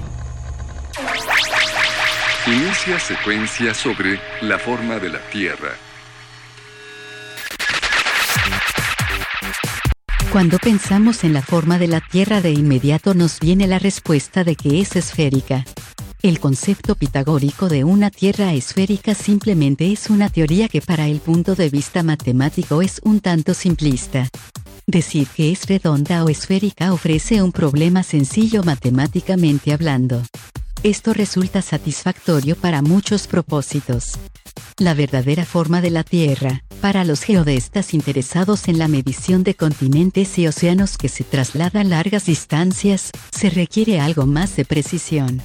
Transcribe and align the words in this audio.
Inicia 2.46 2.98
secuencia 2.98 3.72
sobre 3.72 4.20
la 4.42 4.58
forma 4.58 4.98
de 4.98 5.08
la 5.08 5.20
Tierra. 5.30 5.70
Cuando 10.30 10.58
pensamos 10.58 11.24
en 11.24 11.32
la 11.34 11.42
forma 11.42 11.78
de 11.78 11.88
la 11.88 12.00
Tierra 12.00 12.40
de 12.40 12.52
inmediato 12.52 13.12
nos 13.14 13.38
viene 13.38 13.66
la 13.66 13.78
respuesta 13.78 14.44
de 14.44 14.56
que 14.56 14.80
es 14.80 14.96
esférica. 14.96 15.66
El 16.22 16.38
concepto 16.38 16.94
pitagórico 16.94 17.68
de 17.68 17.82
una 17.82 18.08
Tierra 18.08 18.52
esférica 18.52 19.12
simplemente 19.12 19.90
es 19.90 20.08
una 20.08 20.28
teoría 20.28 20.68
que 20.68 20.80
para 20.80 21.08
el 21.08 21.18
punto 21.18 21.56
de 21.56 21.68
vista 21.68 22.04
matemático 22.04 22.80
es 22.80 23.00
un 23.02 23.18
tanto 23.18 23.54
simplista. 23.54 24.28
Decir 24.86 25.26
que 25.34 25.50
es 25.50 25.66
redonda 25.66 26.22
o 26.22 26.28
esférica 26.28 26.92
ofrece 26.92 27.42
un 27.42 27.50
problema 27.50 28.04
sencillo 28.04 28.62
matemáticamente 28.62 29.72
hablando. 29.72 30.22
Esto 30.84 31.12
resulta 31.12 31.60
satisfactorio 31.60 32.54
para 32.54 32.82
muchos 32.82 33.26
propósitos. 33.26 34.12
La 34.78 34.94
verdadera 34.94 35.44
forma 35.44 35.80
de 35.80 35.90
la 35.90 36.02
Tierra, 36.04 36.64
para 36.80 37.04
los 37.04 37.22
geodestas 37.22 37.94
interesados 37.94 38.68
en 38.68 38.78
la 38.78 38.88
medición 38.88 39.44
de 39.44 39.54
continentes 39.54 40.38
y 40.38 40.46
océanos 40.46 40.98
que 40.98 41.08
se 41.08 41.24
trasladan 41.24 41.90
largas 41.90 42.26
distancias, 42.26 43.10
se 43.30 43.50
requiere 43.50 44.00
algo 44.00 44.26
más 44.26 44.56
de 44.56 44.64
precisión. 44.64 45.40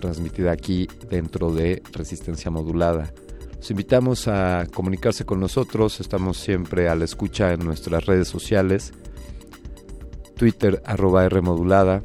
transmitida 0.00 0.52
aquí 0.52 0.88
dentro 1.10 1.52
de 1.52 1.82
Resistencia 1.92 2.50
Modulada. 2.50 3.12
Los 3.56 3.70
invitamos 3.70 4.28
a 4.28 4.66
comunicarse 4.72 5.24
con 5.24 5.40
nosotros, 5.40 6.00
estamos 6.00 6.36
siempre 6.36 6.88
a 6.88 6.94
la 6.94 7.04
escucha 7.04 7.52
en 7.52 7.64
nuestras 7.64 8.06
redes 8.06 8.28
sociales, 8.28 8.92
Twitter 10.36 10.82
arroba 10.84 11.24
R 11.24 11.40
modulada, 11.40 12.02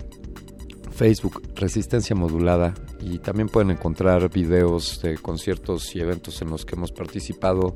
Facebook 1.02 1.42
Resistencia 1.56 2.16
Modulada 2.16 2.76
y 3.00 3.18
también 3.18 3.50
pueden 3.50 3.72
encontrar 3.72 4.30
videos 4.30 5.02
de 5.02 5.18
conciertos 5.18 5.96
y 5.96 6.00
eventos 6.00 6.44
en 6.44 6.52
los 6.52 6.64
que 6.64 6.76
hemos 6.76 6.92
participado 6.92 7.76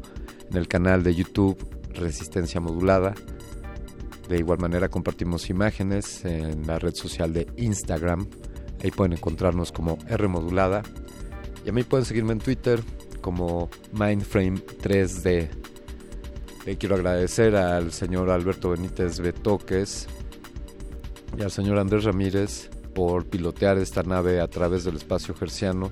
en 0.52 0.58
el 0.58 0.68
canal 0.68 1.02
de 1.02 1.16
YouTube 1.16 1.58
Resistencia 1.96 2.62
Modulada. 2.62 3.16
De 4.30 4.38
igual 4.38 4.60
manera 4.60 4.90
compartimos 4.90 5.50
imágenes 5.50 6.24
en 6.24 6.68
la 6.68 6.78
red 6.78 6.94
social 6.94 7.34
de 7.34 7.48
Instagram. 7.58 8.28
Ahí 8.84 8.92
pueden 8.92 9.14
encontrarnos 9.14 9.72
como 9.72 9.98
R 10.08 10.28
Modulada. 10.28 10.84
Y 11.66 11.70
a 11.70 11.74
mí 11.74 11.82
pueden 11.82 12.06
seguirme 12.06 12.34
en 12.34 12.40
Twitter 12.40 12.80
como 13.22 13.72
Mindframe3D. 13.94 15.50
Le 16.68 16.78
quiero 16.78 16.94
agradecer 16.94 17.56
al 17.56 17.92
señor 17.92 18.30
Alberto 18.30 18.70
Benítez 18.70 19.20
Betoques 19.20 20.06
y 21.36 21.42
al 21.42 21.50
señor 21.50 21.80
Andrés 21.80 22.04
Ramírez 22.04 22.70
por 22.96 23.26
pilotear 23.26 23.78
esta 23.78 24.02
nave 24.02 24.40
a 24.40 24.48
través 24.48 24.86
del 24.86 24.96
espacio 24.96 25.36
gerciano. 25.36 25.92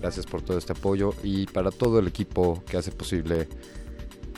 Gracias 0.00 0.24
por 0.24 0.40
todo 0.40 0.56
este 0.56 0.72
apoyo 0.72 1.12
y 1.22 1.46
para 1.46 1.70
todo 1.70 1.98
el 1.98 2.06
equipo 2.06 2.62
que 2.64 2.78
hace 2.78 2.92
posible 2.92 3.48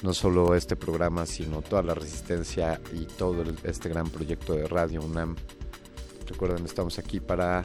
no 0.03 0.13
solo 0.15 0.57
este 0.57 0.75
programa, 0.75 1.27
sino 1.27 1.63
toda 1.63 1.83
la 1.83 1.95
resistencia 1.95 2.81
y 2.93 3.05
todo 3.05 3.45
este 3.63 3.89
gran 3.89 4.09
proyecto 4.09 4.55
de 4.55 4.67
Radio 4.67 5.03
UNAM. 5.03 5.37
Recuerden, 6.27 6.65
estamos 6.65 6.99
aquí 6.99 7.21
para 7.21 7.63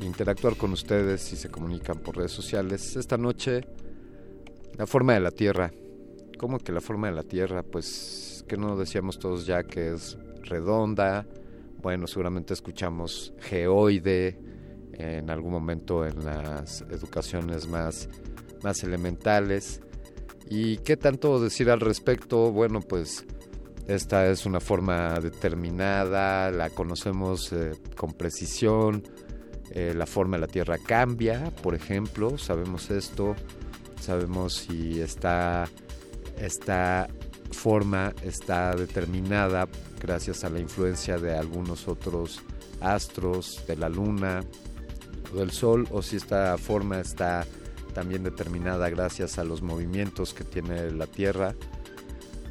interactuar 0.00 0.56
con 0.56 0.72
ustedes 0.72 1.20
si 1.20 1.36
se 1.36 1.50
comunican 1.50 1.98
por 1.98 2.16
redes 2.16 2.32
sociales. 2.32 2.96
Esta 2.96 3.18
noche, 3.18 3.60
la 4.76 4.86
forma 4.86 5.12
de 5.12 5.20
la 5.20 5.30
Tierra. 5.30 5.70
¿Cómo 6.38 6.58
que 6.58 6.72
la 6.72 6.80
forma 6.80 7.08
de 7.08 7.14
la 7.14 7.22
Tierra? 7.22 7.62
Pues 7.62 8.44
que 8.48 8.56
no 8.56 8.76
decíamos 8.76 9.18
todos 9.18 9.46
ya 9.46 9.62
que 9.62 9.92
es 9.92 10.18
redonda. 10.42 11.26
Bueno, 11.84 12.06
seguramente 12.06 12.54
escuchamos 12.54 13.34
geoide 13.40 14.38
en 14.94 15.28
algún 15.28 15.52
momento 15.52 16.06
en 16.06 16.24
las 16.24 16.80
educaciones 16.90 17.68
más, 17.68 18.08
más 18.62 18.82
elementales. 18.84 19.82
¿Y 20.48 20.78
qué 20.78 20.96
tanto 20.96 21.38
decir 21.38 21.68
al 21.68 21.80
respecto? 21.80 22.50
Bueno, 22.52 22.80
pues 22.80 23.26
esta 23.86 24.26
es 24.28 24.46
una 24.46 24.60
forma 24.60 25.20
determinada, 25.20 26.50
la 26.50 26.70
conocemos 26.70 27.52
eh, 27.52 27.72
con 27.94 28.14
precisión, 28.14 29.02
eh, 29.70 29.92
la 29.94 30.06
forma 30.06 30.38
de 30.38 30.40
la 30.40 30.46
Tierra 30.46 30.78
cambia, 30.78 31.52
por 31.62 31.74
ejemplo, 31.74 32.38
sabemos 32.38 32.90
esto, 32.90 33.36
sabemos 34.00 34.54
si 34.54 35.02
esta, 35.02 35.68
esta 36.38 37.08
forma 37.54 38.12
está 38.22 38.74
determinada 38.76 39.68
gracias 40.00 40.44
a 40.44 40.50
la 40.50 40.60
influencia 40.60 41.16
de 41.18 41.36
algunos 41.36 41.88
otros 41.88 42.42
astros, 42.80 43.64
de 43.66 43.76
la 43.76 43.88
Luna 43.88 44.42
o 45.32 45.36
del 45.36 45.50
Sol, 45.50 45.88
o 45.90 46.02
si 46.02 46.16
esta 46.16 46.58
forma 46.58 47.00
está 47.00 47.46
también 47.94 48.22
determinada 48.22 48.90
gracias 48.90 49.38
a 49.38 49.44
los 49.44 49.62
movimientos 49.62 50.34
que 50.34 50.44
tiene 50.44 50.90
la 50.90 51.06
Tierra, 51.06 51.54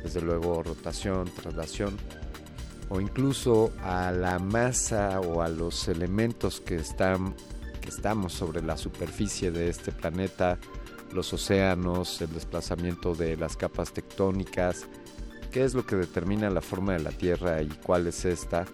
desde 0.02 0.22
luego 0.22 0.64
rotación, 0.64 1.26
traslación, 1.26 1.98
o 2.90 3.00
incluso 3.00 3.72
a 3.84 4.12
la 4.12 4.40
masa 4.40 5.20
o 5.20 5.42
a 5.42 5.50
los 5.50 5.88
elementos 5.88 6.62
que, 6.62 6.76
están, 6.76 7.36
que 7.82 7.90
estamos 7.90 8.34
sobre 8.34 8.62
la 8.62 8.78
superficie 8.78 9.52
de 9.52 9.70
este 9.70 9.92
planeta, 9.92 10.58
los 11.14 11.34
océanos, 11.34 12.22
el 12.22 12.34
desplazamiento 12.34 13.16
de 13.16 13.38
las 13.38 13.56
capas 13.56 13.94
tectónicas, 13.94 14.88
qué 15.52 15.64
es 15.64 15.74
lo 15.74 15.86
que 15.86 15.96
determina 15.96 16.50
la 16.50 16.62
forma 16.62 16.94
de 16.94 17.00
la 17.00 17.12
Tierra 17.12 17.62
y 17.62 17.68
cuál 17.68 18.08
es 18.08 18.26
esta. 18.26 18.66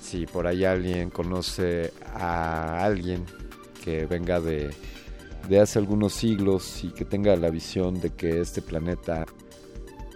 Si 0.00 0.26
por 0.26 0.46
ahí 0.46 0.64
alguien 0.64 1.10
conoce 1.10 1.92
a 2.14 2.82
alguien 2.84 3.24
que 3.84 4.06
venga 4.06 4.40
de 4.40 4.70
de 5.48 5.60
hace 5.60 5.78
algunos 5.78 6.12
siglos 6.12 6.84
y 6.84 6.90
que 6.90 7.04
tenga 7.04 7.34
la 7.36 7.50
visión 7.50 8.00
de 8.00 8.10
que 8.10 8.40
este 8.40 8.60
planeta 8.60 9.24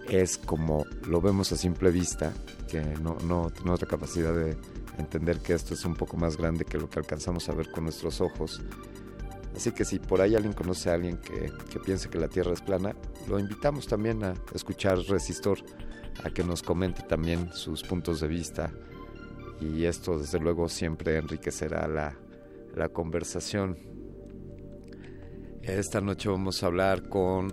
es 0.09 0.37
como 0.37 0.85
lo 1.07 1.21
vemos 1.21 1.53
a 1.53 1.57
simple 1.57 1.91
vista, 1.91 2.33
que 2.69 2.81
no, 2.81 3.17
no 3.25 3.51
tenemos 3.51 3.81
la 3.81 3.89
capacidad 3.89 4.35
de 4.35 4.57
entender 4.99 5.39
que 5.39 5.55
esto 5.55 5.73
es 5.73 5.85
un 5.85 5.95
poco 5.95 6.17
más 6.19 6.37
grande 6.37 6.67
que 6.67 6.77
lo 6.77 6.91
que 6.91 6.99
alcanzamos 6.99 7.49
a 7.49 7.55
ver 7.55 7.71
con 7.71 7.85
nuestros 7.85 8.21
ojos. 8.21 8.61
Así 9.55 9.73
que 9.73 9.85
si 9.85 9.99
por 9.99 10.21
ahí 10.21 10.35
alguien 10.35 10.55
conoce 10.55 10.91
a 10.91 10.95
alguien 10.95 11.19
que, 11.19 11.53
que 11.71 11.79
piense 11.79 12.09
que 12.09 12.19
la 12.19 12.29
Tierra 12.29 12.53
es 12.53 12.63
plana, 12.63 12.97
lo 13.29 13.39
invitamos 13.39 13.87
también 13.87 14.25
a 14.25 14.35
escuchar 14.55 14.99
Resistor, 14.99 15.59
a 16.25 16.31
que 16.31 16.43
nos 16.45 16.63
comente 16.63 17.03
también 17.03 17.53
sus 17.53 17.83
puntos 17.83 18.21
de 18.21 18.29
vista 18.29 18.73
y 19.63 19.85
esto 19.85 20.19
desde 20.19 20.41
luego 20.41 20.69
siempre 20.69 21.17
enriquecerá 21.17 21.87
la, 21.87 22.17
la 22.75 22.89
conversación. 22.89 23.77
Esta 25.63 26.01
noche 26.01 26.29
vamos 26.29 26.63
a 26.63 26.67
hablar 26.67 27.09
con, 27.09 27.49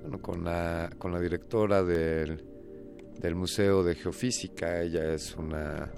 bueno, 0.00 0.22
con, 0.22 0.44
la, 0.44 0.90
con 0.98 1.12
la 1.12 1.20
directora 1.20 1.82
del, 1.82 2.44
del 3.18 3.34
Museo 3.34 3.84
de 3.84 3.94
Geofísica. 3.94 4.80
Ella 4.80 5.12
es 5.12 5.36
una, 5.36 5.90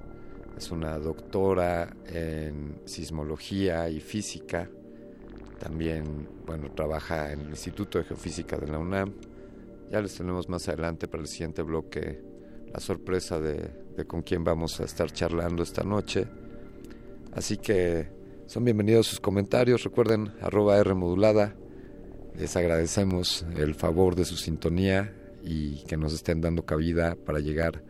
es 0.56 0.70
una 0.72 0.98
doctora 0.98 1.94
en 2.06 2.80
sismología 2.84 3.88
y 3.88 4.00
física. 4.00 4.68
También, 5.62 6.28
bueno, 6.44 6.72
trabaja 6.72 7.30
en 7.30 7.42
el 7.42 7.50
Instituto 7.50 7.98
de 7.98 8.04
Geofísica 8.04 8.56
de 8.56 8.66
la 8.66 8.78
UNAM. 8.78 9.12
Ya 9.92 10.00
les 10.00 10.16
tenemos 10.16 10.48
más 10.48 10.66
adelante 10.66 11.06
para 11.06 11.22
el 11.22 11.28
siguiente 11.28 11.62
bloque 11.62 12.20
la 12.72 12.80
sorpresa 12.80 13.38
de, 13.38 13.70
con 14.08 14.22
quién 14.22 14.42
vamos 14.42 14.80
a 14.80 14.84
estar 14.84 15.12
charlando 15.12 15.62
esta 15.62 15.84
noche. 15.84 16.26
Así 17.32 17.58
que 17.58 18.08
son 18.46 18.64
bienvenidos 18.64 19.06
sus 19.06 19.20
comentarios. 19.20 19.84
Recuerden, 19.84 20.32
arroba 20.40 20.78
R 20.78 20.94
modulada. 20.94 21.54
Les 22.36 22.56
agradecemos 22.56 23.46
el 23.56 23.76
favor 23.76 24.16
de 24.16 24.24
su 24.24 24.36
sintonía 24.36 25.14
y 25.44 25.84
que 25.84 25.96
nos 25.96 26.12
estén 26.12 26.40
dando 26.40 26.66
cabida 26.66 27.14
para 27.14 27.38
llegar 27.38 27.84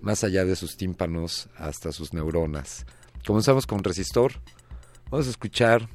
más 0.00 0.22
allá 0.22 0.44
de 0.44 0.54
sus 0.54 0.76
tímpanos 0.76 1.48
hasta 1.56 1.90
sus 1.90 2.14
neuronas. 2.14 2.86
Comenzamos 3.26 3.66
con 3.66 3.82
Resistor. 3.82 4.34
Vamos 5.10 5.26
a 5.26 5.30
escuchar. 5.30 5.88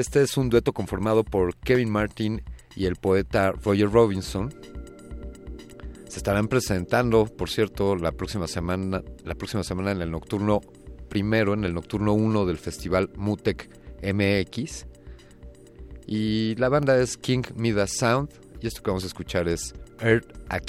Este 0.00 0.22
es 0.22 0.38
un 0.38 0.48
dueto 0.48 0.72
conformado 0.72 1.24
por 1.24 1.54
Kevin 1.56 1.90
Martin 1.90 2.42
y 2.74 2.86
el 2.86 2.96
poeta 2.96 3.52
Roger 3.52 3.92
Robinson. 3.92 4.48
Se 6.08 6.16
estarán 6.16 6.48
presentando, 6.48 7.26
por 7.26 7.50
cierto, 7.50 7.96
la 7.96 8.10
próxima 8.10 8.48
semana, 8.48 9.02
la 9.24 9.34
próxima 9.34 9.62
semana 9.62 9.90
en 9.92 10.00
el 10.00 10.10
nocturno 10.10 10.62
primero 11.10 11.52
en 11.52 11.64
el 11.64 11.74
Nocturno 11.74 12.14
1 12.14 12.46
del 12.46 12.56
Festival 12.56 13.10
Mutec 13.14 13.68
MX. 14.02 14.86
Y 16.06 16.54
la 16.54 16.70
banda 16.70 16.98
es 16.98 17.18
King 17.18 17.42
Midas 17.56 17.90
Sound. 17.90 18.30
Y 18.62 18.68
esto 18.68 18.82
que 18.82 18.90
vamos 18.90 19.04
a 19.04 19.08
escuchar 19.08 19.48
es 19.48 19.74
Earth 20.00 20.32
a 20.48 20.60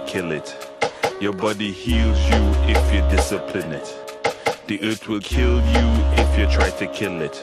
Kill 0.00 0.04
Ya. 0.04 0.12
kill 0.12 0.32
it. 0.32 0.56
Your 1.20 1.32
body 1.32 1.72
heals 1.72 2.18
you 2.28 2.42
if 2.68 2.94
you 2.94 3.00
discipline 3.16 3.72
it. 3.72 3.88
The 4.66 4.78
earth 4.82 5.08
will 5.08 5.20
kill 5.20 5.56
you 5.56 5.86
if 6.16 6.38
you 6.38 6.46
try 6.54 6.70
to 6.70 6.86
kill 6.88 7.22
it. 7.22 7.36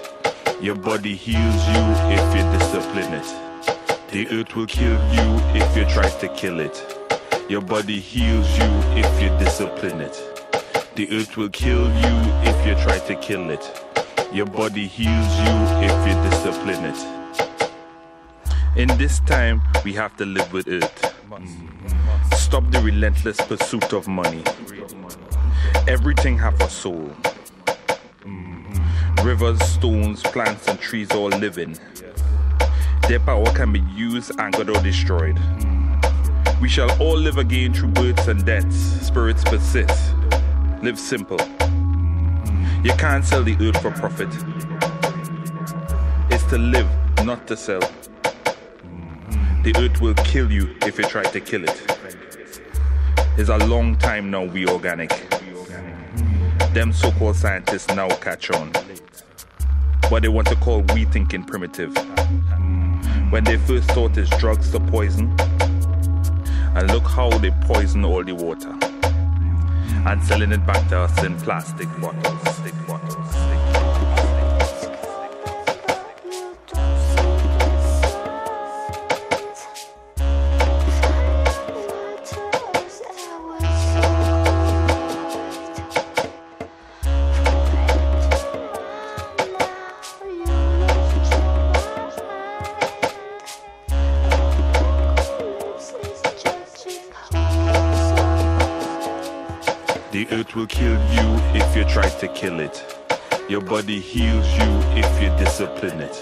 Your 0.61 0.75
body 0.75 1.15
heals 1.15 1.67
you 1.67 1.83
if 2.13 2.35
you 2.35 2.43
discipline 2.57 3.13
it. 3.13 3.25
The 4.11 4.27
earth 4.29 4.55
will 4.55 4.67
kill 4.67 4.99
you 5.13 5.39
if 5.55 5.75
you 5.75 5.85
try 5.85 6.09
to 6.09 6.27
kill 6.35 6.59
it. 6.59 6.77
Your 7.49 7.61
body 7.61 7.99
heals 7.99 8.47
you 8.57 8.69
if 8.95 9.21
you 9.21 9.29
discipline 9.39 10.01
it. 10.01 10.15
The 10.95 11.07
earth 11.11 11.35
will 11.35 11.49
kill 11.49 11.87
you 11.87 12.15
if 12.43 12.67
you 12.67 12.75
try 12.83 12.99
to 12.99 13.15
kill 13.15 13.49
it. 13.49 13.63
Your 14.31 14.45
body 14.45 14.87
heals 14.87 15.39
you 15.39 15.55
if 15.81 16.07
you 16.07 16.29
discipline 16.29 16.85
it. 16.85 16.99
In 18.75 18.87
this 18.97 19.19
time, 19.21 19.61
we 19.83 19.93
have 19.93 20.15
to 20.17 20.25
live 20.25 20.51
with 20.53 20.67
it. 20.67 21.13
Stop 22.53 22.69
the 22.69 22.81
relentless 22.81 23.37
pursuit 23.41 23.93
of 23.93 24.07
money. 24.07 24.43
Everything 25.87 26.37
have 26.37 26.61
a 26.61 26.69
soul. 26.69 27.11
Mm-hmm. 28.21 29.25
Rivers, 29.25 29.59
stones, 29.63 30.21
plants, 30.21 30.67
and 30.67 30.79
trees 30.79 31.09
all 31.13 31.29
living. 31.29 31.75
Their 33.07 33.21
power 33.21 33.51
can 33.55 33.73
be 33.73 33.79
used, 33.95 34.39
angered, 34.39 34.69
or 34.69 34.79
destroyed. 34.83 35.39
We 36.61 36.69
shall 36.69 36.91
all 37.01 37.17
live 37.17 37.39
again 37.39 37.73
through 37.73 37.89
births 37.89 38.27
and 38.27 38.45
deaths. 38.45 38.77
Spirits 39.01 39.43
persist. 39.43 40.13
Live 40.83 40.99
simple. 40.99 41.39
You 42.83 42.93
can't 42.99 43.25
sell 43.25 43.43
the 43.43 43.57
earth 43.61 43.81
for 43.81 43.89
profit. 43.89 44.29
It's 46.29 46.43
to 46.51 46.59
live, 46.59 46.87
not 47.25 47.47
to 47.47 47.57
sell. 47.57 47.81
The 49.63 49.73
earth 49.77 50.01
will 50.01 50.13
kill 50.13 50.51
you 50.51 50.75
if 50.83 50.99
you 50.99 51.05
try 51.05 51.23
to 51.23 51.39
kill 51.41 51.63
it. 51.63 51.93
It's 53.35 53.49
a 53.49 53.57
long 53.57 53.95
time 53.97 54.29
now 54.29 54.43
we 54.43 54.67
organic. 54.67 55.09
Them 56.71 56.93
so-called 56.93 57.35
scientists 57.35 57.87
now 57.95 58.07
catch 58.17 58.51
on. 58.51 58.71
But 60.07 60.21
they 60.21 60.27
want 60.27 60.47
to 60.49 60.55
call 60.57 60.81
we 60.93 61.05
thinking 61.05 61.43
primitive. 61.43 61.95
When 63.31 63.43
they 63.43 63.57
first 63.57 63.89
thought 63.89 64.15
it's 64.17 64.29
drugs 64.37 64.69
to 64.71 64.79
poison. 64.79 65.35
And 66.75 66.91
look 66.91 67.07
how 67.07 67.29
they 67.39 67.49
poison 67.61 68.05
all 68.05 68.23
the 68.23 68.35
water. 68.35 68.77
And 70.07 70.23
selling 70.23 70.51
it 70.51 70.63
back 70.67 70.87
to 70.89 70.99
us 70.99 71.23
in 71.23 71.35
plastic 71.39 71.87
bottles. 71.99 72.82
To 102.27 102.33
kill 102.33 102.59
it. 102.61 102.81
Your 103.49 103.59
body 103.59 103.99
heals 103.99 104.47
you 104.53 104.69
if 104.95 105.21
you 105.21 105.27
discipline 105.43 105.99
it. 105.99 106.15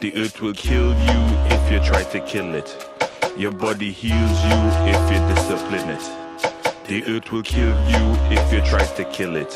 The 0.00 0.16
earth 0.16 0.40
will 0.40 0.54
kill 0.54 0.88
you 0.88 1.20
if 1.54 1.70
you 1.70 1.80
try 1.80 2.02
to 2.02 2.20
kill 2.20 2.54
it. 2.54 2.70
Your 3.36 3.52
body 3.52 3.92
heals 3.92 4.38
you 4.48 4.58
if 4.94 5.00
you 5.12 5.18
discipline 5.34 5.90
it. 5.90 6.04
The 6.88 7.04
earth 7.12 7.30
will 7.30 7.42
kill 7.42 7.76
you 7.92 8.04
if 8.30 8.50
you 8.50 8.62
try 8.62 8.86
to 8.86 9.04
kill 9.12 9.36
it. 9.36 9.52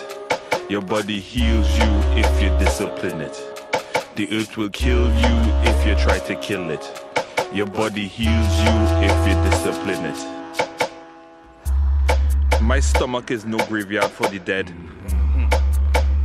Your 0.69 0.83
body 0.83 1.19
heals 1.21 1.71
you 1.79 1.91
if 2.23 2.43
you 2.43 2.51
discipline 2.59 3.23
it. 3.23 3.37
The 4.17 4.29
earth 4.31 4.55
will 4.59 4.69
kill 4.69 5.07
you 5.25 5.35
if 5.71 5.87
you 5.87 5.95
try 6.05 6.19
to 6.19 6.35
kill 6.37 6.69
it. 6.69 6.85
Your 7.55 7.67
body 7.67 8.07
heals 8.09 8.53
you 8.65 8.75
if 9.09 9.17
you 9.27 9.35
discipline 9.51 10.05
it. 10.13 10.21
My 12.61 12.79
stomach 12.79 13.31
is 13.31 13.47
no 13.47 13.57
graveyard 13.69 14.11
for 14.11 14.29
the 14.29 14.39
dead. 14.39 14.71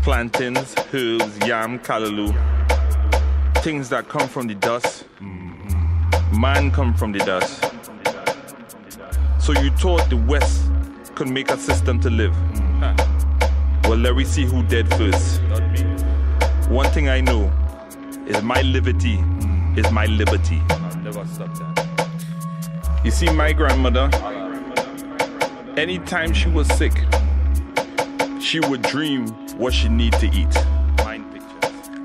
Plantains, 0.08 0.74
herbs, 0.94 1.38
yam, 1.46 1.80
callaloo. 1.80 2.32
Things 3.56 3.90
that 3.90 4.08
come 4.08 4.26
from 4.30 4.48
the 4.48 4.56
dust. 4.56 5.04
Man 6.32 6.72
come 6.72 6.94
from 6.94 7.12
the 7.12 7.20
dust. 7.20 7.62
So 9.38 9.52
you 9.62 9.70
thought 9.72 10.10
the 10.10 10.16
West 10.16 10.72
could 11.14 11.28
make 11.28 11.52
a 11.52 11.58
system 11.58 12.00
to 12.00 12.10
live. 12.10 12.34
Well, 13.84 13.98
let 13.98 14.16
me 14.16 14.24
see 14.24 14.46
who 14.46 14.64
dead 14.64 14.88
first. 14.96 15.42
One 16.70 16.90
thing 16.92 17.10
I 17.10 17.20
know 17.20 17.52
is 18.28 18.42
my 18.42 18.62
liberty 18.62 19.22
is 19.76 19.92
my 19.92 20.06
liberty. 20.06 20.62
You 23.04 23.12
see, 23.12 23.30
my 23.30 23.52
grandmother, 23.52 24.10
anytime 25.76 26.32
she 26.32 26.48
was 26.48 26.66
sick, 26.78 26.94
she 28.40 28.62
would 28.62 28.84
dream 28.84 29.36
what 29.58 29.74
she 29.74 29.90
need 29.90 30.14
to 30.14 30.28
eat. 30.28 30.56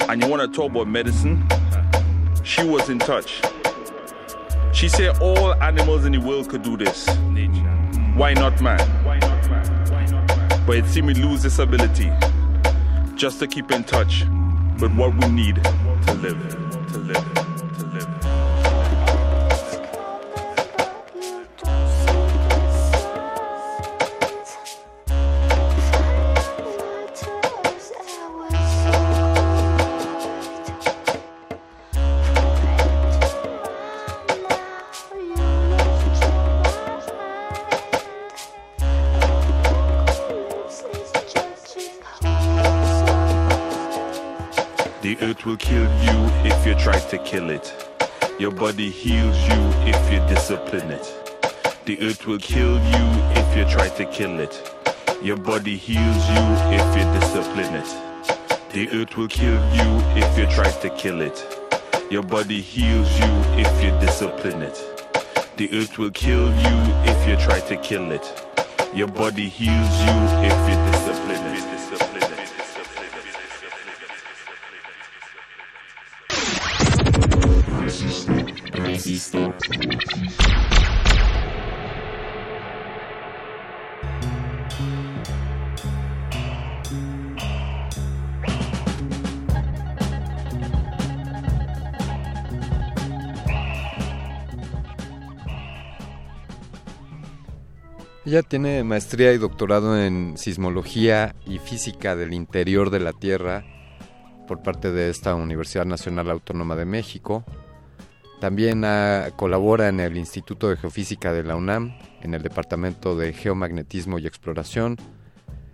And 0.09 0.23
you 0.23 0.29
want 0.29 0.43
to 0.43 0.49
talk 0.49 0.71
about 0.73 0.89
medicine? 0.89 1.47
She 2.43 2.65
was 2.65 2.89
in 2.89 2.99
touch. 2.99 3.41
She 4.73 4.89
said 4.89 5.19
all 5.21 5.55
animals 5.63 6.05
in 6.05 6.13
the 6.13 6.19
world 6.19 6.49
could 6.49 6.63
do 6.63 6.77
this. 6.77 7.07
Why 8.15 8.35
not 8.35 8.61
man? 8.61 8.79
But 10.67 10.77
it 10.77 10.87
seemed 10.87 11.07
we 11.09 11.15
lose 11.15 11.43
this 11.43 11.59
ability 11.59 12.11
just 13.15 13.39
to 13.41 13.47
keep 13.47 13.71
in 13.71 13.85
touch 13.85 14.25
with 14.81 14.95
what 14.97 15.15
we 15.15 15.29
need 15.31 15.57
to 15.63 16.15
live, 16.15 16.39
to 16.51 16.59
live, 16.59 16.72
to 47.13 47.19
kill 47.19 47.51
it. 47.51 47.67
Your 48.39 48.51
body 48.51 48.89
heals 48.89 49.37
you 49.47 49.61
if 49.93 50.01
you 50.11 50.19
discipline 50.35 50.91
it. 50.91 51.07
The 51.85 52.01
earth 52.01 52.27
will 52.27 52.39
kill 52.39 52.77
you 52.95 53.05
if 53.41 53.55
you 53.55 53.65
try 53.71 53.91
to 53.91 54.07
kill 54.07 54.41
it. 54.41 54.55
Your 55.23 55.37
body 55.37 55.77
heals 55.77 56.23
you 56.31 56.45
if 56.79 56.87
you 56.97 57.05
discipline 57.21 57.75
it. 57.75 57.91
The 58.73 58.89
earth 58.97 59.15
will 59.15 59.29
kill 59.29 59.61
you 59.77 59.89
if 60.23 60.39
you 60.39 60.47
try 60.47 60.71
to 60.71 60.89
kill 60.97 61.21
it. 61.21 61.37
Your 62.11 62.23
body 62.23 62.63
heals 62.63 63.11
you 63.21 63.33
if 63.63 63.85
you 63.85 63.91
discipline 64.01 64.63
it. 64.63 64.79
The 65.59 65.69
earth 65.75 65.99
will 65.99 66.13
kill 66.13 66.47
you 66.65 66.77
if 67.13 67.29
you 67.29 67.37
try 67.45 67.61
to 67.61 67.77
kill 67.77 68.11
it. 68.11 68.27
Your 68.95 69.09
body 69.09 69.51
heals 69.51 69.95
you 70.07 70.17
if 70.49 70.59
you 70.71 70.77
discipline 70.93 71.57
it. 71.57 71.82
Ella 98.33 98.43
tiene 98.43 98.83
maestría 98.83 99.35
y 99.35 99.37
doctorado 99.37 100.03
en 100.03 100.39
sismología 100.39 101.37
y 101.45 101.59
física 101.59 102.17
del 102.17 102.33
interior 102.33 102.89
de 102.89 102.99
la 102.99 103.13
Tierra 103.13 103.63
por 104.49 104.63
parte 104.63 104.91
de 104.91 105.11
esta 105.11 105.35
Universidad 105.35 105.85
Nacional 105.85 106.31
Autónoma 106.31 106.75
de 106.75 106.87
México. 106.87 107.45
También 108.41 108.87
ah, 108.87 109.29
colabora 109.37 109.89
en 109.89 110.01
el 110.01 110.17
Instituto 110.17 110.71
de 110.71 110.79
Geofísica 110.79 111.31
de 111.35 111.43
la 111.43 111.57
UNAM, 111.57 111.95
en 112.23 112.33
el 112.33 112.43
Departamento 112.43 113.19
de 113.19 113.35
Geomagnetismo 113.35 114.19
y 114.19 114.27
Exploración. 114.27 114.97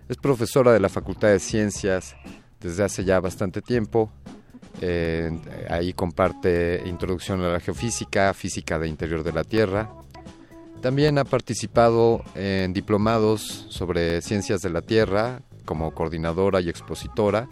Es 0.09 0.17
profesora 0.17 0.73
de 0.73 0.81
la 0.81 0.89
Facultad 0.89 1.29
de 1.29 1.39
Ciencias 1.39 2.17
desde 2.59 2.83
hace 2.83 3.05
ya 3.05 3.21
bastante 3.21 3.61
tiempo. 3.61 4.11
Eh, 4.81 5.31
ahí 5.69 5.93
comparte 5.93 6.83
introducción 6.85 7.41
a 7.41 7.53
la 7.53 7.61
geofísica, 7.61 8.33
física 8.33 8.77
de 8.77 8.89
interior 8.89 9.23
de 9.23 9.31
la 9.31 9.45
Tierra. 9.45 9.89
También 10.81 11.17
ha 11.17 11.25
participado 11.25 12.23
en 12.35 12.71
diplomados 12.71 13.65
sobre 13.69 14.21
ciencias 14.21 14.61
de 14.61 14.69
la 14.69 14.81
Tierra 14.81 15.41
como 15.65 15.93
coordinadora 15.93 16.61
y 16.61 16.69
expositora. 16.69 17.49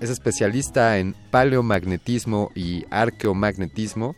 Es 0.00 0.08
especialista 0.08 0.98
en 0.98 1.14
paleomagnetismo 1.30 2.50
y 2.54 2.86
arqueomagnetismo 2.90 4.16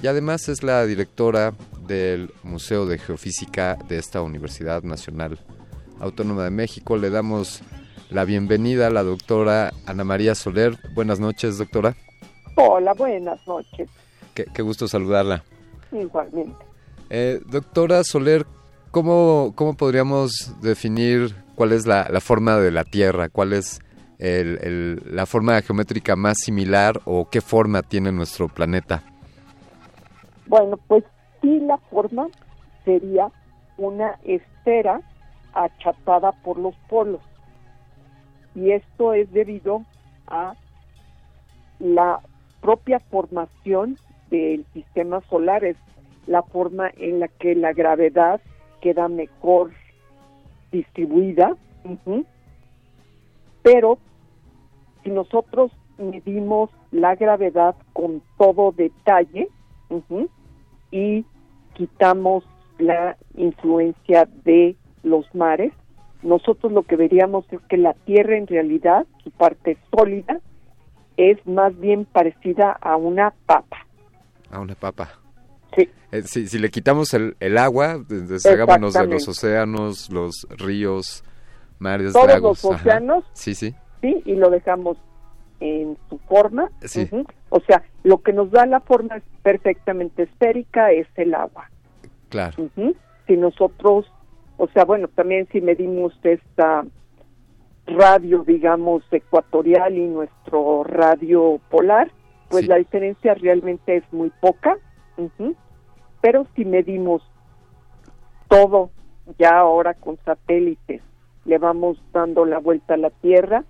y 0.00 0.06
además 0.06 0.48
es 0.48 0.62
la 0.62 0.86
directora 0.86 1.52
del 1.88 2.32
Museo 2.44 2.86
de 2.86 2.98
Geofísica 2.98 3.76
de 3.88 3.98
esta 3.98 4.22
Universidad 4.22 4.84
Nacional 4.84 5.40
Autónoma 5.98 6.44
de 6.44 6.50
México. 6.50 6.96
Le 6.96 7.10
damos 7.10 7.62
la 8.10 8.24
bienvenida 8.24 8.86
a 8.86 8.90
la 8.90 9.02
doctora 9.02 9.72
Ana 9.86 10.04
María 10.04 10.36
Soler. 10.36 10.78
Buenas 10.94 11.18
noches, 11.18 11.58
doctora. 11.58 11.96
Hola, 12.54 12.94
buenas 12.94 13.44
noches. 13.48 13.88
Qué, 14.34 14.44
qué 14.54 14.62
gusto 14.62 14.86
saludarla. 14.86 15.42
Igualmente. 15.90 16.69
Eh, 17.12 17.40
doctora 17.46 18.04
Soler, 18.04 18.46
¿cómo, 18.92 19.52
¿cómo 19.56 19.74
podríamos 19.74 20.54
definir 20.62 21.34
cuál 21.56 21.72
es 21.72 21.84
la, 21.84 22.06
forma 22.20 22.56
de 22.58 22.70
la 22.70 22.84
Tierra? 22.84 23.28
¿Cuál 23.28 23.52
es 23.52 23.80
el, 24.20 25.02
la 25.12 25.26
forma 25.26 25.60
geométrica 25.60 26.14
más 26.14 26.38
similar 26.38 27.00
o 27.04 27.28
qué 27.28 27.40
forma 27.40 27.82
tiene 27.82 28.12
nuestro 28.12 28.46
planeta? 28.48 29.02
Bueno, 30.46 30.76
pues 30.86 31.02
sí, 31.42 31.58
la 31.58 31.78
forma 31.78 32.28
sería 32.84 33.28
una 33.76 34.16
esfera 34.22 35.00
achatada 35.52 36.30
por 36.44 36.60
los 36.60 36.76
polos. 36.88 37.22
Y 38.54 38.70
esto 38.70 39.14
es 39.14 39.32
debido 39.32 39.84
a 40.28 40.54
la 41.80 42.20
propia 42.60 43.00
formación 43.00 43.96
del 44.30 44.64
sistema 44.72 45.20
solar, 45.28 45.64
es 45.64 45.76
la 46.26 46.42
forma 46.42 46.90
en 46.96 47.20
la 47.20 47.28
que 47.28 47.54
la 47.54 47.72
gravedad 47.72 48.40
queda 48.80 49.08
mejor 49.08 49.72
distribuida. 50.72 51.56
Pero 53.62 53.98
si 55.02 55.10
nosotros 55.10 55.72
medimos 55.98 56.70
la 56.90 57.14
gravedad 57.14 57.74
con 57.92 58.22
todo 58.38 58.72
detalle 58.72 59.48
y 60.90 61.24
quitamos 61.74 62.44
la 62.78 63.16
influencia 63.34 64.28
de 64.44 64.76
los 65.02 65.32
mares, 65.34 65.72
nosotros 66.22 66.72
lo 66.72 66.82
que 66.82 66.96
veríamos 66.96 67.44
es 67.50 67.60
que 67.62 67.76
la 67.76 67.94
Tierra 67.94 68.36
en 68.36 68.46
realidad, 68.46 69.06
su 69.22 69.30
parte 69.30 69.78
sólida, 69.94 70.40
es 71.16 71.44
más 71.46 71.78
bien 71.78 72.04
parecida 72.04 72.72
a 72.72 72.96
una 72.96 73.32
papa. 73.46 73.86
A 74.50 74.60
una 74.60 74.74
papa. 74.74 75.08
Sí. 75.76 75.88
Eh, 76.12 76.22
si, 76.22 76.46
si, 76.48 76.58
le 76.58 76.70
quitamos 76.70 77.14
el, 77.14 77.36
el 77.40 77.56
agua, 77.58 77.98
deshagámonos 78.08 78.94
de 78.94 79.06
los 79.06 79.28
océanos, 79.28 80.10
los 80.10 80.46
ríos, 80.50 81.22
mares, 81.78 82.12
Todos 82.12 82.26
lagos. 82.26 82.62
los 82.64 82.74
océanos. 82.74 83.24
Ajá. 83.24 83.32
Sí, 83.34 83.54
sí. 83.54 83.74
Sí, 84.00 84.22
y 84.24 84.34
lo 84.34 84.50
dejamos 84.50 84.96
en 85.60 85.96
su 86.08 86.18
forma. 86.18 86.70
Sí. 86.82 87.08
Uh 87.12 87.16
-huh. 87.18 87.26
O 87.50 87.60
sea, 87.60 87.82
lo 88.02 88.18
que 88.22 88.32
nos 88.32 88.50
da 88.50 88.66
la 88.66 88.80
forma 88.80 89.20
perfectamente 89.42 90.22
esférica 90.24 90.90
es 90.90 91.06
el 91.16 91.34
agua. 91.34 91.70
Claro. 92.30 92.54
Uh 92.62 92.68
-huh. 92.76 92.94
Si 93.26 93.36
nosotros 93.36 94.06
O 94.62 94.68
sea, 94.74 94.84
bueno, 94.84 95.08
también 95.08 95.48
si 95.52 95.62
medimos 95.62 96.12
esta 96.22 96.84
radio, 97.86 98.44
digamos, 98.46 99.02
ecuatorial 99.10 99.96
y 99.96 100.06
nuestro 100.06 100.84
radio 100.84 101.58
polar, 101.70 102.10
pues 102.50 102.68
la 102.68 102.76
diferencia 102.76 103.32
realmente 103.34 103.96
es 103.96 104.04
muy 104.12 104.30
poca. 104.40 104.76
Pero 106.20 106.46
si 106.54 106.64
medimos 106.64 107.22
todo 108.48 108.90
ya 109.38 109.58
ahora 109.58 109.94
con 109.94 110.18
satélites, 110.24 111.02
le 111.44 111.58
vamos 111.58 111.98
dando 112.12 112.44
la 112.44 112.58
vuelta 112.58 112.94
a 112.94 112.96
la 112.96 113.10
Tierra, 113.10 113.64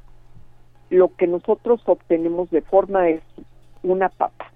lo 0.88 1.14
que 1.16 1.26
nosotros 1.26 1.80
obtenemos 1.86 2.50
de 2.50 2.62
forma 2.62 3.08
es 3.08 3.22
una 3.82 4.08
papa. 4.08 4.52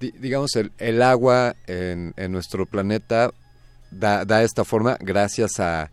digamos, 0.00 0.56
el, 0.56 0.72
el 0.78 1.02
agua 1.02 1.54
en, 1.66 2.12
en, 2.16 2.32
nuestro 2.32 2.66
planeta 2.66 3.30
da, 3.90 4.24
da 4.24 4.42
esta 4.42 4.64
forma 4.64 4.96
gracias 5.00 5.60
a, 5.60 5.90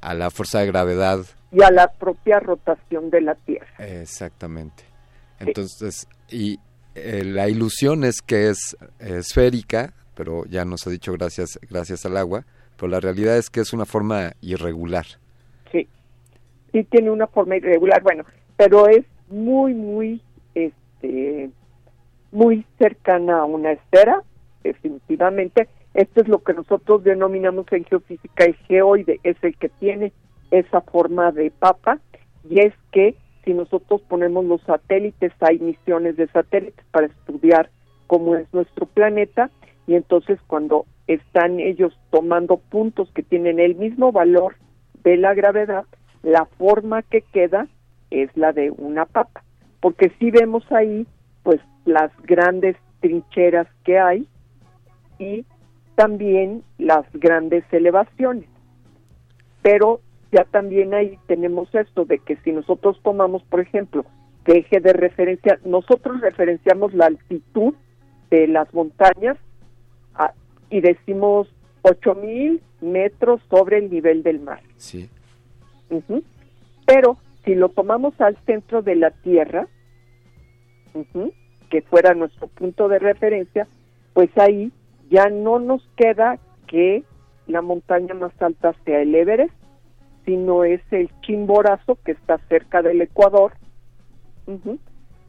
a, 0.00 0.14
la 0.14 0.30
fuerza 0.30 0.60
de 0.60 0.66
gravedad. 0.66 1.20
Y 1.50 1.62
a 1.62 1.70
la 1.70 1.88
propia 1.88 2.38
rotación 2.38 3.10
de 3.10 3.20
la 3.22 3.34
Tierra. 3.34 3.68
Exactamente. 3.78 4.84
Entonces, 5.38 6.06
y 6.30 6.58
eh, 6.96 7.24
la 7.24 7.48
ilusión 7.48 8.04
es 8.04 8.22
que 8.22 8.48
es 8.48 8.76
esférica, 8.98 9.92
pero 10.14 10.44
ya 10.46 10.64
nos 10.64 10.86
ha 10.86 10.90
dicho 10.90 11.12
gracias, 11.12 11.60
gracias 11.68 12.06
al 12.06 12.16
agua, 12.16 12.44
pero 12.76 12.88
la 12.88 13.00
realidad 13.00 13.36
es 13.36 13.50
que 13.50 13.60
es 13.60 13.72
una 13.72 13.84
forma 13.84 14.32
irregular. 14.40 15.04
Sí, 15.70 15.86
sí 16.72 16.84
tiene 16.84 17.10
una 17.10 17.26
forma 17.26 17.56
irregular, 17.56 18.02
bueno, 18.02 18.24
pero 18.56 18.88
es 18.88 19.04
muy, 19.28 19.74
muy, 19.74 20.22
este, 20.54 21.50
muy 22.32 22.64
cercana 22.78 23.40
a 23.40 23.44
una 23.44 23.72
esfera, 23.72 24.22
definitivamente. 24.64 25.68
Esto 25.92 26.22
es 26.22 26.28
lo 26.28 26.42
que 26.42 26.54
nosotros 26.54 27.04
denominamos 27.04 27.66
en 27.72 27.84
geofísica 27.84 28.44
el 28.44 28.54
geoide, 28.68 29.20
es 29.22 29.36
el 29.42 29.56
que 29.56 29.68
tiene 29.68 30.12
esa 30.50 30.80
forma 30.80 31.32
de 31.32 31.50
papa, 31.50 31.98
y 32.48 32.60
es 32.60 32.72
que 32.90 33.16
si 33.46 33.54
nosotros 33.54 34.02
ponemos 34.02 34.44
los 34.44 34.60
satélites, 34.62 35.32
hay 35.40 35.60
misiones 35.60 36.16
de 36.16 36.26
satélites 36.26 36.84
para 36.90 37.06
estudiar 37.06 37.70
cómo 38.08 38.34
es 38.34 38.52
nuestro 38.52 38.86
planeta, 38.86 39.50
y 39.86 39.94
entonces 39.94 40.38
cuando 40.48 40.84
están 41.06 41.60
ellos 41.60 41.96
tomando 42.10 42.56
puntos 42.56 43.08
que 43.12 43.22
tienen 43.22 43.60
el 43.60 43.76
mismo 43.76 44.10
valor 44.10 44.56
de 45.04 45.16
la 45.16 45.32
gravedad, 45.34 45.84
la 46.24 46.46
forma 46.58 47.02
que 47.02 47.22
queda 47.22 47.68
es 48.10 48.36
la 48.36 48.52
de 48.52 48.72
una 48.72 49.06
papa, 49.06 49.44
porque 49.80 50.10
si 50.18 50.32
vemos 50.32 50.64
ahí 50.72 51.06
pues 51.44 51.60
las 51.84 52.10
grandes 52.24 52.76
trincheras 52.98 53.68
que 53.84 54.00
hay 54.00 54.26
y 55.20 55.44
también 55.94 56.64
las 56.78 57.04
grandes 57.12 57.64
elevaciones. 57.72 58.48
Pero 59.62 60.00
ya 60.36 60.44
también 60.44 60.92
ahí 60.92 61.18
tenemos 61.26 61.74
esto 61.74 62.04
de 62.04 62.18
que 62.18 62.36
si 62.44 62.52
nosotros 62.52 63.00
tomamos, 63.02 63.42
por 63.44 63.60
ejemplo, 63.60 64.04
que 64.44 64.58
eje 64.58 64.80
de 64.80 64.92
referencia, 64.92 65.58
nosotros 65.64 66.20
referenciamos 66.20 66.92
la 66.92 67.06
altitud 67.06 67.72
de 68.30 68.46
las 68.46 68.72
montañas 68.74 69.38
a, 70.14 70.34
y 70.68 70.82
decimos 70.82 71.48
8000 71.80 72.60
metros 72.82 73.40
sobre 73.48 73.78
el 73.78 73.90
nivel 73.90 74.22
del 74.22 74.40
mar. 74.40 74.60
Sí. 74.76 75.08
Pero 76.84 77.16
si 77.46 77.54
lo 77.54 77.70
tomamos 77.70 78.20
al 78.20 78.36
centro 78.44 78.82
de 78.82 78.96
la 78.96 79.12
Tierra, 79.12 79.66
que 81.70 81.80
fuera 81.80 82.12
nuestro 82.12 82.48
punto 82.48 82.88
de 82.88 82.98
referencia, 82.98 83.66
pues 84.12 84.28
ahí 84.36 84.70
ya 85.08 85.30
no 85.30 85.58
nos 85.60 85.82
queda 85.96 86.38
que 86.66 87.04
la 87.46 87.62
montaña 87.62 88.12
más 88.12 88.32
alta 88.42 88.74
sea 88.84 89.00
el 89.00 89.14
Everest, 89.14 89.54
sino 90.26 90.64
es 90.64 90.82
el 90.90 91.08
Chimborazo 91.22 91.96
que 92.04 92.12
está 92.12 92.38
cerca 92.48 92.82
del 92.82 93.00
Ecuador, 93.00 93.52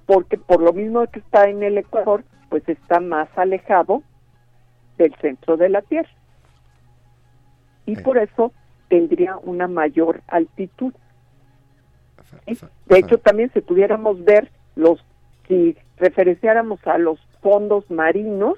porque 0.06 0.38
por 0.38 0.62
lo 0.62 0.74
mismo 0.74 1.06
que 1.08 1.20
está 1.20 1.48
en 1.50 1.64
el 1.64 1.78
Ecuador, 1.78 2.24
pues 2.50 2.68
está 2.68 3.00
más 3.00 3.30
alejado 3.38 4.04
del 4.98 5.14
centro 5.22 5.56
de 5.56 5.70
la 5.70 5.82
Tierra. 5.84 6.10
Y 7.86 7.96
por 7.96 8.18
eso 8.18 8.52
tendría 8.90 9.38
una 9.38 9.68
mayor 9.68 10.22
altitud. 10.28 10.94
De 12.88 13.00
hecho, 13.00 13.20
también 13.20 13.52
si 13.54 13.62
pudiéramos 13.62 14.24
ver 14.26 14.52
los, 14.76 15.00
si 15.48 15.78
referenciáramos 15.98 16.86
a 16.88 16.98
los 16.98 17.20
fondos 17.42 17.90
marinos, 17.92 18.58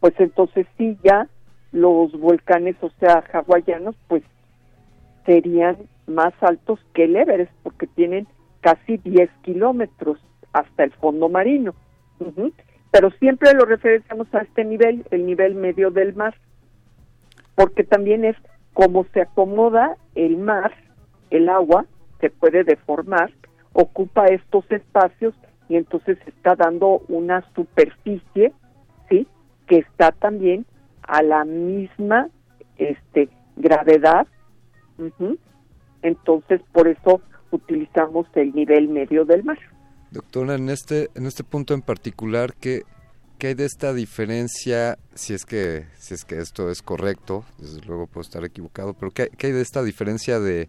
pues 0.00 0.14
entonces 0.18 0.66
sí 0.76 0.98
ya 1.04 1.28
los 1.72 2.12
volcanes, 2.12 2.76
o 2.80 2.90
sea, 2.98 3.22
hawaianos, 3.32 3.94
pues 4.08 4.22
serían 5.28 5.76
más 6.06 6.32
altos 6.40 6.80
que 6.94 7.04
el 7.04 7.14
Everest, 7.14 7.52
porque 7.62 7.86
tienen 7.86 8.26
casi 8.62 8.96
10 8.96 9.28
kilómetros 9.42 10.18
hasta 10.54 10.84
el 10.84 10.92
fondo 10.92 11.28
marino. 11.28 11.74
Pero 12.90 13.10
siempre 13.18 13.52
lo 13.52 13.66
referenciamos 13.66 14.34
a 14.34 14.38
este 14.38 14.64
nivel, 14.64 15.04
el 15.10 15.26
nivel 15.26 15.54
medio 15.54 15.90
del 15.90 16.14
mar, 16.14 16.34
porque 17.54 17.84
también 17.84 18.24
es 18.24 18.36
como 18.72 19.04
se 19.12 19.20
acomoda 19.20 19.98
el 20.14 20.38
mar, 20.38 20.72
el 21.28 21.50
agua, 21.50 21.84
se 22.20 22.30
puede 22.30 22.64
deformar, 22.64 23.30
ocupa 23.74 24.28
estos 24.28 24.64
espacios 24.70 25.34
y 25.68 25.76
entonces 25.76 26.16
está 26.26 26.56
dando 26.56 27.02
una 27.08 27.44
superficie, 27.54 28.54
¿sí? 29.10 29.28
Que 29.66 29.76
está 29.76 30.10
también 30.12 30.64
a 31.02 31.22
la 31.22 31.44
misma 31.44 32.30
este 32.78 33.28
gravedad. 33.56 34.26
Entonces, 36.02 36.60
por 36.72 36.88
eso 36.88 37.20
utilizamos 37.50 38.26
el 38.34 38.54
nivel 38.54 38.88
medio 38.88 39.24
del 39.24 39.44
mar. 39.44 39.58
Doctora, 40.10 40.54
en 40.54 40.68
este 40.68 41.08
en 41.14 41.26
este 41.26 41.44
punto 41.44 41.74
en 41.74 41.82
particular 41.82 42.54
¿qué, 42.54 42.82
qué 43.38 43.48
hay 43.48 43.54
de 43.54 43.66
esta 43.66 43.92
diferencia 43.92 44.98
si 45.14 45.34
es 45.34 45.44
que 45.44 45.84
si 45.96 46.14
es 46.14 46.24
que 46.24 46.38
esto 46.38 46.70
es 46.70 46.82
correcto, 46.82 47.44
desde 47.58 47.80
luego 47.86 48.06
puedo 48.06 48.22
estar 48.22 48.44
equivocado, 48.44 48.94
pero 48.94 49.10
qué, 49.10 49.28
qué 49.36 49.48
hay 49.48 49.52
de 49.52 49.60
esta 49.60 49.82
diferencia 49.82 50.40
de 50.40 50.68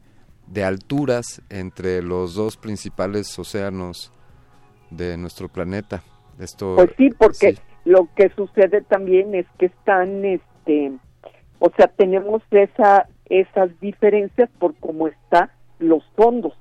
de 0.52 0.64
alturas 0.64 1.42
entre 1.50 2.02
los 2.02 2.34
dos 2.34 2.58
principales 2.58 3.38
océanos 3.38 4.12
de 4.90 5.18
nuestro 5.18 5.48
planeta. 5.48 6.02
Esto, 6.40 6.76
pues 6.76 6.92
sí, 6.98 7.10
porque 7.18 7.58
lo 7.86 8.08
que 8.16 8.30
sucede 8.36 8.82
también 8.82 9.36
es 9.36 9.46
que 9.58 9.68
están, 9.68 10.26
este, 10.26 10.94
o 11.60 11.70
sea, 11.76 11.88
tenemos 11.88 12.42
esa, 12.52 13.08
esas 13.30 13.80
diferencias 13.80 14.50
por 14.60 14.76
cómo 14.76 15.08
están 15.08 15.50
los 15.80 16.04
fondos 16.16 16.54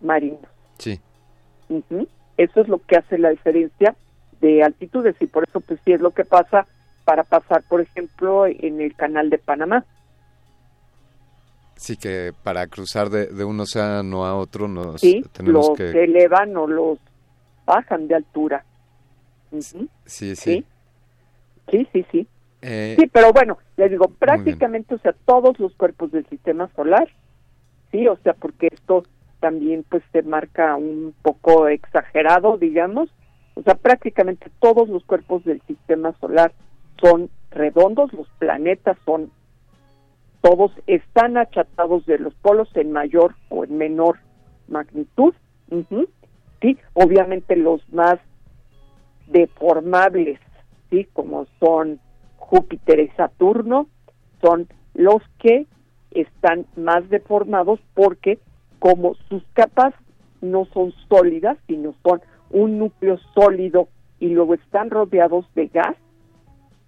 marinos. 0.00 0.40
Sí. 0.78 1.00
Eso 2.36 2.60
es 2.60 2.68
lo 2.68 2.78
que 2.78 2.96
hace 2.96 3.18
la 3.18 3.30
diferencia 3.30 3.96
de 4.40 4.62
altitudes 4.62 5.16
y 5.20 5.26
por 5.26 5.44
eso 5.48 5.60
pues 5.60 5.80
sí 5.84 5.92
es 5.92 6.00
lo 6.00 6.12
que 6.12 6.24
pasa 6.24 6.66
para 7.04 7.24
pasar, 7.24 7.62
por 7.68 7.80
ejemplo, 7.80 8.46
en 8.46 8.80
el 8.80 8.94
canal 8.94 9.30
de 9.30 9.38
Panamá. 9.38 9.84
Sí, 11.76 11.96
que 11.96 12.32
para 12.42 12.66
cruzar 12.66 13.08
de, 13.08 13.26
de 13.26 13.44
un 13.44 13.60
océano 13.60 14.26
a 14.26 14.36
otro 14.36 14.68
nos 14.68 15.00
sí, 15.00 15.22
tenemos 15.32 15.68
los 15.68 15.78
que... 15.78 15.90
elevan 16.04 16.56
o 16.56 16.66
los 16.66 16.98
bajan 17.64 18.08
de 18.08 18.16
altura. 18.16 18.64
Sí, 19.50 19.60
sí. 19.60 20.64
Sí, 21.70 21.86
sí, 21.92 22.06
sí. 22.10 22.10
Sí, 22.12 22.28
Eh, 22.62 22.96
sí 22.98 23.06
pero 23.12 23.32
bueno, 23.32 23.58
les 23.76 23.90
digo, 23.90 24.08
prácticamente, 24.08 24.94
o 24.94 24.98
sea, 24.98 25.14
todos 25.24 25.58
los 25.60 25.74
cuerpos 25.74 26.10
del 26.10 26.26
sistema 26.26 26.68
solar, 26.74 27.08
sí, 27.92 28.06
o 28.08 28.16
sea, 28.18 28.34
porque 28.34 28.68
esto 28.72 29.04
también 29.40 29.84
pues 29.88 30.02
se 30.12 30.22
marca 30.22 30.76
un 30.76 31.14
poco 31.22 31.68
exagerado, 31.68 32.58
digamos, 32.58 33.08
o 33.54 33.62
sea, 33.62 33.74
prácticamente 33.74 34.50
todos 34.60 34.88
los 34.88 35.04
cuerpos 35.04 35.44
del 35.44 35.60
sistema 35.62 36.14
solar 36.20 36.52
son 37.00 37.30
redondos, 37.50 38.12
los 38.12 38.28
planetas 38.38 38.96
son 39.04 39.30
todos 40.40 40.70
están 40.86 41.36
achatados 41.36 42.06
de 42.06 42.18
los 42.18 42.34
polos 42.34 42.68
en 42.74 42.92
mayor 42.92 43.34
o 43.48 43.64
en 43.64 43.76
menor 43.76 44.18
magnitud. 44.68 45.34
Sí, 46.60 46.78
obviamente 46.94 47.56
los 47.56 47.86
más 47.92 48.18
deformables, 49.26 50.38
sí, 50.90 51.06
como 51.12 51.46
son 51.60 52.00
Júpiter 52.48 52.98
y 53.00 53.08
Saturno, 53.08 53.88
son 54.40 54.68
los 54.94 55.22
que 55.38 55.66
están 56.12 56.64
más 56.76 57.06
deformados 57.10 57.78
porque 57.92 58.38
como 58.78 59.16
sus 59.28 59.42
capas 59.52 59.92
no 60.40 60.64
son 60.72 60.94
sólidas, 61.08 61.58
sino 61.66 61.94
son 62.02 62.22
un 62.50 62.78
núcleo 62.78 63.18
sólido 63.34 63.88
y 64.18 64.28
luego 64.28 64.54
están 64.54 64.88
rodeados 64.88 65.44
de 65.54 65.66
gas, 65.66 65.96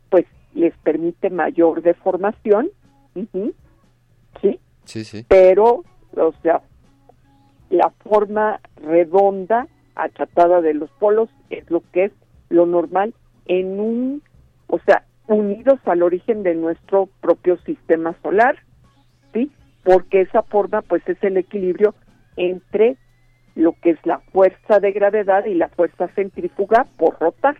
pues 0.09 0.25
les 0.55 0.75
permite 0.79 1.29
mayor 1.29 1.83
deformación 1.83 2.70
¿Sí? 4.40 4.59
Sí, 4.85 5.05
sí. 5.05 5.27
Pero, 5.29 5.85
o 6.16 6.33
sea, 6.42 6.62
la 7.68 7.90
forma 8.05 8.61
redonda, 8.77 9.66
achatada 9.94 10.62
de 10.62 10.73
los 10.73 10.90
polos, 10.92 11.29
es 11.51 11.68
lo 11.70 11.83
que 11.92 12.07
es 12.07 12.12
lo 12.49 12.64
normal 12.64 13.12
en 13.46 13.79
un, 13.79 14.23
o 14.68 14.79
sea, 14.87 15.05
unidos 15.31 15.79
al 15.85 16.03
origen 16.03 16.43
de 16.43 16.55
nuestro 16.55 17.09
propio 17.21 17.57
sistema 17.59 18.16
solar, 18.23 18.57
¿sí? 19.33 19.51
Porque 19.85 20.23
esa 20.23 20.43
forma 20.43 20.83
pues 20.83 21.03
es 21.07 21.23
el 21.23 21.37
equilibrio 21.37 21.95
entre 22.37 22.97
lo 23.55 23.73
que 23.81 23.90
es 23.90 23.99
la 24.05 24.19
fuerza 24.33 24.81
de 24.81 24.93
gravedad 24.93 25.45
y 25.47 25.55
la 25.55 25.69
fuerza 25.69 26.09
centrífuga 26.14 26.87
por 26.97 27.19
rotar. 27.19 27.57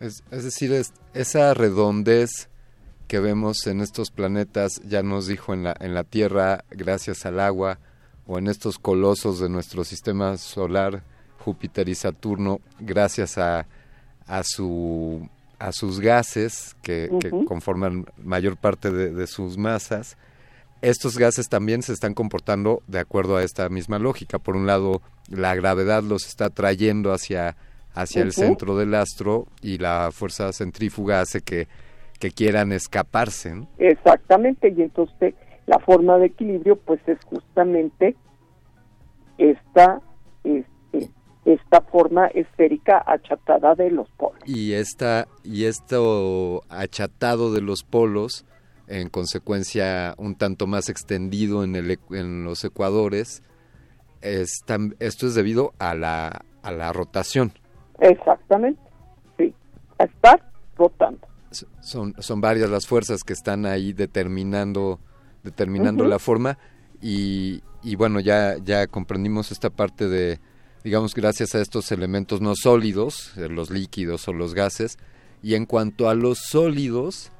Es, 0.00 0.24
decir, 0.30 0.72
es, 0.72 0.92
esa 1.14 1.54
redondez 1.54 2.48
que 3.06 3.20
vemos 3.20 3.66
en 3.66 3.80
estos 3.80 4.10
planetas, 4.10 4.80
ya 4.84 5.02
nos 5.02 5.26
dijo 5.26 5.54
en 5.54 5.64
la, 5.64 5.76
en 5.78 5.94
la 5.94 6.04
Tierra, 6.04 6.64
gracias 6.70 7.26
al 7.26 7.38
agua, 7.38 7.78
o 8.26 8.38
en 8.38 8.48
estos 8.48 8.78
colosos 8.78 9.40
de 9.40 9.48
nuestro 9.48 9.84
sistema 9.84 10.36
solar, 10.38 11.02
Júpiter 11.38 11.88
y 11.88 11.94
Saturno, 11.94 12.60
gracias 12.80 13.36
a, 13.36 13.66
a, 14.26 14.42
su, 14.44 15.28
a 15.62 15.70
sus 15.70 16.00
gases 16.00 16.76
que, 16.82 17.08
que 17.20 17.30
conforman 17.30 18.06
mayor 18.22 18.56
parte 18.56 18.90
de, 18.90 19.12
de, 19.12 19.26
sus 19.28 19.56
masas, 19.56 20.18
estos 20.80 21.16
gases 21.16 21.48
también 21.48 21.82
se 21.82 21.92
están 21.92 22.14
comportando 22.14 22.82
de 22.88 22.98
acuerdo 22.98 23.36
a 23.36 23.44
esta 23.44 23.68
misma 23.68 24.00
lógica. 24.00 24.40
Por 24.40 24.56
un 24.56 24.66
lado, 24.66 25.02
la 25.28 25.54
gravedad 25.54 26.02
los 26.02 26.26
está 26.26 26.50
trayendo 26.50 27.12
hacia, 27.12 27.56
hacia 27.94 28.22
uh 28.22 28.24
-huh. 28.24 28.26
el 28.26 28.32
centro 28.32 28.76
del 28.76 28.94
astro 28.94 29.46
y 29.62 29.78
la 29.78 30.10
fuerza 30.10 30.52
centrífuga 30.52 31.20
hace 31.20 31.42
que, 31.42 31.68
que 32.18 32.32
quieran 32.32 32.72
escaparse. 32.72 33.54
¿no? 33.54 33.68
Exactamente, 33.78 34.74
y 34.76 34.82
entonces 34.82 35.34
la 35.66 35.78
forma 35.78 36.18
de 36.18 36.26
equilibrio 36.26 36.74
pues 36.74 37.00
es 37.06 37.18
justamente 37.24 38.16
esta, 39.38 40.00
este, 40.42 40.71
esta 41.44 41.80
forma 41.80 42.28
esférica 42.28 43.02
achatada 43.04 43.74
de 43.74 43.90
los 43.90 44.08
polos. 44.10 44.38
Y, 44.46 44.74
esta, 44.74 45.26
y 45.42 45.64
esto 45.64 46.62
achatado 46.68 47.52
de 47.52 47.60
los 47.60 47.82
polos 47.82 48.44
en 48.86 49.08
consecuencia 49.08 50.14
un 50.18 50.36
tanto 50.36 50.66
más 50.66 50.88
extendido 50.88 51.64
en, 51.64 51.74
el, 51.74 51.98
en 52.10 52.44
los 52.44 52.64
ecuadores. 52.64 53.42
Es 54.20 54.62
esto 55.00 55.26
es 55.26 55.34
debido 55.34 55.72
a 55.78 55.94
la, 55.94 56.44
a 56.62 56.70
la 56.70 56.92
rotación. 56.92 57.52
Exactamente, 57.98 58.80
sí, 59.36 59.52
a 59.98 60.04
estar 60.04 60.48
rotando. 60.76 61.26
Son, 61.80 62.14
son 62.18 62.40
varias 62.40 62.70
las 62.70 62.86
fuerzas 62.86 63.24
que 63.24 63.32
están 63.32 63.66
ahí 63.66 63.92
determinando, 63.92 65.00
determinando 65.42 66.04
uh 66.04 66.06
-huh. 66.06 66.10
la 66.10 66.18
forma 66.18 66.58
y, 67.00 67.62
y, 67.82 67.96
bueno, 67.96 68.20
ya, 68.20 68.56
ya 68.58 68.86
comprendimos 68.86 69.50
esta 69.50 69.70
parte 69.70 70.08
de, 70.08 70.38
digamos, 70.84 71.14
gracias 71.14 71.54
a 71.54 71.60
estos 71.60 71.92
elementos 71.92 72.40
no 72.40 72.54
sólidos, 72.56 73.32
los 73.36 73.70
líquidos 73.70 74.26
o 74.28 74.32
los 74.32 74.54
gases, 74.54 74.98
y 75.42 75.54
en 75.54 75.66
cuanto 75.66 76.08
a 76.08 76.14
los 76.14 76.38
sólidos, 76.38 77.32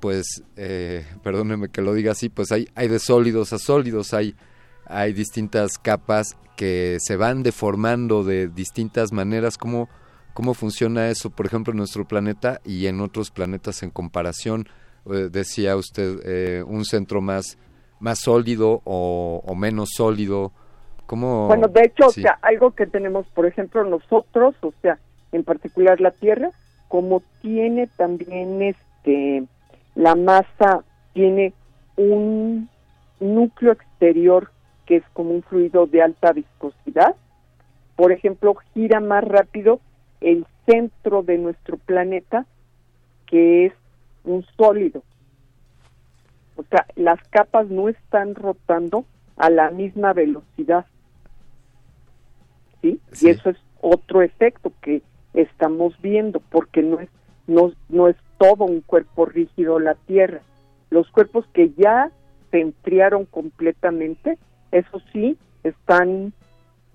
pues, 0.00 0.42
eh, 0.56 1.06
perdóneme 1.22 1.68
que 1.68 1.82
lo 1.82 1.94
diga 1.94 2.12
así, 2.12 2.28
pues 2.28 2.52
hay, 2.52 2.68
hay 2.74 2.88
de 2.88 2.98
sólidos 2.98 3.52
a 3.52 3.58
sólidos, 3.58 4.14
hay, 4.14 4.34
hay 4.86 5.12
distintas 5.12 5.78
capas 5.78 6.36
que 6.56 6.98
se 7.00 7.16
van 7.16 7.42
deformando 7.42 8.24
de 8.24 8.48
distintas 8.48 9.12
maneras. 9.12 9.58
¿Cómo, 9.58 9.88
cómo 10.34 10.54
funciona 10.54 11.08
eso, 11.08 11.30
por 11.30 11.46
ejemplo, 11.46 11.72
en 11.72 11.78
nuestro 11.78 12.06
planeta 12.06 12.60
y 12.64 12.86
en 12.86 13.00
otros 13.00 13.30
planetas 13.30 13.82
en 13.82 13.90
comparación? 13.90 14.68
Eh, 15.06 15.28
decía 15.30 15.76
usted, 15.76 16.20
eh, 16.24 16.64
un 16.64 16.84
centro 16.84 17.20
más, 17.20 17.58
más 18.00 18.20
sólido 18.20 18.82
o 18.84 19.54
menos 19.56 19.90
sólido. 19.94 20.52
¿Cómo? 21.08 21.46
Bueno, 21.46 21.68
de 21.68 21.86
hecho, 21.86 22.10
sí. 22.10 22.20
o 22.20 22.22
sea, 22.24 22.38
algo 22.42 22.72
que 22.72 22.86
tenemos, 22.86 23.26
por 23.28 23.46
ejemplo, 23.46 23.82
nosotros, 23.82 24.54
o 24.60 24.74
sea, 24.82 24.98
en 25.32 25.42
particular 25.42 26.02
la 26.02 26.10
Tierra, 26.10 26.50
como 26.88 27.22
tiene 27.40 27.86
también 27.96 28.60
este 28.60 29.44
la 29.94 30.14
masa 30.14 30.84
tiene 31.14 31.54
un 31.96 32.68
núcleo 33.20 33.72
exterior 33.72 34.50
que 34.84 34.96
es 34.96 35.04
como 35.14 35.30
un 35.30 35.42
fluido 35.42 35.86
de 35.86 36.02
alta 36.02 36.32
viscosidad. 36.32 37.16
Por 37.96 38.12
ejemplo, 38.12 38.54
gira 38.74 39.00
más 39.00 39.24
rápido 39.24 39.80
el 40.20 40.46
centro 40.66 41.22
de 41.22 41.38
nuestro 41.38 41.78
planeta, 41.78 42.44
que 43.26 43.66
es 43.66 43.72
un 44.24 44.44
sólido. 44.58 45.02
O 46.56 46.64
sea, 46.64 46.86
las 46.96 47.18
capas 47.30 47.68
no 47.68 47.88
están 47.88 48.34
rotando 48.34 49.06
a 49.38 49.48
la 49.48 49.70
misma 49.70 50.12
velocidad. 50.12 50.84
¿Sí? 52.82 53.00
sí. 53.12 53.26
Y 53.26 53.30
eso 53.30 53.50
es 53.50 53.56
otro 53.80 54.22
efecto 54.22 54.72
que 54.82 55.02
estamos 55.34 56.00
viendo, 56.00 56.40
porque 56.50 56.82
no 56.82 57.00
es, 57.00 57.08
no, 57.46 57.72
no 57.88 58.08
es 58.08 58.16
todo 58.38 58.64
un 58.64 58.80
cuerpo 58.80 59.26
rígido 59.26 59.78
la 59.78 59.94
Tierra. 59.94 60.40
Los 60.90 61.10
cuerpos 61.10 61.46
que 61.52 61.70
ya 61.76 62.10
se 62.50 62.60
enfriaron 62.60 63.26
completamente, 63.26 64.38
eso 64.72 65.00
sí, 65.12 65.36
están 65.64 66.32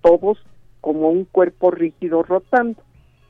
todos 0.01 0.37
como 0.81 1.09
un 1.09 1.25
cuerpo 1.25 1.71
rígido 1.71 2.23
rotando. 2.23 2.81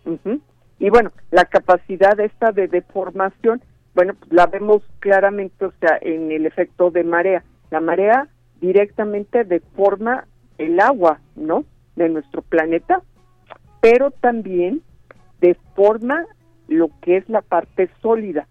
Uh 0.06 0.18
-huh. 0.24 0.42
Y 0.80 0.90
bueno, 0.90 1.12
la 1.32 1.46
capacidad 1.46 2.20
esta 2.20 2.52
de 2.52 2.68
deformación, 2.68 3.62
bueno, 3.94 4.16
pues 4.20 4.32
la 4.34 4.48
vemos 4.48 4.82
claramente, 5.00 5.66
o 5.66 5.74
sea, 5.80 5.98
en 6.02 6.32
el 6.32 6.46
efecto 6.46 6.92
de 6.92 7.04
marea. 7.04 7.44
La 7.70 7.80
marea 7.80 8.28
directamente 8.60 9.44
deforma 9.44 10.26
el 10.58 10.80
agua, 10.80 11.20
¿no? 11.36 11.66
De 11.96 12.10
nuestro 12.10 12.42
planeta, 12.42 13.02
pero 13.82 14.12
también 14.12 14.82
deforma 15.42 16.26
lo 16.68 16.90
que 17.02 17.18
es 17.18 17.30
la 17.30 17.42
parte 17.42 17.90
sólida, 18.02 18.48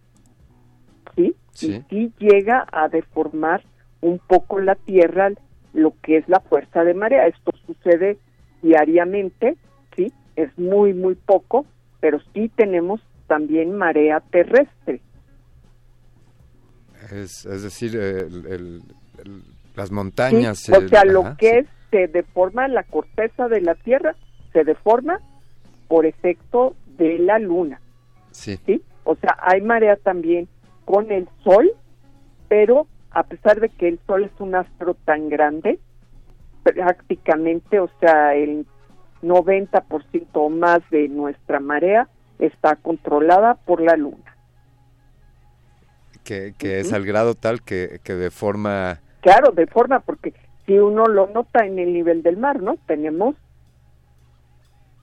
¿sí? 1.16 1.34
sí. 1.52 1.84
Y 1.90 2.08
sí 2.08 2.12
llega 2.18 2.66
a 2.70 2.88
deformar 2.88 3.64
un 4.00 4.18
poco 4.18 4.60
la 4.60 4.74
Tierra, 4.74 5.30
lo 5.72 5.94
que 6.02 6.18
es 6.18 6.28
la 6.28 6.40
fuerza 6.40 6.84
de 6.84 6.94
marea. 6.94 7.26
Esto 7.26 7.52
sucede 7.66 8.18
diariamente, 8.62 9.56
¿sí? 9.96 10.12
Es 10.36 10.56
muy, 10.58 10.92
muy 10.92 11.14
poco, 11.14 11.66
pero 12.00 12.20
sí 12.34 12.50
tenemos 12.54 13.00
también 13.26 13.74
marea 13.76 14.20
terrestre. 14.30 15.00
Es, 17.10 17.46
es 17.46 17.62
decir, 17.62 17.96
el, 17.96 18.46
el, 18.46 18.82
el, 19.24 19.42
las 19.74 19.90
montañas. 19.90 20.58
Sí, 20.58 20.72
o 20.72 20.88
sea, 20.88 21.04
lo 21.04 21.36
que 21.36 21.50
sí. 21.50 21.56
es, 21.56 21.66
se 21.92 22.08
deforma 22.08 22.66
la 22.66 22.82
corteza 22.82 23.48
de 23.48 23.60
la 23.60 23.76
Tierra, 23.76 24.16
se 24.52 24.64
deforma 24.64 25.20
por 25.86 26.06
efecto 26.06 26.74
de 26.96 27.18
la 27.18 27.38
Luna. 27.38 27.80
Sí. 28.32 28.58
sí. 28.66 28.82
O 29.04 29.14
sea, 29.16 29.36
hay 29.40 29.60
marea 29.60 29.96
también 29.96 30.48
con 30.86 31.12
el 31.12 31.28
Sol, 31.44 31.70
pero 32.48 32.86
a 33.10 33.24
pesar 33.24 33.60
de 33.60 33.68
que 33.68 33.88
el 33.88 34.00
Sol 34.06 34.24
es 34.24 34.40
un 34.40 34.54
astro 34.54 34.94
tan 35.04 35.28
grande, 35.28 35.78
prácticamente, 36.62 37.78
o 37.78 37.90
sea, 38.00 38.34
el 38.34 38.66
90% 39.22 40.28
o 40.32 40.48
más 40.48 40.80
de 40.90 41.08
nuestra 41.08 41.60
marea 41.60 42.08
está 42.38 42.76
controlada 42.76 43.54
por 43.54 43.82
la 43.82 43.96
Luna. 43.96 44.36
Que, 46.24 46.54
que 46.56 46.68
uh 46.68 46.70
-huh. 46.70 46.80
es 46.80 46.92
al 46.94 47.04
grado 47.04 47.34
tal 47.34 47.62
que, 47.62 48.00
que 48.02 48.14
de 48.14 48.30
forma... 48.30 49.00
Claro, 49.20 49.52
de 49.52 49.66
forma, 49.66 50.00
porque 50.00 50.32
si 50.66 50.78
uno 50.78 51.06
lo 51.06 51.26
nota 51.28 51.66
en 51.66 51.78
el 51.78 51.92
nivel 51.92 52.22
del 52.22 52.36
mar, 52.36 52.60
¿no? 52.62 52.76
Tenemos, 52.86 53.34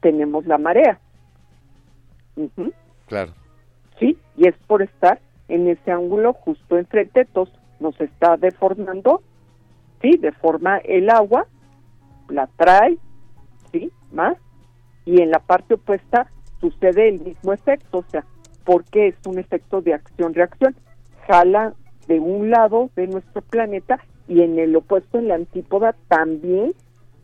tenemos 0.02 0.45
la 0.45 0.58
marea. 0.58 1.00
Uh 2.36 2.50
-huh. 2.56 2.74
Claro. 3.08 3.34
Sí, 4.00 4.17
y 4.38 4.48
es 4.48 4.56
por 4.67 4.82
estar 4.82 5.19
en 5.50 5.67
ese 5.67 5.91
ángulo 5.91 6.34
justo 6.34 6.78
enfrente, 6.78 7.22
entonces 7.22 7.56
nos 7.80 8.00
está 8.00 8.38
deformando, 8.38 9.22
sí, 10.02 10.17
deforma 10.17 10.78
el 10.78 11.10
agua, 11.10 11.48
la 12.30 12.48
trae, 12.56 12.98
sí, 13.72 13.91
más, 14.12 14.38
y 15.06 15.22
en 15.22 15.32
la 15.32 15.39
parte 15.39 15.74
opuesta 15.74 16.32
sucede 16.62 17.10
el 17.10 17.19
mismo 17.22 17.52
efecto, 17.52 18.00
o 18.00 18.04
sea, 18.10 18.26
porque 18.63 19.08
es 19.08 19.15
un 19.26 19.39
efecto 19.39 19.82
de 19.82 19.95
acción-reacción, 19.95 20.76
jala 21.28 21.74
de 22.08 22.19
un 22.19 22.52
lado 22.52 22.89
de 22.95 23.08
nuestro 23.08 23.41
planeta 23.41 24.00
y 24.30 24.42
en 24.42 24.60
el 24.60 24.76
opuesto, 24.76 25.18
en 25.18 25.28
la 25.28 25.36
antípoda, 25.36 25.96
también 26.08 26.74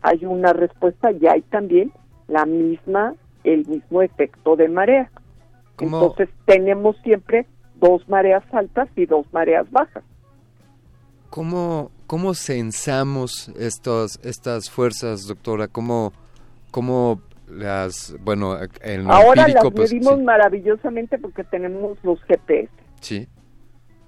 hay 0.02 0.26
una 0.26 0.52
respuesta 0.52 1.12
y 1.12 1.28
hay 1.28 1.42
también 1.44 1.94
la 2.28 2.46
misma, 2.46 3.14
el 3.44 3.66
mismo 3.68 4.02
efecto 4.02 4.56
de 4.56 4.68
marea. 4.68 5.10
¿Cómo? 5.76 6.02
Entonces 6.02 6.30
tenemos 6.46 6.98
siempre 7.04 7.46
dos 7.76 8.10
mareas 8.10 8.44
altas 8.52 8.90
y 8.96 9.06
dos 9.06 9.26
mareas 9.32 9.70
bajas. 9.72 10.04
¿Cómo, 11.30 11.92
cómo 12.08 12.34
censamos 12.34 13.50
estos, 13.60 14.20
estas 14.24 14.70
fuerzas, 14.72 15.28
doctora? 15.28 15.68
¿Cómo, 15.68 16.12
cómo 16.72 17.22
las, 17.48 18.16
bueno, 18.24 18.58
en 18.82 19.10
Ahora 19.12 19.44
empírico, 19.44 19.66
las 19.66 19.74
pues, 19.74 19.94
medimos 19.94 20.18
sí. 20.18 20.24
maravillosamente 20.24 21.18
porque 21.20 21.44
tenemos 21.44 21.98
los 22.04 22.20
GPS. 22.24 22.70
Sí. 23.02 23.28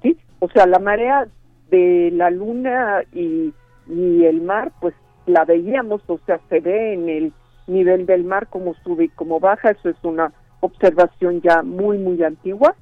Sí, 0.02 0.18
o 0.40 0.50
sea, 0.50 0.66
la 0.66 0.80
marea 0.80 1.28
de 1.70 2.12
la 2.14 2.30
luna 2.30 3.04
y, 3.14 3.54
y 3.88 4.26
el 4.26 4.42
mar, 4.42 4.72
pues 4.80 4.94
la 5.26 5.46
veíamos, 5.46 6.02
o 6.08 6.20
sea, 6.26 6.40
se 6.50 6.60
ve 6.60 6.94
en 6.94 7.10
el 7.10 7.34
nivel 7.68 8.06
del 8.06 8.24
mar 8.24 8.48
como 8.48 8.74
sube 8.76 9.06
y 9.06 9.10
como 9.10 9.40
baja, 9.40 9.72
eso 9.72 9.90
es 9.90 9.98
una 10.04 10.32
observación 10.62 11.42
ya 11.42 11.64
muy, 11.64 11.98
muy 11.98 12.24
antigua. 12.24 12.76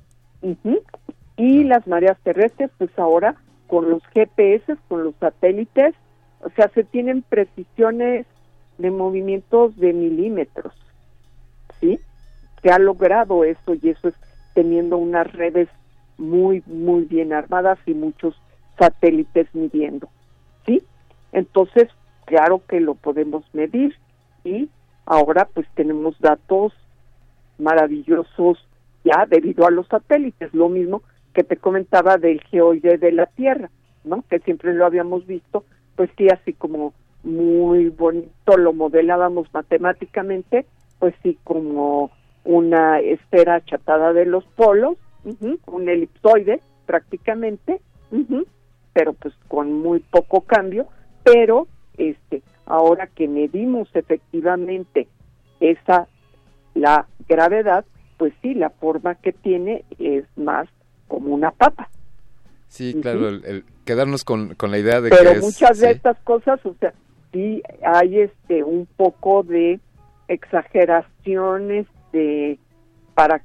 Y 1.37 1.63
las 1.63 1.85
mareas 1.87 2.17
terrestres, 2.23 2.69
pues 2.77 2.91
ahora 2.97 3.35
con 3.67 3.89
los 3.89 4.03
GPS, 4.13 4.77
con 4.87 5.03
los 5.03 5.15
satélites, 5.15 5.95
o 6.41 6.49
sea, 6.51 6.69
se 6.69 6.83
tienen 6.83 7.23
precisiones 7.23 8.27
de 8.77 8.91
movimientos 8.91 9.75
de 9.77 9.93
milímetros, 9.93 10.73
¿sí? 11.79 11.99
Se 12.61 12.69
ha 12.69 12.77
logrado 12.77 13.43
eso 13.43 13.73
y 13.81 13.89
eso 13.89 14.09
es 14.09 14.15
teniendo 14.53 14.97
unas 14.97 15.31
redes 15.33 15.67
muy, 16.17 16.61
muy 16.67 17.05
bien 17.05 17.33
armadas 17.33 17.79
y 17.85 17.93
muchos 17.93 18.35
satélites 18.77 19.47
midiendo, 19.53 20.09
¿sí? 20.65 20.83
Entonces, 21.31 21.89
claro 22.25 22.61
que 22.67 22.79
lo 22.79 22.95
podemos 22.95 23.43
medir 23.53 23.95
y 24.43 24.69
ahora 25.05 25.47
pues 25.53 25.67
tenemos 25.75 26.19
datos 26.19 26.73
maravillosos 27.57 28.57
ya 29.03 29.25
debido 29.27 29.65
a 29.67 29.71
los 29.71 29.87
satélites, 29.87 30.53
lo 30.53 30.69
mismo 30.69 31.03
que 31.33 31.43
te 31.43 31.57
comentaba 31.57 32.17
del 32.17 32.41
geoide 32.41 32.97
de 32.97 33.11
la 33.11 33.27
Tierra, 33.27 33.69
¿no? 34.03 34.23
Que 34.29 34.39
siempre 34.39 34.73
lo 34.73 34.85
habíamos 34.85 35.27
visto, 35.27 35.65
pues 35.95 36.09
sí, 36.17 36.27
así 36.29 36.53
como 36.53 36.93
muy 37.23 37.89
bonito, 37.89 38.57
lo 38.57 38.73
modelábamos 38.73 39.53
matemáticamente, 39.53 40.65
pues 40.99 41.13
sí, 41.23 41.37
como 41.43 42.11
una 42.43 42.99
esfera 42.99 43.55
achatada 43.55 44.13
de 44.13 44.25
los 44.25 44.45
polos, 44.55 44.97
un 45.65 45.89
elipsoide 45.89 46.61
prácticamente, 46.85 47.81
pero 48.95 49.11
pues 49.11 49.33
con 49.49 49.73
muy 49.73 49.99
poco 49.99 50.41
cambio, 50.41 50.87
pero 51.23 51.67
este 51.97 52.41
ahora 52.65 53.07
que 53.07 53.27
medimos 53.27 53.89
efectivamente 53.93 55.09
esa 55.59 56.07
la 56.75 57.05
gravedad, 57.27 57.83
pues 58.17 58.33
sí, 58.41 58.53
la 58.53 58.69
forma 58.69 59.15
que 59.15 59.33
tiene 59.33 59.83
es 59.99 60.23
más 60.37 60.69
como 61.09 61.35
una 61.35 61.51
papa. 61.51 61.89
Sí, 62.69 62.97
claro, 63.01 63.27
el, 63.27 63.65
quedarnos 63.83 64.23
con, 64.23 64.55
con, 64.55 64.71
la 64.71 64.79
idea 64.79 65.01
de 65.01 65.09
Pero 65.09 65.33
que 65.33 65.39
muchas 65.41 65.79
de 65.79 65.91
estas 65.91 66.17
cosas, 66.21 66.65
o 66.65 66.73
sea, 66.79 66.93
sí 67.33 67.61
hay 67.83 68.19
este 68.19 68.63
un 68.63 68.87
poco 68.95 69.43
de 69.43 69.81
exageraciones 70.29 71.85
de 72.13 72.57
para 73.13 73.41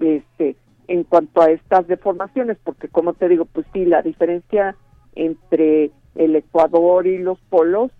este 0.00 0.56
en 0.88 1.04
cuanto 1.04 1.42
a 1.42 1.50
estas 1.50 1.86
deformaciones, 1.86 2.58
porque 2.62 2.88
como 2.88 3.14
te 3.14 3.28
digo, 3.28 3.44
pues 3.46 3.66
sí, 3.72 3.84
la 3.84 4.02
diferencia 4.02 4.76
entre 5.14 5.90
el 6.14 6.36
Ecuador 6.36 7.06
y 7.06 7.18
los 7.18 7.38
polos, 7.50 7.90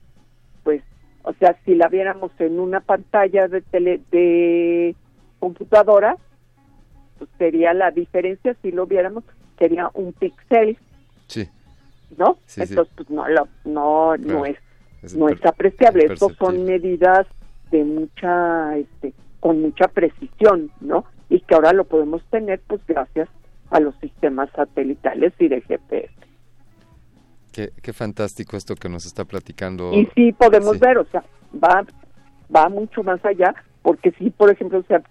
pues, 0.62 0.83
o 1.22 1.33
sea, 1.35 1.57
si 1.64 1.75
la 1.75 1.88
viéramos 1.88 2.31
en 2.38 2.61
una 2.61 2.81
pantalla 2.81 3.49
de 3.49 3.62
tele, 3.62 4.01
de 4.11 4.94
computadora, 5.38 6.16
pues 7.18 7.31
sería 7.38 7.75
la 7.75 7.90
diferencia, 7.90 8.57
si 8.62 8.70
lo 8.70 8.87
viéramos, 8.87 9.25
sería 9.59 9.90
un 9.94 10.12
píxel. 10.12 10.79
Sí. 11.27 11.49
¿No? 12.16 12.38
Entonces, 12.57 12.88
pues 12.94 13.11
no, 13.11 13.25
no, 13.64 14.16
no 14.16 14.46
es, 14.46 14.57
no 15.16 15.29
es 15.29 15.44
apreciable. 15.44 16.07
Estos 16.07 16.37
son 16.37 16.64
medidas 16.64 17.27
de 17.70 17.85
mucha, 17.85 18.77
este, 18.77 19.12
con 19.40 19.61
mucha 19.61 19.88
precisión, 19.88 20.70
¿no? 20.81 21.05
Y 21.28 21.40
que 21.40 21.54
ahora 21.54 21.72
lo 21.72 21.84
podemos 21.84 22.22
tener, 22.30 22.60
pues 22.66 22.80
gracias 22.86 23.28
a 23.70 23.80
los 23.80 23.94
sistemas 23.96 24.48
satelitales 24.54 25.32
y 25.38 25.48
de 25.48 25.60
GPS. 25.62 26.12
Qué, 27.52 27.72
qué 27.82 27.92
fantástico 27.92 28.56
esto 28.56 28.74
que 28.74 28.88
nos 28.88 29.06
está 29.06 29.24
platicando. 29.24 29.92
Y 29.92 30.06
sí 30.14 30.32
podemos 30.32 30.78
ver, 30.78 30.98
o 30.98 31.06
sea, 31.06 31.24
va, 31.52 31.84
va 32.54 32.68
mucho 32.68 33.02
más 33.02 33.24
allá, 33.24 33.54
porque 33.82 34.12
sí, 34.12 34.30
por 34.30 34.50
ejemplo, 34.50 34.78
o 34.78 34.84
sea, 34.84 35.02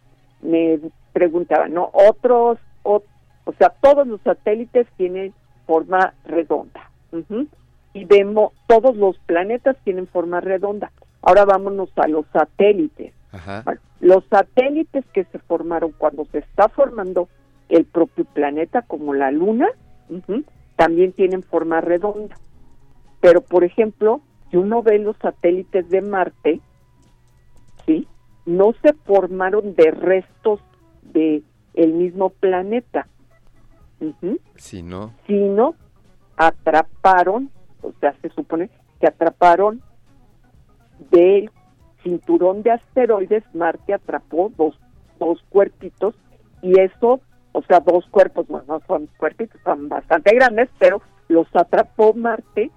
me 0.42 0.80
preguntaban, 1.12 1.74
¿no? 1.74 1.90
Otros, 1.94 2.60
o, 2.84 3.04
o 3.46 3.54
sea, 3.54 3.70
todos 3.82 4.08
los 4.08 4.22
satélites 4.22 4.88
tienen 4.98 5.34
forma 5.66 6.14
redonda. 6.26 6.92
Y 7.94 8.06
vemos, 8.06 8.52
todos 8.68 8.96
los 8.96 9.18
planetas 9.20 9.78
tienen 9.84 10.08
forma 10.08 10.42
redonda. 10.42 10.92
Ahora 11.22 11.46
vámonos 11.46 11.90
a 11.96 12.08
los 12.08 12.26
satélites. 12.34 13.14
Los 14.06 14.24
satélites 14.26 15.04
que 15.14 15.24
se 15.24 15.40
formaron 15.40 15.92
cuando 15.92 16.26
se 16.26 16.38
está 16.38 16.70
formando 16.70 17.28
el 17.70 17.86
propio 17.86 18.24
planeta, 18.24 18.84
como 18.84 19.16
la 19.16 19.32
Luna, 19.32 19.68
también 20.76 21.12
tienen 21.12 21.42
forma 21.42 21.82
redonda. 21.82 22.36
Pero, 23.20 23.42
por 23.42 23.64
ejemplo, 23.64 24.22
si 24.52 24.58
uno 24.58 24.84
ve 24.84 25.00
los 25.00 25.18
satélites 25.18 25.90
de 25.90 26.04
Marte, 26.04 26.62
¿sí? 27.88 28.08
no 28.46 28.74
se 28.84 28.94
formaron 28.94 29.74
de 29.74 29.90
restos 29.90 30.60
de 31.02 31.42
el 31.74 31.94
mismo 31.94 32.30
planeta, 32.30 33.08
sino 35.26 35.74
atraparon, 36.38 37.50
o 37.82 37.92
sea, 38.00 38.14
se 38.22 38.30
supone 38.30 38.70
que 39.00 39.08
atraparon 39.08 39.82
del 41.10 41.50
cinturón 42.06 42.62
de 42.62 42.72
asteroides, 42.72 43.44
Marte 43.54 43.94
atrapó 43.94 44.52
dos, 44.56 44.80
dos 45.20 45.44
cuerpitos 45.50 46.16
y 46.62 46.80
eso, 46.80 47.20
o 47.52 47.62
sea, 47.64 47.80
dos 47.80 48.06
cuerpos, 48.12 48.48
bueno, 48.48 48.66
no 48.68 48.82
son 48.88 49.10
cuerpitos, 49.18 49.60
son 49.64 49.90
bastante 49.90 50.34
grandes, 50.36 50.70
pero 50.78 51.02
los 51.28 51.48
atrapó 51.56 52.14
Marte, 52.14 52.70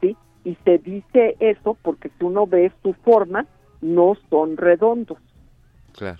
¿sí? 0.00 0.16
Y 0.44 0.56
se 0.64 0.78
dice 0.78 1.36
eso 1.40 1.76
porque 1.82 2.10
si 2.16 2.24
uno 2.24 2.46
ve 2.46 2.72
su 2.82 2.94
forma, 2.94 3.46
no 3.80 4.14
son 4.30 4.56
redondos. 4.56 5.18
Claro. 5.92 6.18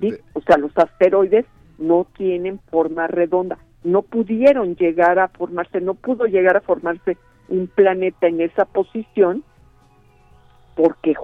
¿sí? 0.00 0.14
O 0.34 0.40
sea, 0.42 0.56
los 0.56 0.76
asteroides 0.76 1.46
no 1.78 2.06
tienen 2.16 2.60
forma 2.70 3.08
redonda. 3.08 3.58
No 3.82 4.02
pudieron 4.02 4.76
llegar 4.76 5.18
a 5.18 5.28
formarse, 5.28 5.80
no 5.80 5.94
pudo 5.94 6.26
llegar 6.26 6.56
a 6.56 6.60
formarse 6.60 7.16
un 7.48 7.66
planeta 7.66 8.28
en 8.28 8.40
esa 8.40 8.64
posición 8.66 9.42
porque 10.76 11.14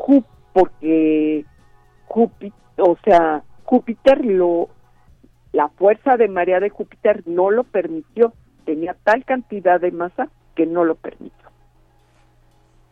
porque 0.59 1.45
Júpiter, 2.07 2.53
o 2.79 2.97
sea, 3.05 3.43
Júpiter 3.65 4.25
lo 4.25 4.69
la 5.53 5.69
fuerza 5.69 6.17
de 6.17 6.29
marea 6.29 6.61
de 6.61 6.69
Júpiter 6.69 7.23
no 7.27 7.51
lo 7.51 7.65
permitió, 7.65 8.33
tenía 8.65 8.95
tal 9.05 9.25
cantidad 9.25 9.81
de 9.81 9.93
masa 9.93 10.29
que 10.55 10.67
no 10.67 10.85
lo 10.85 10.95
permitió. 10.95 11.49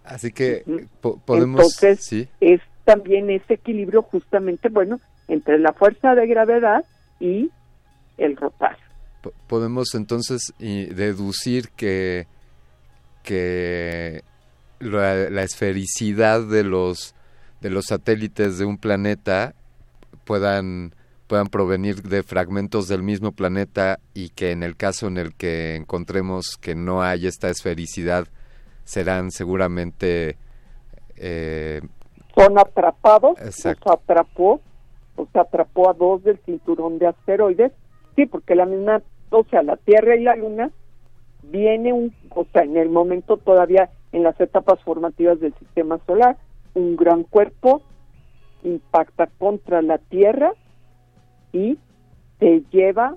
Así 0.05 0.33
que 0.33 0.63
podemos 1.01 1.61
Entonces, 1.61 2.05
¿sí? 2.05 2.29
es 2.41 2.61
también 2.85 3.29
ese 3.31 3.55
equilibrio 3.55 4.03
justamente, 4.03 4.69
bueno, 4.69 5.01
entre 5.29 5.59
la 5.59 5.73
fuerza 5.73 6.15
de 6.15 6.27
gravedad 6.29 6.85
y 7.19 7.51
el 8.17 8.37
rotar. 8.37 8.79
podemos 9.49 9.95
entonces 9.95 10.55
deducir 10.59 11.71
que, 11.71 12.27
que 13.25 14.23
la, 14.79 15.43
esfericidad 15.43 16.47
de 16.47 16.63
los, 16.63 17.16
de 17.67 17.71
los 17.71 17.87
satélites 17.87 18.59
de 18.59 18.65
un 18.65 18.79
planeta 18.79 19.57
puedan, 20.25 20.95
puedan 21.27 21.49
provenir 21.49 22.01
de 22.03 22.23
fragmentos 22.23 22.87
del 22.87 23.03
mismo 23.03 23.33
planeta 23.33 23.99
y 24.15 24.29
que 24.29 24.53
en 24.53 24.63
el 24.63 24.77
caso 24.77 25.09
en 25.09 25.17
el 25.17 25.35
que 25.35 25.75
encontremos 25.75 26.59
que 26.61 26.77
no 26.77 27.03
hay 27.03 27.27
esta 27.27 27.49
esfericidad 27.49 28.29
serán 28.85 29.33
seguramente 29.33 30.39
eh, 31.17 31.81
son 32.37 32.57
atrapados, 32.57 33.37
se 33.51 33.71
atrapó, 33.71 34.61
o 35.17 35.27
se 35.33 35.39
atrapó 35.41 35.91
a 35.91 35.95
dos 35.95 36.23
del 36.23 36.39
cinturón 36.45 37.01
de 37.01 37.09
asteroides, 37.09 37.73
sí, 38.15 38.27
porque 38.27 38.55
la 38.55 38.67
misma, 38.67 39.03
o 39.31 39.45
sea, 39.51 39.65
la 39.65 39.77
Tierra 39.77 40.15
y 40.15 40.23
la 40.23 40.37
Luna 40.37 40.71
viene 41.43 41.93
un, 41.93 42.15
o 42.31 42.47
sea, 42.53 42.63
en 42.63 42.77
el 42.77 42.91
momento 42.91 43.39
todavía 43.39 43.91
en 44.13 44.23
las 44.23 44.41
etapas 44.41 44.81
formativas 44.85 45.41
del 45.41 45.53
sistema 45.55 45.99
solar, 46.07 46.37
un 46.77 46.95
gran 46.95 47.25
cuerpo 47.25 47.83
impacta 48.63 49.27
contra 49.39 49.81
la 49.81 49.99
Tierra 49.99 50.53
y 51.53 51.79
se 52.39 52.63
lleva 52.71 53.17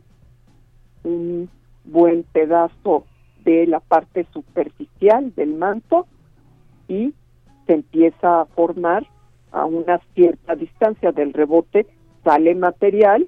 un 1.04 1.50
buen 1.84 2.24
pedazo 2.24 3.06
de 3.44 3.68
la 3.68 3.82
parte 3.82 4.26
superficial 4.32 5.34
del 5.36 5.56
manto 5.56 6.08
y 6.88 7.14
se 7.68 7.74
empieza 7.74 8.42
a 8.42 8.46
formar 8.46 9.06
a 9.52 9.66
una 9.66 10.00
cierta 10.14 10.56
distancia 10.56 11.12
del 11.12 11.34
rebote, 11.34 11.86
sale 12.24 12.56
material 12.56 13.28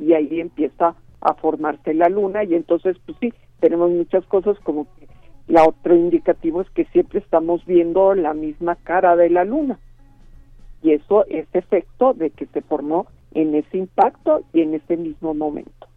y 0.00 0.14
ahí 0.14 0.40
empieza 0.40 0.96
a 1.20 1.34
formarse 1.34 1.94
la 1.94 2.08
luna 2.08 2.42
y 2.42 2.54
entonces 2.54 2.96
pues 3.06 3.16
sí, 3.20 3.32
tenemos 3.60 3.90
muchas 3.90 4.24
cosas 4.26 4.58
como 4.60 4.86
la 5.50 5.64
otro 5.64 5.96
indicativo 5.96 6.60
es 6.60 6.70
que 6.70 6.84
siempre 6.86 7.18
estamos 7.18 7.66
viendo 7.66 8.14
la 8.14 8.34
misma 8.34 8.76
cara 8.76 9.16
de 9.16 9.30
la 9.30 9.44
luna 9.44 9.80
y 10.80 10.92
eso 10.92 11.26
es 11.28 11.46
efecto 11.52 12.14
de 12.14 12.30
que 12.30 12.46
se 12.46 12.62
formó 12.62 13.06
en 13.32 13.56
ese 13.56 13.78
impacto 13.78 14.42
y 14.52 14.62
en 14.62 14.74
ese 14.74 14.96
mismo 14.96 15.34
momento. 15.34 15.88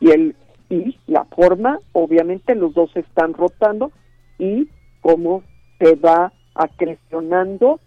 Y 0.00 0.10
el 0.10 0.34
y 0.68 0.98
la 1.06 1.24
forma, 1.26 1.78
obviamente 1.92 2.56
los 2.56 2.74
dos 2.74 2.90
están 2.96 3.34
rotando 3.34 3.92
y 4.36 4.68
como 5.00 5.44
se 5.78 5.94
va 5.94 6.32
acrecionando, 6.56 7.78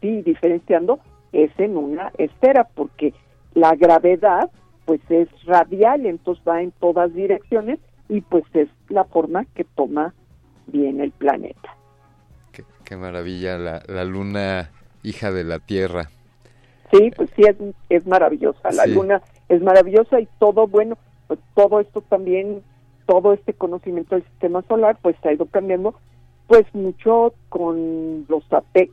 sí, 0.00 0.22
diferenciando, 0.22 0.98
es 1.32 1.52
en 1.58 1.76
una 1.76 2.10
esfera, 2.18 2.64
porque 2.74 3.14
la 3.54 3.76
gravedad 3.76 4.50
pues 4.86 5.00
es 5.08 5.28
radial, 5.44 6.04
entonces 6.04 6.44
va 6.46 6.62
en 6.62 6.72
todas 6.72 7.14
direcciones 7.14 7.78
y 8.08 8.20
pues 8.20 8.44
es 8.54 8.68
la 8.88 9.04
forma 9.04 9.44
que 9.54 9.64
toma 9.64 10.14
bien 10.66 11.00
el 11.00 11.10
planeta. 11.12 11.76
Qué, 12.84 12.96
maravilla, 12.96 13.58
la, 13.58 13.82
la, 13.88 14.04
luna 14.04 14.70
hija 15.02 15.32
de 15.32 15.42
la 15.42 15.58
Tierra. 15.58 16.08
Sí, 16.92 17.10
pues 17.16 17.28
sí, 17.34 17.42
es, 17.42 17.56
es 17.88 18.06
maravillosa, 18.06 18.70
la 18.70 18.86
luna 18.86 19.22
es 19.48 19.60
maravillosa 19.60 20.20
y 20.20 20.28
todo, 20.38 20.68
bueno, 20.68 20.96
pues 21.26 21.40
todo 21.54 21.80
esto 21.80 22.00
también, 22.02 22.62
todo 23.06 23.32
este 23.32 23.54
conocimiento 23.54 24.14
del 24.14 24.24
sistema 24.24 24.62
solar, 24.68 24.96
pues 25.02 25.16
ha 25.24 25.32
ido 25.32 25.46
cambiando, 25.46 25.96
pues 26.46 26.64
mucho 26.74 27.34
con 27.48 28.24
los 28.28 28.44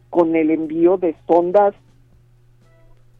con 0.09 0.35
el 0.35 0.49
envío 0.49 0.97
de 0.97 1.15
sondas 1.27 1.75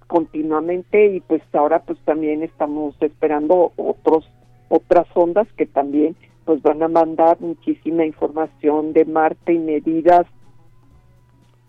continuamente 0.08 1.08
y 1.08 1.22
pues 1.22 1.42
ahora 1.54 1.84
pues 1.84 1.98
también 2.06 2.44
estamos 2.44 2.96
esperando 3.02 3.72
otros 3.78 4.30
otras 4.76 5.06
ondas 5.14 5.48
que 5.56 5.68
también 5.68 6.16
pues 6.46 6.62
van 6.64 6.82
a 6.82 6.88
mandar 6.88 7.40
muchísima 7.40 8.06
información 8.06 8.92
de 8.94 9.06
Marte 9.06 9.54
y 9.54 9.60
medidas 9.60 10.26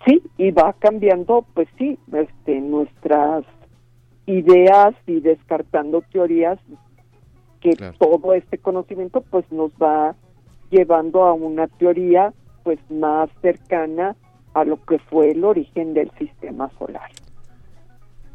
sí 0.06 0.22
y 0.38 0.50
va 0.52 0.72
cambiando 0.72 1.44
pues 1.52 1.68
sí 1.76 1.98
este 2.12 2.60
nuestras 2.60 3.44
ideas 4.26 4.94
y 5.06 5.20
descartando 5.20 6.02
teorías 6.12 6.58
que 7.60 7.76
todo 7.98 8.32
este 8.32 8.56
conocimiento 8.56 9.20
pues 9.20 9.44
nos 9.52 9.70
va 9.72 10.14
llevando 10.70 11.24
a 11.24 11.34
una 11.34 11.66
teoría 11.66 12.32
pues 12.62 12.78
más 12.90 13.28
cercana 13.42 14.16
a 14.54 14.64
lo 14.64 14.82
que 14.84 14.98
fue 14.98 15.32
el 15.32 15.44
origen 15.44 15.92
del 15.92 16.10
sistema 16.12 16.70
solar. 16.78 17.10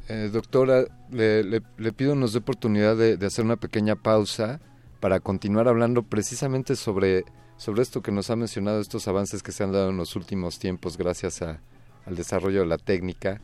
Eh, 0.09 0.29
doctora, 0.33 0.85
le, 1.11 1.61
pido 1.91 2.15
nos 2.15 2.33
dé 2.33 2.39
oportunidad 2.39 2.97
de, 2.97 3.23
hacer 3.23 3.45
una 3.45 3.57
pequeña 3.57 3.95
pausa 3.95 4.59
para 4.99 5.19
continuar 5.19 5.67
hablando 5.67 6.01
precisamente 6.01 6.75
sobre, 6.75 7.25
sobre 7.57 7.83
esto 7.83 8.01
que 8.01 8.11
nos 8.11 8.31
ha 8.31 8.35
mencionado, 8.35 8.81
estos 8.81 9.07
avances 9.07 9.43
que 9.43 9.51
se 9.51 9.63
han 9.63 9.71
dado 9.71 9.91
en 9.91 9.97
los 9.97 10.15
últimos 10.15 10.57
tiempos 10.57 10.97
gracias 10.97 11.43
a, 11.43 11.61
al 12.07 12.15
desarrollo 12.15 12.61
de 12.61 12.65
la 12.65 12.79
técnica 12.79 13.39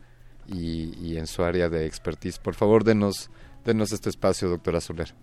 y, 0.47 1.17
en 1.17 1.27
su 1.27 1.43
área 1.43 1.69
de 1.69 1.85
expertise. 1.85 2.39
Por 2.39 2.55
favor, 2.55 2.83
denos, 2.83 3.29
denos 3.63 3.91
este 3.91 4.09
espacio, 4.09 4.49
doctora 4.49 4.81
Soler. 4.81 5.13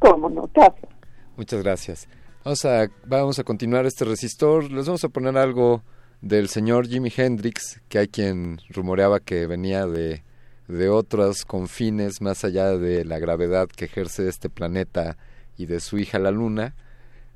¿Cómo 0.00 0.28
no? 0.28 0.50
Gracias. 0.54 0.90
Muchas 1.34 1.62
gracias. 1.62 2.08
Vamos 2.44 2.64
a, 2.66 2.90
vamos 3.06 3.38
a 3.38 3.44
continuar 3.44 3.86
este 3.86 4.04
resistor. 4.04 4.70
Les 4.70 4.84
vamos 4.84 5.04
a 5.04 5.08
poner 5.08 5.38
algo 5.38 5.82
del 6.20 6.48
señor 6.48 6.86
Jimi 6.86 7.10
Hendrix, 7.14 7.80
que 7.88 7.98
hay 7.98 8.08
quien 8.08 8.60
rumoreaba 8.68 9.20
que 9.20 9.46
venía 9.46 9.86
de 9.86 10.22
de 10.70 10.88
otros 10.88 11.44
confines 11.44 12.20
más 12.20 12.44
allá 12.44 12.76
de 12.76 13.04
la 13.04 13.18
gravedad 13.18 13.68
que 13.68 13.86
ejerce 13.86 14.28
este 14.28 14.48
planeta 14.48 15.16
y 15.56 15.66
de 15.66 15.80
su 15.80 15.98
hija 15.98 16.18
la 16.18 16.30
luna. 16.30 16.74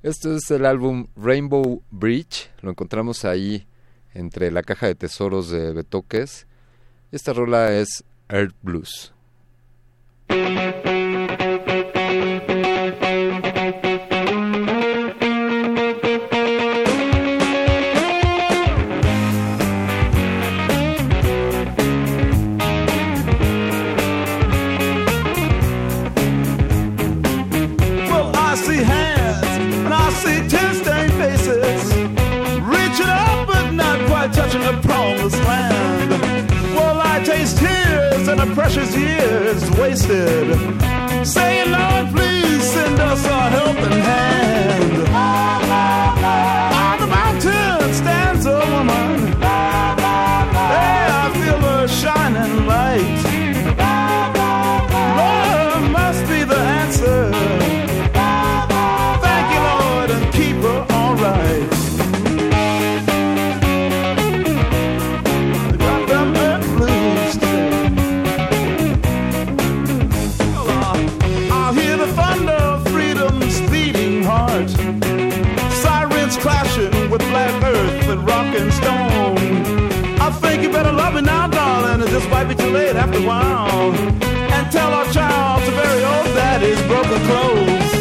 Este 0.03 0.35
es 0.35 0.51
el 0.51 0.67
álbum 0.67 1.07
Rainbow 1.17 1.83
Bridge, 1.91 2.51
lo 2.63 2.71
encontramos 2.71 3.25
ahí 3.25 3.67
entre 4.15 4.51
la 4.51 4.63
caja 4.63 4.87
de 4.87 4.95
tesoros 4.95 5.51
de 5.51 5.73
Betoques. 5.73 6.47
Esta 7.11 7.33
rola 7.33 7.73
es 7.73 8.05
Earth 8.29 8.55
Blues. 8.63 9.13
Precious 38.55 38.97
years 38.97 39.71
wasted. 39.73 40.57
Saying, 41.27 41.71
Lord, 41.73 42.15
please 42.15 42.63
send 42.63 43.01
us 43.01 43.25
a 43.27 43.41
helping 43.51 44.01
hand. 44.01 44.54
Late 82.75 82.97
after 82.97 83.23
while. 83.23 83.95
And 84.55 84.73
tell 84.73 84.93
our 84.93 85.07
child 85.13 85.63
to 85.65 85.71
bury 85.71 86.03
old 86.13 86.27
daddy's 86.35 86.83
broken 86.91 87.21
clothes. 87.29 87.93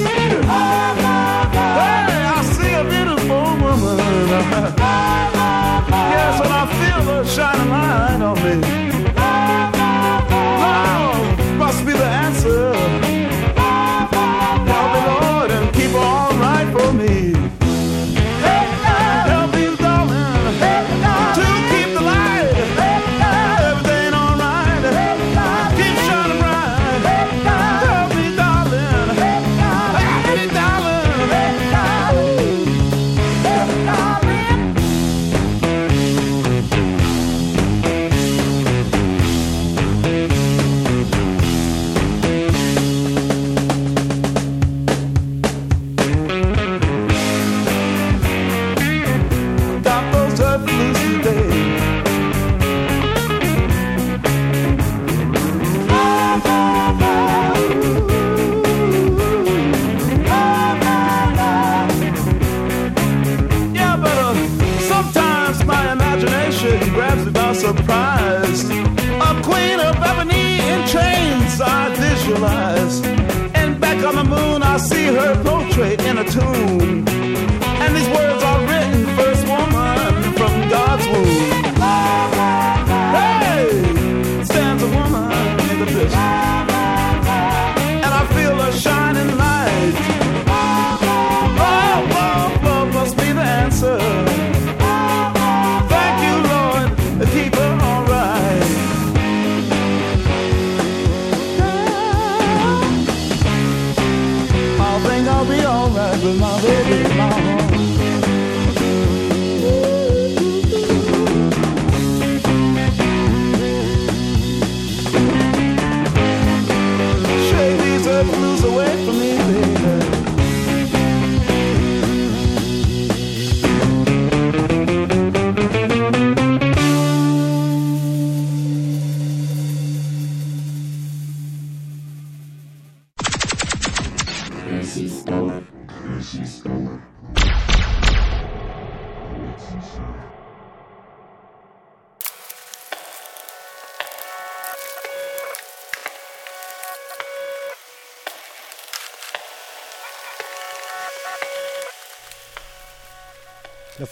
hey, 2.09 2.23
I 2.35 2.37
see 2.55 2.73
a 2.81 2.83
beautiful 2.95 3.43
woman. 3.63 3.97
yes, 6.15 6.35
and 6.43 6.53
I 6.61 6.63
feel 6.79 7.01
the 7.05 7.17
shining 7.35 7.69
light 7.69 8.21
on 8.29 8.35
me. 8.43 8.92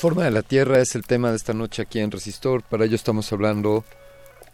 Forma 0.02 0.24
de 0.24 0.32
la 0.32 0.42
Tierra 0.42 0.80
es 0.80 0.96
el 0.96 1.04
tema 1.04 1.30
de 1.30 1.36
esta 1.36 1.54
noche 1.54 1.84
aquí 1.84 2.00
en 2.00 2.10
Resistor. 2.10 2.64
Para 2.64 2.86
ello 2.86 2.96
estamos 2.96 3.32
hablando 3.32 3.86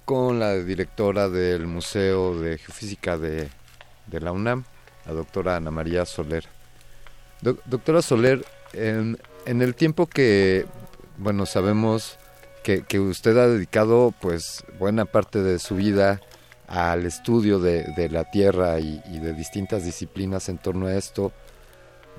con 0.03 0.39
la 0.39 0.53
directora 0.55 1.29
del 1.29 1.67
Museo 1.67 2.37
de 2.37 2.57
Geofísica 2.57 3.17
de, 3.17 3.47
la 4.11 4.33
UNAM, 4.33 4.65
la 5.05 5.13
doctora 5.13 5.55
Ana 5.55 5.71
María 5.71 6.05
Soler. 6.05 6.43
doctora 7.41 8.01
Soler, 8.01 8.43
en, 8.73 9.17
el 9.45 9.73
tiempo 9.73 10.07
que, 10.07 10.65
bueno, 11.17 11.45
sabemos 11.45 12.17
que, 12.61 12.99
usted 12.99 13.37
ha 13.37 13.47
dedicado 13.47 14.13
pues 14.19 14.65
buena 14.77 15.05
parte 15.05 15.41
de 15.41 15.59
su 15.59 15.75
vida 15.75 16.19
al 16.67 17.05
estudio 17.05 17.59
de, 17.59 18.09
la 18.11 18.29
Tierra 18.29 18.81
y 18.81 19.19
de 19.21 19.31
distintas 19.31 19.85
disciplinas 19.85 20.49
en 20.49 20.57
torno 20.57 20.87
a 20.87 20.95
esto, 20.95 21.31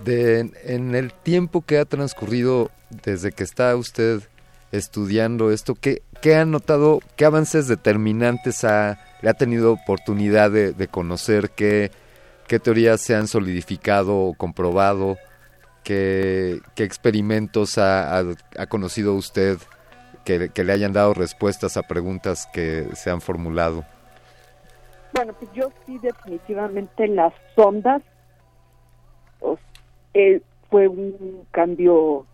de, 0.05 0.51
en 0.65 0.95
el 0.95 1.13
tiempo 1.13 1.63
que 1.63 1.79
ha 1.79 1.85
transcurrido 1.85 2.71
desde 3.05 3.33
que 3.33 3.45
está 3.45 3.75
usted 3.77 4.23
estudiando 4.73 5.51
esto, 5.51 5.75
¿qué, 5.75 6.03
qué 6.21 6.37
ha 6.37 6.45
notado, 6.45 7.01
qué 7.17 7.25
avances 7.25 7.69
determinantes 7.69 8.65
ha, 8.65 8.99
le 9.23 9.31
ha 9.31 9.35
tenido 9.35 9.73
oportunidad 9.73 10.51
de, 10.51 10.89
conocer, 10.89 11.51
qué, 11.51 11.91
qué 12.47 12.59
teorías 12.59 13.01
se 13.01 13.15
han 13.15 13.29
solidificado 13.29 14.17
o 14.17 14.35
comprobado, 14.35 15.17
qué, 15.85 16.61
qué 16.75 16.85
experimentos 16.85 17.79
ha, 17.79 18.19
ha, 18.19 18.67
conocido 18.67 19.15
usted 19.15 19.59
que, 20.25 20.51
que, 20.51 20.65
le 20.65 20.73
hayan 20.73 20.93
dado 20.93 21.15
respuestas 21.15 21.77
a 21.77 21.83
preguntas 21.83 22.47
que 22.53 22.89
se 22.95 23.11
han 23.11 23.21
formulado? 23.21 23.85
Bueno, 25.15 25.33
pues 25.33 25.51
yo 25.55 25.73
sí 25.87 25.99
definitivamente 25.99 27.09
las 27.09 27.33
sondas 27.57 28.03
eh, 30.15 30.41
fue 30.71 30.89
un 30.89 31.45
cambio 31.51 32.27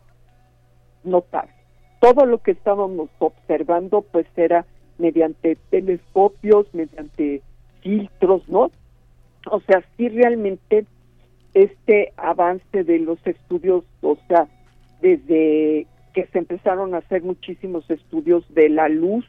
notable. 1.04 1.52
Todo 2.00 2.26
lo 2.26 2.38
que 2.38 2.52
estábamos 2.52 3.08
observando 3.18 4.02
pues 4.02 4.26
era 4.36 4.66
mediante 4.98 5.56
telescopios, 5.70 6.66
mediante 6.72 7.42
filtros, 7.80 8.48
¿no? 8.48 8.70
O 9.50 9.60
sea, 9.60 9.82
sí 9.96 10.08
realmente 10.08 10.86
este 11.52 12.12
avance 12.16 12.84
de 12.84 12.98
los 12.98 13.18
estudios, 13.26 13.84
o 14.02 14.16
sea, 14.28 14.48
desde 15.00 15.86
que 16.12 16.26
se 16.26 16.38
empezaron 16.38 16.94
a 16.94 16.98
hacer 16.98 17.22
muchísimos 17.22 17.88
estudios 17.90 18.44
de 18.54 18.68
la 18.68 18.88
luz, 18.88 19.24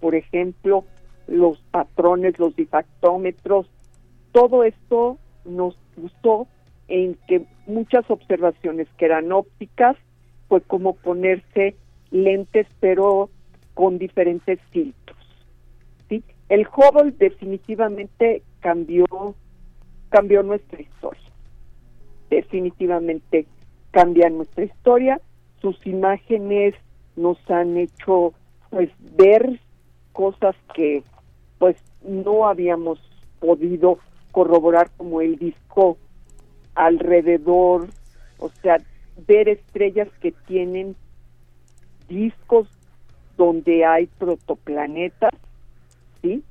por 0.00 0.14
ejemplo, 0.14 0.84
los 1.26 1.58
patrones, 1.70 2.38
los 2.38 2.56
difactómetros, 2.56 3.66
todo 4.32 4.64
esto 4.64 5.18
nos 5.44 5.76
gustó 5.96 6.46
en 6.90 7.16
que 7.26 7.46
muchas 7.66 8.04
observaciones 8.10 8.88
que 8.98 9.06
eran 9.06 9.32
ópticas 9.32 9.96
fue 10.48 10.60
como 10.60 10.94
ponerse 10.96 11.76
lentes 12.10 12.66
pero 12.80 13.30
con 13.74 13.98
diferentes 13.98 14.58
filtros. 14.70 15.18
¿sí? 16.08 16.22
El 16.48 16.66
Hubble 16.66 17.12
definitivamente 17.12 18.42
cambió 18.58 19.06
cambió 20.10 20.42
nuestra 20.42 20.82
historia. 20.82 21.30
Definitivamente 22.28 23.46
cambia 23.92 24.28
nuestra 24.28 24.64
historia. 24.64 25.20
Sus 25.60 25.86
imágenes 25.86 26.74
nos 27.14 27.38
han 27.48 27.76
hecho 27.76 28.34
pues 28.70 28.90
ver 29.16 29.60
cosas 30.12 30.56
que 30.74 31.04
pues 31.58 31.76
no 32.02 32.48
habíamos 32.48 32.98
podido 33.38 33.98
corroborar 34.32 34.90
como 34.96 35.20
el 35.20 35.36
disco 35.36 35.96
alrededor, 36.80 37.88
o 38.38 38.48
sea, 38.62 38.78
ver 39.26 39.50
estrellas 39.50 40.08
que 40.20 40.32
tienen 40.46 40.96
discos 42.08 42.68
donde 43.36 43.84
hay 43.84 44.06
protoplanetas, 44.06 45.32
¿sí? 46.22 46.42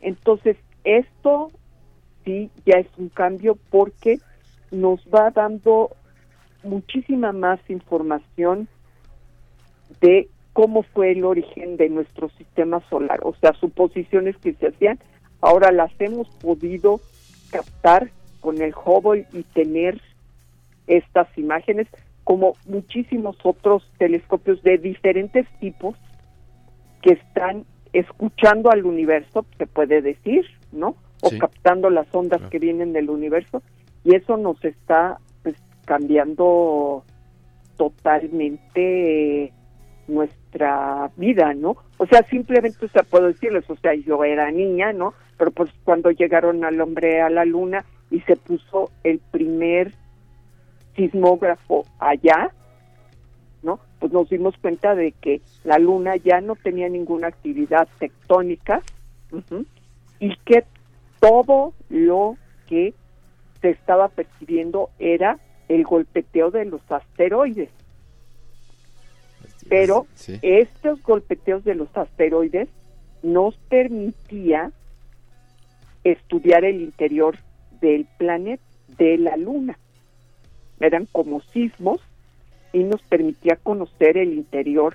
Entonces, 0.00 0.56
esto 0.82 1.52
sí 2.24 2.50
ya 2.66 2.78
es 2.78 2.88
un 2.96 3.08
cambio 3.08 3.56
porque 3.70 4.18
nos 4.72 5.00
va 5.14 5.30
dando 5.30 5.90
muchísima 6.64 7.32
más 7.32 7.60
información 7.68 8.68
de 10.00 10.28
cómo 10.54 10.82
fue 10.82 11.12
el 11.12 11.24
origen 11.24 11.76
de 11.76 11.88
nuestro 11.88 12.30
sistema 12.30 12.80
solar, 12.90 13.20
o 13.22 13.32
sea, 13.36 13.52
suposiciones 13.54 14.36
que 14.38 14.54
se 14.54 14.68
hacían, 14.68 14.98
ahora 15.40 15.70
las 15.70 15.92
hemos 16.00 16.28
podido 16.30 17.00
captar 17.52 18.10
con 18.48 18.62
el 18.62 18.72
Hubble 18.72 19.26
y 19.34 19.42
tener 19.42 20.00
estas 20.86 21.28
imágenes, 21.36 21.86
como 22.24 22.54
muchísimos 22.64 23.36
otros 23.42 23.86
telescopios 23.98 24.62
de 24.62 24.78
diferentes 24.78 25.46
tipos 25.60 25.96
que 27.02 27.12
están 27.12 27.66
escuchando 27.92 28.70
al 28.70 28.86
universo, 28.86 29.44
se 29.58 29.66
puede 29.66 30.00
decir, 30.00 30.46
¿no? 30.72 30.96
O 31.20 31.28
captando 31.38 31.90
las 31.90 32.06
ondas 32.14 32.40
que 32.48 32.58
vienen 32.58 32.94
del 32.94 33.10
universo, 33.10 33.62
y 34.02 34.14
eso 34.14 34.38
nos 34.38 34.64
está 34.64 35.18
pues, 35.42 35.56
cambiando 35.84 37.04
totalmente 37.76 39.52
nuestra 40.06 41.10
vida, 41.16 41.52
¿no? 41.52 41.76
O 41.98 42.06
sea, 42.06 42.22
simplemente, 42.30 42.82
o 42.82 42.88
sea, 42.88 43.02
puedo 43.02 43.26
decirles, 43.26 43.68
o 43.68 43.76
sea, 43.76 43.92
yo 43.92 44.24
era 44.24 44.50
niña, 44.50 44.94
¿no? 44.94 45.12
Pero 45.36 45.50
pues 45.50 45.70
cuando 45.84 46.10
llegaron 46.10 46.64
al 46.64 46.80
hombre 46.80 47.20
a 47.20 47.28
la 47.28 47.44
luna, 47.44 47.84
y 48.10 48.20
se 48.20 48.36
puso 48.36 48.90
el 49.04 49.18
primer 49.18 49.94
sismógrafo 50.96 51.84
allá, 51.98 52.52
¿no? 53.62 53.80
Pues 53.98 54.12
nos 54.12 54.28
dimos 54.28 54.56
cuenta 54.58 54.94
de 54.94 55.12
que 55.12 55.40
la 55.64 55.78
luna 55.78 56.16
ya 56.16 56.40
no 56.40 56.56
tenía 56.56 56.88
ninguna 56.88 57.28
actividad 57.28 57.88
tectónica 57.98 58.82
y 60.18 60.36
que 60.44 60.64
todo 61.20 61.74
lo 61.88 62.36
que 62.66 62.94
se 63.60 63.70
estaba 63.70 64.08
percibiendo 64.08 64.90
era 64.98 65.38
el 65.68 65.84
golpeteo 65.84 66.50
de 66.50 66.64
los 66.64 66.80
asteroides. 66.90 67.70
Pero 69.68 70.06
estos 70.42 71.02
golpeteos 71.02 71.64
de 71.64 71.74
los 71.74 71.94
asteroides 71.94 72.68
nos 73.22 73.56
permitía 73.68 74.72
estudiar 76.04 76.64
el 76.64 76.80
interior 76.80 77.36
del 77.80 78.06
planeta, 78.18 78.62
de 78.96 79.18
la 79.18 79.36
luna. 79.36 79.78
Eran 80.80 81.06
como 81.06 81.40
sismos 81.40 82.00
y 82.72 82.84
nos 82.84 83.02
permitía 83.02 83.56
conocer 83.56 84.16
el 84.16 84.32
interior 84.34 84.94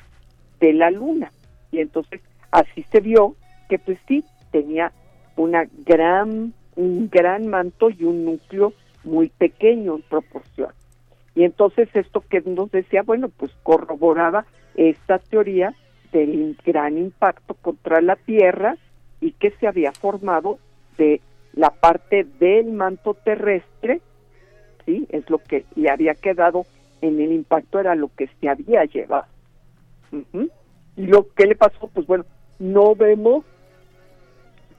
de 0.59 0.73
la 0.73 0.91
luna. 0.91 1.31
Y 1.71 1.79
entonces 1.79 2.21
así 2.51 2.83
se 2.91 2.99
vio 2.99 3.35
que 3.69 3.79
pues 3.79 3.97
sí, 4.07 4.23
tenía 4.51 4.91
una 5.35 5.65
gran, 5.85 6.53
un 6.75 7.09
gran 7.09 7.47
manto 7.47 7.89
y 7.89 8.03
un 8.03 8.25
núcleo 8.25 8.73
muy 9.03 9.29
pequeño 9.29 9.95
en 9.95 10.01
proporción. 10.03 10.69
Y 11.35 11.43
entonces 11.43 11.89
esto 11.93 12.23
que 12.29 12.41
nos 12.41 12.71
decía, 12.71 13.01
bueno, 13.01 13.29
pues 13.29 13.51
corroboraba 13.63 14.45
esta 14.75 15.17
teoría 15.19 15.73
del 16.11 16.55
gran 16.63 16.97
impacto 16.97 17.55
contra 17.55 18.01
la 18.01 18.15
Tierra 18.15 18.77
y 19.19 19.31
que 19.31 19.51
se 19.51 19.67
había 19.67 19.91
formado 19.91 20.59
de 20.97 21.21
la 21.53 21.69
parte 21.69 22.25
del 22.39 22.71
manto 22.71 23.13
terrestre, 23.13 24.01
sí, 24.85 25.05
es 25.09 25.29
lo 25.29 25.37
que 25.37 25.65
le 25.75 25.89
había 25.89 26.15
quedado 26.15 26.65
en 27.01 27.19
el 27.19 27.31
impacto, 27.31 27.79
era 27.79 27.95
lo 27.95 28.09
que 28.15 28.29
se 28.39 28.49
había 28.49 28.85
llevado. 28.85 29.25
Y 30.95 31.07
lo 31.07 31.27
que 31.33 31.45
le 31.45 31.55
pasó, 31.55 31.87
pues 31.87 32.05
bueno, 32.05 32.25
no 32.59 32.95
vemos, 32.95 33.45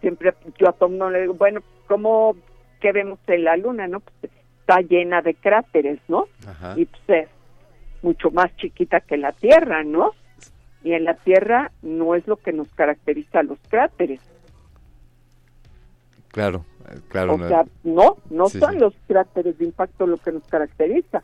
siempre 0.01 0.33
yo 0.59 0.69
a 0.69 0.73
Tom 0.73 0.97
no 0.97 1.11
le 1.11 1.23
digo, 1.23 1.35
bueno, 1.35 1.61
¿cómo 1.87 2.37
que 2.81 2.93
vemos 2.93 3.19
en 3.27 3.45
la 3.45 3.57
luna, 3.57 3.89
no? 3.89 4.01
Pues 4.01 4.33
está 4.61 4.81
llena 4.81 5.23
de 5.23 5.35
cráteres, 5.35 5.99
¿no? 6.09 6.29
Y 6.77 6.85
pues 6.87 7.03
es 7.09 7.29
mucho 8.03 8.31
más 8.31 8.55
chiquita 8.57 9.01
que 9.01 9.17
la 9.17 9.33
Tierra, 9.33 9.83
¿no? 9.83 10.13
Y 10.83 10.93
en 10.93 11.05
la 11.05 11.15
Tierra 11.15 11.73
no 11.83 12.15
es 12.15 12.27
lo 12.27 12.37
que 12.37 12.53
nos 12.53 12.69
caracteriza 12.75 13.43
los 13.43 13.59
cráteres, 13.69 14.21
Claro, 16.35 16.65
claro. 17.09 17.35
O 17.35 17.49
sea, 17.49 17.65
no, 17.85 18.17
no 18.29 18.49
son 18.49 18.79
los 18.79 18.95
cráteres 19.07 19.57
de 19.59 19.65
impacto 19.65 20.07
lo 20.07 20.19
que 20.19 20.33
nos 20.33 20.43
caracteriza. 20.45 21.23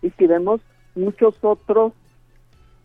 Y 0.00 0.10
si 0.10 0.26
vemos 0.26 0.60
muchos 0.94 1.36
otros 1.42 1.92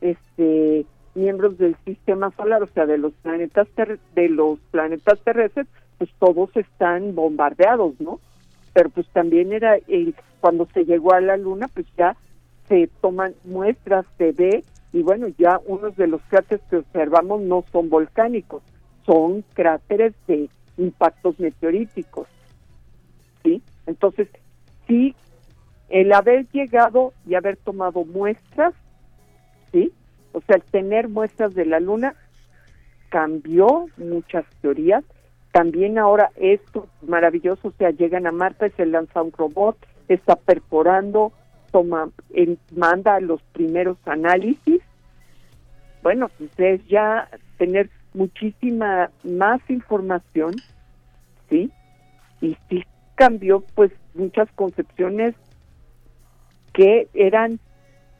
este 0.01 0.85
miembros 1.15 1.57
del 1.57 1.75
sistema 1.85 2.31
solar, 2.31 2.61
o 2.61 2.67
sea, 2.67 2.85
de 2.85 2.97
los 2.97 3.13
planetas 3.13 3.67
de 4.13 4.29
los 4.29 4.59
planetas 4.71 5.19
terrestres, 5.21 5.67
pues 5.97 6.09
todos 6.19 6.55
están 6.55 7.15
bombardeados, 7.15 7.99
¿no? 7.99 8.19
pero 8.77 8.91
pues 8.91 9.07
también 9.07 9.53
era 9.53 9.75
el, 9.87 10.13
cuando 10.39 10.67
se 10.71 10.85
llegó 10.85 11.11
a 11.11 11.19
la 11.19 11.35
luna, 11.35 11.67
pues 11.67 11.87
ya 11.97 12.15
se 12.67 12.87
toman 13.01 13.33
muestras, 13.43 14.05
se 14.19 14.33
ve, 14.33 14.63
y 14.93 15.01
bueno, 15.01 15.29
ya 15.39 15.59
unos 15.65 15.95
de 15.95 16.05
los 16.05 16.21
cráteres 16.29 16.63
que 16.69 16.77
observamos 16.77 17.41
no 17.41 17.65
son 17.71 17.89
volcánicos, 17.89 18.61
son 19.03 19.43
cráteres 19.55 20.13
de 20.27 20.47
impactos 20.77 21.39
meteoríticos. 21.39 22.27
¿Sí? 23.43 23.61
Entonces, 23.85 24.27
sí, 24.87 25.15
el 25.89 26.13
haber 26.13 26.47
llegado 26.49 27.13
y 27.25 27.35
haber 27.35 27.57
tomado 27.57 28.03
muestras, 28.03 28.73
¿sí? 29.71 29.91
O 30.33 30.41
sea, 30.41 30.57
el 30.57 30.63
tener 30.63 31.07
muestras 31.07 31.53
de 31.55 31.65
la 31.65 31.79
luna 31.79 32.15
cambió 33.09 33.87
muchas 33.97 34.45
teorías. 34.61 35.03
También 35.51 35.97
ahora 35.97 36.31
esto 36.35 36.87
maravilloso, 37.01 37.69
o 37.69 37.73
sea, 37.77 37.89
llegan 37.91 38.27
a 38.27 38.31
Marte, 38.31 38.69
se 38.71 38.85
lanza 38.85 39.21
un 39.21 39.31
robot, 39.31 39.77
está 40.07 40.35
perforando, 40.35 41.31
toma, 41.71 42.09
manda 42.75 43.19
los 43.19 43.41
primeros 43.53 43.97
análisis. 44.05 44.81
Bueno, 46.03 46.29
pues 46.37 46.51
es 46.57 46.85
ya 46.87 47.29
tener 47.57 47.89
muchísima 48.17 49.11
más 49.23 49.61
información, 49.69 50.55
¿sí? 51.49 51.71
Y 52.41 52.57
sí 52.67 52.83
cambió 53.15 53.63
pues 53.75 53.91
muchas 54.15 54.49
concepciones 54.53 55.35
que 56.73 57.07
eran 57.13 57.59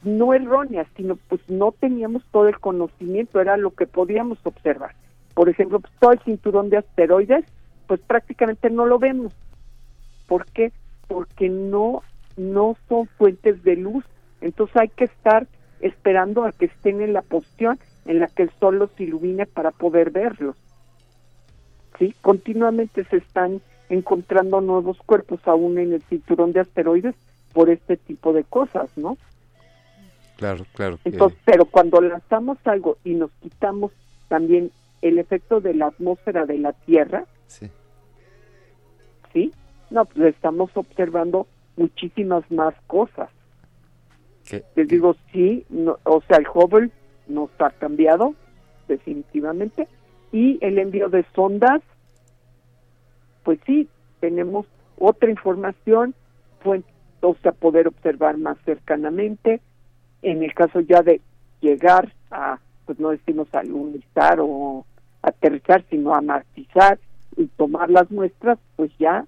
no 0.02 0.32
erróneas, 0.34 0.86
sino 0.96 1.16
pues 1.16 1.40
no 1.48 1.72
teníamos 1.72 2.22
todo 2.30 2.48
el 2.48 2.58
conocimiento, 2.60 3.40
era 3.40 3.56
lo 3.56 3.72
que 3.72 3.86
podíamos 3.86 4.38
observar. 4.44 4.94
Por 5.34 5.48
ejemplo, 5.48 5.80
pues, 5.80 5.92
todo 5.98 6.12
el 6.12 6.20
cinturón 6.20 6.70
de 6.70 6.78
asteroides, 6.78 7.44
pues 7.86 8.00
prácticamente 8.00 8.70
no 8.70 8.86
lo 8.86 8.98
vemos. 8.98 9.32
¿Por 10.26 10.46
qué? 10.46 10.72
Porque 11.08 11.48
no, 11.48 12.02
no 12.36 12.76
son 12.88 13.06
fuentes 13.18 13.62
de 13.64 13.76
luz. 13.76 14.04
Entonces 14.40 14.76
hay 14.76 14.88
que 14.88 15.04
estar 15.04 15.46
esperando 15.80 16.44
a 16.44 16.52
que 16.52 16.66
estén 16.66 17.00
en 17.00 17.12
la 17.12 17.22
posición 17.22 17.78
en 18.08 18.20
la 18.20 18.26
que 18.26 18.42
el 18.42 18.50
sol 18.58 18.78
los 18.78 18.90
ilumine 18.98 19.46
para 19.46 19.70
poder 19.70 20.10
verlos. 20.10 20.56
¿Sí? 21.98 22.14
Continuamente 22.22 23.04
se 23.04 23.18
están 23.18 23.60
encontrando 23.90 24.60
nuevos 24.60 24.98
cuerpos 25.04 25.40
aún 25.44 25.78
en 25.78 25.92
el 25.92 26.02
cinturón 26.04 26.52
de 26.52 26.60
asteroides 26.60 27.14
por 27.52 27.70
este 27.70 27.96
tipo 27.96 28.32
de 28.32 28.44
cosas, 28.44 28.90
¿no? 28.96 29.18
Claro, 30.36 30.64
claro. 30.74 30.98
Entonces, 31.04 31.38
pero 31.44 31.66
cuando 31.66 32.00
lanzamos 32.00 32.58
algo 32.64 32.96
y 33.04 33.14
nos 33.14 33.30
quitamos 33.42 33.92
también 34.28 34.70
el 35.02 35.18
efecto 35.18 35.60
de 35.60 35.74
la 35.74 35.88
atmósfera 35.88 36.46
de 36.46 36.58
la 36.58 36.72
Tierra, 36.72 37.24
sí. 37.46 37.68
¿sí? 39.32 39.52
No, 39.90 40.06
pues 40.06 40.34
estamos 40.34 40.70
observando 40.74 41.46
muchísimas 41.76 42.50
más 42.50 42.74
cosas. 42.86 43.28
¿Qué? 44.48 44.64
Les 44.76 44.88
digo, 44.88 45.14
sí, 45.30 45.66
no, 45.68 45.98
o 46.04 46.22
sea, 46.22 46.38
el 46.38 46.46
Hubble 46.54 46.90
nos 47.28 47.50
ha 47.58 47.70
cambiado, 47.70 48.34
definitivamente, 48.88 49.88
y 50.32 50.58
el 50.60 50.78
envío 50.78 51.08
de 51.08 51.24
sondas, 51.34 51.82
pues 53.44 53.58
sí, 53.66 53.88
tenemos 54.20 54.66
otra 54.98 55.30
información, 55.30 56.14
pues, 56.62 56.82
o 57.20 57.34
sea, 57.42 57.52
poder 57.52 57.88
observar 57.88 58.36
más 58.38 58.58
cercanamente, 58.64 59.60
en 60.22 60.42
el 60.42 60.52
caso 60.54 60.80
ya 60.80 61.02
de 61.02 61.20
llegar 61.60 62.12
a, 62.30 62.58
pues 62.86 62.98
no 62.98 63.10
decimos 63.10 63.48
a 63.52 63.62
lunizar 63.62 64.38
o 64.40 64.84
aterrizar, 65.22 65.84
sino 65.90 66.14
a 66.14 66.20
martizar 66.20 66.98
y 67.36 67.46
tomar 67.46 67.90
las 67.90 68.10
muestras, 68.10 68.58
pues 68.76 68.90
ya 68.98 69.24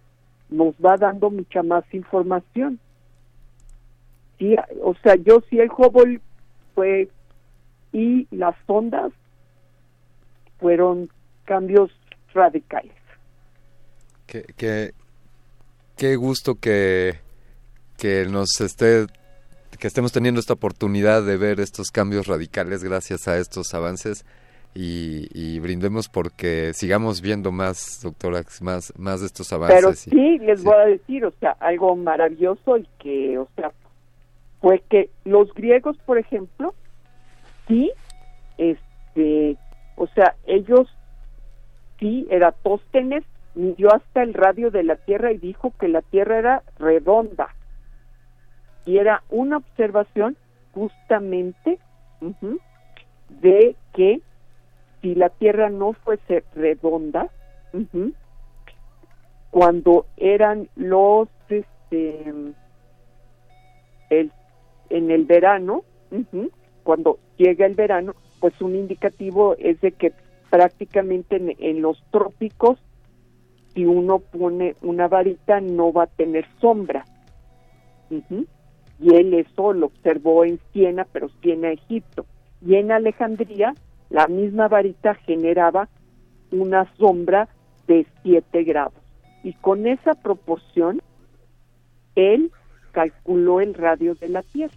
nos 0.49 0.75
va 0.75 0.97
dando 0.97 1.31
mucha 1.31 1.63
más 1.63 1.85
información. 1.95 2.79
Sí, 4.39 4.57
o 4.83 4.95
sea, 5.03 5.15
yo 5.17 5.43
sí 5.49 5.59
el 5.59 5.71
Hubble 5.71 6.21
fue 6.75 7.09
y 7.93 8.26
las 8.30 8.55
ondas 8.66 9.12
fueron 10.59 11.09
cambios 11.45 11.91
radicales. 12.32 12.93
Qué, 14.26 14.45
qué, 14.57 14.93
qué 15.97 16.16
gusto 16.16 16.55
que, 16.55 17.16
que 17.99 18.26
nos 18.26 18.61
esté 18.61 19.07
que 19.78 19.86
estemos 19.86 20.12
teniendo 20.12 20.41
esta 20.41 20.53
oportunidad 20.53 21.24
de 21.24 21.36
ver 21.38 21.59
estos 21.59 21.91
cambios 21.91 22.26
radicales 22.26 22.84
gracias 22.84 23.26
a 23.28 23.38
estos 23.38 23.72
avances 23.72 24.26
y, 24.74 25.26
y 25.32 25.59
brindemos 25.59 26.09
porque 26.09 26.72
sigamos 26.74 27.20
viendo 27.20 27.51
más, 27.51 28.01
doctora, 28.03 28.43
más, 28.61 28.93
más 28.99 29.20
de 29.20 29.26
estos 29.26 29.53
avances. 29.53 29.76
Pero 29.80 29.95
sí, 29.95 30.38
les 30.38 30.62
voy 30.62 30.74
a 30.74 30.86
decir, 30.86 31.24
o 31.24 31.32
sea, 31.41 31.57
algo 31.61 31.97
maravilloso 31.97 32.76
y 32.78 32.86
que, 32.99 33.38
o 33.38 33.49
sea, 33.57 33.72
fue 34.61 34.82
que 34.88 35.11
los 35.24 35.53
griegos, 35.55 35.97
por 36.05 36.18
ejemplo, 36.18 36.74
sí, 37.67 37.93
este, 38.59 39.57
o 39.97 40.07
sea, 40.09 40.35
ellos 40.47 40.89
sí, 41.99 42.27
Eratóstenes 42.31 43.25
midió 43.55 43.95
hasta 43.95 44.23
el 44.23 44.35
radio 44.35 44.71
de 44.71 44.83
la 44.83 44.97
Tierra 44.97 45.33
y 45.33 45.39
dijo 45.39 45.73
que 45.79 45.89
la 45.89 46.03
Tierra 46.03 46.39
era 46.39 46.63
redonda. 46.79 47.55
Y 48.87 48.99
era 48.99 49.23
una 49.29 49.59
observación 49.59 50.37
justamente 50.73 51.79
de 53.29 53.77
que 53.93 54.21
si 55.01 55.15
la 55.15 55.29
Tierra 55.29 55.69
no 55.71 55.93
fuese 55.93 56.45
redonda, 56.55 57.29
cuando 59.51 60.07
eran 60.17 60.69
los, 60.77 61.29
este, 61.49 62.33
el, 64.11 64.33
en 64.89 65.11
el 65.11 65.25
verano, 65.25 65.85
cuando 66.83 67.19
llega 67.41 67.66
el 67.66 67.74
verano, 67.74 68.14
pues 68.38 68.61
un 68.61 68.76
indicativo 68.76 69.57
es 69.59 69.80
de 69.80 69.93
que 69.93 70.12
prácticamente 70.51 71.57
en, 71.59 71.82
los 71.82 72.03
trópicos, 72.11 72.78
si 73.74 73.86
uno 73.86 74.18
pone 74.18 74.76
una 74.82 75.09
varita, 75.09 75.61
no 75.61 75.93
va 75.93 76.05
a 76.05 76.07
tener 76.07 76.47
sombra 76.61 77.05
y 79.01 79.14
él 79.14 79.32
eso 79.34 79.72
lo 79.72 79.86
observó 79.86 80.45
en 80.45 80.59
Siena, 80.72 81.07
pero 81.11 81.28
Siena, 81.41 81.70
Egipto. 81.70 82.26
Y 82.61 82.74
en 82.74 82.93
Alejandría, 82.93 83.74
la 84.11 84.26
misma 84.26 84.68
varita 84.68 85.14
generaba 85.14 85.88
una 86.53 86.93
sombra 86.97 87.49
de 87.86 88.07
7 88.22 88.64
grados. 88.64 89.01
Y 89.43 89.55
con 89.55 89.86
esa 89.86 90.14
proporción, 90.14 91.01
él 92.14 92.53
calculó 92.93 93.61
el 93.61 93.72
radio 93.74 94.14
de 94.16 94.28
la 94.28 94.43
Tierra. 94.43 94.76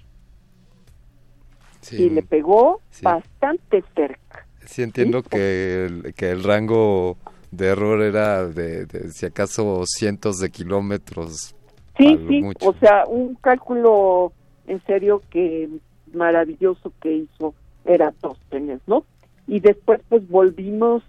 Y 1.91 2.09
le 2.09 2.23
pegó 2.23 2.81
bastante 3.01 3.83
cerca. 3.95 4.47
Sí, 4.65 4.81
entiendo 4.81 5.23
Que, 5.23 5.85
el, 5.85 6.13
que 6.13 6.31
el 6.31 6.43
rango 6.43 7.17
de 7.51 7.67
error 7.67 8.01
era 8.01 8.45
de, 8.47 8.85
de, 8.85 9.11
si 9.11 9.25
acaso 9.25 9.83
cientos 9.85 10.39
de 10.39 10.49
kilómetros 10.49 11.55
Sí, 11.97 12.17
sí, 12.27 12.43
o 12.61 12.73
sea, 12.79 13.05
un 13.05 13.35
cálculo 13.35 14.33
en 14.65 14.83
serio 14.85 15.21
que 15.29 15.69
maravilloso 16.11 16.91
que 17.01 17.13
hizo 17.17 17.53
Eratóstenes, 17.85 18.79
¿no? 18.87 19.05
Y 19.45 19.59
después 19.59 20.01
pues 20.09 20.27
volvimos 20.27 21.03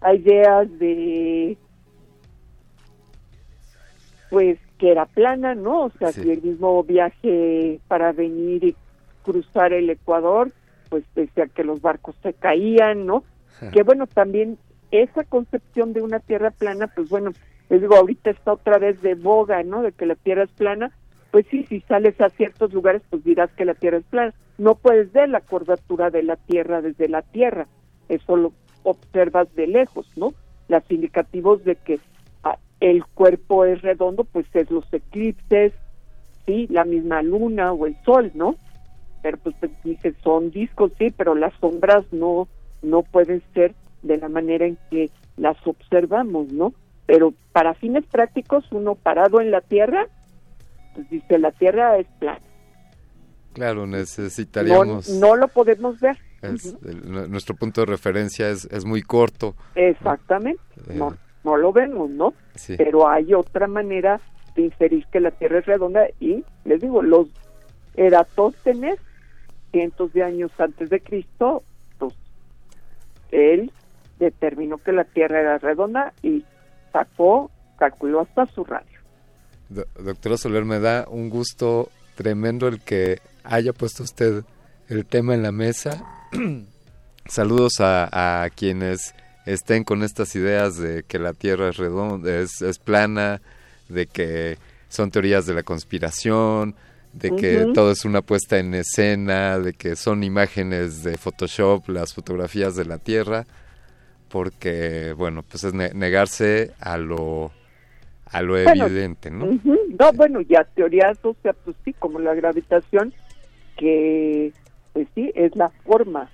a 0.00 0.14
ideas 0.14 0.68
de 0.78 1.56
pues 4.28 4.58
que 4.78 4.90
era 4.90 5.06
plana, 5.06 5.54
¿no? 5.54 5.86
O 5.86 5.90
sea, 5.98 6.12
que 6.12 6.32
el 6.32 6.42
mismo 6.42 6.82
viaje 6.84 7.80
para 7.88 8.12
venir 8.12 8.64
y 8.64 8.76
cruzar 9.22 9.72
el 9.72 9.90
Ecuador, 9.90 10.52
pues 10.88 11.04
decía 11.14 11.46
que 11.46 11.64
los 11.64 11.80
barcos 11.80 12.16
se 12.22 12.32
caían, 12.32 13.06
¿no? 13.06 13.24
Que 13.72 13.82
bueno, 13.82 14.06
también 14.06 14.58
esa 14.90 15.24
concepción 15.24 15.92
de 15.92 16.02
una 16.02 16.20
tierra 16.20 16.50
plana, 16.50 16.86
pues 16.86 17.08
bueno, 17.08 17.32
les 17.68 17.82
digo, 17.82 17.96
ahorita 17.96 18.30
está 18.30 18.52
otra 18.52 18.78
vez 18.78 19.00
de 19.02 19.14
boga, 19.14 19.62
¿no? 19.62 19.82
De 19.82 19.92
que 19.92 20.06
la 20.06 20.14
Tierra 20.14 20.44
es 20.44 20.50
plana. 20.50 20.90
Pues 21.30 21.46
sí, 21.50 21.64
si 21.64 21.80
sales 21.82 22.18
a 22.20 22.30
ciertos 22.30 22.72
lugares, 22.72 23.02
pues 23.10 23.22
dirás 23.24 23.50
que 23.52 23.66
la 23.66 23.74
Tierra 23.74 23.98
es 23.98 24.04
plana. 24.04 24.34
No 24.56 24.74
puedes 24.74 25.12
ver 25.12 25.28
la 25.28 25.40
curvatura 25.40 26.10
de 26.10 26.22
la 26.22 26.36
Tierra 26.36 26.80
desde 26.80 27.08
la 27.08 27.22
Tierra. 27.22 27.66
Eso 28.08 28.36
lo 28.36 28.52
observas 28.84 29.54
de 29.54 29.66
lejos, 29.66 30.10
¿no? 30.16 30.32
Los 30.68 30.90
indicativos 30.90 31.62
de 31.64 31.76
que 31.76 32.00
ah, 32.44 32.58
el 32.80 33.04
cuerpo 33.04 33.66
es 33.66 33.82
redondo, 33.82 34.24
pues 34.24 34.46
es 34.54 34.70
los 34.70 34.90
eclipses, 34.92 35.74
sí, 36.46 36.66
la 36.70 36.84
misma 36.84 37.22
luna 37.22 37.72
o 37.72 37.86
el 37.86 37.96
sol, 38.04 38.32
¿no? 38.34 38.56
Pero 39.22 39.38
pues, 39.38 39.54
dices, 39.84 40.14
son 40.22 40.50
discos, 40.50 40.92
sí, 40.98 41.12
pero 41.16 41.34
las 41.34 41.52
sombras 41.60 42.04
no, 42.12 42.48
no 42.82 43.02
pueden 43.02 43.42
ser 43.54 43.74
de 44.02 44.16
la 44.16 44.28
manera 44.28 44.66
en 44.66 44.78
que 44.90 45.10
las 45.36 45.56
observamos, 45.66 46.52
¿no? 46.52 46.72
pero 47.08 47.32
para 47.52 47.72
fines 47.72 48.04
prácticos 48.04 48.70
uno 48.70 48.94
parado 48.94 49.40
en 49.40 49.50
la 49.50 49.62
Tierra, 49.62 50.06
pues 50.94 51.08
dice 51.08 51.38
la 51.38 51.52
Tierra 51.52 51.96
es 51.96 52.06
plana. 52.18 52.42
Claro, 53.54 53.86
necesitaríamos... 53.86 55.08
No, 55.08 55.34
lo 55.34 55.48
podemos 55.48 55.98
ver. 56.00 56.18
nuestro 57.30 57.56
punto 57.56 57.80
de 57.80 57.86
referencia 57.86 58.50
es, 58.50 58.66
es 58.66 58.84
muy 58.84 59.00
corto. 59.00 59.54
Exactamente, 59.74 60.60
no, 60.94 61.12
eh. 61.12 61.16
no 61.44 61.56
lo 61.56 61.72
vemos, 61.72 62.10
¿no? 62.10 62.34
Pero 62.76 63.08
hay 63.08 63.32
otra 63.32 63.66
manera 63.66 64.20
de 64.54 64.64
inferir 64.64 65.06
que 65.10 65.20
la 65.20 65.30
Tierra 65.30 65.60
es 65.60 65.66
redonda 65.66 66.08
y 66.20 66.44
les 66.66 66.78
digo, 66.78 67.00
los 67.00 67.28
Eratóstenes, 67.94 69.00
cientos 69.70 70.12
de 70.12 70.22
años 70.22 70.50
antes 70.58 70.90
de 70.90 71.00
Cristo, 71.00 71.62
pues 71.98 72.14
él 73.30 73.72
determinó 74.18 74.78
que 74.78 74.92
la 74.92 75.04
Tierra 75.04 75.40
era 75.40 75.58
redonda 75.58 76.12
y 76.22 76.44
sacó, 76.92 77.50
calculó 77.78 78.20
hasta 78.20 78.46
su 78.46 78.64
radio. 78.64 78.98
doctora 79.68 80.36
Soler, 80.36 80.64
me 80.64 80.80
da 80.80 81.06
un 81.08 81.30
gusto 81.30 81.90
tremendo 82.16 82.66
el 82.68 82.80
que 82.80 83.20
haya 83.44 83.72
puesto 83.72 84.02
usted 84.02 84.44
el 84.88 85.06
tema 85.06 85.34
en 85.34 85.42
la 85.42 85.52
mesa. 85.52 86.04
Saludos 87.26 87.74
a, 87.80 88.48
quienes 88.56 89.14
estén 89.44 89.84
con 89.84 90.02
estas 90.02 90.34
ideas 90.34 90.78
de 90.78 91.02
que 91.02 91.18
la 91.18 91.34
Tierra 91.34 91.68
es 91.68 91.76
redonda, 91.76 92.30
es 92.38 92.78
plana, 92.82 93.40
de 93.88 94.06
que 94.06 94.58
son 94.88 95.10
teorías 95.10 95.46
de 95.46 95.54
la 95.54 95.62
conspiración, 95.62 96.74
de 97.18 97.34
que 97.34 97.66
todo 97.74 97.90
es 97.90 98.04
una 98.04 98.22
puesta 98.22 98.58
en 98.58 98.74
escena, 98.74 99.58
de 99.58 99.72
que 99.72 99.96
son 99.96 100.22
imágenes 100.22 101.02
de 101.02 101.18
Photoshop, 101.18 101.88
las 101.88 102.14
fotografías 102.14 102.76
de 102.76 102.84
la 102.84 102.98
Tierra, 102.98 103.44
porque, 104.28 105.14
bueno, 105.16 105.42
pues 105.42 105.64
es 105.64 105.74
negarse 105.74 106.72
a 106.80 106.96
lo 106.96 107.50
a 108.30 108.42
lo 108.42 108.58
evidente, 108.58 109.30
¿no? 109.30 109.58
No, 109.64 110.12
bueno, 110.12 110.42
ya 110.42 110.64
teorías, 110.64 111.18
o 111.22 111.34
sea, 111.42 111.54
pues 111.54 111.76
sí, 111.84 111.92
como 111.94 112.18
la 112.18 112.34
gravitación, 112.34 113.14
que, 113.76 114.52
pues 114.92 115.08
sí, 115.14 115.32
es 115.34 115.56
la 115.56 115.70
forma 115.70 116.30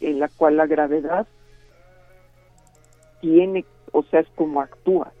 en 0.00 0.18
la 0.18 0.28
cual 0.28 0.56
la 0.56 0.66
gravedad 0.66 1.26
tiene, 3.20 3.64
o 3.92 4.02
sea, 4.02 4.20
es 4.20 4.28
como 4.34 4.60
actúa. 4.60 5.12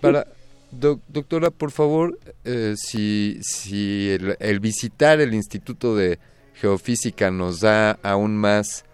Para, 0.00 0.26
doctora, 0.70 1.50
por 1.50 1.70
favor, 1.70 2.18
eh, 2.44 2.74
si, 2.76 3.38
si 3.42 4.10
el, 4.38 4.60
visitar 4.60 5.20
el 5.20 5.34
Instituto 5.34 5.96
de 5.96 6.18
Geofísica 6.54 7.30
nos 7.30 7.60
da 7.60 7.92
aún 8.02 8.36
más, 8.36 8.84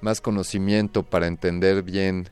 más 0.00 0.20
conocimiento 0.20 1.02
para 1.02 1.26
entender 1.26 1.82
bien, 1.82 2.28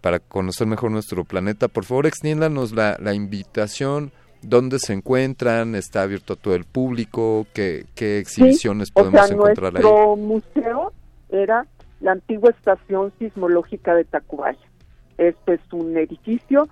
para 0.00 0.18
conocer 0.18 0.66
mejor 0.66 0.90
nuestro 0.90 1.24
planeta, 1.24 1.68
por 1.68 1.84
favor 1.84 2.06
extiéndanos 2.06 2.72
la, 2.72 2.96
la 3.00 3.14
invitación, 3.14 4.12
dónde 4.42 4.78
se 4.78 4.92
encuentran, 4.92 5.74
está 5.74 6.02
abierto 6.02 6.34
a 6.34 6.36
todo 6.36 6.54
el 6.54 6.64
público, 6.64 7.46
qué, 7.54 7.86
qué 7.94 8.18
exhibiciones 8.18 8.90
podemos 8.90 9.22
o 9.22 9.26
sea, 9.26 9.34
encontrar 9.34 9.72
nuestro 9.72 10.16
museo 10.16 10.92
era 11.30 11.66
la 12.00 12.12
antigua 12.12 12.50
estación 12.50 13.12
sismológica 13.18 13.94
de 13.94 14.04
Tacubaya. 14.04 14.58
Este 15.16 15.54
es 15.54 15.72
un 15.72 15.96
edificio 15.96 16.68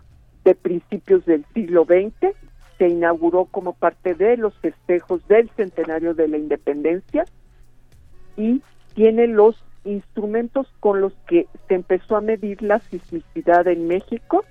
de 0.46 0.54
principios 0.54 1.26
del 1.26 1.44
siglo 1.52 1.84
XX, 1.84 2.32
se 2.78 2.88
inauguró 2.88 3.46
como 3.46 3.72
parte 3.72 4.14
de 4.14 4.36
los 4.36 4.54
festejos 4.58 5.26
del 5.26 5.50
centenario 5.50 6.14
de 6.14 6.28
la 6.28 6.38
independencia 6.38 7.24
y 8.36 8.62
tiene 8.94 9.26
los 9.26 9.56
instrumentos 9.84 10.68
con 10.78 11.00
los 11.00 11.12
que 11.26 11.48
se 11.66 11.74
empezó 11.74 12.16
a 12.16 12.20
medir 12.20 12.62
la 12.62 12.78
sismicidad 12.78 13.66
en 13.66 13.88
México, 13.88 14.44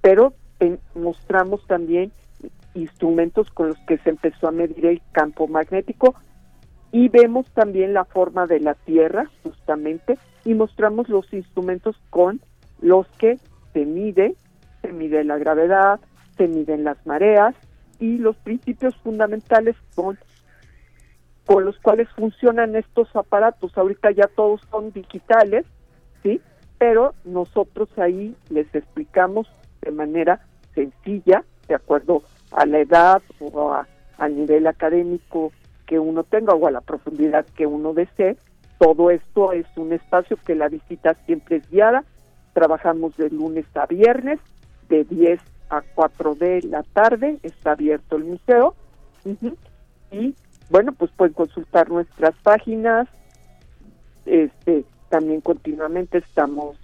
pero 0.00 0.32
mostramos 0.94 1.66
también 1.66 2.10
instrumentos 2.72 3.50
con 3.50 3.68
los 3.68 3.78
que 3.80 3.98
se 3.98 4.10
empezó 4.10 4.48
a 4.48 4.52
medir 4.52 4.86
el 4.86 5.02
campo 5.12 5.46
magnético 5.46 6.14
y 6.90 7.08
vemos 7.10 7.46
también 7.52 7.92
la 7.92 8.06
forma 8.06 8.46
de 8.46 8.60
la 8.60 8.74
Tierra, 8.74 9.30
justamente, 9.42 10.18
y 10.44 10.54
mostramos 10.54 11.08
los 11.10 11.30
instrumentos 11.34 11.96
con 12.08 12.40
los 12.80 13.06
que 13.18 13.38
se 13.72 13.84
mide, 13.84 14.34
se 14.82 14.92
mide 14.92 15.24
la 15.24 15.38
gravedad, 15.38 16.00
se 16.36 16.48
miden 16.48 16.84
las 16.84 17.04
mareas 17.06 17.54
y 17.98 18.18
los 18.18 18.36
principios 18.36 18.96
fundamentales 18.96 19.76
son 19.90 20.18
con 21.46 21.64
los 21.64 21.78
cuales 21.80 22.08
funcionan 22.10 22.76
estos 22.76 23.14
aparatos. 23.14 23.76
Ahorita 23.76 24.10
ya 24.12 24.28
todos 24.28 24.60
son 24.70 24.92
digitales, 24.92 25.66
¿sí? 26.22 26.40
Pero 26.78 27.14
nosotros 27.24 27.88
ahí 27.98 28.36
les 28.48 28.72
explicamos 28.74 29.50
de 29.82 29.90
manera 29.90 30.40
sencilla, 30.74 31.44
de 31.68 31.74
acuerdo 31.74 32.22
a 32.52 32.66
la 32.66 32.78
edad 32.78 33.22
o 33.40 33.72
a, 33.72 33.86
al 34.16 34.36
nivel 34.36 34.66
académico 34.66 35.52
que 35.86 35.98
uno 35.98 36.24
tenga 36.24 36.54
o 36.54 36.66
a 36.66 36.70
la 36.70 36.80
profundidad 36.80 37.44
que 37.56 37.66
uno 37.66 37.92
desee. 37.94 38.36
Todo 38.78 39.10
esto 39.10 39.52
es 39.52 39.66
un 39.76 39.92
espacio 39.92 40.38
que 40.46 40.54
la 40.54 40.68
visita 40.68 41.14
siempre 41.26 41.56
es 41.56 41.68
guiada 41.68 42.04
Trabajamos 42.52 43.16
de 43.16 43.30
lunes 43.30 43.66
a 43.74 43.86
viernes, 43.86 44.40
de 44.88 45.04
10 45.04 45.40
a 45.70 45.82
4 45.94 46.34
de 46.34 46.62
la 46.62 46.82
tarde, 46.82 47.38
está 47.42 47.72
abierto 47.72 48.16
el 48.16 48.24
museo. 48.24 48.74
Y 50.10 50.34
bueno, 50.68 50.92
pues 50.92 51.10
pueden 51.12 51.34
consultar 51.34 51.90
nuestras 51.90 52.34
páginas. 52.42 53.08
Este, 54.26 54.84
también 55.08 55.40
continuamente 55.40 56.18
estamos 56.18 56.76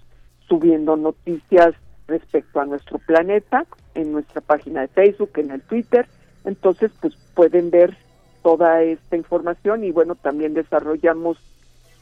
subiendo 0.47 0.95
noticias 0.95 1.75
respecto 2.07 2.59
a 2.61 2.65
nuestro 2.65 2.99
planeta 2.99 3.65
en 3.95 4.13
nuestra 4.13 4.41
página 4.41 4.81
de 4.81 4.87
Facebook, 4.87 5.31
en 5.35 5.51
el 5.51 5.61
Twitter. 5.61 6.07
Entonces, 6.45 6.91
pues 7.01 7.15
pueden 7.33 7.69
ver 7.69 7.97
toda 8.41 8.81
esta 8.81 9.17
información 9.17 9.83
y 9.83 9.91
bueno, 9.91 10.15
también 10.15 10.53
desarrollamos 10.53 11.37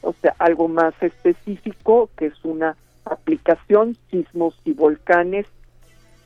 o 0.02 0.14
sea, 0.20 0.34
algo 0.38 0.68
más 0.68 0.94
específico, 1.00 2.08
que 2.16 2.26
es 2.26 2.44
una 2.44 2.76
aplicación 3.06 3.96
Sismos 4.10 4.58
y 4.64 4.72
Volcanes 4.72 5.46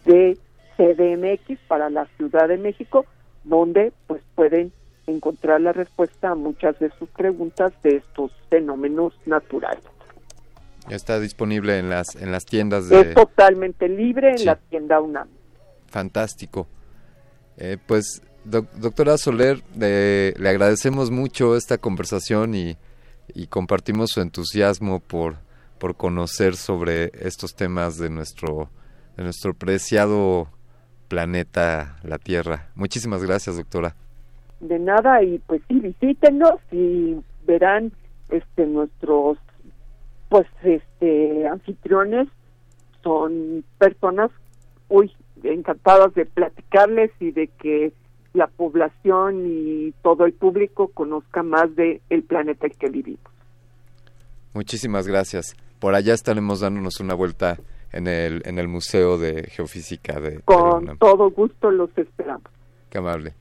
de 0.04 0.38
CDMX 0.76 1.60
para 1.68 1.90
la 1.90 2.06
Ciudad 2.16 2.48
de 2.48 2.58
México, 2.58 3.06
donde 3.44 3.92
pues 4.06 4.22
pueden 4.34 4.72
encontrar 5.06 5.60
la 5.60 5.72
respuesta 5.72 6.30
a 6.30 6.34
muchas 6.34 6.78
de 6.78 6.90
sus 6.98 7.08
preguntas 7.10 7.72
de 7.82 7.96
estos 7.96 8.32
fenómenos 8.48 9.14
naturales. 9.26 9.84
Está 10.88 11.20
disponible 11.20 11.78
en 11.78 11.90
las 11.90 12.16
en 12.16 12.32
las 12.32 12.44
tiendas 12.44 12.88
de... 12.88 13.00
Es 13.00 13.14
totalmente 13.14 13.88
libre 13.88 14.34
en 14.36 14.44
la 14.44 14.56
tienda 14.56 15.00
UNAM. 15.00 15.28
Fantástico. 15.86 16.66
Eh, 17.58 17.76
pues, 17.86 18.22
doctora 18.44 19.18
Soler, 19.18 19.62
le 19.76 20.48
agradecemos 20.48 21.10
mucho 21.10 21.56
esta 21.56 21.78
conversación 21.78 22.54
y, 22.54 22.78
y 23.34 23.46
compartimos 23.48 24.10
su 24.10 24.20
entusiasmo 24.22 25.00
por 25.00 25.36
por 25.80 25.96
conocer 25.96 26.54
sobre 26.54 27.10
estos 27.14 27.56
temas 27.56 27.98
de 27.98 28.10
nuestro, 28.10 28.68
de 29.16 29.24
nuestro 29.24 29.54
preciado 29.54 30.48
planeta, 31.08 31.96
la 32.04 32.18
Tierra. 32.18 32.68
Muchísimas 32.76 33.24
gracias, 33.24 33.56
doctora. 33.56 33.96
De 34.60 34.78
nada, 34.78 35.24
y 35.24 35.38
pues 35.38 35.62
sí, 35.66 35.80
visítenos 35.80 36.60
y 36.70 37.16
verán 37.46 37.92
este 38.28 38.66
nuestros 38.66 39.38
pues 40.28 40.46
este 40.62 41.48
anfitriones 41.48 42.28
son 43.02 43.64
personas 43.78 44.30
uy 44.88 45.10
encantadas 45.42 46.14
de 46.14 46.26
platicarles 46.26 47.10
y 47.18 47.32
de 47.32 47.48
que 47.48 47.92
la 48.34 48.46
población 48.46 49.46
y 49.46 49.92
todo 50.02 50.26
el 50.26 50.32
público 50.34 50.88
conozca 50.88 51.42
más 51.42 51.74
de 51.74 52.00
el 52.10 52.22
planeta 52.22 52.68
en 52.68 52.72
que 52.74 52.88
vivimos. 52.90 53.32
Muchísimas 54.52 55.08
gracias 55.08 55.56
por 55.80 55.94
allá 55.94 56.14
estaremos 56.14 56.60
dándonos 56.60 57.00
una 57.00 57.14
vuelta 57.14 57.58
en 57.92 58.06
el, 58.06 58.42
en 58.44 58.58
el 58.58 58.68
Museo 58.68 59.18
de 59.18 59.44
Geofísica 59.50 60.20
de 60.20 60.40
Con 60.40 60.96
todo 60.98 61.30
gusto 61.30 61.70
los 61.70 61.90
esperamos. 61.96 62.50
Qué 62.88 62.98
amable. 62.98 63.34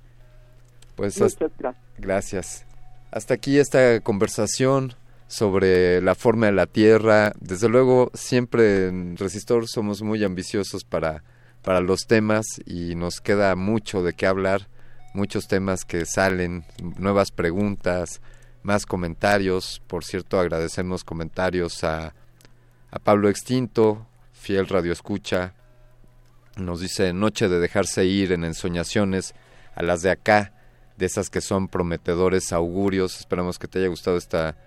Pues 0.95 1.19
Muchas 1.19 1.37
gracias. 1.57 1.75
Gracias. 1.97 2.65
Hasta 3.11 3.33
aquí 3.35 3.57
esta 3.57 3.99
conversación 4.01 4.93
sobre 5.27 6.01
la 6.01 6.15
forma 6.15 6.47
de 6.47 6.51
la 6.51 6.65
Tierra. 6.65 7.33
Desde 7.39 7.69
luego, 7.69 8.09
siempre 8.13 8.87
en 8.87 9.17
Resistor 9.17 9.67
somos 9.67 10.01
muy 10.01 10.23
ambiciosos 10.23 10.83
para, 10.83 11.23
para 11.61 11.81
los 11.81 12.07
temas 12.07 12.45
y 12.65 12.95
nos 12.95 13.21
queda 13.21 13.55
mucho 13.55 14.01
de 14.03 14.13
qué 14.13 14.25
hablar, 14.25 14.67
muchos 15.13 15.47
temas 15.47 15.85
que 15.85 16.05
salen, 16.05 16.65
nuevas 16.97 17.31
preguntas, 17.31 18.21
más 18.63 18.85
comentarios. 18.85 19.81
Por 19.87 20.03
cierto, 20.03 20.39
agradecemos 20.39 21.03
comentarios 21.03 21.83
a 21.83 22.13
a 22.91 22.99
Pablo 22.99 23.29
Extinto, 23.29 24.07
fiel 24.33 24.67
radio 24.67 24.91
escucha, 24.91 25.53
nos 26.57 26.81
dice 26.81 27.13
noche 27.13 27.47
de 27.47 27.59
dejarse 27.59 28.05
ir 28.05 28.31
en 28.31 28.43
ensoñaciones 28.43 29.33
a 29.75 29.83
las 29.83 30.01
de 30.01 30.11
acá, 30.11 30.53
de 30.97 31.05
esas 31.05 31.29
que 31.29 31.41
son 31.41 31.67
prometedores 31.67 32.51
augurios. 32.51 33.19
Esperamos 33.19 33.57
que 33.59 33.67
te 33.67 33.79
haya 33.79 33.87
gustado 33.87 34.17
esta, 34.17 34.57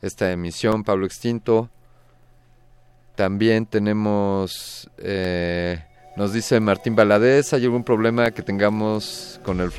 esta 0.00 0.30
emisión, 0.30 0.84
Pablo 0.84 1.06
Extinto. 1.06 1.70
También 3.16 3.66
tenemos, 3.66 4.88
eh, 4.98 5.84
nos 6.16 6.32
dice 6.32 6.60
Martín 6.60 6.94
Baladés, 6.94 7.52
¿hay 7.52 7.64
algún 7.64 7.84
problema 7.84 8.30
que 8.30 8.42
tengamos 8.42 9.40
con 9.42 9.60
el, 9.60 9.70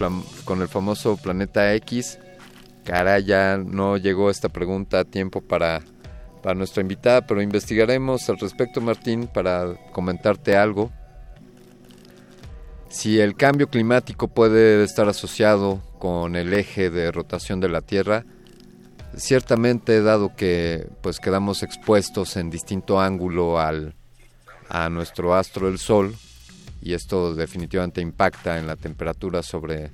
con 0.44 0.62
el 0.62 0.68
famoso 0.68 1.18
planeta 1.18 1.74
X? 1.76 2.20
Caray, 2.84 3.24
ya 3.24 3.58
no 3.58 3.98
llegó 3.98 4.30
esta 4.30 4.50
pregunta 4.50 5.00
a 5.00 5.06
tiempo 5.06 5.40
para 5.42 5.82
para 6.44 6.56
nuestra 6.56 6.82
invitada, 6.82 7.26
pero 7.26 7.42
investigaremos 7.42 8.30
al 8.30 8.38
respecto, 8.38 8.82
Martín, 8.82 9.28
para 9.34 9.76
comentarte 9.92 10.58
algo. 10.58 10.92
si 12.90 13.20
el 13.20 13.36
cambio 13.36 13.70
climático 13.70 14.28
puede 14.28 14.84
estar 14.84 15.08
asociado 15.10 15.82
con 15.98 16.36
el 16.36 16.54
eje 16.54 16.92
de 16.92 17.12
rotación 17.12 17.60
de 17.60 17.70
la 17.70 17.82
Tierra, 17.82 18.24
ciertamente 19.16 20.04
dado 20.04 20.36
que 20.36 20.88
pues 21.02 21.20
quedamos 21.20 21.64
expuestos 21.64 22.38
en 22.38 22.52
distinto 22.52 23.00
ángulo 23.00 23.60
al, 23.60 23.96
a 24.70 24.90
nuestro 24.90 25.34
astro 25.34 25.70
el 25.70 25.80
Sol 25.80 26.16
y 26.84 26.94
esto 26.94 27.34
definitivamente 27.34 28.02
impacta 28.02 28.60
en 28.60 28.68
la 28.68 28.76
temperatura 28.76 29.42
sobre, 29.42 29.92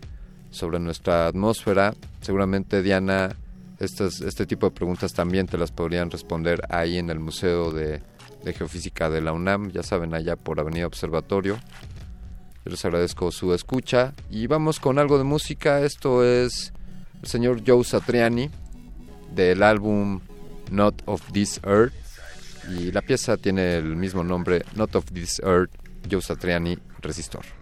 sobre 0.49 0.79
nuestra 0.79 1.27
atmósfera, 1.27 1.93
seguramente 2.21 2.81
Diana 2.81 3.35
este 3.79 4.45
tipo 4.45 4.67
de 4.67 4.71
preguntas 4.71 5.13
también 5.13 5.47
te 5.47 5.57
las 5.57 5.71
podrían 5.71 6.11
responder 6.11 6.61
ahí 6.69 6.97
en 6.97 7.09
el 7.09 7.19
Museo 7.19 7.71
de, 7.71 8.01
de 8.43 8.53
Geofísica 8.53 9.09
de 9.09 9.21
la 9.21 9.31
UNAM, 9.31 9.71
ya 9.71 9.83
saben, 9.83 10.13
allá 10.13 10.35
por 10.35 10.59
Avenida 10.59 10.87
Observatorio. 10.87 11.59
Yo 12.65 12.71
les 12.71 12.83
agradezco 12.83 13.31
su 13.31 13.53
escucha 13.53 14.13
y 14.29 14.47
vamos 14.47 14.79
con 14.79 14.99
algo 14.99 15.17
de 15.17 15.23
música. 15.23 15.81
Esto 15.81 16.25
es 16.25 16.73
el 17.21 17.27
señor 17.27 17.61
Joe 17.65 17.83
Satriani 17.83 18.49
del 19.33 19.63
álbum 19.63 20.19
Not 20.71 21.01
of 21.05 21.21
This 21.31 21.61
Earth 21.63 21.93
y 22.69 22.91
la 22.91 23.01
pieza 23.01 23.37
tiene 23.37 23.77
el 23.77 23.95
mismo 23.95 24.23
nombre, 24.23 24.63
Not 24.75 24.95
of 24.95 25.05
This 25.11 25.39
Earth, 25.39 25.71
Joe 26.09 26.21
Satriani, 26.21 26.77
Resistor. 27.01 27.58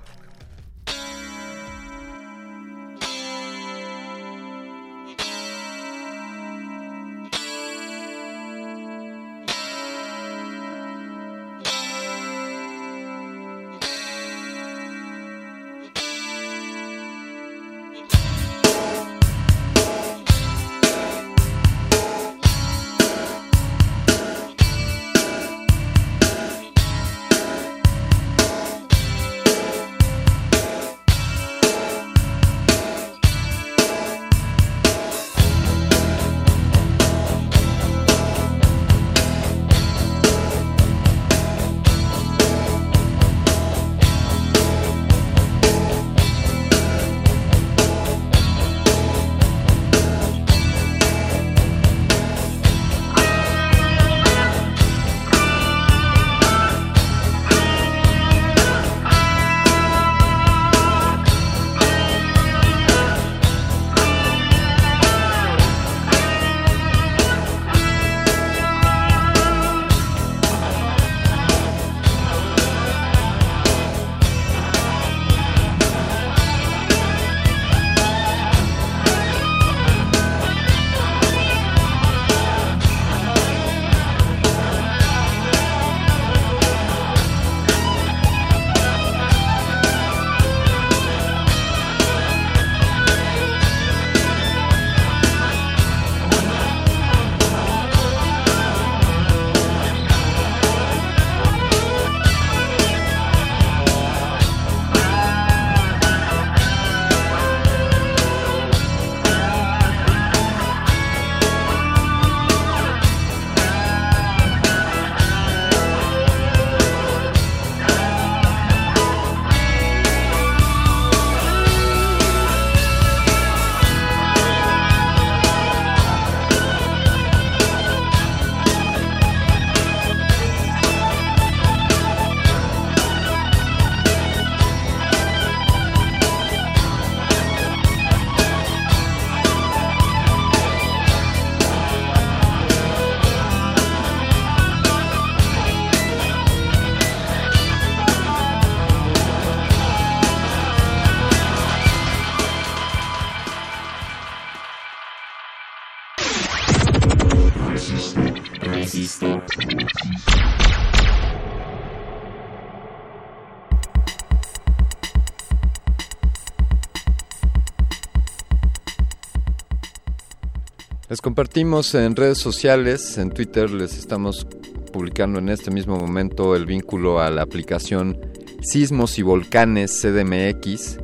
Compartimos 171.28 171.93
en 171.93 172.15
redes 172.15 172.38
sociales, 172.38 173.17
en 173.17 173.32
Twitter 173.32 173.69
les 173.69 173.97
estamos 173.97 174.47
publicando 174.93 175.39
en 175.39 175.49
este 175.49 175.71
mismo 175.71 175.97
momento 175.97 176.55
el 176.55 176.65
vínculo 176.65 177.19
a 177.19 177.30
la 177.30 177.41
aplicación 177.41 178.17
Sismos 178.61 179.19
y 179.19 179.23
Volcanes 179.23 180.01
CDMX, 180.01 180.99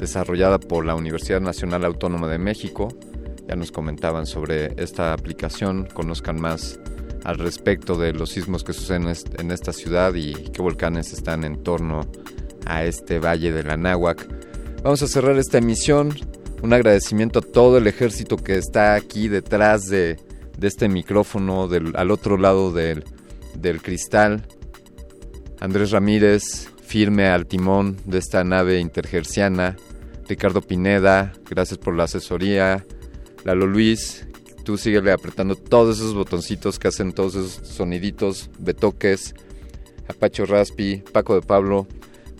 desarrollada 0.00 0.58
por 0.58 0.84
la 0.84 0.96
Universidad 0.96 1.40
Nacional 1.40 1.84
Autónoma 1.84 2.26
de 2.26 2.38
México. 2.38 2.88
Ya 3.46 3.54
nos 3.54 3.70
comentaban 3.70 4.26
sobre 4.26 4.74
esta 4.76 5.12
aplicación, 5.12 5.86
conozcan 5.94 6.40
más 6.40 6.80
al 7.22 7.38
respecto 7.38 7.96
de 7.96 8.12
los 8.12 8.30
sismos 8.30 8.64
que 8.64 8.72
suceden 8.72 9.06
en 9.38 9.52
esta 9.52 9.72
ciudad 9.72 10.14
y 10.14 10.32
qué 10.32 10.62
volcanes 10.62 11.12
están 11.12 11.44
en 11.44 11.62
torno 11.62 12.00
a 12.66 12.82
este 12.82 13.20
valle 13.20 13.52
de 13.52 13.62
la. 13.62 14.16
Vamos 14.82 15.00
a 15.02 15.06
cerrar 15.06 15.38
esta 15.38 15.58
emisión 15.58 16.12
un 16.62 16.72
agradecimiento 16.72 17.38
a 17.38 17.42
todo 17.42 17.78
el 17.78 17.86
ejército 17.86 18.36
que 18.36 18.56
está 18.56 18.94
aquí 18.94 19.28
detrás 19.28 19.86
de, 19.86 20.18
este 20.60 20.88
micrófono, 20.88 21.68
al 21.94 22.10
otro 22.10 22.36
lado 22.36 22.72
del, 22.72 23.04
del 23.54 23.80
cristal. 23.80 24.46
Andrés 25.58 25.90
Ramírez, 25.90 26.68
firme 26.82 27.28
al 27.28 27.46
timón 27.46 27.96
de 28.04 28.18
esta 28.18 28.44
nave 28.44 28.78
intergerciana. 28.78 29.76
Ricardo 30.28 30.60
Pineda, 30.60 31.32
gracias 31.48 31.78
por 31.78 31.96
la 31.96 32.04
asesoría. 32.04 32.84
Lalo 33.44 33.66
Luis, 33.66 34.26
tú 34.64 34.76
síguele 34.76 35.12
apretando 35.12 35.56
todos 35.56 35.98
esos 35.98 36.14
botoncitos 36.14 36.78
que 36.78 36.88
hacen 36.88 37.12
todos 37.12 37.36
esos 37.36 37.68
soniditos, 37.68 38.50
betoques. 38.58 39.34
Apacho 40.08 40.44
Raspi, 40.44 41.02
Paco 41.12 41.34
de 41.34 41.42
Pablo. 41.42 41.86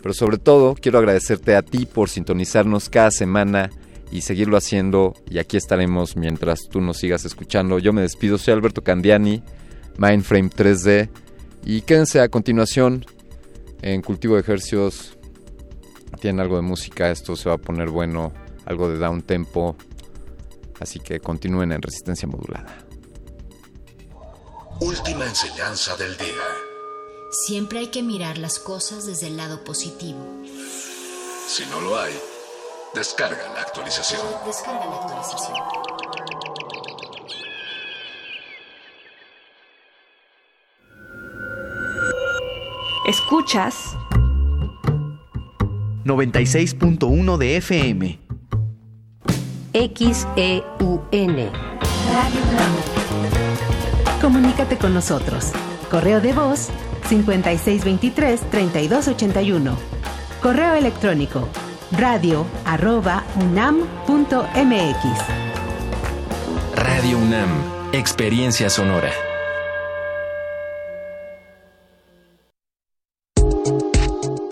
Pero 0.01 0.13
sobre 0.13 0.37
todo, 0.37 0.75
quiero 0.75 0.99
agradecerte 0.99 1.55
a 1.55 1.63
ti 1.63 1.85
por 1.85 2.09
sintonizarnos 2.09 2.89
cada 2.89 3.11
semana 3.11 3.71
y 4.11 4.21
seguirlo 4.21 4.57
haciendo 4.57 5.13
y 5.29 5.39
aquí 5.39 5.57
estaremos 5.57 6.17
mientras 6.17 6.67
tú 6.69 6.81
nos 6.81 6.97
sigas 6.97 7.25
escuchando. 7.25 7.79
Yo 7.79 7.93
me 7.93 8.01
despido, 8.01 8.37
soy 8.37 8.53
Alberto 8.53 8.83
Candiani, 8.83 9.41
Mindframe 9.97 10.49
3D 10.49 11.09
y 11.65 11.81
quédense 11.81 12.19
a 12.19 12.29
continuación 12.29 13.05
en 13.81 14.01
Cultivo 14.01 14.35
de 14.35 14.41
Ejercicios. 14.41 15.17
Tienen 16.19 16.41
algo 16.41 16.57
de 16.57 16.61
música, 16.61 17.09
esto 17.09 17.35
se 17.35 17.49
va 17.49 17.55
a 17.55 17.57
poner 17.57 17.89
bueno, 17.89 18.33
algo 18.65 18.89
de 18.89 18.97
down 18.97 19.21
tempo, 19.21 19.75
así 20.79 20.99
que 20.99 21.19
continúen 21.19 21.71
en 21.71 21.81
resistencia 21.81 22.27
modulada. 22.27 22.85
Última 24.81 25.25
enseñanza 25.25 25.95
del 25.95 26.17
día. 26.17 26.27
Siempre 27.31 27.79
hay 27.79 27.87
que 27.87 28.03
mirar 28.03 28.37
las 28.37 28.59
cosas 28.59 29.05
desde 29.05 29.27
el 29.27 29.37
lado 29.37 29.63
positivo. 29.63 30.19
Si 31.47 31.65
no 31.67 31.79
lo 31.81 31.97
hay, 31.97 32.13
descarga 32.93 33.47
la 33.53 33.61
actualización. 33.61 34.21
Descarga 34.45 34.85
la 34.85 34.95
actualización. 34.95 35.57
Escuchas 43.07 43.95
96.1 46.05 47.37
de 47.37 47.57
FM. 47.57 48.19
XEUN. 49.73 51.49
Comunícate 54.19 54.77
con 54.77 54.93
nosotros. 54.93 55.53
Correo 55.89 56.19
de 56.19 56.33
voz 56.33 56.67
5623-3281. 57.09 59.73
Correo 60.41 60.73
electrónico 60.75 61.47
radio 61.91 62.45
arroba. 62.65 63.23
Radio 66.75 67.17
UNAM, 67.17 67.49
Experiencia 67.91 68.69
Sonora. 68.69 69.11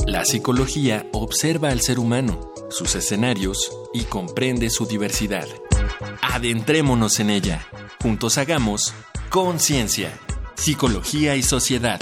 La 0.06 0.26
psicología 0.26 1.06
observa 1.14 1.70
al 1.70 1.82
ser 1.82 2.00
humano, 2.00 2.52
sus 2.70 2.96
escenarios 2.96 3.72
y 3.94 4.04
comprende 4.04 4.70
su 4.70 4.86
diversidad. 4.86 5.48
Adentrémonos 6.22 7.20
en 7.20 7.30
ella. 7.30 7.66
Juntos 8.02 8.38
hagamos 8.38 8.94
conciencia, 9.30 10.12
psicología 10.60 11.36
y 11.36 11.42
sociedad. 11.42 12.00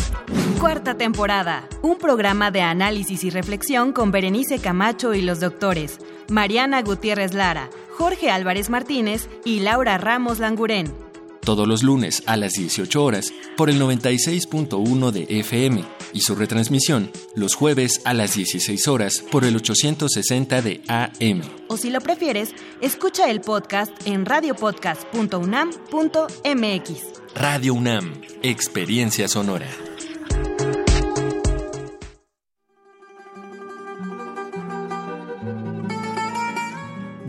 Cuarta 0.60 0.98
temporada. 0.98 1.68
Un 1.82 1.98
programa 1.98 2.52
de 2.52 2.62
análisis 2.62 3.24
y 3.24 3.30
reflexión 3.30 3.94
con 3.94 4.12
Berenice 4.12 4.60
Camacho 4.60 5.14
y 5.14 5.22
los 5.22 5.40
doctores 5.40 6.00
Mariana 6.30 6.82
Gutiérrez 6.82 7.34
Lara, 7.34 7.70
Jorge 7.98 8.30
Álvarez 8.30 8.70
Martínez 8.70 9.30
y 9.46 9.60
Laura 9.60 9.98
Ramos 9.98 10.40
Langurén. 10.40 10.94
Todos 11.42 11.68
los 11.68 11.84
lunes 11.84 12.24
a 12.26 12.36
las 12.36 12.54
18 12.54 13.02
horas 13.04 13.32
por 13.56 13.70
el 13.70 13.80
96.1 13.80 15.12
de 15.12 15.28
FM 15.30 15.97
y 16.18 16.22
su 16.22 16.34
retransmisión 16.34 17.12
los 17.36 17.54
jueves 17.54 18.02
a 18.04 18.16
las 18.16 18.36
16 18.36 18.88
horas 18.88 19.24
por 19.32 19.46
el 19.46 19.56
860 19.56 20.64
de 20.64 20.82
AM. 20.88 21.42
O 21.68 21.78
si 21.78 21.92
lo 21.92 22.02
prefieres, 22.02 22.56
escucha 22.82 23.30
el 23.30 23.42
podcast 23.42 23.92
en 24.06 24.26
radiopodcast.unam.mx. 24.26 27.02
Radio 27.36 27.76
UNAM, 27.76 28.20
Experiencia 28.42 29.28
Sonora. 29.28 29.68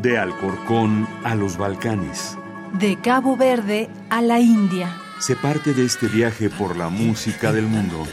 De 0.00 0.16
Alcorcón 0.16 1.06
a 1.24 1.34
los 1.34 1.58
Balcanes. 1.58 2.38
De 2.72 2.96
Cabo 2.96 3.36
Verde 3.36 3.90
a 4.08 4.22
la 4.22 4.40
India. 4.40 4.96
Se 5.18 5.34
parte 5.36 5.74
de 5.74 5.84
este 5.84 6.06
viaje 6.06 6.48
por 6.48 6.76
la 6.76 6.88
música 6.88 7.52
del 7.52 7.66
mundo. 7.66 8.06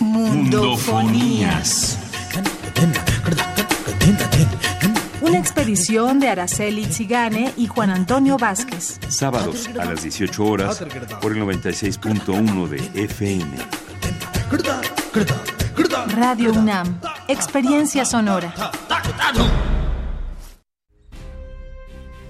Mundofonías. 0.00 1.98
Una 5.20 5.38
expedición 5.38 6.20
de 6.20 6.28
Araceli 6.28 6.84
Zigane 6.84 7.52
y 7.56 7.66
Juan 7.66 7.90
Antonio 7.90 8.36
Vázquez. 8.36 9.00
Sábados 9.08 9.68
a 9.78 9.84
las 9.84 10.02
18 10.02 10.44
horas 10.44 10.84
por 11.20 11.32
el 11.32 11.42
96.1 11.42 12.68
de 12.68 13.02
FM. 13.04 13.56
Radio 16.14 16.52
UNAM. 16.52 17.00
Experiencia 17.28 18.04
sonora. 18.04 18.54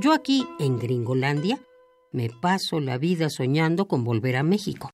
Yo 0.00 0.12
aquí, 0.12 0.46
en 0.60 0.78
Gringolandia, 0.78 1.60
me 2.12 2.30
paso 2.30 2.78
la 2.78 2.98
vida 2.98 3.30
soñando 3.30 3.88
con 3.88 4.04
volver 4.04 4.36
a 4.36 4.44
México. 4.44 4.92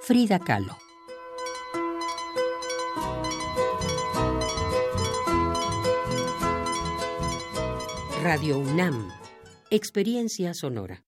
Frida 0.00 0.38
Kahlo. 0.38 0.76
Radio 8.22 8.58
UNAM. 8.58 9.10
Experiencia 9.70 10.54
sonora. 10.54 11.07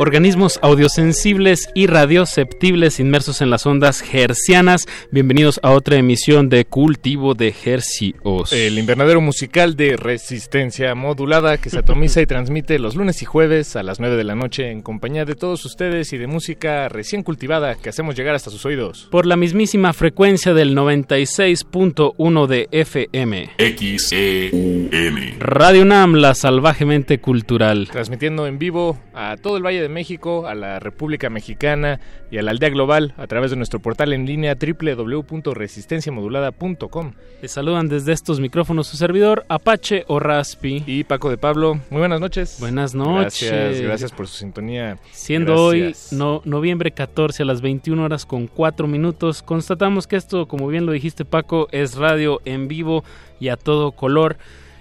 Organismos 0.00 0.58
audiosensibles 0.62 1.68
y 1.74 1.86
radioceptibles 1.86 3.00
inmersos 3.00 3.42
en 3.42 3.50
las 3.50 3.66
ondas 3.66 4.02
hercianas. 4.10 4.86
Bienvenidos 5.10 5.60
a 5.62 5.72
otra 5.72 5.96
emisión 5.96 6.48
de 6.48 6.64
Cultivo 6.64 7.34
de 7.34 7.54
Hercios. 7.66 8.50
El 8.50 8.78
invernadero 8.78 9.20
musical 9.20 9.76
de 9.76 9.98
resistencia 9.98 10.94
modulada 10.94 11.58
que 11.58 11.68
se 11.68 11.80
atomiza 11.80 12.22
y 12.22 12.26
transmite 12.26 12.78
los 12.78 12.96
lunes 12.96 13.20
y 13.20 13.26
jueves 13.26 13.76
a 13.76 13.82
las 13.82 14.00
9 14.00 14.16
de 14.16 14.24
la 14.24 14.34
noche 14.34 14.70
en 14.70 14.80
compañía 14.80 15.26
de 15.26 15.34
todos 15.34 15.66
ustedes 15.66 16.14
y 16.14 16.16
de 16.16 16.26
música 16.26 16.88
recién 16.88 17.22
cultivada 17.22 17.74
que 17.74 17.90
hacemos 17.90 18.16
llegar 18.16 18.34
hasta 18.34 18.50
sus 18.50 18.64
oídos. 18.64 19.06
Por 19.10 19.26
la 19.26 19.36
mismísima 19.36 19.92
frecuencia 19.92 20.54
del 20.54 20.74
96.1 20.74 22.46
de 22.46 22.68
FM. 22.70 23.50
XEUM. 23.58 25.38
Radio 25.40 25.82
UNAM, 25.82 26.14
la 26.14 26.34
salvajemente 26.34 27.18
cultural. 27.18 27.88
Transmitiendo 27.92 28.46
en 28.46 28.58
vivo 28.58 28.98
a 29.12 29.36
todo 29.36 29.58
el 29.58 29.62
Valle 29.62 29.82
de 29.82 29.89
México, 29.90 30.46
a 30.46 30.54
la 30.54 30.78
República 30.78 31.28
Mexicana 31.28 31.98
y 32.30 32.38
a 32.38 32.42
la 32.42 32.52
aldea 32.52 32.70
global 32.70 33.14
a 33.16 33.26
través 33.26 33.50
de 33.50 33.56
nuestro 33.56 33.80
portal 33.80 34.12
en 34.12 34.26
línea 34.26 34.54
www.resistenciamodulada.com. 34.54 37.12
Les 37.42 37.52
saludan 37.52 37.88
desde 37.88 38.12
estos 38.12 38.40
micrófonos 38.40 38.86
su 38.86 38.96
servidor 38.96 39.44
Apache 39.48 40.04
o 40.08 40.20
Raspi 40.20 40.84
y 40.86 41.04
Paco 41.04 41.30
de 41.30 41.36
Pablo. 41.36 41.80
Muy 41.90 42.00
buenas 42.00 42.20
noches. 42.20 42.56
Buenas 42.60 42.94
noches. 42.94 43.50
Gracias, 43.50 43.80
gracias 43.82 44.12
por 44.12 44.26
su 44.26 44.36
sintonía. 44.36 44.98
Siendo 45.12 45.70
Gracias. 45.70 46.12
hoy 46.12 46.18
no, 46.18 46.42
noviembre 46.44 46.92
14 46.92 47.42
a 47.42 47.46
las 47.46 47.60
21 47.60 48.02
horas 48.02 48.26
con 48.26 48.46
4 48.46 48.86
minutos, 48.86 49.42
constatamos 49.42 50.06
que 50.06 50.16
esto, 50.16 50.46
como 50.46 50.68
bien 50.68 50.86
lo 50.86 50.92
dijiste 50.92 51.24
Paco, 51.24 51.68
es 51.72 51.96
radio 51.96 52.40
en 52.44 52.68
vivo 52.68 53.04
y 53.38 53.48
a 53.48 53.56
todo 53.56 53.92
color. 53.92 54.36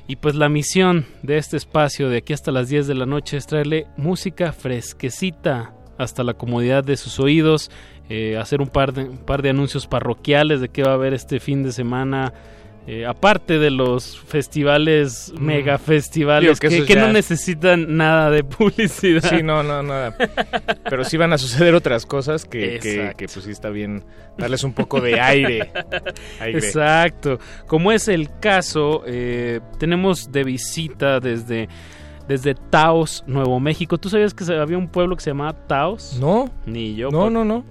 Y 0.09 0.15
pues 0.15 0.33
la 0.33 0.49
misión 0.49 1.05
de 1.21 1.37
este 1.37 1.55
espacio 1.55 2.09
de 2.09 2.17
aquí 2.17 2.33
hasta 2.33 2.51
las 2.51 2.67
10 2.67 2.87
de 2.87 2.95
la 2.95 3.05
noche 3.05 3.37
es 3.37 3.45
traerle 3.45 3.85
música 3.95 4.51
fresquecita 4.51 5.71
hasta 5.99 6.23
la 6.23 6.33
comodidad 6.33 6.83
de 6.83 6.97
sus 6.97 7.19
oídos, 7.19 7.69
eh, 8.09 8.35
hacer 8.35 8.59
un 8.59 8.69
par, 8.69 8.91
de, 8.91 9.03
un 9.03 9.19
par 9.19 9.43
de 9.43 9.51
anuncios 9.51 9.85
parroquiales 9.85 10.61
de 10.61 10.69
qué 10.69 10.81
va 10.81 10.93
a 10.93 10.95
haber 10.95 11.13
este 11.13 11.39
fin 11.39 11.61
de 11.61 11.71
semana 11.71 12.33
eh, 12.87 13.05
aparte 13.05 13.59
de 13.59 13.69
los 13.69 14.19
festivales, 14.19 15.31
mm. 15.35 15.43
mega 15.43 15.77
festivales, 15.77 16.59
que, 16.59 16.95
no 16.95 17.11
necesitan 17.11 17.97
nada 17.97 18.31
de 18.31 18.43
publicidad. 18.43 19.21
Sí, 19.29 19.43
no, 19.43 19.61
no, 19.63 19.83
nada. 19.83 20.15
Pero 20.89 21.03
sí 21.03 21.17
van 21.17 21.33
a 21.33 21.37
suceder 21.37 21.75
otras 21.75 22.05
cosas 22.05 22.45
que, 22.45 22.79
que, 23.15 23.27
pues 23.27 23.45
sí 23.45 23.51
está 23.51 23.69
bien 23.69 24.03
darles 24.37 24.63
un 24.63 24.73
poco 24.73 25.01
de 25.01 25.19
aire. 25.19 25.71
Exacto. 26.41 27.39
Como 27.67 27.91
es 27.91 28.07
el 28.07 28.29
caso, 28.39 29.03
eh, 29.05 29.59
tenemos 29.77 30.31
de 30.31 30.43
visita 30.43 31.19
desde 31.19 31.69
desde 32.29 32.53
Taos, 32.53 33.23
Nuevo 33.25 33.59
México. 33.59 33.97
¿Tú 33.97 34.07
sabías 34.07 34.35
que 34.35 34.45
había 34.53 34.77
un 34.77 34.87
pueblo 34.87 35.15
que 35.15 35.23
se 35.23 35.31
llamaba 35.31 35.53
Taos? 35.65 36.19
No. 36.21 36.47
Ni 36.67 36.93
yo. 36.93 37.09
No, 37.09 37.31
no, 37.31 37.43
no. 37.43 37.65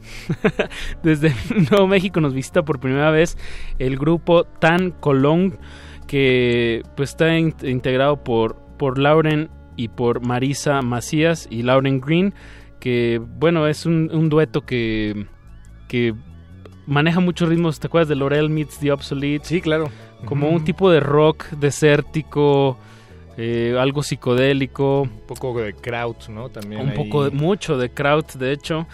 desde 1.04 1.32
Nuevo 1.70 1.86
México 1.86 2.20
nos 2.20 2.34
visita 2.34 2.64
por 2.64 2.80
primera 2.80 3.12
vez 3.12 3.38
el 3.78 3.96
grupo 3.96 4.42
Tan 4.42 4.90
Colón, 4.90 5.58
que 6.08 6.82
pues 6.96 7.10
está 7.10 7.38
integrado 7.38 8.24
por, 8.24 8.56
por 8.78 8.98
Lauren 8.98 9.48
y 9.76 9.88
por 9.88 10.26
Marisa 10.26 10.82
Macías 10.82 11.46
y 11.48 11.62
Lauren 11.62 12.00
Green, 12.00 12.34
que 12.80 13.22
bueno, 13.38 13.68
es 13.68 13.86
un, 13.86 14.28
dueto 14.28 14.62
que, 14.62 15.28
que 15.86 16.16
maneja 16.84 17.20
muchos 17.20 17.48
ritmos. 17.48 17.78
¿Te 17.78 17.86
acuerdas 17.86 18.08
de 18.08 18.16
Laurel 18.16 18.50
Meets 18.50 18.80
the 18.80 18.90
Obsolete? 18.90 19.44
Sí, 19.44 19.60
claro. 19.60 19.88
Como 20.24 20.48
un 20.48 20.64
tipo 20.64 20.90
de 20.90 20.98
rock 20.98 21.44
desértico 21.50 22.76
eh, 23.40 23.76
algo 23.78 24.02
psicodélico. 24.02 25.02
Un 25.02 25.20
poco 25.26 25.60
de 25.60 25.72
kraut, 25.72 26.28
¿no? 26.28 26.48
También. 26.48 26.82
Un 26.82 26.94
poco, 26.94 27.24
de, 27.24 27.30
mucho 27.30 27.78
de 27.78 27.90
kraut, 27.90 28.32
de 28.34 28.52
hecho. 28.52 28.88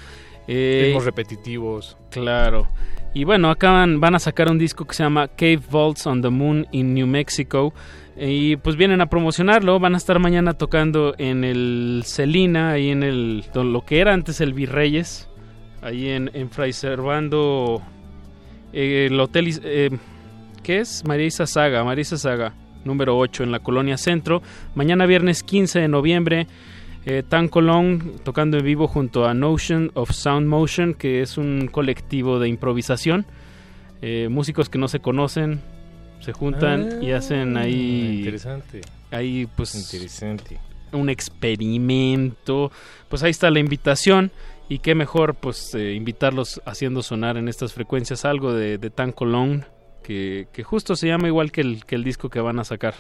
Eh, 0.47 0.95
repetitivos. 1.03 1.97
Claro. 2.11 2.69
Y 3.15 3.25
bueno, 3.25 3.51
acaban, 3.51 4.01
van 4.01 4.15
a 4.15 4.19
sacar 4.19 4.51
un 4.51 4.59
disco 4.59 4.85
que 4.85 4.95
se 4.95 5.03
llama 5.03 5.29
Cave 5.29 5.61
Vaults 5.71 6.07
on 6.07 6.21
the 6.21 6.29
Moon 6.29 6.67
in 6.73 6.93
New 6.93 7.07
Mexico. 7.07 7.73
Y 8.19 8.57
pues 8.57 8.77
vienen 8.77 9.01
a 9.01 9.07
promocionarlo. 9.07 9.81
Van 9.81 9.95
a 9.95 9.97
estar 9.97 10.19
mañana 10.19 10.53
tocando 10.53 11.15
en 11.17 11.43
el 11.43 12.03
Celina, 12.05 12.73
ahí 12.73 12.91
en 12.91 13.03
el. 13.03 13.45
lo 13.55 13.81
que 13.87 14.01
era 14.01 14.13
antes 14.13 14.43
el 14.43 14.53
Virreyes. 14.53 15.27
Ahí 15.81 16.11
en, 16.11 16.31
en 16.35 16.51
Fray 16.51 16.75
Servando. 16.75 17.81
Eh, 18.75 19.07
el 19.11 19.19
hotel. 19.19 19.59
Eh, 19.65 19.91
¿Qué 20.63 20.81
es? 20.81 21.03
Marisa 21.07 21.47
Saga. 21.47 21.83
Marisa 21.83 22.19
Saga 22.19 22.53
número 22.85 23.19
8 23.19 23.43
en 23.45 23.53
la 23.53 23.61
Colonia 23.61 23.97
Centro. 23.97 24.43
Mañana 24.75 25.07
viernes 25.07 25.43
15 25.43 25.81
de 25.81 25.89
noviembre, 25.89 26.47
eh, 27.07 27.23
Tan 27.29 27.49
Colón 27.49 28.15
tocando 28.25 28.57
en 28.57 28.65
vivo 28.65 28.89
junto 28.89 29.27
a 29.27 29.35
Notion 29.35 29.91
of 29.95 30.11
Sound 30.13 30.47
Motion, 30.47 30.95
que 30.95 31.21
es 31.21 31.37
un 31.37 31.69
colectivo 31.71 32.39
de 32.39 32.49
improvisación. 32.49 33.27
Eh, 34.01 34.29
músicos 34.31 34.69
que 34.69 34.79
no 34.79 34.89
se 34.89 35.01
conocen 35.01 35.61
se 36.21 36.33
juntan 36.33 37.03
y 37.03 37.13
hacen 37.13 37.57
ah, 37.57 37.61
ahí... 37.61 38.19
Interesante. 38.19 38.81
Ahí 39.11 39.47
pues... 39.55 39.75
Interesante. 39.75 40.59
Un 40.93 41.11
experimento. 41.11 42.73
Pues 43.09 43.23
ahí 43.23 43.31
está 43.31 43.51
la 43.51 43.59
invitación. 43.59 44.31
Y 44.69 44.79
qué 44.79 44.95
mejor 44.95 45.35
pues 45.35 45.75
eh, 45.75 45.93
invitarlos 45.93 46.63
haciendo 46.65 47.03
sonar 47.03 47.37
en 47.37 47.49
estas 47.49 47.75
frecuencias 47.75 48.25
algo 48.25 48.55
de, 48.55 48.79
de 48.79 48.89
Tan 48.89 49.13
Colón 49.13 49.67
que, 50.05 50.47
justo 50.63 50.95
se 50.95 51.09
llama 51.09 51.27
igual 51.27 51.51
que 51.51 51.63
el, 51.63 51.85
que 51.85 51.97
el 51.97 52.05
disco 52.05 52.29
que 52.29 52.41
van 52.41 52.61
a 52.61 52.65
sacar, 52.65 52.95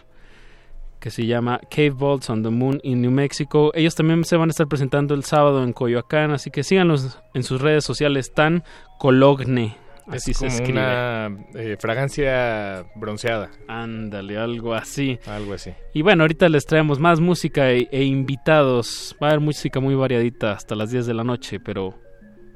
que 0.98 1.10
se 1.10 1.26
llama 1.26 1.60
Cave 1.70 1.90
Vaults 1.90 2.30
on 2.30 2.42
the 2.42 2.50
Moon 2.50 2.80
in 2.82 3.02
New 3.02 3.10
Mexico. 3.10 3.70
Ellos 3.74 3.94
también 3.94 4.24
se 4.24 4.36
van 4.36 4.48
a 4.48 4.52
estar 4.52 4.66
presentando 4.66 5.14
el 5.14 5.22
sábado 5.22 5.62
en 5.62 5.72
Coyoacán, 5.72 6.32
así 6.32 6.50
que 6.50 6.64
síganlos 6.64 7.20
en 7.34 7.42
sus 7.42 7.60
redes 7.60 7.84
sociales 7.84 8.32
tan 8.34 8.64
Cologne. 8.98 9.76
Así 10.06 10.32
es 10.32 10.38
como 10.38 10.50
se 10.50 10.56
escribe. 10.56 10.72
una 10.72 11.30
eh, 11.54 11.76
fragancia 11.78 12.84
bronceada. 12.94 13.50
Ándale, 13.68 14.36
algo 14.36 14.74
así. 14.74 15.18
Algo 15.26 15.54
así. 15.54 15.72
Y 15.94 16.02
bueno, 16.02 16.24
ahorita 16.24 16.48
les 16.48 16.66
traemos 16.66 16.98
más 16.98 17.20
música 17.20 17.70
e, 17.70 17.88
e 17.90 18.04
invitados. 18.04 19.16
Va 19.22 19.28
a 19.28 19.30
haber 19.30 19.40
música 19.40 19.80
muy 19.80 19.94
variadita 19.94 20.52
hasta 20.52 20.74
las 20.74 20.90
10 20.90 21.06
de 21.06 21.14
la 21.14 21.24
noche, 21.24 21.60
pero 21.60 21.94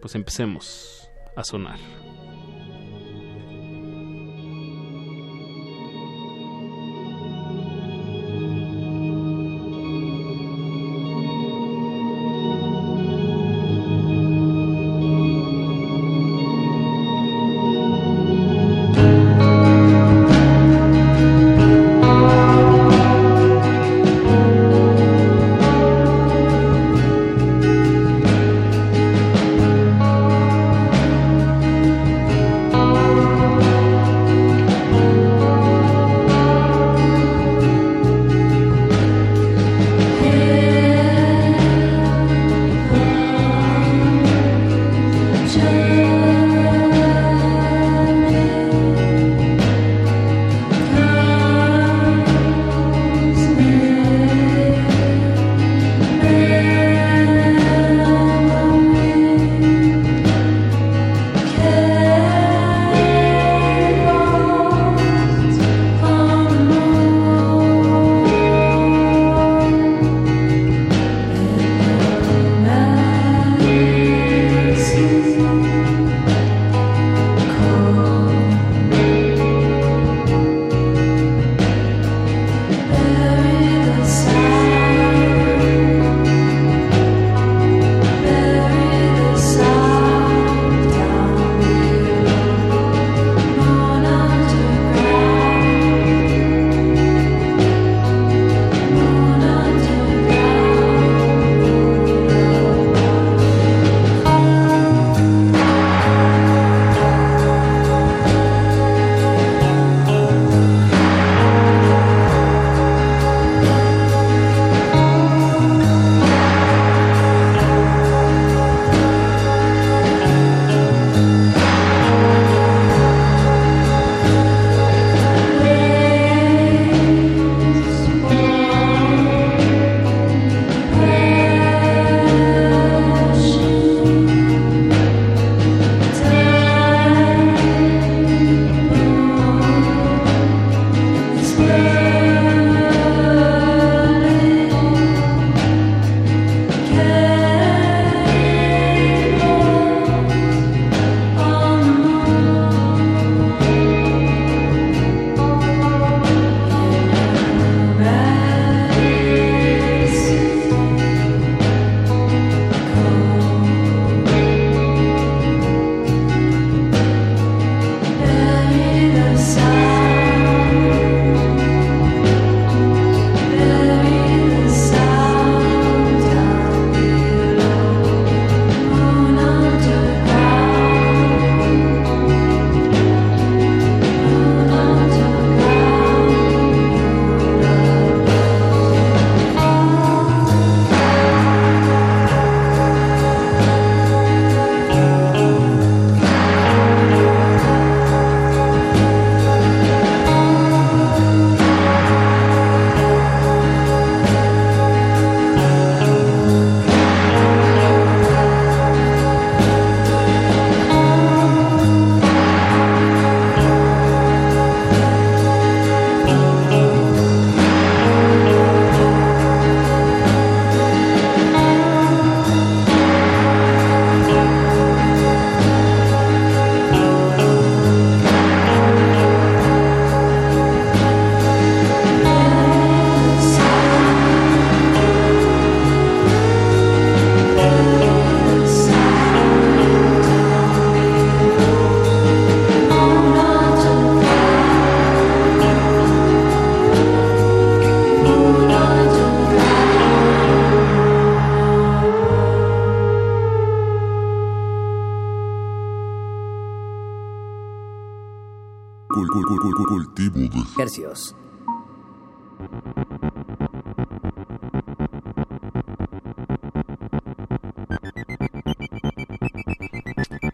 pues 0.00 0.14
empecemos 0.14 1.08
a 1.36 1.44
sonar. 1.44 1.78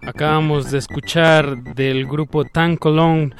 Acabamos 0.07 0.71
de 0.71 0.79
escuchar 0.79 1.63
del 1.75 2.07
grupo 2.07 2.45
Tan 2.45 2.77
Colón. 2.77 3.35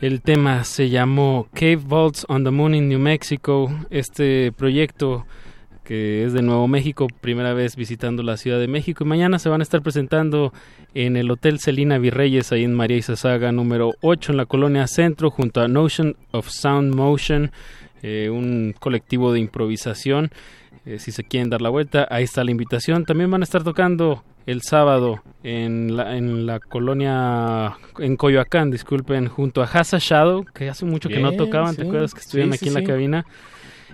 El 0.00 0.22
tema 0.22 0.64
se 0.64 0.90
llamó 0.90 1.46
Cave 1.52 1.80
Vaults 1.84 2.26
on 2.28 2.44
the 2.44 2.50
Moon 2.50 2.74
in 2.74 2.88
New 2.88 2.98
Mexico. 2.98 3.70
Este 3.90 4.52
proyecto 4.52 5.26
que 5.90 6.24
es 6.24 6.32
de 6.32 6.42
Nuevo 6.42 6.68
México, 6.68 7.08
primera 7.20 7.52
vez 7.52 7.74
visitando 7.74 8.22
la 8.22 8.36
Ciudad 8.36 8.60
de 8.60 8.68
México. 8.68 9.02
Y 9.02 9.08
mañana 9.08 9.38
se 9.38 9.48
van 9.48 9.60
a 9.60 9.64
estar 9.64 9.82
presentando 9.82 10.52
en 10.94 11.16
el 11.16 11.30
Hotel 11.30 11.58
Celina 11.60 11.98
Virreyes, 11.98 12.52
ahí 12.52 12.64
en 12.64 12.74
María 12.74 12.96
Isasaga, 12.96 13.52
número 13.52 13.94
8, 14.00 14.32
en 14.32 14.36
la 14.38 14.46
colonia 14.46 14.86
Centro, 14.86 15.30
junto 15.30 15.60
a 15.60 15.68
Notion 15.68 16.16
of 16.32 16.48
Sound 16.48 16.94
Motion, 16.94 17.52
eh, 18.02 18.28
un 18.30 18.74
colectivo 18.78 19.32
de 19.32 19.40
improvisación. 19.40 20.30
Eh, 20.86 20.98
si 20.98 21.12
se 21.12 21.24
quieren 21.24 21.50
dar 21.50 21.62
la 21.62 21.68
vuelta, 21.68 22.08
ahí 22.10 22.24
está 22.24 22.42
la 22.42 22.50
invitación. 22.50 23.04
También 23.04 23.30
van 23.30 23.42
a 23.42 23.44
estar 23.44 23.62
tocando 23.62 24.24
el 24.46 24.62
sábado 24.62 25.22
en 25.44 25.96
la, 25.96 26.16
en 26.16 26.46
la 26.46 26.58
colonia, 26.58 27.76
en 27.98 28.16
Coyoacán, 28.16 28.70
disculpen, 28.70 29.28
junto 29.28 29.62
a 29.62 29.66
Hasa 29.66 29.98
Shadow, 30.00 30.44
que 30.54 30.68
hace 30.68 30.86
mucho 30.86 31.08
que 31.08 31.20
no 31.20 31.32
tocaban, 31.32 31.76
¿te 31.76 31.82
acuerdas 31.82 32.14
que 32.14 32.20
estuvieron 32.20 32.52
Sí, 32.52 32.56
aquí 32.56 32.64
sí, 32.64 32.68
en 32.68 32.74
la 32.74 32.80
sí. 32.80 32.86
cabina? 32.86 33.26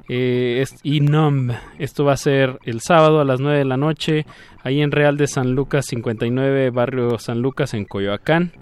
Eh, 0.09 0.63
es, 0.63 0.85
Numb. 0.85 1.53
Esto 1.79 2.05
va 2.05 2.13
a 2.13 2.17
ser 2.17 2.59
el 2.65 2.81
sábado 2.81 3.21
a 3.21 3.25
las 3.25 3.41
9 3.41 3.59
de 3.59 3.65
la 3.65 3.77
noche, 3.77 4.27
ahí 4.63 4.81
en 4.81 4.93
Real 4.93 5.17
de 5.17 5.27
San 5.27 5.53
Lucas 5.53 5.87
59, 5.87 6.71
barrio 6.71 7.19
San 7.19 7.41
Lucas, 7.41 7.75
en 7.75 7.85
Coyoacán. 7.85 8.53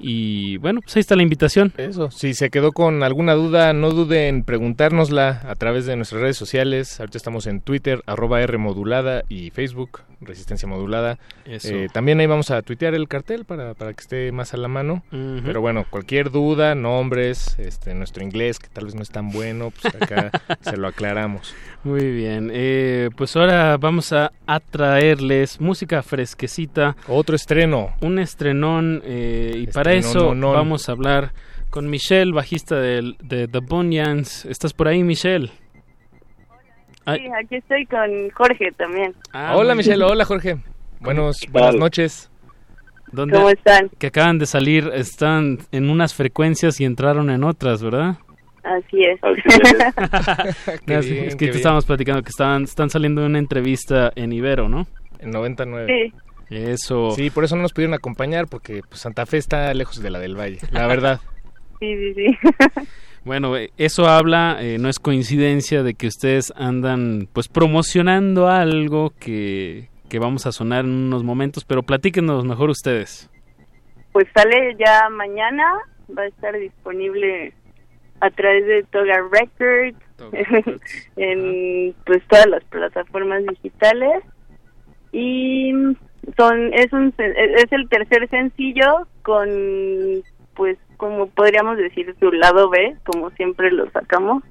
Y 0.00 0.56
bueno, 0.58 0.80
pues 0.80 0.96
ahí 0.96 1.00
está 1.00 1.14
la 1.14 1.22
invitación. 1.22 1.72
Eso, 1.76 2.10
si 2.10 2.34
se 2.34 2.50
quedó 2.50 2.72
con 2.72 3.02
alguna 3.02 3.34
duda, 3.34 3.72
no 3.72 3.90
dude 3.90 4.28
en 4.28 4.42
preguntárnosla 4.42 5.42
a 5.48 5.54
través 5.54 5.86
de 5.86 5.96
nuestras 5.96 6.20
redes 6.20 6.36
sociales. 6.36 6.98
Ahorita 6.98 7.16
estamos 7.16 7.46
en 7.46 7.60
Twitter, 7.60 8.02
arroba 8.06 8.42
R 8.42 8.58
modulada 8.58 9.22
y 9.28 9.50
Facebook, 9.50 10.00
Resistencia 10.26 10.68
Modulada. 10.68 11.18
Eh, 11.46 11.88
también 11.92 12.20
ahí 12.20 12.26
vamos 12.26 12.50
a 12.50 12.62
tuitear 12.62 12.94
el 12.94 13.08
cartel 13.08 13.44
para, 13.44 13.74
para 13.74 13.92
que 13.92 14.00
esté 14.00 14.32
más 14.32 14.54
a 14.54 14.56
la 14.56 14.68
mano. 14.68 15.02
Pero 15.10 15.60
bueno, 15.60 15.84
cualquier 15.90 16.30
duda, 16.30 16.74
nombres, 16.74 17.58
este, 17.58 17.94
nuestro 17.94 18.22
inglés, 18.24 18.58
que 18.58 18.68
tal 18.68 18.84
vez 18.86 18.94
no 18.94 19.02
es 19.02 19.10
tan 19.10 19.30
bueno, 19.30 19.72
pues 19.80 19.94
acá 19.94 20.30
se 20.62 20.76
lo 20.76 20.88
aclaramos. 20.88 21.54
Muy 21.84 22.10
bien, 22.12 22.50
eh, 22.52 23.10
pues 23.16 23.36
ahora 23.36 23.76
vamos 23.76 24.12
a, 24.12 24.32
a 24.46 24.60
traerles 24.60 25.60
música 25.60 26.02
fresquecita. 26.02 26.96
Otro 27.08 27.36
estreno. 27.36 27.90
Un 28.00 28.18
estrenón 28.18 29.02
eh, 29.04 29.52
y 29.56 29.66
para 29.68 29.92
eso 29.94 30.34
vamos 30.52 30.88
a 30.88 30.92
hablar 30.92 31.32
con 31.70 31.90
Michelle, 31.90 32.32
bajista 32.32 32.76
del- 32.76 33.16
de 33.22 33.48
The 33.48 33.58
Bonyans. 33.58 34.44
¿Estás 34.44 34.72
por 34.72 34.86
ahí, 34.88 35.02
Michelle? 35.02 35.50
Ay, 37.06 37.20
Sí, 37.20 37.26
aquí 37.38 37.56
estoy 37.56 37.86
con 37.86 38.30
Jorge 38.30 38.72
también. 38.72 39.14
Ah, 39.32 39.56
hola 39.56 39.74
Michelle, 39.74 40.02
hola 40.04 40.24
Jorge. 40.24 40.56
Buenos, 41.00 41.38
¿Qué 41.40 41.48
buenas 41.50 41.74
noches. 41.76 42.30
¿Dónde- 43.12 43.36
¿Cómo 43.36 43.50
están? 43.50 43.90
Que 43.98 44.06
acaban 44.08 44.38
de 44.38 44.46
salir, 44.46 44.90
están 44.94 45.58
en 45.70 45.90
unas 45.90 46.14
frecuencias 46.14 46.80
y 46.80 46.84
entraron 46.84 47.30
en 47.30 47.44
otras, 47.44 47.82
¿verdad? 47.82 48.16
Así 48.64 49.02
es. 49.02 49.20
No, 49.22 49.34
bien, 50.86 51.24
es 51.26 51.36
qué 51.36 51.50
que 51.50 51.56
estábamos 51.56 51.84
platicando 51.84 52.22
que 52.22 52.30
estaban, 52.30 52.64
están 52.64 52.88
saliendo 52.90 53.20
de 53.20 53.26
una 53.28 53.38
entrevista 53.38 54.10
en 54.16 54.32
Ibero, 54.32 54.68
¿no? 54.68 54.86
En 55.18 55.30
99. 55.30 56.10
Sí. 56.10 56.14
Eso. 56.50 57.10
Sí, 57.12 57.30
por 57.30 57.44
eso 57.44 57.56
no 57.56 57.62
nos 57.62 57.72
pudieron 57.72 57.94
acompañar, 57.94 58.46
porque 58.48 58.80
pues, 58.88 59.00
Santa 59.00 59.26
Fe 59.26 59.38
está 59.38 59.72
lejos 59.74 60.02
de 60.02 60.10
la 60.10 60.18
del 60.18 60.36
Valle, 60.38 60.58
la 60.70 60.86
verdad. 60.86 61.20
Sí, 61.80 61.94
sí, 61.96 62.14
sí. 62.14 62.38
Bueno, 63.24 63.56
eh, 63.56 63.70
eso 63.78 64.06
habla, 64.06 64.58
eh, 64.60 64.76
no 64.78 64.88
es 64.88 64.98
coincidencia 64.98 65.82
de 65.82 65.94
que 65.94 66.08
ustedes 66.08 66.52
andan 66.56 67.26
pues 67.32 67.48
promocionando 67.48 68.48
algo 68.48 69.12
que, 69.18 69.88
que 70.10 70.18
vamos 70.18 70.46
a 70.46 70.52
sonar 70.52 70.84
en 70.84 70.90
unos 70.90 71.24
momentos, 71.24 71.64
pero 71.64 71.82
platíquenos 71.82 72.44
mejor 72.44 72.68
ustedes. 72.68 73.30
Pues 74.12 74.26
sale 74.34 74.76
ya 74.78 75.08
mañana, 75.08 75.64
va 76.16 76.22
a 76.22 76.26
estar 76.26 76.56
disponible 76.58 77.54
a 78.20 78.30
través 78.30 78.66
de 78.66 78.82
Toga 78.84 79.16
Records, 79.32 79.98
en 81.16 81.94
pues 82.04 82.22
todas 82.28 82.46
las 82.46 82.64
plataformas 82.64 83.44
digitales 83.46 84.22
y 85.12 85.72
son 86.36 86.72
es 86.72 86.92
un 86.92 87.12
es 87.18 87.72
el 87.72 87.88
tercer 87.88 88.28
sencillo 88.28 89.06
con 89.22 89.48
pues 90.54 90.78
como 90.96 91.28
podríamos 91.28 91.76
decir 91.76 92.14
su 92.20 92.30
lado 92.32 92.68
B, 92.70 92.96
como 93.04 93.30
siempre 93.30 93.70
lo 93.70 93.90
sacamos. 93.90 94.42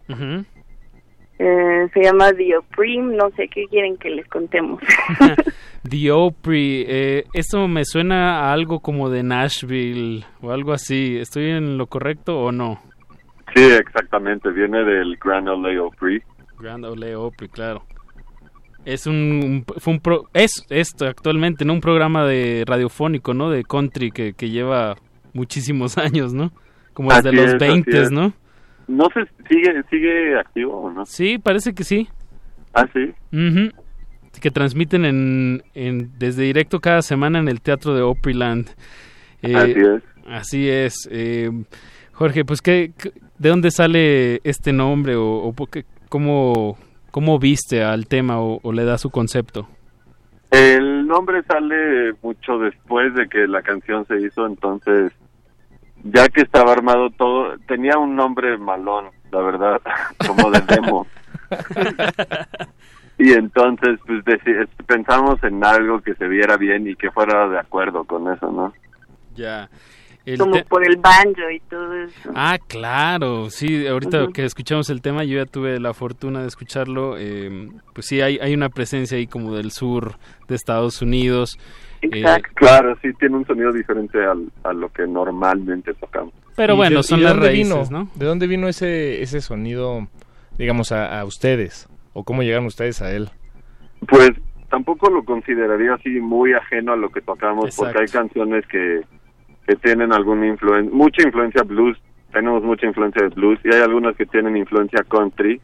Eh, 1.39 1.87
se 1.93 2.01
llama 2.03 2.31
The 2.33 2.57
Oprim, 2.57 3.15
no 3.15 3.29
sé 3.31 3.47
qué 3.47 3.65
quieren 3.67 3.97
que 3.97 4.09
les 4.09 4.27
contemos. 4.27 4.81
The 5.89 6.11
Opry, 6.11 6.85
eh, 6.87 7.23
esto 7.33 7.67
me 7.67 7.83
suena 7.85 8.41
a 8.41 8.53
algo 8.53 8.79
como 8.79 9.09
de 9.09 9.23
Nashville 9.23 10.23
o 10.41 10.51
algo 10.51 10.71
así. 10.73 11.17
¿Estoy 11.17 11.49
en 11.49 11.77
lo 11.77 11.87
correcto 11.87 12.39
o 12.39 12.51
no? 12.51 12.79
Sí, 13.55 13.63
exactamente, 13.63 14.49
viene 14.51 14.83
del 14.83 15.17
Grand 15.17 15.49
Ole 15.49 15.79
Opry. 15.79 16.21
Grand 16.59 16.85
Ole 16.85 17.15
Opry, 17.15 17.49
claro. 17.49 17.83
Es 18.85 19.05
un, 19.07 19.15
un- 19.15 19.65
fue 19.79 19.93
un 19.93 19.99
pro- 19.99 20.29
es 20.33 20.65
esto 20.69 21.05
actualmente, 21.07 21.65
¿no? 21.65 21.73
Un 21.73 21.81
programa 21.81 22.25
de 22.25 22.63
radiofónico, 22.65 23.33
¿no? 23.33 23.49
De 23.49 23.63
country 23.63 24.11
que, 24.11 24.33
que 24.33 24.49
lleva 24.49 24.95
muchísimos 25.33 25.97
años, 25.97 26.33
¿no? 26.33 26.51
Como 26.93 27.09
desde 27.13 27.29
Así 27.29 27.35
los 27.37 27.45
es, 27.47 27.53
así 27.55 27.65
20, 27.65 28.01
es. 28.01 28.11
¿no? 28.11 28.33
No 28.87 29.05
sé, 29.13 29.21
¿sigue, 29.49 29.81
sigue 29.89 30.37
activo 30.37 30.77
o 30.81 30.91
no? 30.91 31.05
Sí, 31.05 31.37
parece 31.37 31.73
que 31.73 31.83
sí. 31.83 32.07
Ah, 32.73 32.85
sí. 32.93 33.13
Que 34.41 34.51
transmiten 34.51 35.05
en, 35.05 35.63
en- 35.73 36.11
desde 36.19 36.43
directo 36.43 36.79
cada 36.79 37.01
semana 37.01 37.39
en 37.39 37.47
el 37.47 37.61
Teatro 37.61 37.93
de 37.95 38.01
Opryland. 38.01 38.69
Eh, 39.41 39.55
Así 39.55 39.71
es. 39.79 40.03
Así 40.27 40.69
es. 40.69 41.07
eh, 41.11 41.49
Jorge, 42.13 42.43
pues, 42.45 42.61
¿qué, 42.61 42.91
¿de 43.39 43.49
dónde 43.49 43.71
sale 43.71 44.41
este 44.43 44.73
nombre 44.73 45.15
o, 45.15 45.25
o 45.47 45.53
qué- 45.67 45.85
cómo, 46.09 46.77
cómo 47.11 47.39
viste 47.39 47.83
al 47.83 48.07
tema 48.07 48.39
o, 48.39 48.59
o 48.63 48.71
le 48.73 48.83
da 48.85 48.97
su 48.97 49.09
concepto? 49.09 49.67
El 50.51 51.07
nombre 51.07 51.41
sale 51.43 52.13
mucho 52.21 52.59
después 52.59 53.13
de 53.15 53.27
que 53.27 53.47
la 53.47 53.61
canción 53.63 54.05
se 54.07 54.19
hizo, 54.21 54.45
entonces, 54.45 55.11
ya 56.03 56.27
que 56.29 56.41
estaba 56.41 56.71
armado 56.73 57.09
todo, 57.11 57.57
tenía 57.67 57.97
un 57.97 58.15
nombre 58.15 58.57
malón, 58.57 59.05
la 59.31 59.39
verdad, 59.39 59.81
como 60.27 60.51
de 60.51 60.61
demo. 60.61 61.07
y 63.17 63.31
entonces, 63.33 63.99
pues, 64.05 64.23
pensamos 64.85 65.41
en 65.43 65.63
algo 65.63 66.01
que 66.01 66.15
se 66.15 66.27
viera 66.27 66.57
bien 66.57 66.87
y 66.87 66.95
que 66.95 67.11
fuera 67.11 67.47
de 67.47 67.59
acuerdo 67.59 68.03
con 68.03 68.31
eso, 68.31 68.51
¿no? 68.51 68.73
Ya. 69.35 69.69
El 70.25 70.37
como 70.39 70.53
te- 70.55 70.63
por 70.63 70.87
el 70.87 70.95
banjo 70.97 71.49
y 71.53 71.59
todo 71.61 71.93
eso. 71.95 72.31
Ah, 72.33 72.57
claro, 72.67 73.49
sí, 73.49 73.85
ahorita 73.85 74.27
que 74.33 74.45
escuchamos 74.45 74.89
el 74.89 75.01
tema, 75.01 75.25
yo 75.25 75.37
ya 75.37 75.45
tuve 75.45 75.79
la 75.81 75.93
fortuna 75.93 76.41
de 76.41 76.47
escucharlo, 76.47 77.15
eh, 77.17 77.69
pues 77.93 78.07
sí, 78.07 78.21
hay, 78.21 78.39
hay 78.39 78.53
una 78.53 78.69
presencia 78.69 79.17
ahí 79.17 79.27
como 79.27 79.53
del 79.53 79.71
sur 79.71 80.15
de 80.47 80.55
Estados 80.55 81.01
Unidos. 81.01 81.57
Eh, 82.11 82.41
Claro, 82.55 82.97
sí, 83.01 83.09
tiene 83.19 83.37
un 83.37 83.45
sonido 83.45 83.71
diferente 83.71 84.23
al, 84.23 84.49
a 84.63 84.73
lo 84.73 84.89
que 84.89 85.05
normalmente 85.07 85.93
tocamos. 85.93 86.33
pero 86.55 86.73
¿Y 86.73 86.77
bueno, 86.77 86.97
de- 86.97 87.03
son 87.03 87.21
las 87.23 87.33
dónde 87.33 87.47
raíces, 87.47 87.89
vino? 87.89 87.99
¿no? 88.05 88.09
¿De 88.15 88.25
dónde 88.25 88.47
vino 88.47 88.67
ese, 88.67 89.21
ese 89.21 89.41
sonido, 89.41 90.07
digamos, 90.57 90.91
a, 90.91 91.19
a 91.19 91.25
ustedes? 91.25 91.87
¿O 92.13 92.23
cómo 92.23 92.43
llegaron 92.43 92.65
ustedes 92.67 93.01
a 93.01 93.11
él? 93.11 93.29
Pues 94.07 94.31
tampoco 94.69 95.09
lo 95.09 95.23
consideraría 95.23 95.93
así 95.93 96.09
muy 96.19 96.53
ajeno 96.53 96.93
a 96.93 96.97
lo 96.97 97.09
que 97.09 97.21
tocamos, 97.21 97.75
porque 97.75 97.97
hay 97.99 98.03
Exacto. 98.05 98.19
canciones 98.33 98.65
que, 98.67 99.01
que 99.67 99.75
tienen 99.77 100.11
alguna 100.13 100.47
influencia, 100.47 100.91
mucha 100.93 101.23
influencia 101.23 101.63
blues, 101.63 101.97
tenemos 102.31 102.63
mucha 102.63 102.85
influencia 102.87 103.23
de 103.23 103.29
blues, 103.29 103.59
y 103.63 103.73
hay 103.73 103.81
algunas 103.81 104.15
que 104.15 104.25
tienen 104.25 104.57
influencia 104.57 105.03
country. 105.09 105.61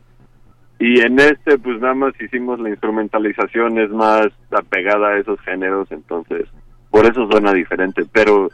Y 0.80 1.02
en 1.02 1.20
este, 1.20 1.58
pues 1.58 1.80
nada 1.82 1.94
más 1.94 2.14
hicimos 2.22 2.60
la 2.60 2.70
instrumentalización, 2.70 3.80
es 3.80 3.90
más 3.90 4.28
apegada 4.52 5.10
a 5.10 5.18
esos 5.20 5.40
géneros, 5.42 5.92
entonces 5.92 6.48
por 6.90 7.06
eso 7.06 7.28
suena 7.30 7.54
diferente, 7.54 8.04
pero 8.14 8.48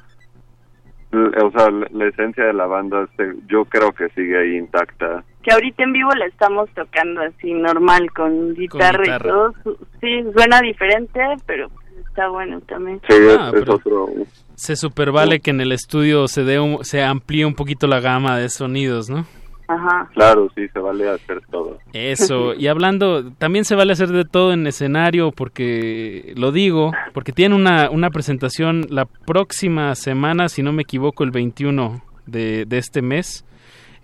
o 1.14 1.52
sea, 1.52 1.70
la, 1.70 1.88
la 1.94 2.06
esencia 2.08 2.44
de 2.46 2.54
la 2.54 2.66
banda 2.66 3.04
este, 3.10 3.34
yo 3.48 3.64
creo 3.66 3.92
que 3.94 4.10
sigue 4.10 4.38
ahí 4.38 4.58
intacta. 4.58 5.24
Que 5.44 5.52
ahorita 5.54 5.84
en 5.84 5.94
vivo 5.94 6.10
la 6.12 6.26
estamos 6.26 6.70
tocando 6.72 7.22
así 7.22 7.54
normal, 7.54 8.12
con 8.12 8.54
guitarra, 8.54 9.02
guitarra. 9.04 9.26
y 9.30 9.32
todo. 9.32 9.54
Su- 9.64 9.88
Sí, 10.02 10.24
suena 10.36 10.60
diferente, 10.62 11.20
pero 11.46 11.68
está 12.10 12.28
bueno 12.30 12.60
también. 12.62 13.00
Sí, 13.08 13.16
Ah, 13.40 13.52
es 13.54 13.60
pero- 13.62 13.76
otro... 13.76 14.08
Se 14.56 14.76
super 14.76 15.12
vale 15.12 15.40
que 15.42 15.52
en 15.52 15.62
el 15.62 15.72
estudio 15.72 16.28
se 16.28 16.44
dé 16.44 16.60
un- 16.60 16.84
se 16.84 17.02
amplíe 17.04 17.46
un 17.46 17.56
poquito 17.56 17.88
la 17.88 18.00
gama 18.02 18.38
de 18.38 18.50
sonidos, 18.50 19.10
¿no? 19.10 19.26
Ajá. 19.68 20.10
Claro, 20.14 20.50
sí, 20.56 20.68
se 20.72 20.80
vale 20.80 21.10
hacer 21.10 21.42
todo. 21.50 21.80
Eso, 21.94 22.54
y 22.58 22.68
hablando, 22.68 23.32
también 23.34 23.66
se 23.66 23.76
vale 23.76 23.94
hacer 23.94 24.10
de 24.10 24.26
todo 24.26 24.54
en 24.54 24.68
escenario, 24.68 25.32
porque 25.32 26.34
lo 26.36 26.52
digo, 26.52 26.92
porque 27.14 27.32
tiene 27.32 27.56
una, 27.56 27.90
una 27.90 28.10
presentación 28.12 28.86
la 28.90 29.06
próxima 29.06 29.96
semana, 29.96 30.50
si 30.50 30.62
no 30.64 30.72
me 30.72 30.84
equivoco, 30.84 31.24
el 31.24 31.32
21 31.32 32.02
de, 32.26 32.66
de 32.66 32.78
este 32.78 33.02
mes. 33.02 33.46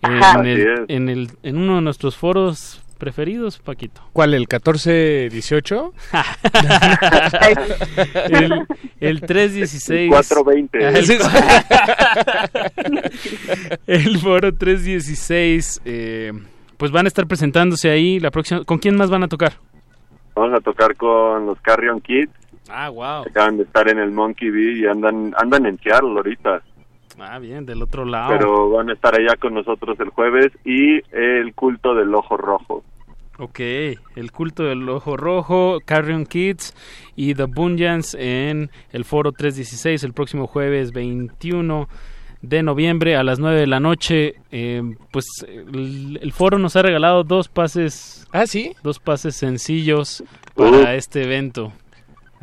Ajá. 0.04 0.40
en, 0.40 0.46
el- 0.48 0.60
es. 0.62 0.80
en, 0.88 1.10
el, 1.10 1.30
en 1.44 1.58
uno 1.58 1.76
de 1.76 1.82
nuestros 1.82 2.18
foros 2.18 2.82
preferidos, 3.02 3.58
Paquito. 3.58 4.00
¿Cuál, 4.14 4.36
el 4.36 4.48
14-18? 4.48 5.92
el, 8.30 8.68
el 9.00 9.22
316. 9.22 10.12
420. 10.12 10.86
Ah, 10.86 11.02
sí. 11.02 11.18
el 13.88 14.20
foro 14.20 14.54
316. 14.54 15.82
eh, 15.84 16.32
pues 16.78 16.92
van 16.92 17.08
a 17.08 17.08
estar 17.08 17.26
presentándose 17.26 17.90
ahí 17.90 18.20
la 18.20 18.30
próxima. 18.30 18.64
¿Con 18.66 18.78
quién 18.78 18.96
más 18.96 19.10
van 19.10 19.24
a 19.24 19.28
tocar? 19.28 19.54
Vamos 20.36 20.54
a 20.60 20.62
tocar 20.62 20.96
con 20.96 21.48
los 21.48 21.60
Carrion 21.62 22.02
Kids. 22.02 22.32
Ah, 22.70 22.90
wow. 22.90 23.24
Acaban 23.28 23.58
de 23.58 23.64
estar 23.64 23.90
en 23.90 23.98
el 23.98 24.12
Monkey 24.12 24.52
Bee 24.52 24.82
y 24.82 24.86
andan 24.86 25.34
andan 25.38 25.66
en 25.66 25.80
Seattle 25.80 26.12
ahorita. 26.12 26.62
Ah, 27.20 27.40
bien, 27.40 27.66
del 27.66 27.82
otro 27.82 28.06
lado. 28.06 28.30
Pero 28.32 28.70
van 28.70 28.90
a 28.90 28.94
estar 28.94 29.14
allá 29.16 29.36
con 29.38 29.56
nosotros 29.56 30.00
el 30.00 30.10
jueves 30.10 30.52
y 30.66 31.02
el 31.16 31.54
culto 31.56 31.96
del 31.96 32.14
ojo 32.14 32.38
rojo. 32.38 32.84
Ok, 33.44 33.60
el 33.60 34.32
culto 34.32 34.66
del 34.66 34.88
ojo 34.88 35.18
rojo, 35.18 35.80
Carrion 35.84 36.28
Kids 36.28 36.76
y 37.16 37.34
The 37.34 37.46
Bunjans 37.46 38.14
en 38.14 38.70
el 38.92 39.04
foro 39.04 39.32
316 39.32 40.04
el 40.04 40.14
próximo 40.14 40.46
jueves 40.46 40.92
21 40.92 41.90
de 42.44 42.62
noviembre 42.62 43.16
a 43.16 43.24
las 43.24 43.40
9 43.40 43.62
de 43.62 43.66
la 43.66 43.80
noche. 43.80 44.36
Eh, 44.52 44.84
pues 45.10 45.26
el, 45.48 46.20
el 46.22 46.32
foro 46.34 46.60
nos 46.60 46.76
ha 46.76 46.84
regalado 46.84 47.24
dos 47.24 47.48
pases. 47.48 48.28
Ah, 48.32 48.46
sí. 48.46 48.76
Dos 48.84 49.00
pases 49.00 49.38
sencillos 49.38 50.24
para 50.54 50.94
este 50.94 51.24
evento. 51.24 51.74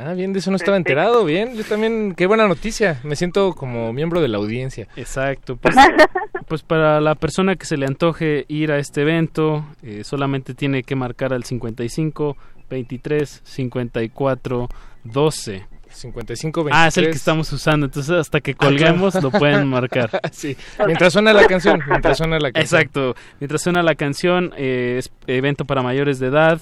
Ah, 0.00 0.12
bien, 0.14 0.32
de 0.32 0.38
eso 0.38 0.50
no 0.52 0.56
estaba 0.56 0.76
enterado, 0.76 1.24
bien. 1.24 1.56
Yo 1.56 1.64
también, 1.64 2.14
qué 2.16 2.26
buena 2.26 2.46
noticia. 2.46 3.00
Me 3.02 3.16
siento 3.16 3.52
como 3.54 3.92
miembro 3.92 4.20
de 4.20 4.28
la 4.28 4.38
audiencia. 4.38 4.86
Exacto, 4.94 5.56
pues, 5.56 5.74
pues 6.46 6.62
para 6.62 7.00
la 7.00 7.16
persona 7.16 7.56
que 7.56 7.66
se 7.66 7.76
le 7.76 7.84
antoje 7.86 8.44
ir 8.46 8.70
a 8.70 8.78
este 8.78 9.02
evento, 9.02 9.64
eh, 9.82 10.04
solamente 10.04 10.54
tiene 10.54 10.84
que 10.84 10.94
marcar 10.94 11.32
al 11.32 11.42
55 11.42 12.36
23 12.70 13.40
54 13.44 14.68
12. 15.02 15.66
55 15.90 16.66
Ah, 16.70 16.86
es 16.88 16.96
el 16.98 17.02
que 17.02 17.06
23. 17.06 17.16
estamos 17.16 17.52
usando, 17.52 17.86
entonces 17.86 18.14
hasta 18.14 18.40
que 18.40 18.54
colguemos 18.54 19.16
Ah, 19.16 19.20
claro. 19.20 19.30
lo 19.32 19.38
pueden 19.40 19.66
marcar. 19.70 20.10
sí, 20.30 20.56
mientras 20.86 21.12
suena 21.12 21.32
la 21.32 21.46
canción, 21.46 21.80
mientras 21.88 22.18
suena 22.18 22.38
la 22.38 22.52
canción. 22.52 22.80
Exacto, 22.82 23.14
mientras 23.40 23.62
suena 23.62 23.82
la 23.82 23.94
canción, 23.96 24.52
eh, 24.56 24.96
es 24.98 25.10
evento 25.26 25.64
para 25.64 25.82
mayores 25.82 26.20
de 26.20 26.26
edad 26.28 26.60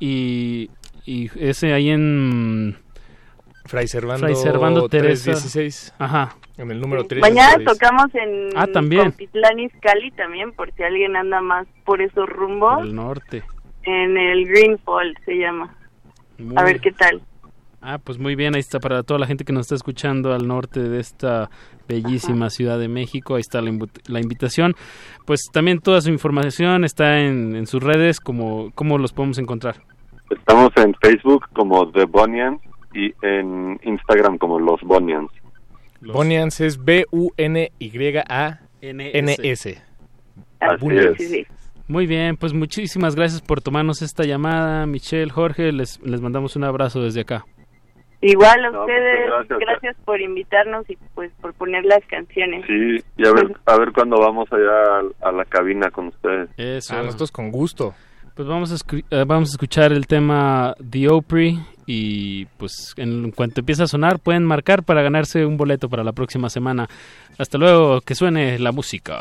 y, 0.00 0.68
y 1.04 1.30
ese 1.38 1.72
ahí 1.72 1.90
en 1.90 2.76
Fray 3.64 3.86
Servando, 3.88 4.26
Fray 4.26 4.36
Servando 4.36 4.88
Teresa. 4.88 5.32
316. 5.32 5.94
Ajá. 5.98 6.36
En 6.58 6.70
el 6.70 6.80
número 6.80 7.04
3. 7.04 7.20
Mañana 7.20 7.64
tocamos 7.64 8.14
en 8.14 8.50
Ah, 8.56 8.66
también. 8.66 9.10
Cotitlán 9.12 9.58
Izcalli 9.60 10.10
también, 10.12 10.52
por 10.52 10.72
si 10.74 10.82
alguien 10.82 11.16
anda 11.16 11.40
más 11.40 11.66
por 11.84 12.02
esos 12.02 12.28
rumbos. 12.28 12.76
Por 12.76 12.86
el 12.86 12.94
norte. 12.94 13.42
En 13.84 14.16
el 14.16 14.46
Green 14.46 14.78
Fall 14.78 15.16
se 15.24 15.34
llama. 15.38 15.74
Muy 16.38 16.56
A 16.56 16.62
ver 16.64 16.80
qué 16.80 16.92
tal. 16.92 17.22
Ah, 17.80 17.98
pues 17.98 18.18
muy 18.18 18.36
bien, 18.36 18.54
ahí 18.54 18.60
está 18.60 18.78
para 18.78 19.02
toda 19.02 19.18
la 19.18 19.26
gente 19.26 19.44
que 19.44 19.52
nos 19.52 19.62
está 19.62 19.74
escuchando 19.74 20.32
al 20.32 20.46
norte 20.46 20.80
de 20.80 21.00
esta 21.00 21.50
bellísima 21.88 22.48
Ciudad 22.48 22.78
de 22.78 22.86
México, 22.86 23.34
ahí 23.34 23.40
está 23.40 23.60
la, 23.60 23.76
la 24.06 24.20
invitación. 24.20 24.76
Pues 25.26 25.40
también 25.52 25.80
toda 25.80 26.00
su 26.00 26.10
información 26.10 26.84
está 26.84 27.18
en, 27.18 27.56
en 27.56 27.66
sus 27.66 27.82
redes, 27.82 28.20
como 28.20 28.70
cómo 28.76 28.98
los 28.98 29.12
podemos 29.12 29.38
encontrar. 29.38 29.80
Estamos 30.36 30.70
en 30.76 30.94
Facebook 31.00 31.46
como 31.52 31.90
The 31.92 32.04
Bonians 32.06 32.60
y 32.94 33.12
en 33.22 33.78
Instagram 33.82 34.38
como 34.38 34.58
Los 34.58 34.80
Bonians. 34.82 35.30
Bonians 36.00 36.60
es 36.60 36.82
B-U-N-Y-A-N-S. 38.80 39.82
Así 40.60 40.76
Bunians. 40.84 41.20
es. 41.20 41.46
Muy 41.88 42.06
bien, 42.06 42.36
pues 42.36 42.52
muchísimas 42.54 43.14
gracias 43.16 43.42
por 43.42 43.60
tomarnos 43.60 44.02
esta 44.02 44.24
llamada, 44.24 44.86
Michelle, 44.86 45.30
Jorge, 45.30 45.72
les, 45.72 46.00
les 46.02 46.20
mandamos 46.20 46.56
un 46.56 46.64
abrazo 46.64 47.02
desde 47.02 47.20
acá. 47.22 47.44
Igual 48.20 48.64
a 48.64 48.70
No, 48.70 48.80
ustedes, 48.82 49.26
gracias. 49.26 49.58
gracias 49.58 49.96
por 50.04 50.20
invitarnos 50.20 50.88
y 50.88 50.96
pues 51.14 51.32
por 51.40 51.52
poner 51.54 51.84
las 51.84 52.04
canciones. 52.06 52.64
Sí, 52.68 53.02
y 53.16 53.26
a 53.26 53.32
ver, 53.32 53.52
a 53.66 53.76
ver 53.78 53.90
cuándo 53.92 54.16
vamos 54.20 54.46
allá 54.52 55.00
a, 55.20 55.28
a 55.28 55.32
la 55.32 55.44
cabina 55.44 55.90
con 55.90 56.06
ustedes. 56.08 56.48
Eso. 56.56 56.94
Ah, 56.96 57.02
nosotros 57.02 57.32
con 57.32 57.50
gusto. 57.50 57.94
Pues 58.34 58.48
vamos 58.48 58.72
a, 58.72 58.76
eh, 59.10 59.24
vamos 59.26 59.50
a 59.50 59.52
escuchar 59.52 59.92
el 59.92 60.06
tema 60.06 60.74
The 60.90 61.08
Opry 61.10 61.60
y 61.86 62.46
pues 62.56 62.94
en 62.96 63.30
cuanto 63.32 63.60
empiece 63.60 63.82
a 63.82 63.86
sonar 63.86 64.18
pueden 64.20 64.44
marcar 64.44 64.84
para 64.84 65.02
ganarse 65.02 65.44
un 65.44 65.56
boleto 65.58 65.88
para 65.90 66.02
la 66.02 66.12
próxima 66.12 66.48
semana. 66.48 66.88
Hasta 67.38 67.58
luego, 67.58 68.00
que 68.00 68.14
suene 68.14 68.58
la 68.58 68.72
música. 68.72 69.20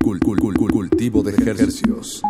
Cul- 0.00 0.18
cul- 0.18 0.38
cul- 0.40 0.56
cul- 0.56 0.70
cultivo 0.72 1.22
de 1.22 1.32
ejercicios. 1.32 2.22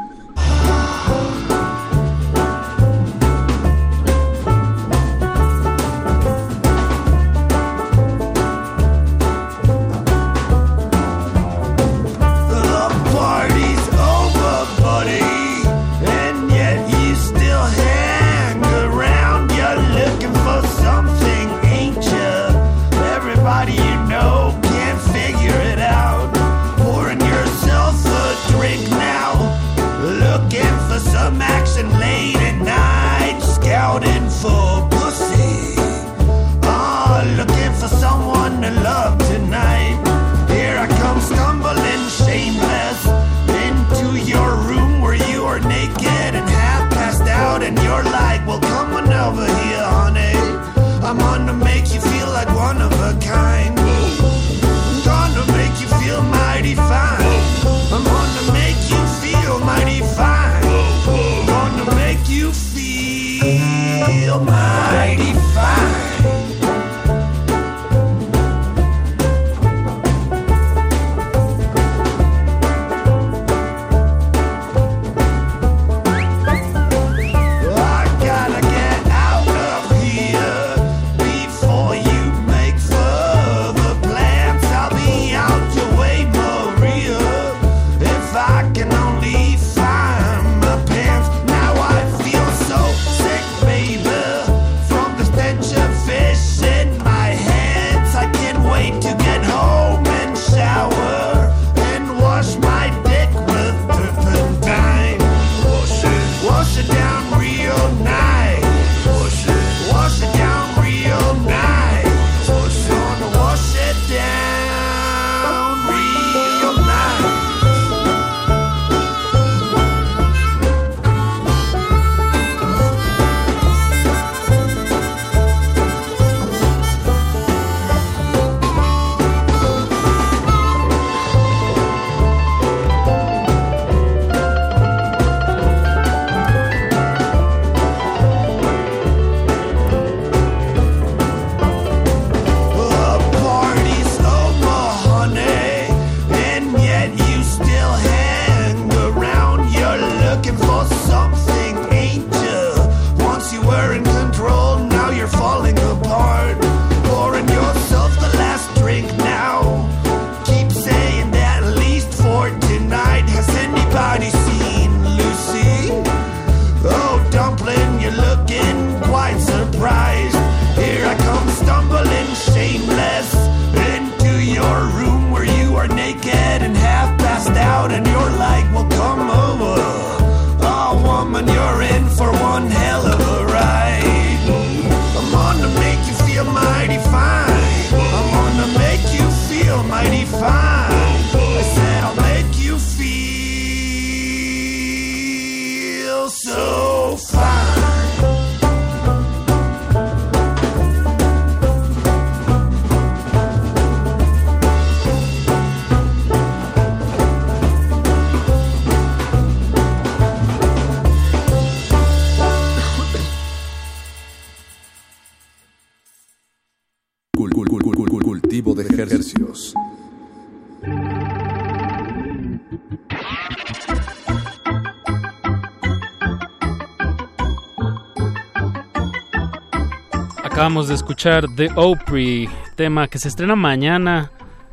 Acabamos 230.81 230.89
de 230.89 230.95
escuchar 230.95 231.45
The 231.57 231.69
Opry, 231.77 232.49
tema 232.75 233.07
que 233.07 233.19
se 233.19 233.29
estrena 233.29 233.55
mañana. 233.55 234.33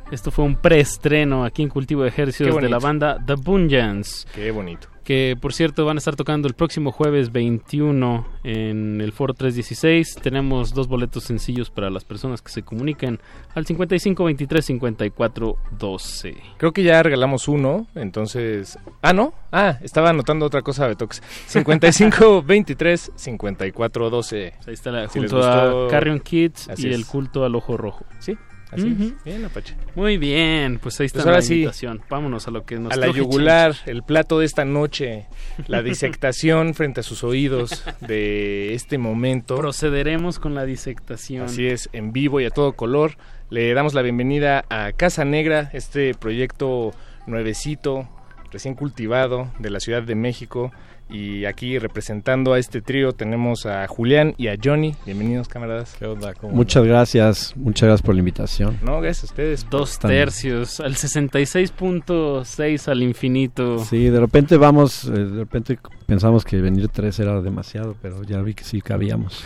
Esto 0.10 0.32
fue 0.32 0.46
un 0.46 0.56
preestreno 0.56 1.44
aquí 1.44 1.64
en 1.64 1.68
Cultivo 1.68 2.04
de 2.04 2.08
Ejercicios 2.08 2.62
de 2.62 2.70
la 2.70 2.80
banda 2.80 3.22
The 3.26 3.36
Bunjans. 3.36 4.26
Qué 4.34 4.52
bonito. 4.52 4.88
Que 5.08 5.38
por 5.40 5.54
cierto 5.54 5.86
van 5.86 5.96
a 5.96 6.00
estar 6.00 6.18
tocando 6.18 6.50
el 6.50 6.54
próximo 6.54 6.92
jueves 6.92 7.32
21 7.32 8.28
en 8.44 9.00
el 9.00 9.14
Foro 9.14 9.34
316. 9.34 10.16
Tenemos 10.22 10.74
dos 10.74 10.90
boletos 10.90 11.24
sencillos 11.24 11.70
para 11.70 11.90
las 11.90 12.04
personas 12.04 12.42
que 12.42 12.52
se 12.52 12.64
comuniquen 12.64 13.22
al 13.56 13.66
55 13.66 14.26
23 14.26 14.66
54 14.66 15.58
12. 15.80 16.36
Creo 16.58 16.74
que 16.74 16.84
ya 16.84 17.02
regalamos 17.02 17.48
uno, 17.48 17.88
entonces... 17.96 18.78
Ah, 19.02 19.14
¿no? 19.14 19.34
Ah, 19.54 19.80
estaba 19.82 20.10
anotando 20.10 20.46
otra 20.46 20.62
cosa, 20.62 20.88
Betox. 20.88 21.22
55 21.46 22.44
23 22.44 23.14
54 23.16 24.10
12. 24.10 24.54
Ahí 24.68 24.74
está 24.74 24.92
la, 24.92 25.08
Si 25.08 25.20
junto 25.20 25.42
a 25.42 25.88
Carrion 25.90 26.20
Kids 26.20 26.68
Así 26.68 26.86
y 26.86 26.94
el 26.94 27.02
es. 27.04 27.08
culto 27.08 27.46
al 27.46 27.56
ojo 27.56 27.78
rojo. 27.78 28.04
Sí, 28.20 28.38
así 28.72 28.96
es. 29.00 29.24
Bien, 29.24 29.46
Apache. 29.46 29.76
Muy 29.96 30.18
bien, 30.18 30.80
pues 30.80 31.00
ahí 31.00 31.06
está 31.06 31.18
Pues 31.20 31.26
ahora 31.26 31.38
la 31.38 31.42
sí. 31.42 31.54
invitación. 31.56 32.02
Vámonos 32.10 32.48
a 32.48 32.52
lo 32.52 32.66
que 32.66 32.78
nos 32.80 32.92
a 32.92 32.96
la 32.96 33.08
yugular, 33.08 33.76
el 33.86 34.04
plato 34.04 34.40
de 34.40 34.46
esta 34.46 34.66
noche, 34.66 35.26
la 35.68 35.82
disectación 35.84 36.74
frente 36.74 37.00
a 37.00 37.04
sus 37.04 37.24
oídos 37.24 37.84
de 38.02 38.74
este 38.74 38.98
momento. 38.98 39.56
Procederemos 39.58 40.40
con 40.40 40.56
la 40.56 40.66
disectación. 40.66 41.46
Así 41.46 41.68
es, 41.68 41.90
en 41.94 42.12
vivo 42.14 42.40
y 42.42 42.46
a 42.46 42.50
todo 42.50 42.74
color. 42.74 43.18
Le 43.50 43.74
damos 43.74 43.94
la 43.94 44.02
bienvenida 44.02 44.66
a 44.70 44.92
Casa 44.92 45.24
Negra, 45.24 45.70
este 45.74 46.14
proyecto 46.14 46.92
nuevecito, 47.28 48.10
recién 48.52 48.76
cultivado 48.76 49.52
de 49.60 49.70
la 49.70 49.80
Ciudad 49.80 50.04
de 50.04 50.16
México. 50.16 50.72
Y 51.10 51.46
aquí 51.46 51.80
representando 51.80 52.52
a 52.54 52.60
este 52.60 52.82
trío 52.82 53.14
tenemos 53.14 53.66
a 53.66 53.88
Julián 53.88 54.36
y 54.38 54.50
a 54.50 54.58
Johnny. 54.62 54.94
Bienvenidos, 55.06 55.48
camaradas. 55.48 55.96
¿Qué 55.98 56.06
onda? 56.06 56.34
¿Cómo 56.34 56.54
Muchas 56.54 56.84
gracias, 56.84 57.54
muchas 57.56 57.88
graças 57.88 58.02
por 58.02 58.14
la 58.16 58.20
invitación. 58.20 58.78
No, 58.82 59.00
gracias 59.00 59.24
a 59.24 59.28
ustedes. 59.28 59.70
Dos 59.70 60.00
tercios, 60.00 60.82
al 60.82 60.96
66.6 60.96 62.88
al 62.90 63.04
infinito. 63.04 63.80
Sí, 63.86 64.10
de 64.10 64.20
repente 64.20 64.58
vamos, 64.58 65.06
eh, 65.06 65.12
de 65.12 65.40
repente 65.40 65.80
pensamos 66.08 66.44
que 66.44 66.58
venir 66.58 66.90
tres 66.90 67.20
era 67.20 67.40
demasiado, 67.42 67.96
pero 68.02 68.24
ya 68.24 68.42
vi 68.42 68.54
que 68.54 68.66
sí 68.66 68.82
cabíamos. 68.82 69.46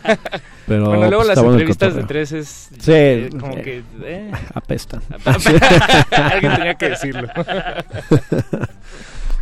pero 0.66 0.86
Bueno, 0.86 1.08
luego 1.08 1.24
pues, 1.24 1.28
las 1.28 1.38
entrevistas 1.38 1.94
de 1.94 2.02
tres 2.04 2.32
es 2.32 2.70
Sí, 2.78 2.92
eh, 2.92 3.30
como 3.38 3.56
eh, 3.56 3.62
que 3.62 3.82
eh. 4.04 4.30
apestan. 4.54 5.02
Alguien 6.10 6.56
tenía 6.56 6.74
que 6.74 6.90
decirlo. 6.90 7.28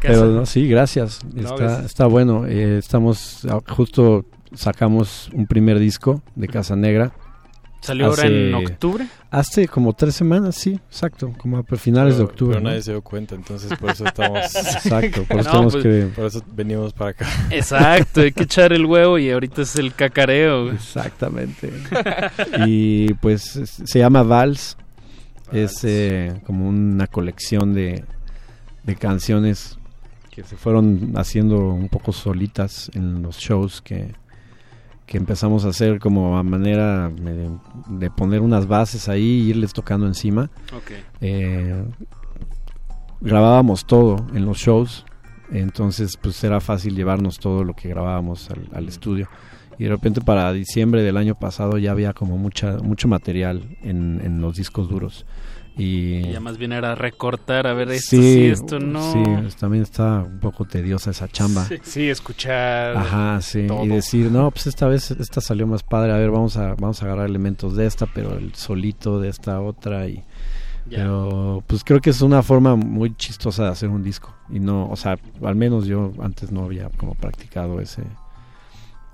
Pero 0.03 0.27
no, 0.27 0.47
sí, 0.47 0.69
gracias. 0.69 1.20
Está, 1.85 2.07
bueno. 2.07 2.47
Eh, 2.47 2.79
estamos 2.79 3.45
ah, 3.49 3.61
justo 3.69 4.25
sacamos 4.55 5.31
un 5.33 5.47
primer 5.47 5.79
disco 5.79 6.23
de 6.35 6.49
Casa 6.49 6.77
Negra. 6.77 7.12
¿Salió 7.81 8.07
ahora 8.07 8.27
en 8.27 8.55
octubre? 8.55 9.07
Hace 9.31 9.69
como 9.69 9.93
tres 9.93 10.16
semanas, 10.16 10.57
sí, 10.57 10.81
exacto, 10.89 11.33
como 11.39 11.59
a 11.59 11.62
finales 11.77 12.19
de 12.19 12.25
octubre. 12.25 12.55
Pero 12.55 12.65
¿no? 12.65 12.70
nadie 12.70 12.83
se 12.83 12.91
dio 12.91 13.03
cuenta, 13.03 13.37
entonces 13.37 13.73
por 13.79 13.91
eso 13.91 14.05
estamos. 14.05 14.39
Exacto, 14.55 15.23
por 15.23 15.39
eso 15.39 15.49
No, 15.53 15.53
tenemos 15.53 15.73
pues- 15.75 15.83
que. 15.85 16.07
Por 16.15 16.27
eso 16.27 16.43
venimos 16.55 16.93
para 16.93 17.11
acá. 17.11 17.27
Exacto, 17.51 18.23
hay 18.23 18.33
que 18.33 18.43
echar 18.43 18.73
el 18.73 18.85
huevo 18.85 19.16
y 19.19 19.31
ahorita 19.31 19.62
es 19.62 19.77
el 19.77 19.95
cacareo. 19.95 20.73
Exactamente. 20.73 21.73
y 22.66 23.15
pues 23.15 23.55
es- 23.55 23.81
se 23.85 23.99
llama 23.99 24.23
Vals. 24.23 24.77
Es 25.53 25.83
eh, 25.85 26.43
como 26.45 26.69
una 26.69 27.07
colección 27.07 27.73
de, 27.73 28.05
de 28.83 28.97
canciones 28.97 29.79
que 30.39 30.44
se 30.44 30.56
fueron 30.56 31.15
haciendo 31.16 31.59
un 31.59 31.89
poco 31.89 32.12
solitas 32.12 32.93
en 32.94 33.23
los 33.23 33.39
shows 33.39 33.82
que, 33.82 34.15
que 35.05 35.16
empezamos 35.16 35.65
a 35.65 35.70
hacer 35.70 35.98
como 35.98 36.39
a 36.39 36.44
manera 36.44 37.10
de, 37.10 38.10
poner 38.10 38.40
unas 38.40 38.69
bases 38.69 39.09
ahí 39.09 39.40
e 39.40 39.48
irles 39.48 39.73
tocando 39.73 40.06
encima. 40.06 40.48
Ok. 40.77 40.93
Eh, 41.20 41.85
grabábamos 43.20 43.85
todo 43.85 44.28
en 44.32 44.44
los 44.44 44.59
shows, 44.59 45.05
entonces 45.51 46.16
pues 46.16 46.44
era 46.44 46.60
fácil 46.60 46.94
llevarnos 46.94 47.40
todo 47.40 47.65
lo 47.65 47.74
que 47.74 47.89
grabábamos 47.89 48.48
al, 48.52 48.69
al 48.73 48.86
estudio. 48.86 49.28
Y 49.77 49.85
de 49.85 49.90
repente 49.90 50.20
para 50.20 50.52
diciembre 50.52 51.02
del 51.02 51.16
año 51.16 51.35
pasado 51.35 51.78
ya 51.78 51.90
había 51.90 52.12
como 52.12 52.39
mucha 52.39 52.78
mucho 52.78 53.09
material 53.09 53.77
en, 53.82 54.20
en 54.24 54.40
los 54.40 54.56
discos 54.56 54.89
duros. 54.89 55.27
Y, 55.79 56.17
Y 56.27 56.33
ya 56.33 56.41
más 56.41 56.59
bien 56.59 56.73
era 56.73 56.95
recortar, 56.97 57.67
a 57.69 57.73
ver, 57.73 57.89
esto 57.93 58.17
sí, 58.17 58.47
esto 58.47 58.81
no. 58.81 59.13
Sí, 59.13 59.23
también 59.61 59.85
está 59.85 60.23
un 60.23 60.41
poco 60.41 60.65
tediosa 60.65 61.13
esa 61.13 61.29
chamba. 61.29 61.65
Sí, 61.67 61.77
sí, 61.83 62.09
escuchar. 62.11 62.97
Ajá, 62.97 63.41
sí, 63.41 63.67
todo. 63.69 63.85
y 63.85 63.89
decir, 63.89 64.31
no, 64.31 64.51
pues 64.51 64.67
esta 64.67 64.89
vez 64.89 65.11
esta 65.13 65.41
salió 65.41 65.67
más 65.69 65.83
padre, 65.85 66.13
a 66.13 66.17
ver, 66.17 66.31
vamos 66.31 66.57
a 66.57 66.75
vamos 66.75 67.01
a 67.03 67.07
agarrar 67.07 67.27
elementos 67.27 67.77
de 67.77 67.87
esta, 67.87 68.07
pero 68.07 68.37
el 68.37 68.55
solito 68.57 69.21
de 69.21 69.29
esta 69.29 69.61
otra 69.61 70.09
y 70.09 70.25
Ya. 70.91 70.99
pero 70.99 71.63
pues 71.67 71.85
creo 71.85 72.01
que 72.01 72.11
es 72.11 72.23
una 72.23 72.43
forma 72.43 72.75
muy 72.75 73.15
chistosa 73.15 73.65
de 73.65 73.69
hacer 73.71 73.89
un 73.89 74.03
disco 74.03 74.35
y 74.51 74.59
no, 74.59 74.89
o 74.91 74.97
sea, 74.97 75.17
al 75.45 75.55
menos 75.55 75.87
yo 75.87 76.13
antes 76.21 76.51
no 76.51 76.65
había 76.65 76.89
como 76.97 77.15
practicado 77.15 77.81
ese 77.81 78.03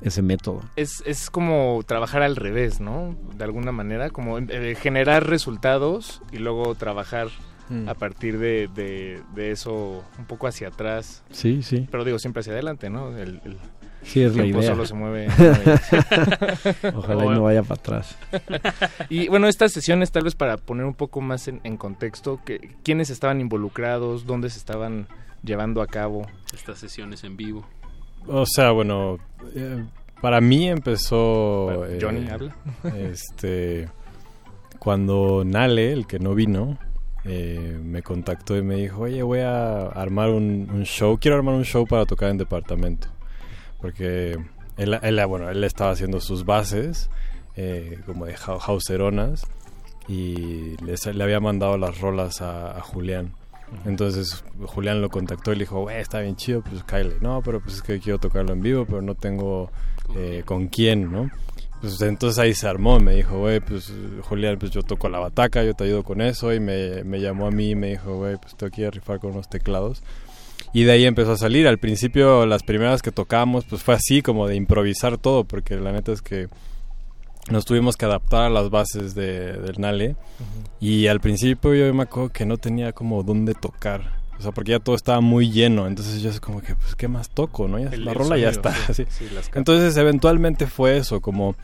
ese 0.04 0.22
método. 0.22 0.60
Es, 0.76 1.02
es 1.06 1.28
como 1.30 1.82
trabajar 1.86 2.22
al 2.22 2.36
revés, 2.36 2.78
¿no? 2.80 3.16
De 3.34 3.42
alguna 3.44 3.72
manera, 3.72 4.10
como 4.10 4.38
eh, 4.38 4.76
generar 4.80 5.26
resultados 5.28 6.22
y 6.32 6.38
luego 6.38 6.74
trabajar 6.76 7.28
Mm. 7.70 7.88
a 7.88 7.94
partir 7.94 8.38
de, 8.38 8.68
de, 8.74 9.22
de 9.34 9.50
eso 9.50 10.04
un 10.18 10.26
poco 10.26 10.46
hacia 10.46 10.68
atrás. 10.68 11.22
Sí, 11.30 11.62
sí. 11.62 11.88
Pero 11.90 12.04
digo, 12.04 12.18
siempre 12.18 12.40
hacia 12.40 12.52
adelante, 12.52 12.90
¿no? 12.90 13.16
El, 13.16 13.40
el 13.42 13.56
Sí, 14.02 14.20
es 14.20 14.36
la 14.36 14.42
tiempo 14.42 14.60
idea. 14.60 14.72
solo 14.72 14.84
se 14.84 14.92
mueve. 14.92 15.28
Ojalá 16.94 17.24
y 17.24 17.28
no 17.30 17.42
vaya 17.44 17.62
para 17.62 17.80
atrás. 17.80 18.16
y 19.08 19.28
bueno, 19.28 19.48
estas 19.48 19.72
sesiones 19.72 20.10
tal 20.12 20.24
vez 20.24 20.34
para 20.34 20.58
poner 20.58 20.84
un 20.84 20.92
poco 20.94 21.22
más 21.22 21.48
en, 21.48 21.60
en 21.64 21.78
contexto, 21.78 22.38
que, 22.44 22.76
¿quiénes 22.82 23.08
estaban 23.08 23.40
involucrados? 23.40 24.26
¿Dónde 24.26 24.50
se 24.50 24.58
estaban 24.58 25.06
llevando 25.42 25.80
a 25.80 25.86
cabo? 25.86 26.26
Estas 26.52 26.78
sesiones 26.78 27.24
en 27.24 27.38
vivo. 27.38 27.66
O 28.28 28.44
sea, 28.46 28.70
bueno, 28.72 29.18
eh, 29.54 29.84
para 30.20 30.40
mí 30.40 30.68
empezó. 30.68 31.84
Eh, 31.86 31.98
Johnny, 32.00 32.28
habla. 32.28 32.56
Este. 32.96 33.88
Cuando 34.78 35.44
Nale, 35.44 35.92
el 35.92 36.06
que 36.06 36.18
no 36.18 36.34
vino, 36.34 36.78
eh, 37.24 37.78
me 37.82 38.02
contactó 38.02 38.56
y 38.56 38.62
me 38.62 38.76
dijo: 38.76 39.02
Oye, 39.02 39.22
voy 39.22 39.40
a 39.40 39.86
armar 39.88 40.30
un, 40.30 40.68
un 40.72 40.84
show. 40.84 41.18
Quiero 41.18 41.36
armar 41.36 41.54
un 41.54 41.64
show 41.64 41.86
para 41.86 42.04
tocar 42.06 42.30
en 42.30 42.38
departamento. 42.38 43.08
Porque 43.80 44.36
él, 44.76 44.98
él, 45.02 45.26
bueno, 45.26 45.48
él 45.50 45.62
estaba 45.64 45.90
haciendo 45.90 46.20
sus 46.20 46.44
bases, 46.44 47.10
eh, 47.56 47.98
como 48.06 48.26
de 48.26 48.34
hauseronas, 48.66 49.46
y 50.08 50.76
les- 50.84 51.06
le 51.06 51.22
había 51.24 51.40
mandado 51.40 51.76
las 51.78 52.00
rolas 52.00 52.40
a, 52.42 52.76
a 52.76 52.80
Julián. 52.80 53.32
Entonces 53.84 54.44
Julián 54.66 55.00
lo 55.00 55.10
contactó 55.10 55.52
y 55.52 55.56
le 55.56 55.64
dijo, 55.64 55.80
güey, 55.80 56.00
está 56.00 56.20
bien 56.20 56.36
chido, 56.36 56.62
pues 56.62 56.82
Kyle. 56.84 57.14
No, 57.20 57.42
pero 57.42 57.60
pues 57.60 57.76
es 57.76 57.82
que 57.82 58.00
quiero 58.00 58.18
tocarlo 58.18 58.52
en 58.52 58.62
vivo, 58.62 58.84
pero 58.86 59.02
no 59.02 59.14
tengo 59.14 59.70
eh, 60.16 60.42
con 60.44 60.68
quién, 60.68 61.10
¿no? 61.10 61.30
Pues 61.80 62.00
entonces 62.00 62.38
ahí 62.38 62.54
se 62.54 62.66
armó, 62.66 62.98
me 62.98 63.14
dijo, 63.14 63.38
güey, 63.38 63.60
pues 63.60 63.92
Julián, 64.22 64.58
pues 64.58 64.72
yo 64.72 64.82
toco 64.82 65.08
la 65.10 65.18
bataca, 65.18 65.62
yo 65.62 65.74
te 65.74 65.84
ayudo 65.84 66.02
con 66.02 66.22
eso, 66.22 66.52
y 66.54 66.58
me, 66.58 67.04
me 67.04 67.20
llamó 67.20 67.46
a 67.46 67.50
mí 67.50 67.70
y 67.70 67.74
me 67.74 67.90
dijo, 67.90 68.16
güey, 68.16 68.36
pues 68.38 68.56
tengo 68.56 68.70
que 68.70 68.80
ir 68.80 68.86
a 68.86 68.90
rifar 68.90 69.20
con 69.20 69.32
unos 69.32 69.50
teclados. 69.50 70.02
Y 70.72 70.84
de 70.84 70.92
ahí 70.92 71.04
empezó 71.04 71.32
a 71.32 71.36
salir. 71.36 71.68
Al 71.68 71.78
principio, 71.78 72.46
las 72.46 72.62
primeras 72.62 73.02
que 73.02 73.12
tocábamos, 73.12 73.64
pues 73.64 73.82
fue 73.82 73.94
así, 73.94 74.22
como 74.22 74.48
de 74.48 74.56
improvisar 74.56 75.18
todo, 75.18 75.44
porque 75.44 75.76
la 75.76 75.92
neta 75.92 76.10
es 76.12 76.22
que 76.22 76.48
nos 77.50 77.64
tuvimos 77.64 77.96
que 77.96 78.04
adaptar 78.06 78.42
a 78.42 78.48
las 78.50 78.70
bases 78.70 79.14
de, 79.14 79.52
del 79.54 79.80
Nale. 79.80 80.16
Y 80.80 81.06
al 81.06 81.20
principio 81.20 81.74
yo 81.74 81.92
me 81.94 82.04
acuerdo 82.04 82.30
que 82.30 82.46
no 82.46 82.56
tenía 82.58 82.92
como 82.92 83.22
dónde 83.22 83.54
tocar. 83.54 84.22
O 84.38 84.42
sea, 84.42 84.50
porque 84.52 84.72
ya 84.72 84.80
todo 84.80 84.96
estaba 84.96 85.20
muy 85.20 85.50
lleno. 85.50 85.86
Entonces 85.86 86.20
yo 86.20 86.30
es 86.30 86.40
como 86.40 86.60
que, 86.60 86.74
pues, 86.74 86.94
¿qué 86.96 87.06
más 87.08 87.30
toco? 87.30 87.68
no 87.68 87.78
ya 87.78 87.88
El- 87.90 88.04
La 88.04 88.14
rola 88.14 88.36
ya 88.36 88.48
está. 88.50 88.74
sí, 88.92 89.04
sí. 89.08 89.26
Entonces 89.54 89.96
eventualmente 89.96 90.66
fue 90.66 90.96
eso, 90.96 91.20
como 91.20 91.54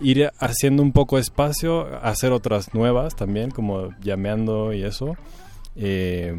ir 0.00 0.30
haciendo 0.38 0.82
un 0.82 0.92
poco 0.92 1.16
de 1.16 1.22
espacio, 1.22 1.86
hacer 2.02 2.32
otras 2.32 2.74
nuevas 2.74 3.14
también, 3.16 3.50
como 3.50 3.90
llameando 4.00 4.72
y 4.72 4.82
eso. 4.84 5.16
Eh, 5.76 6.36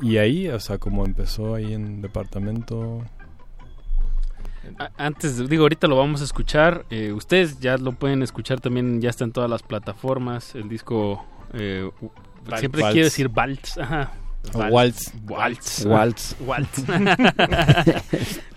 y 0.00 0.16
ahí, 0.16 0.48
o 0.48 0.58
sea, 0.60 0.78
como 0.78 1.04
empezó 1.04 1.54
ahí 1.54 1.72
en 1.74 2.00
departamento. 2.02 3.02
Antes, 4.96 5.48
digo, 5.48 5.62
ahorita 5.64 5.86
lo 5.86 5.96
vamos 5.96 6.20
a 6.20 6.24
escuchar. 6.24 6.84
eh, 6.90 7.12
ustedes 7.12 7.60
ya 7.60 7.76
lo 7.78 7.92
pueden 7.92 8.22
escuchar 8.22 8.60
también, 8.60 9.00
ya 9.00 9.10
está 9.10 9.24
en 9.24 9.32
todas 9.32 9.48
las 9.50 9.62
plataformas. 9.62 10.54
El 10.54 10.68
disco, 10.68 11.24
eh, 11.54 11.90
siempre 12.58 12.82
Vals. 12.82 12.92
quiero 12.92 13.04
decir 13.06 13.28
Valts, 13.28 13.78
ajá. 13.78 14.12
Waltz. 14.54 15.12
Waltz. 15.28 15.84
Waltz. 15.84 16.36
Waltz. 16.46 16.82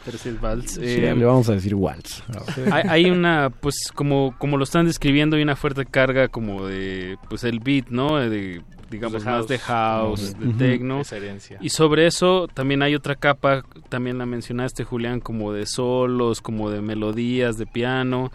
Pero 0.06 0.18
sí 0.18 0.30
es 0.30 0.42
Waltz. 0.42 0.72
Sí, 0.74 0.80
Eh, 0.82 1.16
le 1.16 1.26
vamos 1.26 1.50
a 1.50 1.54
decir 1.54 1.76
Waltz. 1.76 2.24
hay, 2.72 2.84
hay 2.88 3.10
una, 3.12 3.50
pues 3.50 3.76
como, 3.94 4.36
como 4.38 4.58
lo 4.58 4.64
están 4.64 4.86
describiendo, 4.86 5.36
hay 5.36 5.44
una 5.44 5.56
fuerte 5.56 5.86
carga 5.86 6.28
como 6.28 6.66
de, 6.66 7.18
pues 7.30 7.44
el 7.44 7.60
beat, 7.60 7.88
¿no? 7.90 8.18
De, 8.18 8.62
digamos, 8.94 9.24
De 9.24 9.30
más 9.32 9.48
de 9.48 9.60
house, 9.60 10.36
Ujú. 10.40 10.48
de 10.48 10.54
techno. 10.54 11.02
Esa 11.02 11.18
herencia. 11.18 11.58
Y 11.62 11.70
sobre 11.70 12.08
eso 12.08 12.48
también 12.54 12.82
hay 12.82 12.96
otra 12.96 13.16
capa, 13.16 13.64
también 13.90 14.18
la 14.18 14.26
mencionaste, 14.26 14.84
Julián, 14.86 15.20
como 15.20 15.52
de 15.52 15.66
solos, 15.66 16.40
como 16.42 16.70
de 16.70 16.82
melodías, 16.82 17.58
de 17.58 17.66
piano. 17.66 18.32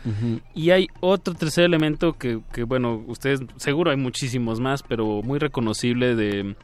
Y 0.55 0.71
hay 0.71 0.89
otro 1.01 1.35
tercer 1.35 1.65
elemento 1.65 2.13
que, 2.15 2.41
que, 2.53 2.65
bueno, 2.65 3.03
ustedes, 3.07 3.41
seguro 3.57 3.91
hay 3.91 3.97
muchísimos 3.97 4.61
más, 4.61 4.83
pero 4.83 5.23
muy 5.23 5.39
reconocible 5.39 6.15
de 6.15 6.55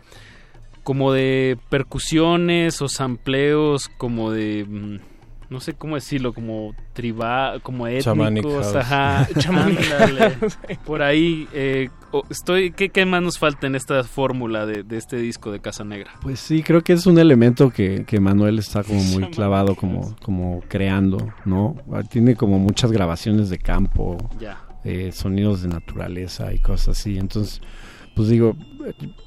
como 0.83 1.13
de 1.13 1.57
percusiones 1.71 2.83
o 2.83 2.89
sampleos, 2.89 3.89
como 3.97 4.31
de 4.31 4.67
mm, 4.69 4.99
no 5.55 5.61
sé 5.61 5.73
cómo 5.75 5.95
decirlo, 5.95 6.35
como 6.35 6.75
tribal, 6.93 7.63
como 7.63 7.87
étnicos, 7.87 8.75
ajá, 8.75 9.27
ándale. 9.49 10.37
por 10.85 11.01
ahí. 11.03 11.49
eh, 11.55 11.89
estoy, 12.29 12.73
¿qué, 12.73 12.91
¿Qué 12.91 13.07
más 13.07 13.23
nos 13.23 13.39
falta 13.39 13.67
en 13.67 13.75
esta 13.75 14.03
fórmula 14.05 14.67
de, 14.67 14.83
de 14.83 14.97
este 14.99 15.17
disco 15.17 15.51
de 15.53 15.61
Casa 15.61 15.85
Negra? 15.85 16.11
Pues 16.21 16.41
sí, 16.41 16.63
creo 16.63 16.83
que 16.83 16.93
es 16.93 17.07
un 17.07 17.19
elemento 17.19 17.71
que, 17.71 18.05
que 18.05 18.21
Manuel 18.21 18.59
está 18.59 18.83
como 18.83 19.03
muy 19.05 19.31
clavado, 19.31 19.77
como, 19.77 20.15
como 20.23 20.61
creando, 20.69 21.33
¿no? 21.45 21.77
Ah, 21.93 22.03
Tiene 22.03 22.35
como 22.37 22.59
muchas 22.59 22.93
grabaciones 22.93 23.49
de 23.49 23.59
campo, 23.59 24.19
Ya. 24.39 24.59
eh, 24.85 25.13
sonidos 25.13 25.63
de 25.63 25.69
naturaleza 25.69 26.53
y 26.53 26.59
cosas 26.59 26.99
así. 26.99 27.17
Entonces, 27.17 27.61
pues 28.15 28.29
digo, 28.29 28.57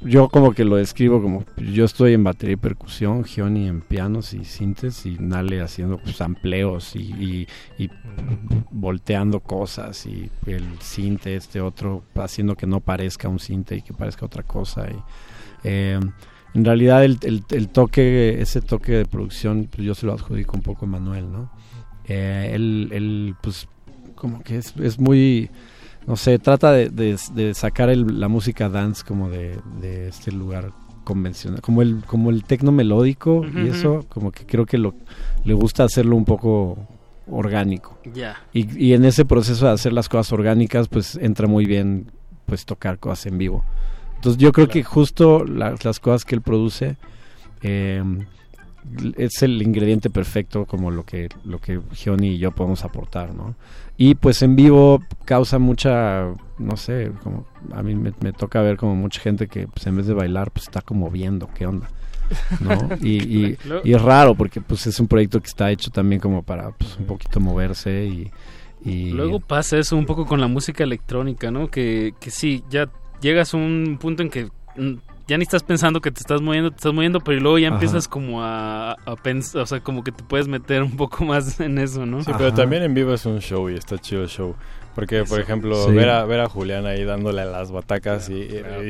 yo 0.02 0.30
como 0.30 0.52
que 0.54 0.64
lo 0.64 0.76
describo 0.78 1.22
como, 1.22 1.44
yo 1.58 1.86
estoy 1.86 2.14
en 2.14 2.24
batería 2.24 2.54
y 2.54 2.58
percusión, 2.58 3.24
Gioni 3.26 3.68
en 3.68 3.82
pianos 3.82 4.34
y 4.34 4.46
sintes 4.46 5.06
y 5.06 5.18
Nale 5.20 5.62
haciendo 5.62 5.98
pues 5.98 6.22
y, 6.96 7.00
y, 7.00 7.48
y 7.84 7.90
volteando 8.72 9.40
cosas 9.40 10.06
y 10.06 10.30
el 10.46 10.64
sinte 10.80 11.36
este 11.36 11.60
otro 11.62 12.04
haciendo 12.16 12.56
que 12.56 12.68
no 12.68 12.80
parezca 12.80 13.28
un 13.30 13.40
sinte 13.40 13.76
y 13.78 13.82
que 13.82 13.94
parezca 13.94 14.26
otra 14.26 14.44
cosa. 14.44 14.88
Y, 14.90 14.96
eh, 15.64 16.00
en 16.54 16.66
realidad 16.66 17.04
el, 17.04 17.18
el- 17.24 17.44
el 17.52 17.68
toque, 17.70 18.42
ese 18.42 18.62
toque 18.62 18.94
de 18.94 19.06
producción, 19.06 19.68
pues 19.70 19.86
yo 19.86 19.94
se 19.96 20.06
lo 20.06 20.14
adjudico 20.14 20.56
un 20.56 20.64
poco 20.64 20.86
a 20.86 20.88
Manuel, 20.90 21.32
¿no? 21.32 21.52
Eh, 22.08 22.52
él, 22.54 22.90
él, 22.94 23.36
pues 23.44 23.68
como 24.16 24.42
que 24.42 24.58
es, 24.58 24.74
es 24.78 24.98
muy 25.00 25.50
no 26.08 26.16
sé, 26.16 26.40
trata 26.40 26.72
de, 26.72 26.90
de- 26.90 27.18
de 27.36 27.54
sacar 27.54 27.90
el- 27.90 28.20
la 28.20 28.28
música 28.30 28.70
dance 28.70 29.04
como 29.06 29.30
de, 29.30 29.60
de 29.82 30.08
este 30.08 30.32
lugar 30.32 30.72
convencional, 31.04 31.62
como 31.62 31.82
el, 31.82 32.02
como 32.08 32.30
el 32.32 32.44
tecno 32.44 32.72
melódico 32.72 33.46
y 33.56 33.68
eso, 33.68 34.06
como 34.10 34.32
que 34.32 34.46
creo 34.46 34.66
que 34.66 34.78
lo, 34.78 34.94
le 35.46 35.54
gusta 35.54 35.84
hacerlo 35.84 36.16
un 36.16 36.26
poco 36.26 36.78
orgánico. 37.30 37.98
Ya. 38.14 38.38
Y, 38.54 38.86
y 38.88 38.94
en 38.94 39.06
ese 39.06 39.26
proceso 39.26 39.66
de 39.68 39.74
hacer 39.74 39.94
las 39.94 40.10
cosas 40.10 40.32
orgánicas, 40.34 40.88
pues 40.88 41.16
entra 41.16 41.48
muy 41.48 41.66
bien 41.66 42.12
pues 42.46 42.66
tocar 42.66 42.98
cosas 43.00 43.26
en 43.28 43.38
vivo. 43.38 43.64
Entonces 44.16 44.42
yo 44.42 44.52
creo 44.52 44.68
que 44.68 44.84
justo 44.84 45.44
las, 45.46 45.84
las 45.86 46.00
cosas 46.00 46.26
que 46.26 46.36
él 46.36 46.42
produce 46.42 46.96
eh, 47.62 48.02
es 49.18 49.44
el 49.44 49.62
ingrediente 49.62 50.10
perfecto 50.10 50.66
como 50.66 50.92
lo 50.92 51.04
que 51.06 51.28
lo 51.44 51.60
que 51.60 51.82
Gioni 51.94 52.30
y 52.36 52.38
yo 52.38 52.52
podemos 52.52 52.84
aportar, 52.86 53.34
¿no? 53.36 53.56
Y 53.98 54.16
pues 54.16 54.42
en 54.44 54.56
vivo 54.56 55.02
causa 55.26 55.58
mucha, 55.58 56.28
no 56.60 56.78
sé, 56.78 57.12
como 57.24 57.48
a 57.74 57.82
mí 57.82 57.96
me, 57.96 58.14
me 58.22 58.32
toca 58.32 58.62
ver 58.62 58.78
como 58.78 58.96
mucha 58.96 59.20
gente 59.22 59.48
que 59.48 59.68
pues 59.68 59.86
en 59.88 59.98
vez 59.98 60.06
de 60.06 60.14
bailar 60.14 60.52
pues 60.52 60.66
está 60.66 60.82
como 60.82 61.10
viendo 61.10 61.50
qué 61.54 61.66
onda, 61.66 61.90
¿no? 62.60 62.90
Y, 63.02 63.58
y 63.84 63.94
es 63.94 64.02
raro 64.02 64.36
porque 64.36 64.62
pues 64.62 64.86
es 64.86 65.00
un 65.00 65.08
proyecto 65.08 65.42
que 65.42 65.48
está 65.48 65.72
hecho 65.72 65.90
también 65.90 66.22
como 66.22 66.44
para 66.44 66.72
pues 66.72 66.96
un 66.98 67.06
poquito 67.06 67.40
moverse 67.40 68.06
y, 68.06 68.32
y 68.84 69.12
Luego 69.12 69.40
pasa 69.40 69.78
eso 69.78 69.98
un 69.98 70.06
poco 70.06 70.26
con 70.26 70.40
la 70.40 70.48
música 70.48 70.84
electrónica, 70.84 71.52
¿no? 71.52 71.70
Que, 71.70 72.14
que 72.20 72.32
sí, 72.32 72.64
ya 72.70 72.90
llegas 73.20 73.54
a 73.54 73.58
un 73.58 73.98
punto 74.00 74.22
en 74.22 74.30
que 74.30 74.50
mm, 74.76 74.94
ya 75.28 75.38
ni 75.38 75.44
estás 75.44 75.64
pensando 75.64 76.00
que 76.02 76.12
te 76.12 76.20
estás 76.20 76.42
moviendo, 76.42 76.72
te 76.72 76.78
estás 76.78 76.94
moviendo, 76.94 77.20
pero 77.20 77.40
luego 77.40 77.58
ya 77.60 77.68
Ajá. 77.68 77.76
empiezas 77.76 78.08
como 78.08 78.44
a, 78.44 78.92
a 78.94 79.16
pensar, 79.16 79.62
o 79.62 79.66
sea, 79.66 79.80
como 79.82 80.04
que 80.04 80.12
te 80.12 80.24
puedes 80.24 80.48
meter 80.48 80.84
un 80.84 80.96
poco 80.96 81.24
más 81.26 81.60
en 81.60 81.78
eso, 81.78 82.06
¿no? 82.06 82.24
Sí, 82.24 82.32
pero 82.38 82.54
también 82.54 82.84
en 82.84 82.94
vivo 82.94 83.14
es 83.14 83.26
un 83.26 83.40
show 83.40 83.70
y 83.70 83.76
está 83.76 83.98
chido 83.98 84.24
el 84.24 84.30
show. 84.30 84.56
Porque, 84.96 85.24
por 85.26 85.40
ejemplo, 85.40 85.86
Sí. 85.86 85.92
ver, 85.92 86.10
a, 86.10 86.26
ver 86.26 86.40
a 86.40 86.50
Julián 86.50 86.88
ahí 86.88 87.04
dándole 87.04 87.42
a 87.42 87.46
las 87.46 87.72
batacas 87.72 88.30
y, 88.30 88.48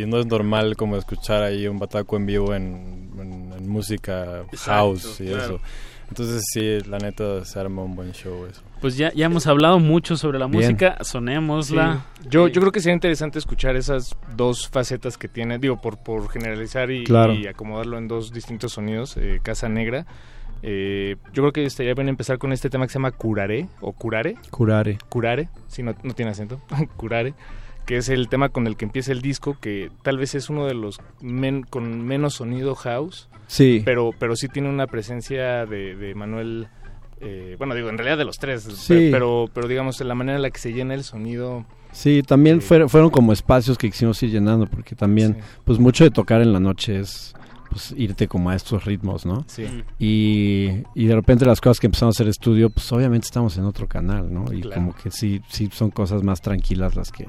no 0.08 0.20
es 0.20 0.26
normal 0.26 0.78
como 0.78 0.96
escuchar 0.96 1.44
ahí 1.44 1.68
un 1.68 1.80
bataco 1.80 2.16
en 2.16 2.26
vivo 2.26 2.54
en, 2.56 3.10
en- 3.20 3.52
en 3.58 3.68
música 3.68 4.44
house 4.66 5.20
y 5.20 5.26
claro. 5.26 5.44
eso. 5.44 5.60
Entonces, 6.08 6.44
sí, 6.54 6.80
la 6.90 7.00
neta 7.00 7.44
se 7.44 7.60
arma 7.60 7.82
un 7.84 7.94
buen 7.98 8.14
show 8.14 8.46
eso. 8.50 8.62
Pues 8.82 8.96
ya, 8.98 9.12
ya 9.14 9.26
hemos 9.26 9.48
hablado 9.48 9.80
mucho 9.80 10.18
sobre 10.18 10.38
la 10.40 10.46
Bien. 10.48 10.62
música, 10.64 10.98
sonémosla. 11.04 12.06
Sí. 12.22 12.28
Yo, 12.30 12.48
yo 12.48 12.62
creo 12.62 12.72
que 12.72 12.80
sería 12.80 12.94
interesante 12.94 13.40
escuchar 13.40 13.76
esas 13.76 14.16
dos 14.36 14.68
facetas 14.70 15.18
que 15.18 15.28
tiene, 15.28 15.58
digo, 15.58 15.82
por, 15.82 15.98
por 15.98 16.30
generalizar 16.30 16.92
y, 16.92 17.04
Claro. 17.04 17.34
y 17.34 17.48
acomodarlo 17.48 17.98
en 17.98 18.08
dos 18.08 18.32
distintos 18.32 18.74
sonidos, 18.74 19.18
eh, 19.18 19.40
Casa 19.42 19.68
Negra. 19.68 20.06
Eh, 20.64 21.18
yo 21.34 21.44
creo 21.44 21.54
que 21.54 21.66
estaría 21.66 21.94
bien 21.94 22.10
empezar 22.10 22.38
con 22.38 22.52
este 22.52 22.70
tema 22.70 22.86
que 22.86 22.94
se 22.94 23.00
llama 23.00 23.12
Curare, 23.12 23.68
o 23.82 23.94
Curare. 23.94 24.36
Curare. 24.52 24.98
Curare, 25.10 25.50
si 25.68 25.84
no, 25.84 25.96
no 26.04 26.14
tiene 26.14 26.32
acento, 26.32 26.60
Curare, 26.98 27.34
que 27.86 27.98
es 27.98 28.10
el 28.10 28.28
tema 28.28 28.50
con 28.50 28.68
el 28.68 28.76
que 28.76 28.86
empieza 28.86 29.12
el 29.12 29.22
disco, 29.22 29.58
que 29.62 29.90
tal 30.04 30.18
vez 30.18 30.36
es 30.36 30.50
uno 30.50 30.66
de 30.66 30.74
los 30.74 31.00
men- 31.22 31.64
con 31.64 32.06
menos 32.06 32.34
sonido 32.36 32.76
house, 32.76 33.30
Sí. 33.48 33.82
pero, 33.86 34.12
pero 34.20 34.36
sí 34.36 34.48
tiene 34.50 34.70
una 34.70 34.88
presencia 34.88 35.66
de, 35.66 35.96
de 35.96 36.14
Manuel, 36.16 36.68
eh, 37.22 37.56
bueno, 37.58 37.74
digo, 37.76 37.90
en 37.90 37.98
realidad 37.98 38.18
de 38.18 38.26
los 38.26 38.38
tres, 38.38 38.64
Sí. 38.64 39.10
pero, 39.12 39.50
pero 39.54 39.68
digamos, 39.68 40.00
la 40.02 40.16
manera 40.16 40.36
en 40.38 40.42
la 40.42 40.50
que 40.52 40.60
se 40.60 40.74
llena 40.74 40.94
el 40.94 41.04
sonido... 41.04 41.66
Sí, 41.92 42.22
también 42.22 42.62
fueron, 42.62 42.90
fueron 42.90 43.10
como 43.10 43.34
espacios 43.34 43.78
que 43.78 43.90
quisimos 43.90 44.22
ir 44.24 44.30
llenando, 44.32 44.68
porque 44.68 44.96
también, 44.96 45.36
Sí. 45.36 45.40
pues 45.66 45.80
mucho 45.80 46.04
de 46.04 46.12
tocar 46.12 46.42
en 46.42 46.54
la 46.54 46.60
noche 46.60 47.00
es 47.00 47.34
pues 47.70 47.94
irte 47.98 48.30
como 48.30 48.50
a 48.50 48.56
estos 48.56 48.86
ritmos, 48.86 49.26
¿no? 49.26 49.44
Sí. 49.48 49.66
Y, 50.00 50.84
y 50.96 51.06
de 51.06 51.16
repente 51.16 51.46
las 51.46 51.60
cosas 51.60 51.80
que 51.82 51.88
empezamos 51.88 52.16
a 52.16 52.18
hacer 52.18 52.30
estudio, 52.30 52.70
pues 52.70 52.90
obviamente 52.94 53.26
estamos 53.26 53.58
en 53.58 53.66
otro 53.66 53.88
canal, 53.88 54.34
¿no? 54.34 54.46
Y 54.54 54.62
Claro. 54.62 54.76
como 54.82 54.96
que 54.96 55.12
sí, 55.12 55.42
sí 55.50 55.70
son 55.74 55.92
cosas 55.92 56.24
más 56.24 56.40
tranquilas 56.42 56.96
las 56.96 57.12
que, 57.12 57.28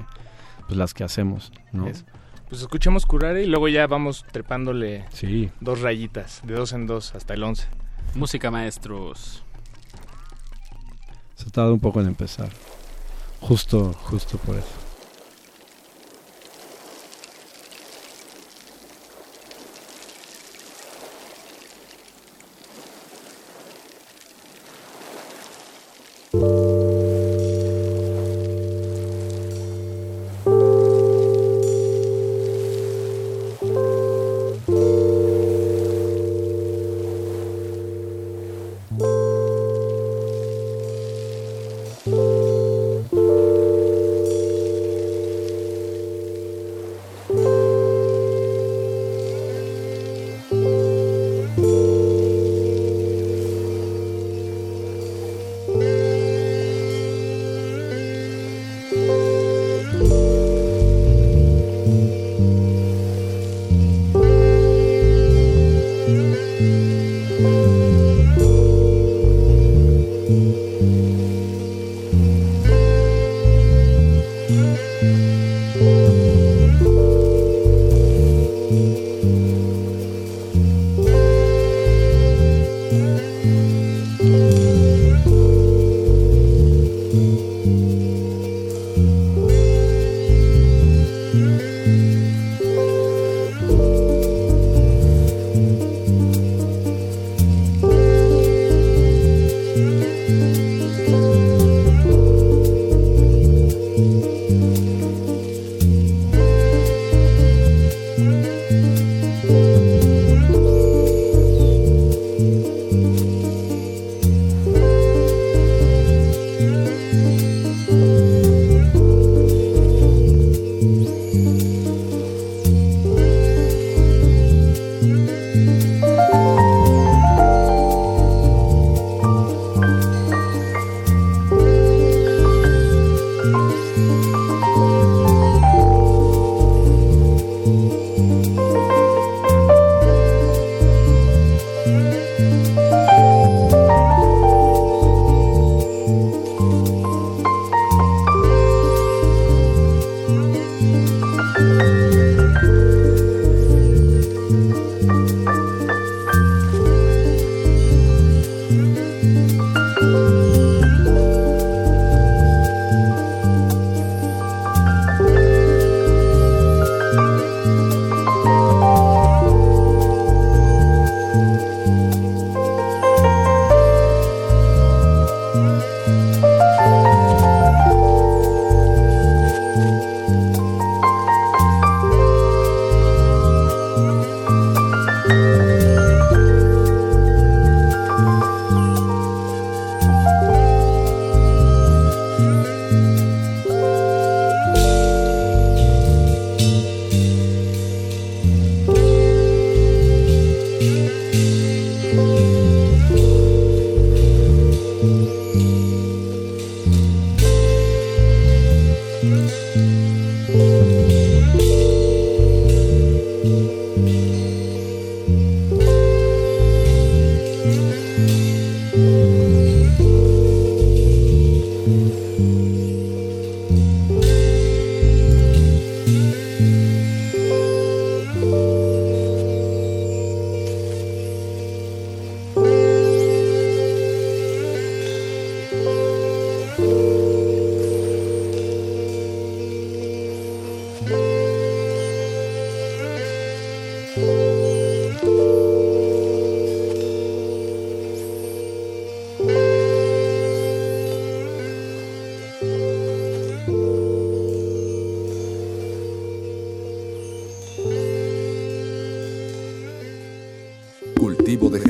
pues 0.67 0.77
las 0.77 0.93
que 0.93 1.03
hacemos, 1.03 1.51
¿no? 1.73 1.87
Eso. 1.87 2.05
Pues 2.47 2.61
escuchemos 2.61 3.05
Curare 3.05 3.43
y 3.43 3.47
luego 3.47 3.67
ya 3.67 3.85
vamos 3.85 4.25
trepándole 4.31 5.05
Sí. 5.11 5.49
dos 5.59 5.81
rayitas, 5.81 6.41
de 6.45 6.53
dos 6.53 6.71
en 6.71 6.87
dos 6.87 7.13
hasta 7.15 7.33
el 7.33 7.43
once. 7.43 7.67
Música 8.15 8.49
maestros. 8.49 9.43
Se 11.39 11.47
ha 11.47 11.51
tardado 11.51 11.73
un 11.73 11.79
poco 11.79 12.01
en 12.01 12.07
empezar. 12.07 12.49
Justo, 13.39 13.93
justo 14.03 14.37
por 14.39 14.57
eso. 14.57 14.88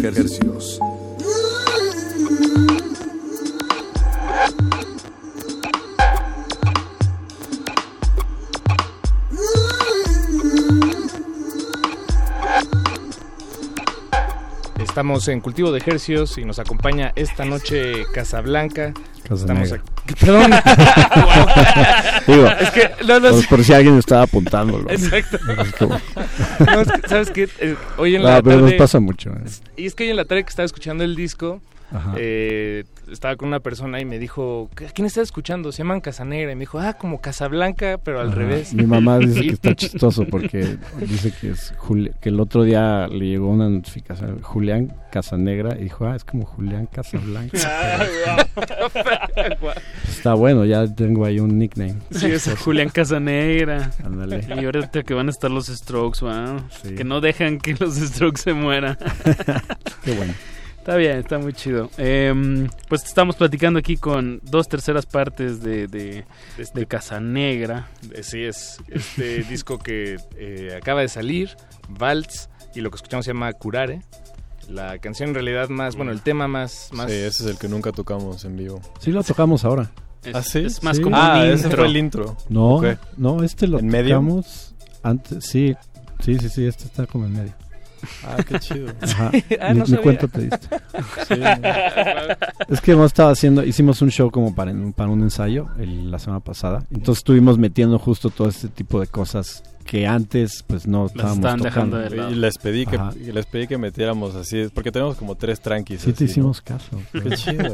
Ejercicios. 0.10 0.80
Estamos 14.82 15.28
en 15.28 15.42
Cultivo 15.42 15.72
de 15.72 15.80
Ejercios 15.80 16.38
y 16.38 16.46
nos 16.46 16.58
acompaña 16.58 17.12
esta 17.16 17.44
noche 17.46 18.06
Casablanca. 18.14 18.94
Estamos 19.30 19.72
aquí. 19.74 19.84
Perdón. 20.20 20.52
Digo, 22.28 22.48
es 22.48 22.70
que 22.72 22.90
no, 23.06 23.20
no, 23.20 23.30
pues 23.32 23.46
por 23.48 23.64
si 23.64 23.74
alguien 23.74 23.98
estaba 24.00 24.24
apuntándolo. 24.24 24.90
Exacto. 24.90 25.38
Es 25.62 25.74
como- 25.74 26.00
No, 26.66 26.82
es 26.82 26.92
que, 26.92 27.08
¿Sabes 27.10 27.30
qué? 27.32 27.50
Eh, 27.60 27.76
hoy 27.98 28.16
en 28.16 28.22
No, 28.24 28.30
la 28.30 28.42
pero 28.42 28.56
tarde... 28.58 28.72
nos 28.72 28.74
pasa 28.80 29.00
mucho, 29.00 29.30
¿eh? 29.32 29.44
Y 29.80 29.86
es 29.86 29.96
que 29.96 30.04
hoy 30.04 30.10
en 30.10 30.18
la 30.18 30.26
tarde 30.26 30.44
que 30.44 30.50
estaba 30.50 30.66
escuchando 30.66 31.04
el 31.04 31.16
disco, 31.16 31.62
eh, 32.18 32.84
estaba 33.20 33.36
con 33.36 33.50
una 33.50 33.60
persona 33.60 34.00
y 34.00 34.06
me 34.06 34.18
dijo, 34.18 34.70
¿a 34.78 34.92
quién 34.94 35.06
estás 35.06 35.24
escuchando? 35.24 35.74
Se 35.74 35.80
llaman 35.80 36.00
Casanegra. 36.00 36.54
Y 36.54 36.56
me 36.56 36.62
dijo, 36.62 36.80
ah, 36.80 36.94
como 36.94 37.20
Casablanca, 37.20 38.00
pero 38.02 38.22
al 38.22 38.30
Ajá. 38.30 38.36
revés. 38.38 38.74
Mi 38.74 38.86
mamá 38.86 39.20
dice 39.20 39.42
que 39.42 39.50
está 39.50 39.76
chistoso 39.76 40.24
porque 40.26 40.78
dice 41.02 41.34
que 41.40 41.50
es 41.52 41.74
Juli- 41.78 42.14
que 42.22 42.30
el 42.30 42.40
otro 42.40 42.64
día 42.64 43.08
le 43.10 43.26
llegó 43.28 43.50
una 43.50 43.68
notificación 43.70 44.42
Julián 44.42 44.94
Casanegra 45.12 45.76
y 45.78 45.84
dijo, 45.84 46.06
ah, 46.08 46.16
es 46.16 46.24
como 46.24 46.46
Julián 46.46 46.86
Casablanca. 46.88 47.58
Ah, 48.56 49.56
guau. 49.60 49.74
Está 50.08 50.34
bueno, 50.34 50.64
ya 50.66 50.88
tengo 50.94 51.26
ahí 51.26 51.40
un 51.40 51.58
nickname. 51.58 51.96
Sí, 52.12 52.28
es 52.28 52.50
Julián 52.60 52.90
Casanegra. 52.90 53.92
Ándale. 54.04 54.46
Y 54.62 54.66
ahorita 54.66 55.04
que 55.04 55.14
van 55.14 55.28
a 55.28 55.32
estar 55.32 55.52
los 55.52 55.68
Strokes, 55.68 56.20
wow. 56.22 56.62
Sí. 56.84 56.96
Que 56.96 57.04
no 57.04 57.20
dejan 57.22 57.58
que 57.60 57.76
los 57.80 57.96
Strokes 57.96 58.42
se 58.42 58.54
mueran. 58.54 58.98
Qué 60.04 60.14
bueno. 60.14 60.34
Está 60.90 60.98
bien, 60.98 61.20
está 61.20 61.38
muy 61.38 61.54
chido. 61.54 61.92
Em, 62.00 62.68
pues 62.88 63.04
estamos 63.04 63.36
platicando 63.36 63.78
aquí 63.78 63.96
con 63.96 64.42
dos 64.42 64.68
terceras 64.68 65.06
partes 65.06 65.62
de, 65.62 65.86
de, 65.86 66.26
de 66.74 66.86
Casanegra. 66.88 67.88
Eh, 68.12 68.24
Sí, 68.24 68.42
es 68.42 68.80
este 68.88 69.44
disco 69.50 69.78
que 69.78 70.18
eh, 70.36 70.76
acaba 70.76 71.02
de 71.02 71.08
salir, 71.08 71.52
Vals, 71.90 72.50
y 72.74 72.82
lo 72.82 72.90
que 72.90 72.96
escuchamos 72.96 73.26
se 73.26 73.34
llama 73.34 73.54
Curare. 73.54 74.02
La 74.68 74.98
canción 74.98 75.30
en 75.30 75.36
realidad 75.36 75.70
más, 75.70 75.96
bueno, 75.96 76.12
el 76.12 76.22
tema 76.22 76.48
más... 76.48 76.90
más 76.92 77.06
Sí, 77.12 77.18
ese 77.18 77.44
es 77.44 77.50
el 77.52 77.60
que 77.60 77.68
nunca 77.68 77.92
tocamos 77.92 78.44
en 78.46 78.58
vivo. 78.58 78.82
Sí 79.00 79.12
lo 79.12 79.22
tocamos 79.22 79.66
ahora. 79.66 79.92
Es, 80.24 80.34
¿Ah, 80.34 80.42
sí? 80.42 80.58
es 80.66 80.82
más 80.82 80.98
Sí. 80.98 81.04
como 81.04 81.18
ah, 81.18 81.36
un 81.44 81.50
ese 81.52 81.66
intro. 81.66 81.78
fue 81.78 81.86
el 81.88 81.98
intro. 81.98 82.38
No, 82.50 82.82
no, 83.16 83.44
este 83.44 83.68
lo 83.68 83.78
¿En 83.78 83.86
medio? 83.90 84.16
tocamos 84.16 84.74
antes, 85.04 85.46
sí, 85.46 85.76
sí, 86.20 86.40
sí, 86.40 86.50
sí, 86.50 86.66
este 86.66 86.86
está 86.86 87.06
como 87.06 87.28
en 87.28 87.34
medio. 87.34 87.54
Ah, 88.26 88.38
qué 88.48 88.60
chido. 88.60 88.92
Ajá. 89.02 89.32
Ah, 89.60 89.74
ni, 89.74 89.80
no 89.80 89.86
ni 89.86 89.90
sabía. 89.92 90.02
cuenta 90.04 90.28
te 90.28 90.42
diste. 90.42 90.68
Sí. 91.28 91.42
Es 92.70 92.82
que 92.82 92.92
hemos 92.94 93.08
estado 93.08 93.30
haciendo, 93.32 93.64
hicimos 93.64 94.02
un 94.02 94.10
show 94.12 94.32
como 94.32 94.54
para, 94.56 94.74
para 94.96 95.10
un 95.10 95.22
ensayo 95.22 95.68
el- 95.80 96.10
la 96.12 96.20
semana 96.20 96.40
pasada. 96.40 96.84
Entonces 96.92 97.20
estuvimos 97.20 97.58
metiendo 97.58 97.98
justo 98.00 98.30
todo 98.30 98.48
este 98.50 98.68
tipo 98.70 99.00
de 99.00 99.08
cosas 99.08 99.64
que 99.86 100.06
antes 100.06 100.64
pues 100.68 100.86
no 100.88 101.08
estábamos 101.08 101.38
estaban 101.38 101.62
dejando 101.62 101.98
tocando. 101.98 102.16
de 102.16 102.18
lado. 102.18 102.32
Y 102.32 102.36
les 102.36 102.58
pedí 102.58 102.86
que 102.86 102.96
Ajá. 102.98 103.14
y 103.20 103.32
les 103.32 103.46
pedí 103.48 103.68
que 103.68 103.78
metiéramos 103.78 104.36
así, 104.36 104.70
porque 104.74 104.92
tenemos 104.92 105.16
como 105.16 105.36
tres 105.36 105.60
tranquis. 105.62 106.02
Sí 106.02 106.14
te 106.14 106.26
hicimos 106.26 106.62
caso. 106.62 106.90
Qué 107.12 107.30
chido. 107.36 107.74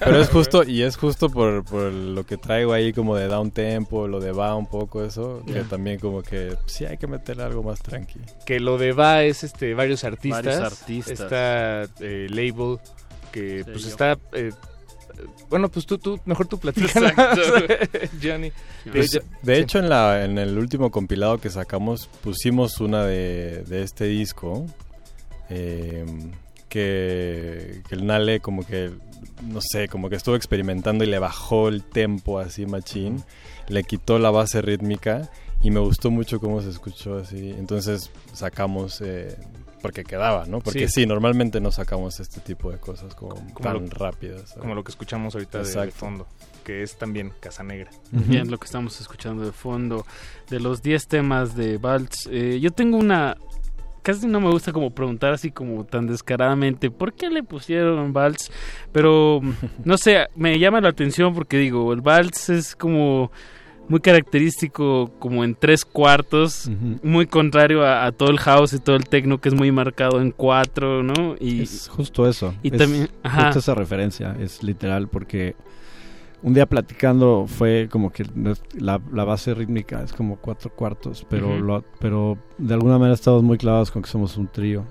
Pero 0.00 0.20
es 0.20 0.28
justo, 0.28 0.64
y 0.64 0.82
es 0.82 0.96
justo 0.96 1.30
por, 1.30 1.64
por 1.64 1.92
lo 1.92 2.24
que 2.26 2.36
traigo 2.36 2.72
ahí 2.72 2.92
como 2.92 3.16
de 3.16 3.28
down 3.28 3.50
tempo, 3.50 4.08
lo 4.08 4.20
de 4.20 4.32
va 4.32 4.54
un 4.56 4.66
poco 4.66 5.04
eso, 5.04 5.42
que 5.46 5.60
también 5.62 5.98
como 5.98 6.22
que 6.22 6.56
sí 6.66 6.84
hay 6.84 6.98
que 6.98 7.06
meterle 7.06 7.44
algo 7.44 7.62
más 7.62 7.80
tranqui. 7.80 8.20
Que 8.44 8.58
lo 8.60 8.78
de 8.78 8.92
Va 8.92 9.22
es 9.22 9.44
este, 9.44 9.74
varios 9.74 10.04
artistas. 10.04 10.44
Varios 10.44 10.72
artistas. 10.72 11.20
Esta 11.20 11.82
eh, 12.00 12.26
label 12.30 12.78
que 13.30 13.64
pues 13.64 13.86
está... 13.86 14.18
eh, 14.32 14.50
bueno, 15.50 15.68
pues 15.68 15.86
tú, 15.86 15.98
tú, 15.98 16.18
mejor 16.24 16.46
tú 16.46 16.58
platicas, 16.58 16.96
Exacto. 16.96 17.42
Johnny. 18.22 18.52
Pues, 18.90 19.10
De- 19.42 19.56
sí. 19.56 19.60
hecho, 19.62 19.78
en, 19.78 19.88
la, 19.88 20.24
en 20.24 20.38
el 20.38 20.58
último 20.58 20.90
compilado 20.90 21.38
que 21.38 21.50
sacamos 21.50 22.08
pusimos 22.22 22.80
una 22.80 23.04
de, 23.04 23.64
de 23.64 23.82
este 23.82 24.04
disco 24.06 24.66
eh, 25.50 26.04
que, 26.68 27.82
que 27.88 27.94
el 27.94 28.06
Nale 28.06 28.40
como 28.40 28.64
que, 28.66 28.90
no 29.42 29.60
sé, 29.60 29.88
como 29.88 30.08
que 30.08 30.16
estuvo 30.16 30.36
experimentando 30.36 31.04
y 31.04 31.08
le 31.08 31.18
bajó 31.18 31.68
el 31.68 31.82
tempo 31.82 32.38
así 32.38 32.66
machín, 32.66 33.22
le 33.68 33.84
quitó 33.84 34.18
la 34.18 34.30
base 34.30 34.62
rítmica 34.62 35.30
y 35.62 35.70
me 35.70 35.80
gustó 35.80 36.10
mucho 36.10 36.40
cómo 36.40 36.60
se 36.62 36.70
escuchó 36.70 37.18
así. 37.18 37.50
Entonces 37.50 38.10
sacamos, 38.32 39.00
eh, 39.00 39.36
porque 39.82 40.04
quedaba, 40.04 40.46
¿no? 40.46 40.60
Porque 40.60 40.88
Sí. 40.88 41.02
sí. 41.02 41.06
normalmente 41.06 41.60
no 41.60 41.70
sacamos 41.72 42.20
este 42.20 42.40
tipo 42.40 42.70
de 42.70 42.78
cosas 42.78 43.14
como, 43.14 43.34
Como 43.34 43.52
tan 43.60 43.74
lo- 43.74 43.86
rápidas. 43.90 44.42
¿sabes? 44.48 44.54
Como 44.60 44.74
lo 44.74 44.84
que 44.84 44.90
escuchamos 44.92 45.34
ahorita 45.34 45.62
de- 45.62 45.90
fondo, 45.90 46.26
que 46.64 46.82
es 46.82 46.96
también 46.96 47.32
Casanegra. 47.40 47.90
Bien, 48.12 48.50
lo 48.50 48.58
que 48.58 48.66
estamos 48.66 49.00
escuchando 49.00 49.44
de 49.44 49.52
fondo. 49.52 50.06
De 50.48 50.60
los 50.60 50.80
10 50.82 51.06
temas 51.08 51.56
de 51.56 51.76
Valls. 51.78 52.28
eh, 52.30 52.58
yo 52.60 52.70
tengo 52.70 52.96
una. 52.96 53.36
Casi 54.02 54.26
no 54.26 54.40
me 54.40 54.50
gusta 54.50 54.72
como 54.72 54.90
preguntar 54.90 55.32
así 55.32 55.52
como 55.52 55.84
tan 55.84 56.08
descaradamente 56.08 56.90
por 56.90 57.12
qué 57.12 57.30
le 57.30 57.42
pusieron 57.44 58.12
Valls. 58.12 58.50
Pero 58.90 59.40
no 59.84 59.96
sé, 59.96 60.26
me 60.34 60.58
llama 60.58 60.80
la 60.80 60.88
atención 60.88 61.32
porque 61.34 61.56
digo, 61.56 61.92
el 61.92 62.00
Valls 62.00 62.48
es 62.48 62.74
como 62.74 63.30
muy 63.88 64.00
característico 64.00 65.10
como 65.18 65.44
en 65.44 65.54
tres 65.54 65.84
cuartos, 65.84 66.70
muy 67.02 67.26
contrario 67.26 67.84
a, 67.84 68.06
a 68.06 68.12
todo 68.12 68.30
el 68.30 68.38
house 68.38 68.72
y 68.72 68.78
todo 68.78 68.96
el 68.96 69.04
techno 69.04 69.40
que 69.40 69.48
es 69.48 69.54
muy 69.54 69.70
marcado 69.72 70.20
en 70.20 70.30
cuatro, 70.30 71.02
¿no? 71.02 71.34
Y 71.38 71.62
es 71.62 71.88
justo 71.88 72.26
eso. 72.28 72.54
y 72.62 72.72
es 72.72 72.78
también- 72.78 73.08
ajá. 73.22 73.44
justo 73.46 73.58
esa 73.58 73.74
referencia 73.74 74.36
es 74.40 74.62
literal 74.62 75.08
porque 75.08 75.54
un 76.42 76.54
día 76.54 76.66
platicando 76.66 77.44
fue 77.46 77.88
como 77.90 78.10
que 78.10 78.24
la, 78.78 79.00
la 79.12 79.24
base 79.24 79.54
rítmica 79.54 80.02
es 80.02 80.12
como 80.12 80.36
cuatro 80.36 80.70
cuartos, 80.70 81.24
pero 81.28 81.48
Ujú. 81.50 81.58
lo- 81.64 81.84
pero 82.00 82.38
de 82.58 82.74
alguna 82.74 82.98
manera 82.98 83.14
estamos 83.14 83.42
muy 83.42 83.58
clavados 83.58 83.90
con 83.90 84.02
que 84.02 84.08
somos 84.10 84.36
un 84.36 84.48
trío. 84.48 84.84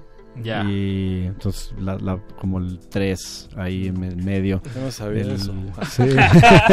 Ya. 0.43 0.63
Y 0.63 1.23
entonces 1.27 1.73
la, 1.79 1.97
la- 1.97 2.19
como 2.39 2.59
el 2.59 2.79
tres 2.89 3.49
ahí 3.57 3.87
en 3.87 4.03
el 4.03 4.15
medio. 4.17 4.61
Yo 4.75 4.81
no 4.81 4.91
sabía 4.91 5.21
El- 5.23 5.31
eso. 5.31 5.53
Sí. 5.89 6.03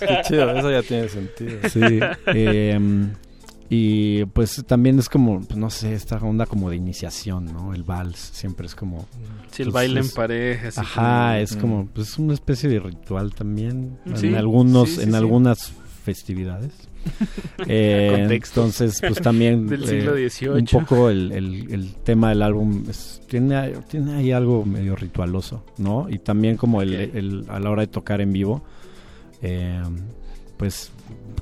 Qué 0.00 0.20
chido, 0.24 0.50
eso 0.56 0.70
ya 0.70 0.82
tiene 0.82 1.08
sentido. 1.08 1.58
Sí. 1.68 2.00
em, 2.26 3.10
y 3.70 4.24
pues 4.26 4.64
también 4.66 4.98
es 4.98 5.08
como, 5.10 5.40
pues, 5.42 5.58
no 5.58 5.68
sé, 5.68 5.92
esta 5.92 6.16
onda 6.16 6.46
como 6.46 6.70
de 6.70 6.76
iniciación, 6.76 7.46
¿no? 7.52 7.74
El 7.74 7.82
vals 7.82 8.16
siempre 8.18 8.66
es 8.66 8.74
como... 8.74 9.06
Sí, 9.50 9.62
el 9.62 9.68
pues, 9.68 9.74
baile 9.74 10.00
en 10.00 10.06
es- 10.06 10.12
pareja. 10.12 10.68
así 10.68 10.80
Ajá, 10.80 11.26
como- 11.32 11.34
es 11.42 11.56
Mm. 11.56 11.60
como, 11.60 11.86
pues 11.88 12.08
es 12.08 12.18
una 12.18 12.34
especie 12.34 12.68
de 12.70 12.80
ritual 12.80 13.34
también. 13.34 13.98
Sí, 14.14 14.28
en 14.28 14.36
algunos, 14.36 14.88
sí, 14.88 14.94
sí, 14.96 15.02
en 15.02 15.10
sí. 15.10 15.16
algunas 15.16 15.72
festividades. 16.04 16.72
Eh, 17.66 18.26
entonces, 18.30 19.00
pues 19.00 19.20
también 19.20 19.66
Del 19.68 19.82
eh, 19.84 19.86
siglo 19.86 20.14
XVIII. 20.14 20.48
un 20.50 20.64
poco 20.86 21.10
el, 21.10 21.32
el- 21.32 21.72
el 21.72 21.94
tema 22.04 22.28
del 22.30 22.42
álbum 22.42 22.84
es- 22.88 23.20
tiene, 23.28 23.72
tiene 23.88 24.14
ahí 24.14 24.32
algo 24.32 24.64
medio 24.64 24.94
ritualoso, 24.96 25.64
¿no? 25.76 26.06
Y 26.08 26.18
también 26.18 26.56
como 26.56 26.80
el, 26.82 27.44
a 27.48 27.58
la 27.58 27.70
hora 27.70 27.82
de 27.82 27.88
tocar 27.88 28.20
en 28.20 28.32
vivo, 28.32 28.62
eh, 29.42 29.82
pues 30.56 30.90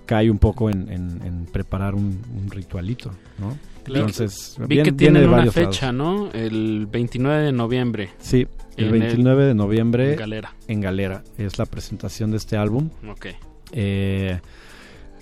cae 0.06 0.30
un 0.30 0.38
poco 0.38 0.70
en, 0.70 0.90
en- 0.90 1.20
en 1.24 1.46
preparar 1.46 1.94
un, 1.94 2.20
un 2.36 2.50
ritualito, 2.50 3.10
¿no? 3.38 3.56
Claro. 3.84 4.06
Entonces, 4.06 4.56
Vi 4.60 4.66
bien- 4.66 4.84
que 4.84 4.92
tienen 4.92 5.28
una 5.28 5.50
fecha, 5.52 5.92
lados. 5.92 6.32
¿no? 6.32 6.32
El 6.32 6.86
29 6.90 7.44
de 7.44 7.52
noviembre. 7.52 8.10
Sí, 8.18 8.46
el- 8.76 8.90
29 8.90 9.44
de 9.44 9.54
noviembre 9.54 10.12
en 10.12 10.18
Galera. 10.18 10.54
en 10.66 10.80
Galera 10.80 11.22
es 11.38 11.56
la 11.58 11.66
presentación 11.66 12.30
de 12.32 12.38
este 12.38 12.56
álbum. 12.56 12.90
Ok. 13.08 13.26
Eh, 13.72 14.40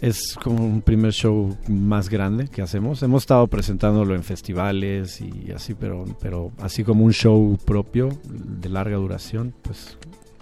es 0.01 0.37
como 0.43 0.65
un 0.65 0.83
primer 0.83 1.13
show 1.13 1.57
más 1.69 2.09
grande 2.09 2.49
que 2.49 2.63
hacemos. 2.63 3.03
Hemos 3.03 3.23
estado 3.23 3.47
presentándolo 3.47 4.15
en 4.15 4.23
festivales 4.23 5.21
y 5.21 5.51
así, 5.53 5.75
pero, 5.75 6.05
pero 6.21 6.53
así 6.59 6.85
como 6.85 7.05
un 7.05 7.13
show 7.13 7.57
propio 7.65 8.11
de 8.25 8.69
larga 8.69 8.97
duración, 8.97 9.55
pues. 9.63 9.97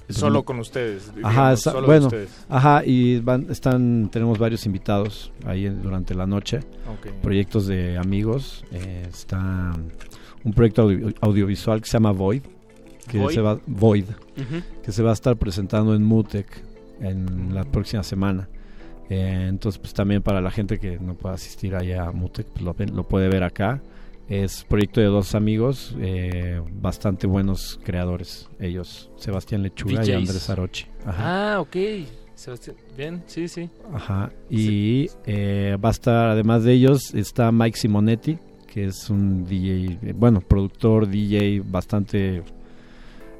pues 0.06 0.18
Solo 0.18 0.44
con 0.44 0.58
ustedes. 0.58 1.10
Ajá, 1.22 1.30
digamos, 1.30 1.60
esa- 1.60 1.72
solo 1.72 1.86
bueno, 1.86 2.06
ustedes. 2.06 2.30
ajá, 2.48 2.82
y 2.84 3.20
van, 3.20 3.46
están, 3.50 4.08
tenemos 4.10 4.38
varios 4.38 4.66
invitados 4.66 5.32
ahí 5.46 5.68
durante 5.68 6.14
la 6.14 6.26
noche, 6.26 6.60
proyectos 7.22 7.66
de 7.66 7.98
amigos. 7.98 8.64
eh, 8.72 9.06
está 9.08 9.72
un 10.44 10.52
proyecto 10.52 10.82
audio- 10.82 11.12
audiovisual 11.20 11.80
que 11.80 11.86
se 11.86 11.92
llama 11.92 12.10
Void, 12.10 12.42
que 13.08 13.18
Void. 13.18 13.34
se 13.34 13.40
va 13.40 13.60
Void, 13.66 14.06
que 14.82 14.90
se 14.90 15.02
va 15.04 15.10
a 15.10 15.14
estar 15.14 15.36
presentando 15.36 15.94
en 15.94 16.02
Mutec 16.02 16.46
en 17.00 17.54
la 17.54 17.64
próxima 17.64 18.02
semana. 18.02 18.48
Eh, 19.12 19.46
entonces, 19.48 19.78
pues 19.78 19.92
también 19.92 20.22
para 20.22 20.40
la 20.40 20.50
gente 20.50 20.78
que 20.78 20.98
no 20.98 21.14
pueda 21.14 21.34
asistir 21.34 21.74
allá 21.74 22.06
a 22.06 22.12
Mutec, 22.12 22.46
pues 22.46 22.62
lo, 22.62 22.74
lo 22.94 23.08
puede 23.08 23.28
ver 23.28 23.44
acá. 23.44 23.82
Es 24.28 24.64
proyecto 24.64 25.00
de 25.00 25.08
dos 25.08 25.34
amigos, 25.34 25.94
eh, 26.00 26.62
bastante 26.72 27.26
buenos 27.26 27.78
creadores. 27.84 28.48
Ellos, 28.58 29.10
Sebastián 29.16 29.62
Lechuga 29.62 30.04
y. 30.06 30.12
Andrés 30.12 30.48
Arochi. 30.48 30.86
Ajá. 31.04 31.54
Ah, 31.54 31.60
ok. 31.60 31.76
Sebastián, 32.34 32.76
bien, 32.96 33.22
sí, 33.26 33.46
sí. 33.46 33.68
Ajá. 33.92 34.32
Y 34.48 35.10
eh, 35.26 35.76
va 35.84 35.90
a 35.90 35.92
estar, 35.92 36.30
además 36.30 36.64
de 36.64 36.72
ellos, 36.72 37.14
está 37.14 37.52
Mike 37.52 37.78
Simonetti, 37.78 38.38
que 38.66 38.86
es 38.86 39.10
un 39.10 39.44
DJ, 39.44 39.98
eh, 40.02 40.14
bueno, 40.16 40.40
productor, 40.40 41.06
DJ 41.06 41.60
bastante 41.64 42.42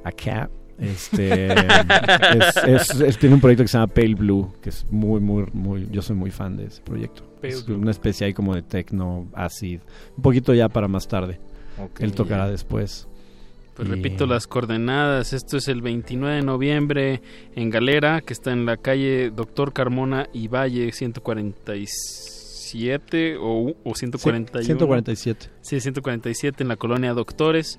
acá. 0.05 0.51
Este 0.78 1.53
es- 1.53 2.57
es- 2.66 3.01
es- 3.01 3.19
tiene 3.19 3.35
un 3.36 3.40
proyecto 3.40 3.65
que 3.65 3.69
se 3.69 3.78
llama 3.78 3.93
Pale 3.93 4.15
Blue, 4.15 4.53
que 4.61 4.69
es 4.70 4.86
muy, 4.90 5.20
muy, 5.20 5.47
muy. 5.53 5.89
Yo 5.90 6.03
soy 6.03 6.16
muy 6.16 6.31
fan 6.31 6.57
de 6.57 6.66
ese 6.66 6.81
proyecto. 6.82 7.23
Pale 7.40 7.55
es 7.55 7.65
Blue. 7.66 7.77
una 7.78 7.90
especie 7.90 8.27
ahí 8.27 8.32
como 8.35 8.55
de 8.55 8.62
techno, 8.62 9.28
acid, 9.35 9.81
un 10.16 10.23
poquito 10.23 10.55
ya 10.55 10.69
para 10.69 10.86
más 10.89 11.09
tarde. 11.09 11.40
Él 12.01 12.12
tocará 12.12 12.49
después. 12.49 13.09
Pues 13.74 13.89
Y- 13.89 13.90
repito 13.90 14.27
las 14.27 14.47
coordenadas. 14.47 15.32
Esto 15.32 15.57
es 15.57 15.66
el 15.69 15.81
29 15.82 16.36
de 16.36 16.43
noviembre 16.43 17.23
en 17.57 17.70
Galera, 17.70 18.20
que 18.20 18.35
está 18.35 18.53
en 18.53 18.66
la 18.66 18.77
calle 18.77 19.31
Doctor 19.31 19.73
Carmona 19.73 20.28
y 20.35 20.49
Valle 20.49 20.93
147 20.93 23.36
o, 23.40 23.73
o 23.85 23.94
141. 23.94 24.62
147. 24.65 25.47
Sí, 25.62 25.81
147 25.81 26.62
en 26.62 26.69
la 26.69 26.77
colonia 26.77 27.15
Doctores. 27.15 27.78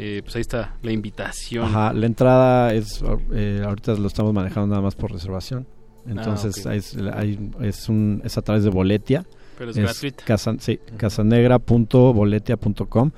Eh, 0.00 0.20
pues 0.22 0.36
ahí 0.36 0.42
está 0.42 0.76
la 0.82 0.92
invitación. 0.92 1.64
Ajá, 1.64 1.92
la 1.92 2.06
entrada 2.06 2.72
es, 2.72 3.02
eh, 3.32 3.62
ahorita 3.64 3.94
lo 3.94 4.06
estamos 4.06 4.32
manejando 4.32 4.68
nada 4.68 4.80
más 4.80 4.94
por 4.94 5.10
reservación. 5.12 5.66
Entonces 6.06 6.64
Ah, 6.64 6.68
ok. 6.70 6.76
es, 6.76 6.96
hay- 7.12 7.50
es, 7.60 7.88
un, 7.88 8.22
es 8.24 8.38
a 8.38 8.42
través 8.42 8.62
de 8.64 8.70
Boletia. 8.70 9.26
Pero 9.58 9.72
es 9.72 9.76
gratuita. 9.76 10.24
casa- 10.24 10.54
sí, 10.60 10.78
casanegra.boletia.com. 10.96 13.10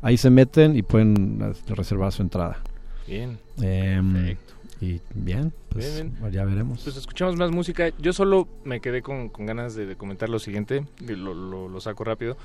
Ahí 0.00 0.16
se 0.16 0.30
meten 0.30 0.76
y 0.76 0.82
pueden 0.82 1.40
eh, 1.42 1.52
reservar 1.74 2.12
su 2.12 2.22
entrada. 2.22 2.58
Bien. 3.06 3.38
Em, 3.60 4.36
y 4.80 5.00
bien, 5.14 5.52
pues 5.70 5.94
Bien, 5.96 6.14
bien. 6.20 6.32
ya 6.32 6.44
veremos. 6.44 6.82
Pues 6.84 6.96
escuchamos 6.96 7.34
más 7.36 7.50
música. 7.50 7.90
Yo 7.98 8.12
solo 8.12 8.46
me 8.64 8.80
quedé 8.80 9.02
con, 9.02 9.28
con 9.28 9.44
ganas 9.46 9.74
de, 9.74 9.86
de 9.86 9.96
comentar 9.96 10.28
lo 10.28 10.38
siguiente. 10.38 10.84
y 11.00 11.06
Lo, 11.16 11.34
lo- 11.34 11.68
lo 11.68 11.80
saco 11.80 12.04
rápido. 12.04 12.36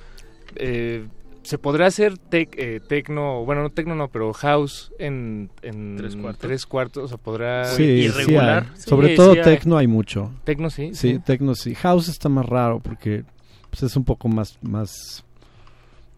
Eh, 0.55 1.05
¿Se 1.43 1.57
podrá 1.57 1.87
hacer 1.87 2.17
tec, 2.17 2.55
eh, 2.57 2.79
tecno, 2.87 3.43
bueno, 3.45 3.63
no 3.63 3.69
tecno 3.69 3.95
no, 3.95 4.07
pero 4.07 4.31
house 4.33 4.91
en, 4.97 5.49
en 5.61 5.97
Tres 5.97 6.15
cuartos. 6.15 6.39
tres 6.41 6.65
cuartos? 6.65 7.03
O 7.03 7.07
sea, 7.09 7.17
podrá... 7.17 7.65
Sí, 7.65 7.83
sí 7.83 7.83
irregular. 8.05 8.67
hay. 8.73 8.81
Sobre 8.81 9.09
Sí, 9.09 9.15
todo 9.15 9.33
sí 9.33 9.39
hay. 9.39 9.43
techno 9.45 9.77
hay 9.77 9.87
mucho. 9.87 10.31
Tecno 10.45 10.69
sí. 10.69 10.91
Sí, 10.93 11.19
techno 11.19 11.53
sí. 11.55 11.75
House 11.75 12.07
está 12.07 12.29
más 12.29 12.45
raro 12.45 12.79
porque 12.79 13.23
pues, 13.69 13.83
es 13.83 13.95
un 13.97 14.05
poco 14.05 14.27
más, 14.29 14.57
más, 14.61 15.25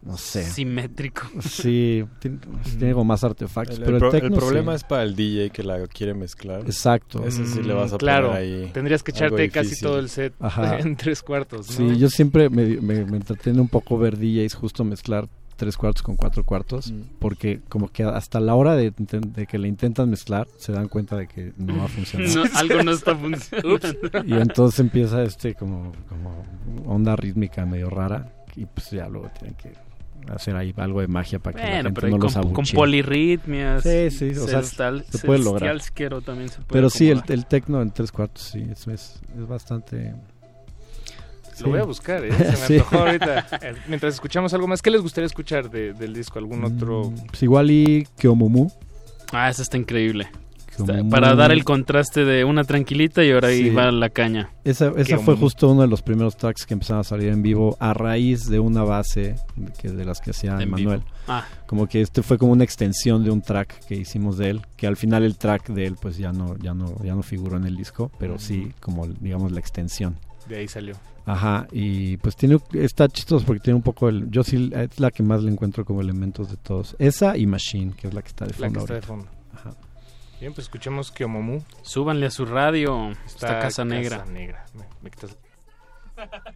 no 0.05 0.17
sé. 0.17 0.43
Simétrico. 0.43 1.23
Sí, 1.41 2.05
tiene, 2.19 2.37
tiene 2.77 2.93
como 2.93 3.05
más 3.05 3.23
artefactos, 3.23 3.79
El, 3.79 3.85
pero 3.85 3.97
el 3.97 4.03
el, 4.03 4.09
pro- 4.09 4.11
el 4.13 4.21
techno 4.21 4.37
problema 4.37 4.71
sí. 4.73 4.75
es 4.77 4.83
para 4.83 5.03
el 5.03 5.15
DJ 5.15 5.49
que 5.49 5.63
la 5.63 5.85
quiere 5.87 6.13
mezclar. 6.13 6.61
Exacto. 6.61 7.25
Ese 7.25 7.45
sí 7.47 7.61
le 7.63 7.73
vas 7.73 7.91
a 7.91 7.95
Mm, 7.95 7.97
claro, 7.97 8.27
poner 8.29 8.41
ahí. 8.43 8.69
tendrías 8.73 9.01
que 9.03 9.11
echarte 9.11 9.49
casi 9.49 9.79
todo 9.81 9.99
el 9.99 10.09
set 10.09 10.33
Ajá. 10.39 10.77
en 10.79 10.95
tres 10.95 11.21
cuartos. 11.23 11.67
¿no? 11.67 11.75
Sí, 11.93 11.97
yo 11.99 12.09
siempre 12.09 12.49
me, 12.49 12.65
me, 12.81 13.03
me 13.05 13.17
entretiene 13.17 13.59
un 13.59 13.67
poco 13.67 13.97
ver 13.97 14.17
DJs 14.17 14.53
justo 14.55 14.83
mezclar 14.83 15.27
tres 15.55 15.77
cuartos 15.77 16.01
con 16.03 16.17
cuatro 16.17 16.43
cuartos, 16.43 16.91
Mm. 16.91 17.01
porque 17.17 17.61
como 17.69 17.87
que 17.89 18.03
hasta 18.03 18.41
la 18.41 18.55
hora 18.55 18.75
de, 18.75 18.91
de 18.97 19.47
que 19.47 19.57
le 19.57 19.69
intentan 19.69 20.09
mezclar, 20.09 20.47
se 20.57 20.73
dan 20.73 20.89
cuenta 20.89 21.15
de 21.15 21.27
que 21.27 21.53
no 21.57 21.77
va 21.77 21.85
a 21.85 21.87
funcionar. 21.87 22.27
No, 22.35 22.43
algo 22.59 22.83
no 22.83 22.91
está 22.91 23.15
funcionando. 23.15 23.79
y 24.25 24.33
entonces 24.33 24.79
empieza 24.81 25.23
este 25.23 25.55
como, 25.55 25.93
como 26.09 26.45
onda 26.85 27.15
rítmica 27.15 27.65
medio 27.65 27.89
rara, 27.89 28.33
y 28.57 28.65
pues 28.65 28.91
ya 28.91 29.07
luego 29.07 29.29
tienen 29.39 29.55
que 29.55 29.71
hacer 30.33 30.55
ahí 30.55 30.73
algo 30.77 31.01
de 31.01 31.07
magia 31.07 31.39
para 31.39 31.55
que 31.57 31.61
la 31.63 31.69
Bueno, 31.69 31.83
gente 31.89 32.01
pero 32.01 32.11
no 32.11 32.17
los 32.23 32.33
con, 32.33 32.43
con 32.43 32.51
abuchee. 32.53 32.75
polirritmias. 32.75 33.83
Sí, 33.83 34.11
sí, 34.11 34.29
o 34.37 34.47
sea, 34.47 34.63
se 34.63 35.19
puede 35.25 35.39
lograr. 35.43 35.79
También 36.25 36.49
se 36.49 36.55
puede 36.57 36.67
Pero 36.69 36.89
sí, 36.89 37.09
el, 37.09 37.21
el 37.27 37.45
tecno 37.45 37.81
en 37.81 37.91
tres 37.91 38.11
cuartos, 38.11 38.43
sí, 38.43 38.65
eso 38.71 38.91
es, 38.91 39.19
es 39.37 39.47
bastante... 39.47 40.13
Lo 41.61 41.69
voy 41.69 41.79
a 41.79 41.83
buscar, 41.83 42.23
¿eh? 42.25 42.31
Se 42.37 42.43
me 42.43 42.55
Sí. 42.55 42.73
antojó 42.77 42.97
ahorita. 42.99 43.47
Eh, 43.61 43.75
Mientras 43.87 44.13
escuchamos 44.13 44.53
algo 44.53 44.67
más, 44.67 44.81
¿qué 44.81 44.91
les 44.91 45.01
gustaría 45.01 45.25
escuchar 45.25 45.69
de- 45.69 45.93
del 45.93 46.13
disco? 46.13 46.37
¿Algún 46.37 46.63
otro? 46.65 47.13
Pues 47.27 47.43
igual 47.43 47.71
y 47.71 48.05
Keomumu. 48.17 48.69
Ah, 49.31 49.49
esa 49.49 49.61
está 49.61 49.77
increíble. 49.77 50.27
Como 50.77 51.09
para 51.09 51.29
muy- 51.29 51.37
dar 51.37 51.51
el 51.51 51.63
contraste 51.63 52.25
de 52.25 52.43
una 52.45 52.63
tranquilita 52.63 53.23
y 53.23 53.31
ahora 53.31 53.49
ahí 53.49 53.63
Sí. 53.63 53.69
va 53.69 53.91
la 53.91 54.09
caña. 54.09 54.49
Esa, 54.63 54.91
esa 54.97 55.19
fue 55.19 55.35
justo 55.35 55.69
uno 55.71 55.81
de 55.81 55.87
los 55.87 56.01
primeros 56.01 56.35
tracks 56.37 56.65
que 56.65 56.73
empezaron 56.73 57.01
a 57.01 57.03
salir 57.03 57.29
en 57.29 57.41
vivo 57.41 57.77
a 57.79 57.93
raíz 57.93 58.47
de 58.49 58.59
una 58.59 58.83
base 58.83 59.35
que, 59.79 59.89
de 59.89 60.05
las 60.05 60.19
que 60.21 60.31
hacía 60.31 60.57
En 60.59 60.69
Manuel. 60.69 61.01
Ah. 61.27 61.45
Como 61.67 61.87
que 61.87 62.01
este 62.01 62.21
fue 62.23 62.37
como 62.37 62.51
una 62.51 62.63
extensión 62.63 63.23
de 63.23 63.31
un 63.31 63.41
track 63.41 63.85
que 63.87 63.95
hicimos 63.95 64.37
de 64.37 64.49
él, 64.51 64.61
que 64.77 64.87
al 64.87 64.97
final 64.97 65.23
el 65.23 65.37
track 65.37 65.69
de 65.69 65.85
él 65.85 65.95
pues 66.01 66.17
ya 66.17 66.31
no 66.31 66.55
ya 66.57 66.73
no 66.73 66.95
ya 67.03 67.15
no 67.15 67.23
figuró 67.23 67.57
en 67.57 67.65
el 67.65 67.75
disco, 67.75 68.11
pero 68.19 68.37
sí 68.39 68.71
como 68.79 69.07
digamos 69.07 69.51
la 69.51 69.59
extensión. 69.59 70.15
De 70.47 70.57
ahí 70.57 70.67
salió. 70.67 70.95
Ajá, 71.27 71.65
y 71.71 72.17
pues 72.17 72.35
tiene 72.35 72.59
está 72.73 73.07
chistoso 73.07 73.43
porque 73.47 73.59
tiene 73.59 73.77
un 73.77 73.81
poco 73.81 74.09
el 74.09 74.29
yo 74.29 74.43
sí 74.43 74.69
es 74.73 74.99
la 74.99 75.09
que 75.09 75.23
más 75.23 75.41
le 75.41 75.51
encuentro 75.51 75.83
como 75.83 76.01
elementos 76.01 76.51
de 76.51 76.57
todos. 76.57 76.95
Esa 76.99 77.35
y 77.35 77.47
Machine, 77.47 77.93
que 77.99 78.07
es 78.09 78.13
la 78.13 78.21
que 78.21 78.27
está 78.27 78.45
de 78.45 78.51
La 78.51 78.57
fondo. 78.57 78.73
que 78.73 78.79
está 78.83 78.93
de 78.93 79.01
fondo. 79.01 79.25
Bien, 80.39 80.53
pues 80.53 80.67
escuchemos 80.67 81.11
Kiomomu. 81.11 81.61
Súbanle 81.81 82.25
a 82.25 82.31
su 82.31 82.45
radio. 82.45 83.11
Está, 83.25 83.59
Casa 83.59 83.85
Negra. 83.85 84.19
Casa 84.19 84.31
Negra. 84.31 84.65
Me, 84.73 84.85
me 85.01 86.55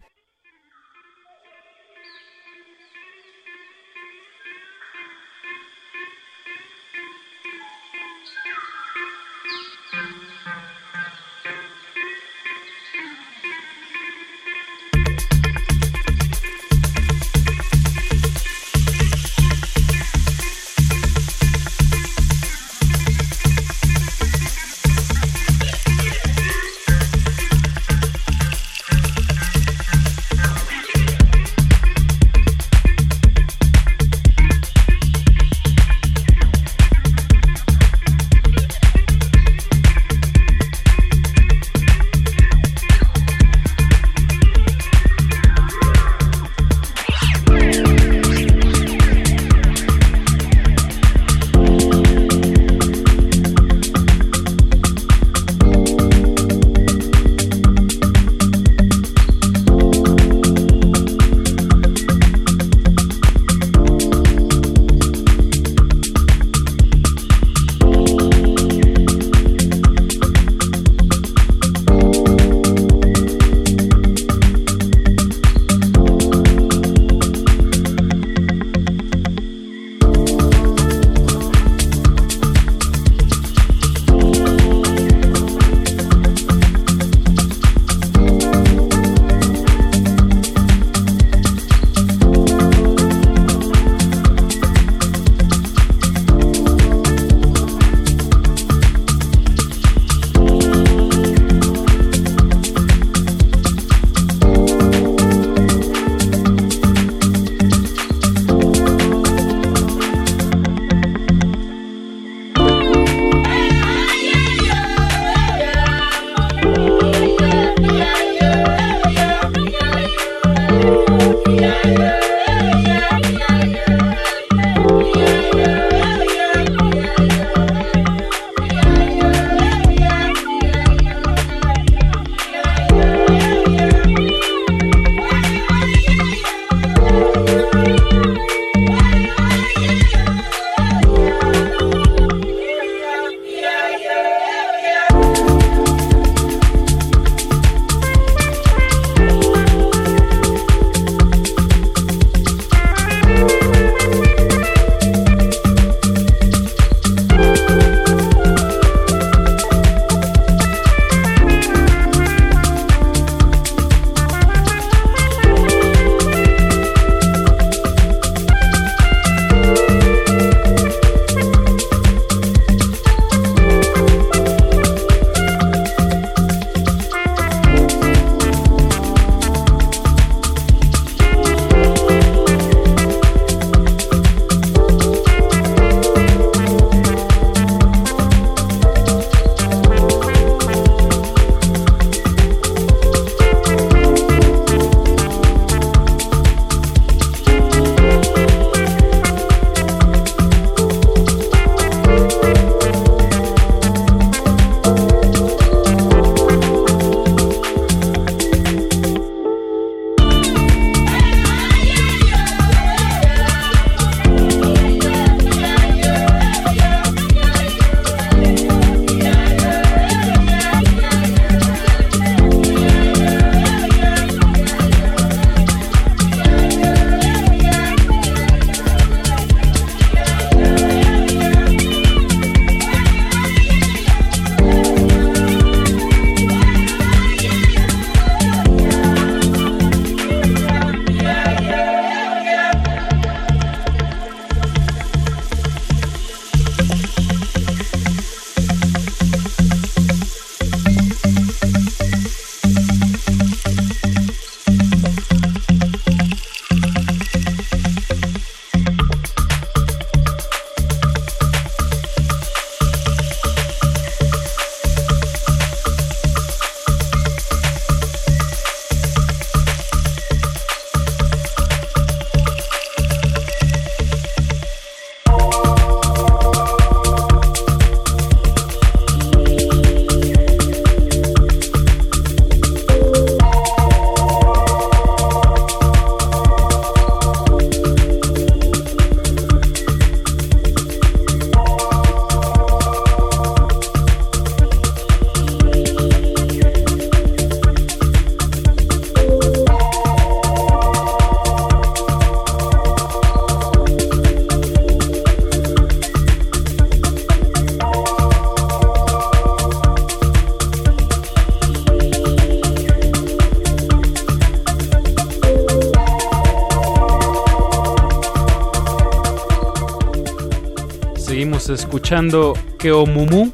escuchando 321.70 322.54
Keomumu, 322.78 323.52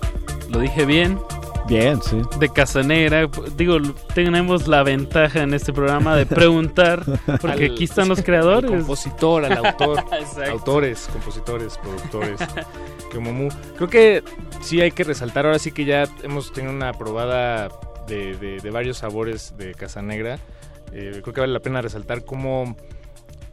lo 0.50 0.58
dije 0.60 0.84
bien, 0.84 1.18
Bien, 1.68 2.00
sí. 2.00 2.20
de 2.38 2.48
Casanera. 2.48 3.28
Digo, 3.56 3.78
tenemos 4.14 4.68
la 4.68 4.82
ventaja 4.84 5.42
en 5.42 5.52
este 5.52 5.72
programa 5.72 6.14
de 6.16 6.24
preguntar, 6.26 7.02
porque 7.40 7.66
Al- 7.66 7.72
aquí 7.72 7.84
están 7.84 8.08
los 8.08 8.22
creadores. 8.22 8.70
Al 8.70 8.78
compositor, 8.78 9.44
al 9.44 9.66
autor, 9.66 10.04
autores, 10.50 11.08
compositores, 11.12 11.76
productores. 11.78 12.40
Momu. 13.20 13.48
Creo 13.76 13.88
que 13.88 14.22
sí 14.60 14.80
hay 14.82 14.90
que 14.92 15.02
resaltar, 15.02 15.46
ahora 15.46 15.58
sí 15.58 15.72
que 15.72 15.86
ya 15.86 16.04
hemos 16.22 16.52
tenido 16.52 16.72
una 16.72 16.92
probada 16.92 17.68
de, 18.06 18.36
de- 18.36 18.58
de 18.60 18.70
varios 18.70 18.98
sabores 18.98 19.54
de 19.56 19.74
Casanegra. 19.74 20.38
Eh, 20.92 21.20
creo 21.22 21.32
que 21.34 21.40
vale 21.40 21.52
la 21.52 21.60
pena 21.60 21.80
resaltar 21.82 22.24
cómo 22.26 22.76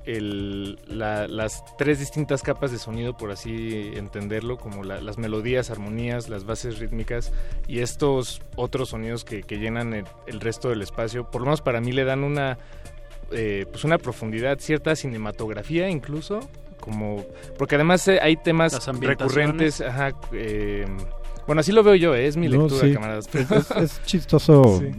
el- 0.05 0.79
la- 0.87 1.27
las 1.27 1.63
tres 1.77 1.99
distintas 1.99 2.41
capas 2.43 2.71
de 2.71 2.77
sonido, 2.79 3.15
por 3.15 3.31
así 3.31 3.91
entenderlo, 3.95 4.57
como 4.57 4.83
la- 4.83 4.99
las 5.01 5.17
melodías, 5.17 5.69
armonías, 5.69 6.29
las 6.29 6.45
bases 6.45 6.79
rítmicas 6.79 7.31
y 7.67 7.79
estos 7.79 8.41
otros 8.55 8.89
sonidos 8.89 9.23
que, 9.23 9.43
que 9.43 9.57
llenan 9.59 9.93
el, 9.93 10.05
el 10.27 10.39
resto 10.41 10.69
del 10.69 10.81
espacio, 10.81 11.29
por 11.29 11.41
lo 11.41 11.45
menos 11.45 11.61
para 11.61 11.79
mí 11.81 11.91
le 11.91 12.03
dan 12.03 12.23
una, 12.23 12.57
eh, 13.31 13.65
pues 13.71 13.83
una 13.83 13.97
profundidad, 13.97 14.59
cierta 14.59 14.95
cinematografía 14.95 15.89
incluso, 15.89 16.39
como 16.79 17.25
porque 17.57 17.75
además 17.75 18.05
eh, 18.09 18.19
hay 18.21 18.35
temas 18.35 18.73
recurrentes, 19.23 19.79
ajá, 19.81 20.11
eh, 20.33 20.85
bueno 21.47 21.59
así 21.61 21.71
lo 21.71 21.83
veo 21.83 21.95
yo, 21.95 22.15
eh, 22.15 22.27
es 22.27 22.37
mi 22.37 22.47
No, 22.47 22.63
lectura, 22.63 22.87
sí. 22.87 22.93
camaradas. 22.93 23.29
Es, 23.35 23.51
es- 23.51 23.71
es 23.71 24.01
chistoso 24.05 24.63
Sí. 24.79 24.91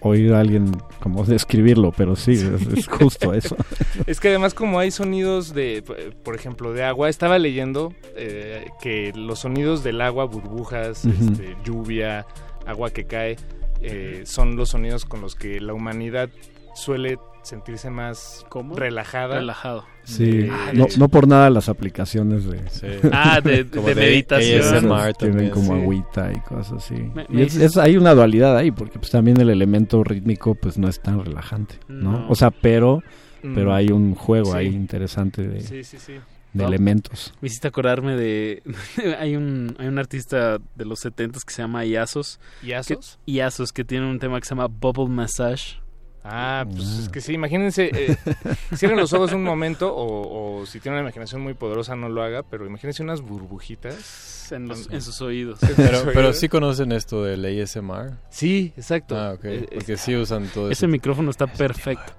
oír 0.00 0.32
a 0.34 0.40
alguien 0.40 0.70
como 1.00 1.24
describirlo, 1.24 1.92
pero 1.96 2.16
sí, 2.16 2.32
es, 2.32 2.44
es 2.76 2.86
justo 2.88 3.32
eso. 3.34 3.56
Es 4.06 4.18
que 4.20 4.28
además 4.28 4.54
como 4.54 4.78
hay 4.78 4.90
sonidos 4.90 5.54
de, 5.54 5.82
por 6.22 6.34
ejemplo, 6.34 6.72
de 6.72 6.82
agua, 6.84 7.08
estaba 7.08 7.38
leyendo 7.38 7.92
eh, 8.16 8.66
que 8.80 9.12
los 9.14 9.40
sonidos 9.40 9.84
del 9.84 10.00
agua, 10.00 10.24
burbujas, 10.24 11.04
este, 11.04 11.56
lluvia, 11.64 12.26
agua 12.66 12.90
que 12.90 13.04
cae, 13.04 13.36
eh, 13.80 14.22
son 14.24 14.56
los 14.56 14.70
sonidos 14.70 15.04
con 15.04 15.20
los 15.20 15.34
que 15.34 15.60
la 15.60 15.74
humanidad 15.74 16.30
suele 16.74 17.18
sentirse 17.42 17.90
más 17.90 18.44
relajada. 18.76 19.36
Relajado. 19.36 19.84
Sí, 20.04 20.40
Eh, 20.42 20.50
no, 20.74 20.86
no 20.98 21.08
por 21.08 21.26
nada 21.28 21.48
las 21.50 21.68
aplicaciones 21.68 22.44
de, 22.44 22.60
Ah, 23.12 23.40
de- 23.40 23.66
Como 23.66 23.88
de 23.88 23.94
de 23.94 24.00
meditación. 24.00 24.60
ASMR 24.62 25.12
tienen 25.14 25.36
también, 25.36 25.50
como 25.50 25.74
sí. 25.76 25.80
agüita 25.82 26.32
y 26.32 26.40
cosas 26.40 26.72
así. 26.84 26.94
Me- 26.94 27.26
y 27.28 27.32
me 27.34 27.42
es, 27.42 27.54
dices- 27.54 27.62
es- 27.72 27.76
hay 27.76 27.96
una 27.96 28.14
dualidad 28.14 28.56
ahí, 28.56 28.70
porque 28.70 28.98
pues 28.98 29.10
también 29.10 29.40
el 29.40 29.50
elemento 29.50 30.02
rítmico 30.04 30.54
pues 30.54 30.78
no 30.78 30.88
es 30.88 31.00
tan 31.00 31.24
relajante, 31.24 31.76
¿no? 31.88 32.12
No. 32.12 32.28
O 32.28 32.34
sea, 32.34 32.50
pero, 32.50 33.02
pero 33.42 33.70
Mm. 33.70 33.74
hay 33.74 33.88
un 33.90 34.14
juego 34.14 34.52
Sí. 34.52 34.58
ahí 34.58 34.66
interesante 34.68 35.46
de, 35.46 35.60
Sí, 35.62 35.82
sí, 35.84 35.98
sí. 35.98 36.12
de 36.12 36.62
No, 36.62 36.68
elementos. 36.68 37.32
Me 37.40 37.46
hiciste 37.46 37.66
acordarme 37.68 38.14
de... 38.16 38.62
hay, 39.18 39.36
un, 39.36 39.74
hay 39.78 39.86
un 39.88 39.98
artista 39.98 40.58
de 40.76 40.84
los 40.84 41.00
70 41.00 41.38
que 41.46 41.52
se 41.54 41.62
llama 41.62 41.84
Iasos. 41.84 42.38
¿Iasos? 42.62 43.18
Que, 43.26 43.32
Iasos, 43.32 43.72
que 43.72 43.84
tiene 43.84 44.08
un 44.08 44.18
tema 44.18 44.38
que 44.38 44.46
se 44.46 44.54
llama 44.54 44.66
Bubble 44.68 45.08
Massage. 45.08 45.80
Ah, 46.24 46.64
pues 46.70 46.88
es 47.00 47.08
que 47.08 47.20
sí, 47.20 47.32
imagínense, 47.32 47.90
eh, 47.92 48.16
cierren 48.76 48.96
los 48.98 49.12
ojos 49.12 49.32
un 49.32 49.42
momento 49.42 49.92
o, 49.94 50.60
o 50.60 50.66
si 50.66 50.78
tienen 50.78 51.00
una 51.00 51.08
imaginación 51.08 51.40
muy 51.40 51.54
poderosa 51.54 51.96
no 51.96 52.08
lo 52.08 52.22
haga, 52.22 52.44
pero 52.44 52.64
imagínense 52.64 53.02
unas 53.02 53.22
burbujitas 53.22 54.52
En, 54.52 54.68
los- 54.68 54.88
en 54.90 55.02
sus 55.02 55.20
oídos. 55.20 55.58
Pero, 55.76 56.02
pero 56.14 56.32
sí 56.32 56.48
conocen 56.48 56.92
esto 56.92 57.24
del 57.24 57.44
ASMR. 57.44 58.12
Sí, 58.30 58.72
exacto. 58.76 59.18
Ah, 59.18 59.32
ok. 59.32 59.44
Eh, 59.46 59.68
Porque 59.74 59.96
sí 59.96 60.14
usan 60.14 60.46
todo 60.46 60.66
Ese 60.70 60.86
eso. 60.86 60.88
micrófono 60.92 61.30
está 61.30 61.46
perfecto. 61.48 62.12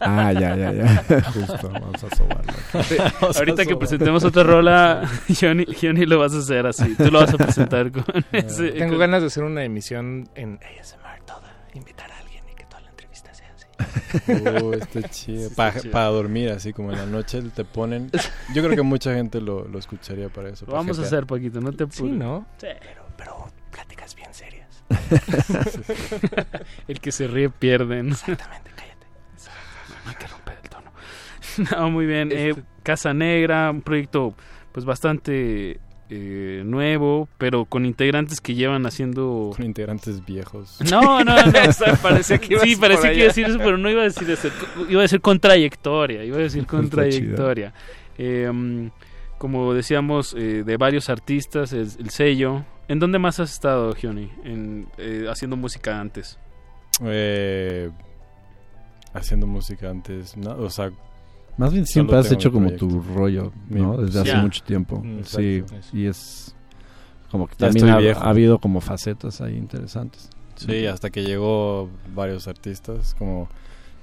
Ah, 0.00 0.32
ya, 0.32 0.56
ya, 0.56 0.72
ya. 0.72 1.22
Justo, 1.32 1.68
vamos 1.70 2.02
a 2.02 2.16
sobarlo. 2.16 2.52
Sí, 2.82 2.96
Ahorita 3.38 3.64
que 3.64 3.76
presentemos 3.76 4.24
otra 4.24 4.42
rola, 4.42 5.08
Johnny, 5.40 5.64
Johnny 5.80 6.06
lo 6.06 6.18
vas 6.18 6.34
a 6.34 6.38
hacer 6.38 6.66
así. 6.66 6.96
Tú 6.96 7.08
lo 7.12 7.20
vas 7.20 7.32
a 7.32 7.36
presentar 7.36 7.92
con 7.92 8.04
ese. 8.32 8.72
Tengo 8.72 8.90
con- 8.94 8.98
ganas 8.98 9.20
de 9.20 9.28
hacer 9.28 9.44
una 9.44 9.62
emisión 9.62 10.28
en 10.34 10.58
ASMR 10.80 10.99
Uh, 14.28 14.72
está 14.80 15.02
chido. 15.08 15.48
Sí, 15.48 15.54
Pa- 15.54 15.68
está 15.68 15.80
chido. 15.82 15.92
para 15.92 16.06
dormir, 16.06 16.50
así 16.50 16.72
como 16.72 16.92
en 16.92 16.98
la 16.98 17.06
noche 17.06 17.42
te 17.54 17.64
ponen. 17.64 18.10
Yo 18.54 18.62
creo 18.62 18.74
que 18.76 18.82
mucha 18.82 19.14
gente 19.14 19.40
lo, 19.40 19.66
lo 19.68 19.78
escucharía 19.78 20.28
para 20.28 20.48
eso. 20.50 20.64
Lo 20.66 20.72
para 20.72 20.82
vamos 20.82 20.98
a 20.98 21.02
hacer, 21.02 21.26
Paquito, 21.26 21.60
no 21.60 21.72
te 21.72 21.84
apures. 21.84 21.98
Sí, 21.98 22.18
¿no? 22.18 22.46
Pero, 22.60 23.06
pero 23.16 23.46
pláticas 23.70 24.14
bien 24.14 24.32
serias. 24.32 24.84
El 26.88 27.00
que 27.00 27.12
se 27.12 27.26
ríe 27.26 27.50
pierde. 27.50 28.02
¿no? 28.02 28.12
Exactamente, 28.12 28.70
cállate. 28.74 29.06
No 30.04 30.10
hay 30.10 30.16
que 30.16 30.26
romper 30.26 30.58
el 30.62 30.68
tono. 30.68 30.90
No, 31.78 31.90
muy 31.90 32.06
bien. 32.06 32.30
Eh, 32.32 32.54
Casa 32.82 33.12
Negra, 33.12 33.70
un 33.70 33.82
proyecto 33.82 34.34
pues 34.72 34.84
bastante 34.86 35.80
eh, 36.10 36.62
nuevo, 36.64 37.28
pero 37.38 37.64
con 37.64 37.86
integrantes 37.86 38.40
que 38.40 38.54
llevan 38.54 38.84
haciendo... 38.84 39.52
Con 39.56 39.64
integrantes 39.64 40.24
viejos. 40.24 40.78
No, 40.90 41.24
no, 41.24 41.36
no. 41.36 41.52
Parecía 42.02 42.38
que 42.38 42.54
ibas 42.54 42.64
sí, 42.64 42.76
por 42.76 42.88
parecía 42.88 43.10
que 43.10 43.16
iba 43.16 43.24
a 43.24 43.28
decir 43.28 43.46
eso, 43.46 43.58
pero 43.58 43.78
no 43.78 43.88
iba 43.88 44.00
a 44.00 44.04
decir 44.04 44.28
eso. 44.28 44.48
Iba 44.88 45.00
a 45.00 45.02
decir 45.02 45.20
con 45.20 45.38
trayectoria. 45.38 46.24
Iba 46.24 46.36
a 46.38 46.40
decir 46.40 46.66
con 46.66 46.90
trayectoria. 46.90 47.72
Eh, 48.18 48.50
mm, 48.52 48.88
como 49.38 49.72
decíamos, 49.72 50.34
eh, 50.34 50.64
de 50.64 50.76
varios 50.76 51.08
artistas, 51.08 51.72
el, 51.72 51.88
el 51.98 52.10
sello. 52.10 52.64
¿En 52.88 52.98
dónde 52.98 53.18
más 53.18 53.38
has 53.38 53.52
estado, 53.52 53.94
Gioni? 53.94 54.30
En, 54.44 54.88
eh, 54.98 55.26
haciendo 55.30 55.56
música 55.56 56.00
antes. 56.00 56.38
Eh, 57.04 57.88
haciendo 59.14 59.46
música 59.46 59.88
antes. 59.88 60.36
No, 60.36 60.56
o 60.56 60.70
sea, 60.70 60.90
Más 61.60 61.74
bien 61.74 61.84
siempre 61.84 62.16
has 62.16 62.32
hecho 62.32 62.50
como 62.50 62.72
tu 62.72 63.02
rollo, 63.02 63.52
¿no? 63.68 63.98
Desde 63.98 64.20
hace 64.20 64.30
Ya. 64.30 64.38
mucho 64.38 64.62
tiempo. 64.64 65.02
Mm, 65.04 65.24
sí, 65.24 65.56
exacto, 65.56 65.96
y 65.96 66.06
es 66.06 66.54
como 67.30 67.46
que 67.46 67.54
Ya 67.58 67.66
también 67.66 67.88
ha, 67.90 67.96
ha 67.96 68.30
habido 68.30 68.58
como 68.58 68.80
facetas 68.80 69.42
ahí 69.42 69.58
interesantes. 69.58 70.30
Sí, 70.56 70.86
hasta 70.86 71.10
que 71.10 71.22
llegó 71.22 71.90
varios 72.14 72.48
artistas, 72.48 73.14
como 73.18 73.46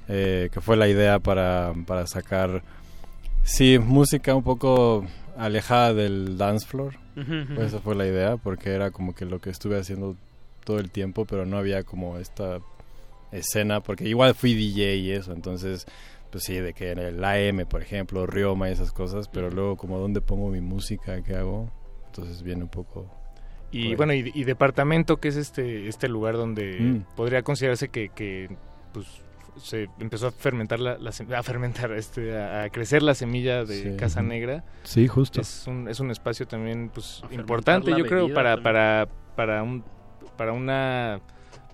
eh, 0.08 0.50
que 0.54 0.62
fue 0.62 0.78
la 0.78 0.88
idea 0.88 1.18
para, 1.18 1.74
para 1.88 2.06
sacar, 2.06 2.62
sí, 3.44 3.80
música 3.80 4.36
un 4.36 4.44
poco 4.44 5.08
alejada 5.36 5.96
del 5.96 6.38
dance 6.38 6.66
floor. 6.68 6.94
Pues 7.16 7.70
esa 7.70 7.80
fue 7.80 7.96
la 7.96 8.06
idea, 8.06 8.38
porque 8.38 8.70
era 8.70 8.92
como 8.92 9.16
que 9.16 9.26
lo 9.26 9.42
que 9.42 9.50
estuve 9.50 9.80
haciendo 9.80 10.16
todo 10.64 10.78
el 10.78 10.92
tiempo, 10.92 11.26
pero 11.26 11.48
no 11.48 11.58
había 11.58 11.82
como 11.82 12.20
esta 12.20 12.60
escena, 13.32 13.80
porque 13.82 14.08
igual 14.08 14.36
fui 14.36 14.54
DJ 14.54 14.98
y 14.98 15.12
eso, 15.12 15.34
entonces, 15.34 15.88
pues 16.32 16.44
sí, 16.44 16.56
de 16.60 16.74
que 16.74 16.92
en 16.92 17.00
el 17.00 17.24
AM, 17.24 17.66
por 17.68 17.82
ejemplo, 17.82 18.26
Rioma 18.28 18.70
y 18.70 18.74
esas 18.74 18.92
cosas, 18.92 19.28
pero 19.30 19.50
luego 19.50 19.78
como 19.78 19.98
dónde 20.00 20.22
pongo 20.22 20.50
mi 20.50 20.62
música, 20.62 21.22
qué 21.24 21.36
hago, 21.36 21.72
entonces 22.08 22.44
viene 22.44 22.64
un 22.64 22.70
poco... 22.70 23.10
Y 23.70 23.96
bueno, 23.96 24.14
y, 24.14 24.32
y 24.34 24.44
departamento, 24.46 25.18
que 25.18 25.28
es 25.28 25.36
este 25.36 25.90
este 25.90 26.08
lugar 26.08 26.36
donde 26.36 26.78
Mm. 26.80 27.16
podría 27.18 27.42
considerarse 27.44 27.90
que, 27.90 28.10
que 28.10 28.56
pues 28.94 29.06
se 29.58 29.90
empezó 30.00 30.28
a 30.28 30.32
fermentar 30.32 30.80
la, 30.80 30.98
a 31.36 31.44
fermentar 31.44 31.92
este 31.92 32.38
a, 32.38 32.64
a 32.64 32.70
crecer 32.70 33.04
la 33.04 33.14
semilla 33.14 33.66
de 33.66 33.84
Sí. 33.92 33.98
Casa 33.98 34.22
Negra. 34.22 34.64
Sí, 34.84 35.08
justo. 35.10 35.42
Es 35.42 35.68
un, 35.68 35.90
es 35.90 36.00
un 36.00 36.12
espacio 36.12 36.48
también 36.48 36.90
pues 36.94 37.22
importante, 37.32 37.92
yo 37.92 38.06
creo 38.06 38.34
para 38.34 38.56
también. 38.56 38.64
para 38.64 39.08
para 39.36 39.64
un 39.64 39.84
para 40.38 40.54
una 40.54 41.20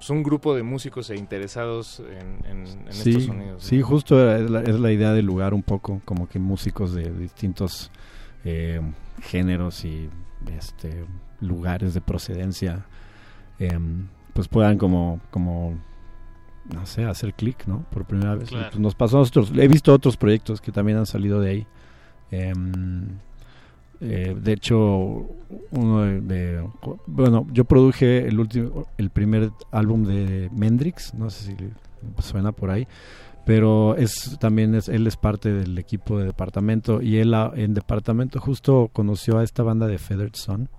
pues, 0.07 0.09
un 0.17 0.23
grupo 0.23 0.55
de 0.55 0.63
músicos 0.63 1.09
e 1.09 1.15
interesados 1.15 1.99
en, 1.99 2.45
en- 2.45 2.67
en 2.87 2.93
sí, 2.93 3.09
estos 3.11 3.25
sonidos. 3.25 3.63
¿no? 3.63 3.69
sí, 3.69 3.81
justo 3.81 4.19
era- 4.19 4.37
es 4.43 4.49
la, 4.49 4.61
es 4.61 4.79
la 4.79 4.91
idea 4.91 5.11
del 5.13 5.25
lugar 5.25 5.53
un 5.53 5.63
poco, 5.63 6.01
como 6.05 6.27
que 6.27 6.39
músicos 6.39 6.93
de 6.93 7.11
distintos 7.11 7.91
eh, 8.45 8.81
géneros 9.21 9.85
y 9.85 10.09
este 10.57 11.05
lugares 11.39 11.93
de 11.93 12.01
procedencia 12.01 12.85
em, 13.59 14.07
pues 14.33 14.47
puedan 14.47 14.77
como 14.77 15.19
como 15.31 15.77
no 16.73 16.85
sé 16.85 17.05
hacer 17.05 17.33
clic 17.33 17.65
no 17.67 17.85
por 17.91 18.05
primera 18.05 18.35
vez 18.35 18.49
Claro. 18.49 18.69
pues, 18.71 18.79
nos 18.79 18.95
pasó 18.95 19.17
a 19.17 19.19
nosotros 19.21 19.51
he 19.57 19.67
visto 19.67 19.93
otros 19.93 20.17
proyectos 20.17 20.59
que 20.61 20.71
también 20.71 20.97
han 20.97 21.05
salido 21.05 21.39
de 21.39 21.49
ahí 21.49 21.67
Em, 22.31 23.19
eh, 24.03 24.35
de 24.39 24.53
hecho 24.53 25.25
uno 25.71 26.01
de, 26.01 26.63
bueno 27.07 27.47
yo 27.53 27.63
produje 27.65 28.27
el 28.27 28.39
último 28.39 28.85
el 28.97 29.09
primer 29.09 29.51
álbum 29.71 30.03
de 30.03 30.49
Mendrix 30.53 31.13
no 31.13 31.29
sé 31.29 31.55
si 31.55 31.55
suena 32.21 32.51
por 32.51 32.69
ahí 32.69 32.87
pero 33.45 33.95
es 33.97 34.37
también 34.39 34.75
es 34.75 34.87
él 34.89 35.05
es 35.07 35.17
parte 35.17 35.51
del 35.51 35.77
equipo 35.77 36.17
de 36.19 36.25
departamento 36.25 37.01
y 37.01 37.17
él 37.17 37.33
a- 37.33 37.51
en 37.55 37.73
departamento 37.73 38.39
justo 38.39 38.89
conoció 38.93 39.37
a 39.39 39.43
esta 39.43 39.63
banda 39.63 39.87
de 39.87 39.97
Feathered 39.97 40.35
Son 40.35 40.69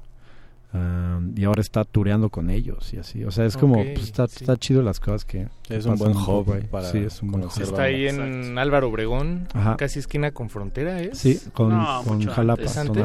um, 0.74 1.32
y 1.36 1.44
ahora 1.44 1.60
está 1.62 1.84
tureando 1.84 2.28
con 2.28 2.50
ellos 2.50 2.92
y 2.92 2.98
así 2.98 3.24
o 3.24 3.30
sea 3.30 3.46
es 3.46 3.56
como 3.56 3.80
Ok, 3.80 3.86
pues, 3.94 4.04
está, 4.06 4.26
sí. 4.26 4.38
está 4.40 4.56
chido 4.56 4.82
las 4.82 5.00
cosas 5.00 5.24
que 5.24 5.48
que 5.62 5.76
Es 5.76 5.86
un 5.86 5.96
pasan 5.98 6.14
buen 6.44 6.58
ahí. 6.62 6.68
para 6.68 6.90
sí 6.90 6.98
es 6.98 7.22
un 7.22 7.30
buen 7.30 7.44
hub. 7.44 7.52
Está 7.60 7.82
ahí 7.84 8.06
en 8.08 8.58
Álvaro 8.58 8.88
Obregón, 8.88 9.48
Ajá. 9.54 9.76
casi 9.76 9.98
esquina 10.00 10.32
con 10.32 10.50
frontera, 10.50 11.00
¿es? 11.00 11.16
sí 11.18 11.40
con, 11.54 11.70
No, 11.70 12.02
con 12.06 12.22
Jalapa. 12.26 12.62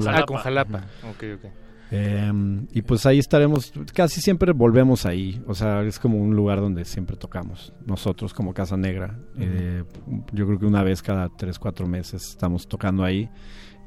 Ah, 0.07 0.25
con 0.25 0.37
Jalapa. 0.37 0.83
Ok, 1.09 1.23
ok. 1.35 1.51
Em, 1.91 2.67
y 2.71 2.83
pues 2.83 3.05
ahí 3.07 3.17
estaremos, 3.17 3.73
casi 3.95 4.21
siempre 4.21 4.51
volvemos 4.53 5.07
ahí, 5.07 5.41
o 5.47 5.55
sea, 5.55 5.81
es 5.81 5.97
como 5.97 6.19
un 6.19 6.35
lugar 6.35 6.59
donde 6.59 6.85
siempre 6.85 7.17
tocamos, 7.17 7.73
nosotros 7.85 8.31
como 8.33 8.53
Casa 8.53 8.77
Negra. 8.77 9.17
Eh, 9.39 9.83
yo 10.31 10.45
creo 10.45 10.59
que 10.59 10.67
una 10.67 10.83
vez 10.83 11.01
cada 11.01 11.29
tres, 11.29 11.57
cuatro 11.57 11.87
meses 11.87 12.23
estamos 12.29 12.67
tocando 12.67 13.03
ahí. 13.03 13.27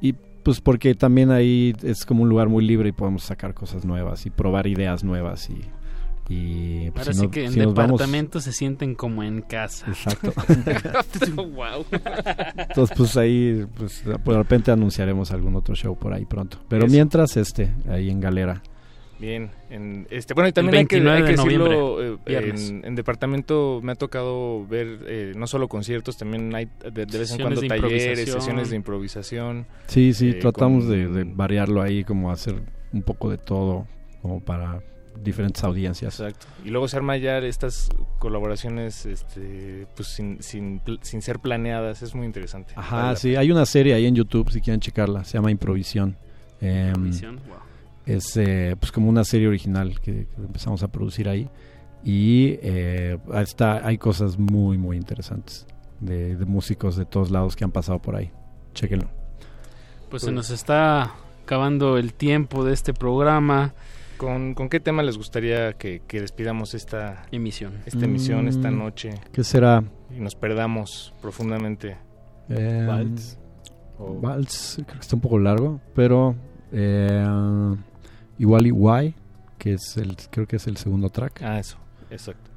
Y 0.00 0.16
pues 0.42 0.60
porque 0.60 0.94
también 0.94 1.30
ahí 1.30 1.74
es 1.82 2.04
como 2.04 2.22
un 2.22 2.28
lugar 2.28 2.48
muy 2.48 2.64
libre 2.64 2.88
y 2.90 2.92
podemos 2.92 3.22
sacar 3.24 3.54
cosas 3.54 3.84
nuevas 3.84 4.26
y 4.26 4.30
probar 4.30 4.66
ideas 4.66 5.04
nuevas 5.04 5.48
y... 5.50 5.60
y 6.28 6.90
pues, 6.90 7.06
Ahora 7.08 7.12
si 7.14 7.18
sí 7.20 7.24
no- 7.26 7.30
que 7.30 7.44
en 7.46 7.52
si 7.52 7.58
vamos- 7.60 7.74
departamento 7.74 8.40
se 8.40 8.52
sienten 8.52 8.94
como 8.94 9.22
en 9.22 9.42
casa. 9.42 9.86
Exacto. 9.88 10.32
wow. 11.36 11.84
Entonces, 12.56 12.96
pues 12.96 13.16
ahí, 13.16 13.66
pues 13.76 14.04
de 14.04 14.16
repente 14.36 14.70
anunciaremos 14.70 15.30
algún 15.32 15.56
otro 15.56 15.74
show 15.74 15.96
por 15.96 16.12
ahí 16.14 16.24
pronto. 16.24 16.58
Pero 16.68 16.86
Eso. 16.86 16.92
mientras, 16.92 17.36
este, 17.36 17.72
ahí 17.88 18.10
en 18.10 18.20
Galera. 18.20 18.62
Bien, 19.22 19.50
en, 19.70 20.06
este, 20.10 20.34
bueno, 20.34 20.48
y 20.48 20.52
también 20.52 20.74
El 20.74 20.80
hay 20.80 20.86
que, 20.86 20.96
29 20.96 21.16
hay 21.16 21.22
que 21.34 21.40
de 21.40 21.44
decirlo, 21.44 22.02
eh, 22.14 22.18
viernes. 22.26 22.70
en, 22.70 22.84
en 22.84 22.94
departamento 22.96 23.78
me 23.82 23.92
ha 23.92 23.94
tocado 23.94 24.66
ver 24.66 24.98
eh, 25.06 25.32
no 25.36 25.46
solo 25.46 25.68
conciertos, 25.68 26.16
también 26.16 26.52
hay 26.54 26.66
de, 26.82 26.90
de 26.90 27.04
vez 27.06 27.14
en 27.14 27.26
Sesiones 27.38 27.40
cuando 27.40 27.60
de 27.60 27.68
talleres, 27.68 27.92
improvisación. 28.02 28.40
sesiones 28.40 28.70
de 28.70 28.76
improvisación. 28.76 29.66
Sí, 29.86 30.12
sí, 30.12 30.30
eh, 30.30 30.34
tratamos 30.34 30.84
con- 30.86 30.92
de, 30.92 31.06
de 31.08 31.24
variarlo 31.24 31.80
ahí, 31.82 32.02
como 32.02 32.32
hacer 32.32 32.56
un 32.92 33.02
poco 33.02 33.30
de 33.30 33.38
todo, 33.38 33.86
como 34.22 34.40
para 34.40 34.82
diferentes 35.22 35.62
audiencias. 35.62 36.18
Exacto. 36.18 36.46
Y 36.64 36.70
luego 36.70 36.88
se 36.88 36.96
arma 36.96 37.16
ya 37.16 37.38
estas 37.38 37.90
colaboraciones 38.18 39.06
este, 39.06 39.86
pues 39.94 40.08
sin, 40.08 40.42
sin, 40.42 40.80
sin 41.02 41.22
ser 41.22 41.38
planeadas, 41.38 42.02
es 42.02 42.12
muy 42.14 42.26
interesante. 42.26 42.72
Ajá, 42.74 43.14
sí, 43.14 43.36
hay 43.36 43.52
una 43.52 43.66
serie 43.66 43.94
ahí 43.94 44.06
en 44.06 44.16
YouTube, 44.16 44.50
si 44.50 44.60
quieren 44.60 44.80
checarla, 44.80 45.22
se 45.22 45.38
llama 45.38 45.50
Improvisión. 45.52 46.16
Em, 46.60 46.88
Improvisión, 46.88 47.36
wow. 47.46 47.56
Es 48.06 48.36
eh, 48.36 48.76
pues 48.78 48.90
como 48.92 49.08
una 49.08 49.24
serie 49.24 49.48
original 49.48 50.00
que, 50.00 50.26
que 50.26 50.36
empezamos 50.40 50.82
a 50.82 50.88
producir 50.88 51.28
ahí. 51.28 51.48
Y 52.04 52.58
eh, 52.62 53.18
está, 53.34 53.86
hay 53.86 53.96
cosas 53.98 54.38
muy, 54.38 54.76
muy 54.76 54.96
interesantes 54.96 55.66
de, 56.00 56.34
de 56.36 56.44
músicos 56.44 56.96
de 56.96 57.04
todos 57.04 57.30
lados 57.30 57.54
que 57.54 57.62
han 57.64 57.70
pasado 57.70 58.00
por 58.02 58.16
ahí. 58.16 58.30
Chequenlo. 58.74 59.08
Pues 60.10 60.22
se 60.24 60.32
nos 60.32 60.50
está 60.50 61.12
acabando 61.44 61.96
el 61.98 62.12
tiempo 62.14 62.64
de 62.64 62.72
este 62.72 62.92
programa. 62.92 63.72
¿Con, 64.18 64.54
con 64.54 64.68
qué 64.68 64.78
tema 64.78 65.02
les 65.02 65.16
gustaría 65.16 65.72
que, 65.74 66.02
que 66.06 66.20
despidamos 66.20 66.74
esta 66.74 67.24
emisión? 67.32 67.72
Esta 67.86 68.04
emisión, 68.04 68.46
esta 68.46 68.70
Mm, 68.70 68.78
noche. 68.78 69.14
¿qué 69.32 69.42
será? 69.42 69.82
Y 70.14 70.20
nos 70.20 70.34
perdamos 70.34 71.12
profundamente. 71.22 71.96
Eh, 72.48 72.84
Vals. 72.86 73.38
O- 73.98 74.20
Vals, 74.20 74.74
creo 74.84 74.96
que 74.98 75.00
está 75.02 75.16
un 75.16 75.22
poco 75.22 75.38
largo, 75.38 75.80
pero 75.94 76.34
eh, 76.72 77.24
igual 78.42 78.66
y 78.66 78.70
Why, 78.72 79.14
que 79.58 79.74
es 79.74 79.96
el, 79.96 80.16
creo 80.30 80.46
que 80.46 80.56
es 80.56 80.66
el 80.66 80.76
segundo 80.76 81.08
track. 81.08 81.40
Ah, 81.42 81.58
eso, 81.58 81.78
exacto. 82.10 82.50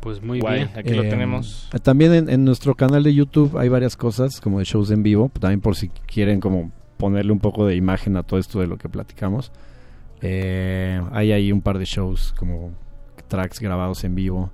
Pues 0.00 0.22
muy 0.22 0.38
Guay, 0.40 0.58
bien. 0.66 0.70
aquí 0.76 0.94
lo 0.94 1.02
Eh, 1.02 1.10
tenemos. 1.10 1.68
También 1.82 2.14
en, 2.14 2.30
en 2.30 2.44
nuestro 2.44 2.74
canal 2.76 3.02
de 3.02 3.12
YouTube 3.12 3.58
hay 3.58 3.68
varias 3.68 3.96
cosas, 3.96 4.40
como 4.40 4.60
de 4.60 4.64
shows 4.64 4.90
en 4.92 5.02
vivo, 5.02 5.30
también 5.40 5.60
por 5.60 5.74
si 5.74 5.88
quieren 5.88 6.38
como 6.40 6.70
ponerle 6.96 7.32
un 7.32 7.40
poco 7.40 7.66
de 7.66 7.74
imagen 7.76 8.16
a 8.16 8.22
todo 8.22 8.38
esto 8.38 8.60
de 8.60 8.68
lo 8.68 8.78
que 8.78 8.88
platicamos. 8.88 9.50
Eh, 10.20 11.00
hay 11.12 11.32
ahí 11.32 11.52
un 11.52 11.62
par 11.62 11.78
de 11.78 11.84
shows 11.84 12.32
como 12.38 12.72
tracks 13.28 13.60
grabados 13.60 14.04
en 14.04 14.14
vivo. 14.14 14.50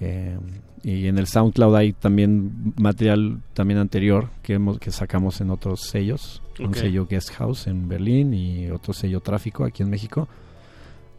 Eh, 0.00 0.38
y 0.82 1.08
en 1.08 1.18
el 1.18 1.26
SoundCloud 1.26 1.76
hay 1.76 1.92
también 1.92 2.72
material 2.76 3.40
también 3.52 3.78
anterior 3.78 4.30
que 4.42 4.54
hemos, 4.54 4.78
que 4.78 4.90
sacamos 4.90 5.40
en 5.40 5.50
otros 5.50 5.82
sellos. 5.82 6.42
Un 6.58 6.74
sello 6.74 7.06
Guest 7.06 7.32
House 7.32 7.66
en 7.66 7.88
Berlín 7.88 8.34
y 8.34 8.70
otro 8.70 8.92
sello 8.92 9.20
Tráfico 9.20 9.64
aquí 9.64 9.82
en 9.82 9.90
México. 9.90 10.28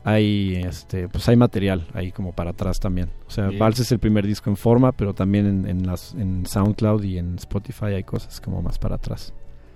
Hay 0.04 0.56
este 0.56 1.08
pues 1.08 1.30
hay 1.30 1.36
material 1.36 1.88
ahí 1.94 2.12
como 2.12 2.34
para 2.34 2.52
atrás 2.52 2.80
también. 2.80 3.10
O 3.28 3.32
sea, 3.32 3.48
Bien. 3.48 3.60
Vals 3.60 3.80
es 3.80 3.92
el 3.92 4.00
primer 4.00 4.26
disco 4.26 4.50
en 4.50 4.58
forma, 4.58 4.92
pero 4.92 5.14
también 5.14 5.46
en, 5.46 5.68
en 5.68 5.86
las 5.86 6.16
en 6.16 6.46
SoundCloud 6.46 7.04
y 7.04 7.20
en 7.20 7.36
Spotify 7.36 7.86
hay 7.86 8.04
cosas 8.04 8.42
como 8.42 8.64
más 8.64 8.80
para 8.80 8.96
atrás. 8.96 9.32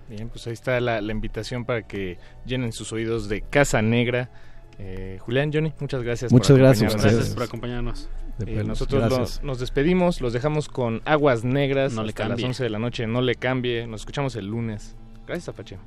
Bien, 0.10 0.30
pues 0.30 0.46
ahí 0.48 0.54
está 0.54 0.80
la, 0.80 1.02
la 1.02 1.12
invitación 1.12 1.66
para 1.66 1.84
que 1.84 2.18
llenen 2.46 2.72
sus 2.74 2.92
oídos 2.92 3.30
de 3.30 3.42
Casa 3.42 3.82
Negra. 3.82 4.30
Eh, 4.78 5.18
Julián, 5.22 5.52
Johnny, 5.54 5.74
muchas 5.80 6.04
gracias. 6.04 6.32
Muchas 6.32 6.52
por 6.52 6.60
gracias. 6.60 6.96
Gracias 6.96 7.30
por 7.30 7.44
acompañarnos. 7.44 8.10
De 8.38 8.60
Eh, 8.60 8.64
nosotros 8.64 9.42
nos 9.44 9.60
despedimos, 9.60 10.20
los 10.22 10.34
dejamos 10.34 10.68
con 10.68 11.02
Aguas 11.06 11.44
Negras 11.46 11.94
No 11.94 12.04
le 12.04 12.10
hasta 12.10 12.24
las 12.24 12.30
cambie. 12.32 12.46
11 12.48 12.64
de 12.64 12.70
la 12.70 12.80
noche. 12.80 13.08
No 13.08 13.22
le 13.22 13.36
cambie. 13.36 13.88
Nos 13.88 14.02
escuchamos 14.02 14.36
el 14.36 14.48
lunes. 14.48 14.96
Gracias, 15.26 15.50
Apache. 15.50 15.78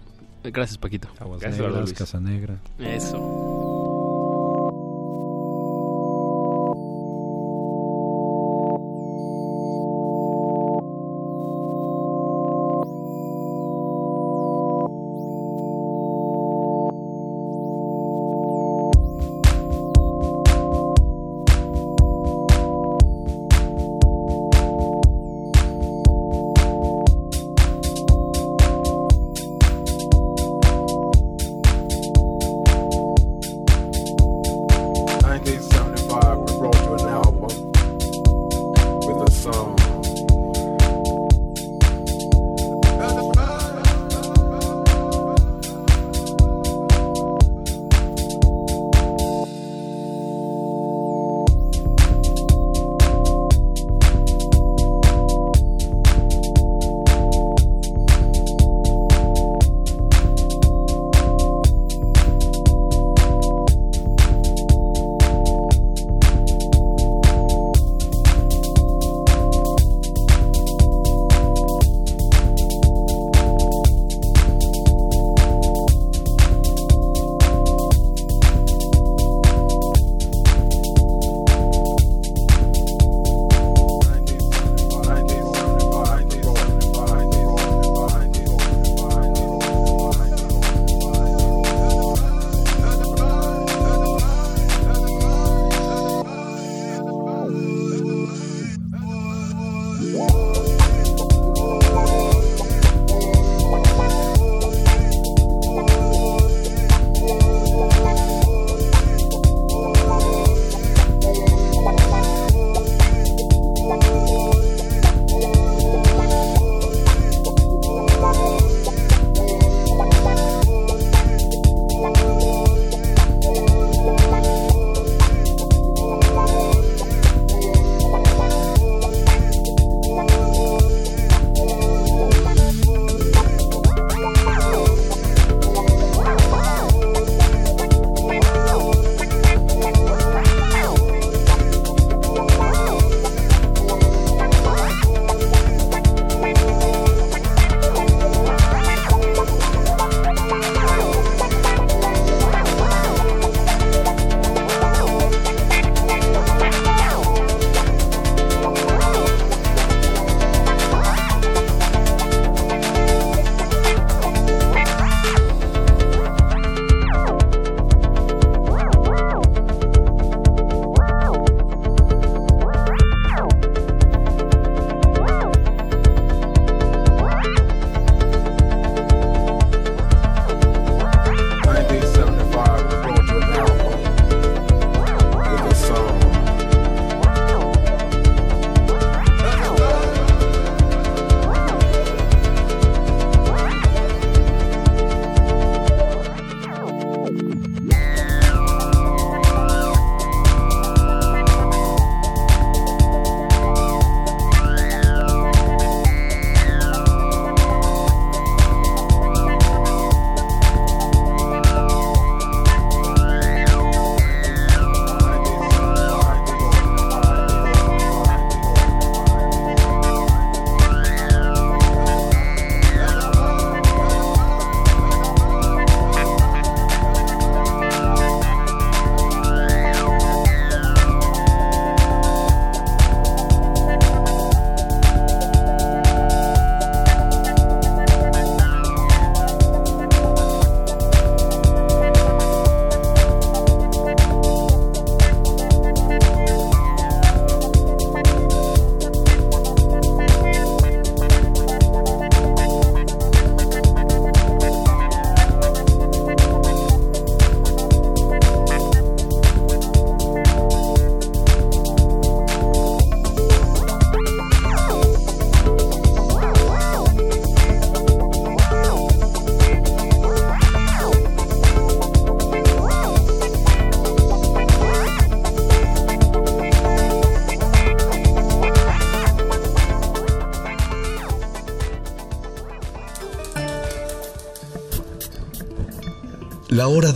Gracias, 0.45 0.79
Paquito. 0.79 1.09
Aguas 1.19 1.41
Gracias, 1.41 1.67
Negras. 1.67 1.93
Casa 1.93 2.21
Negra. 2.21 2.59
Eso. 2.79 3.88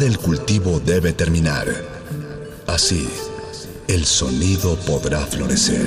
Del 0.03 0.19
cultivo 0.19 0.81
debe 0.81 1.13
terminar. 1.13 1.69
Así, 2.67 3.09
el 3.87 4.05
sonido 4.05 4.77
podrá 4.85 5.21
florecer. 5.21 5.87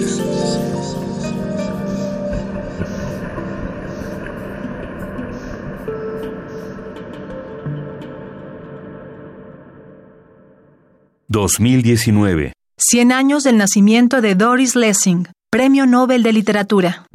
...2019... 11.28 12.54
100 12.78 13.12
años 13.12 13.44
del 13.44 13.58
nacimiento 13.58 14.22
de 14.22 14.36
Doris 14.36 14.78
Lessing, 14.78 15.28
Premio 15.52 15.86
Nobel 15.86 16.24
de 16.24 16.32
Literatura. 16.32 17.06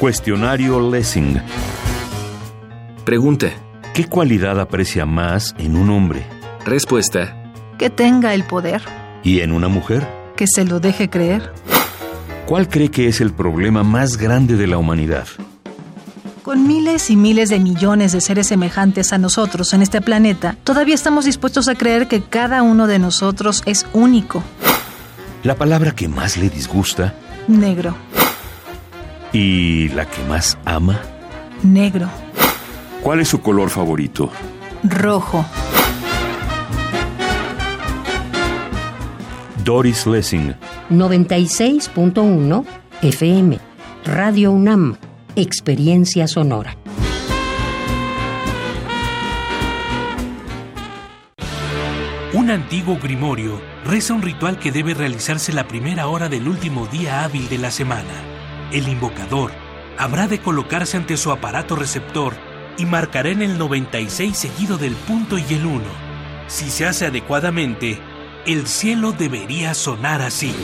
Cuestionario 0.00 0.90
Lessing. 0.90 1.40
Pregunta. 3.04 3.67
¿Qué 3.98 4.04
cualidad 4.06 4.60
aprecia 4.60 5.06
más 5.06 5.56
en 5.58 5.76
un 5.76 5.90
hombre? 5.90 6.24
Respuesta. 6.64 7.34
Que 7.80 7.90
tenga 7.90 8.32
el 8.32 8.44
poder, 8.44 8.80
¿Y 9.24 9.40
en 9.40 9.50
una 9.50 9.66
mujer? 9.66 10.06
que 10.36 10.46
se 10.46 10.64
lo 10.64 10.78
deje 10.78 11.10
creer. 11.10 11.52
¿Cuál 12.46 12.68
cree 12.68 12.92
que 12.92 13.08
es 13.08 13.20
el 13.20 13.32
problema 13.32 13.82
más 13.82 14.16
grande 14.16 14.54
de 14.54 14.68
la 14.68 14.78
humanidad? 14.78 15.26
Con 16.44 16.68
miles 16.68 17.10
y 17.10 17.16
miles 17.16 17.48
de 17.48 17.58
millones 17.58 18.12
de 18.12 18.20
seres 18.20 18.46
semejantes 18.46 19.12
a 19.12 19.18
nosotros 19.18 19.74
en 19.74 19.82
este 19.82 20.00
planeta, 20.00 20.54
todavía 20.62 20.94
estamos 20.94 21.24
dispuestos 21.24 21.66
a 21.66 21.74
creer 21.74 22.06
que 22.06 22.22
cada 22.22 22.62
uno 22.62 22.86
de 22.86 23.00
nosotros 23.00 23.64
es 23.66 23.84
único, 23.92 24.44
La 25.42 25.56
palabra 25.56 25.90
que 25.90 26.06
más 26.06 26.36
le 26.36 26.48
disgusta 26.50 27.14
negro, 27.48 27.96
y 29.32 29.88
la 29.88 30.06
que 30.06 30.22
más 30.28 30.56
ama. 30.64 31.00
negro, 31.64 32.08
¿Cuál 33.02 33.20
es 33.20 33.28
su 33.28 33.40
color 33.40 33.70
favorito? 33.70 34.30
rojo. 34.82 35.44
Doris 39.64 40.06
Lessing. 40.06 40.54
96.1 40.90 42.64
FM. 43.02 43.58
Radio 44.04 44.52
UNAM. 44.52 44.96
Experiencia 45.36 46.26
sonora. 46.26 46.76
Un 52.32 52.50
antiguo 52.50 52.98
grimorio 53.02 53.60
reza 53.84 54.14
un 54.14 54.22
ritual 54.22 54.58
que 54.58 54.70
debe 54.70 54.94
realizarse 54.94 55.52
la 55.52 55.66
primera 55.66 56.08
hora 56.08 56.28
del 56.28 56.46
último 56.48 56.86
día 56.86 57.24
hábil 57.24 57.48
de 57.48 57.58
la 57.58 57.70
semana. 57.70 58.22
El 58.72 58.88
invocador 58.88 59.50
habrá 59.98 60.28
de 60.28 60.38
colocarse 60.38 60.96
ante 60.96 61.16
su 61.16 61.30
aparato 61.32 61.74
receptor 61.74 62.34
y 62.78 62.86
marcará 62.86 63.28
en 63.28 63.42
el 63.42 63.58
96 63.58 64.36
seguido 64.36 64.78
del 64.78 64.94
punto 64.94 65.36
y 65.36 65.44
el 65.52 65.66
1. 65.66 65.82
Si 66.46 66.70
se 66.70 66.86
hace 66.86 67.06
adecuadamente, 67.06 68.00
el 68.46 68.66
cielo 68.66 69.12
debería 69.12 69.74
sonar 69.74 70.22
así. 70.22 70.54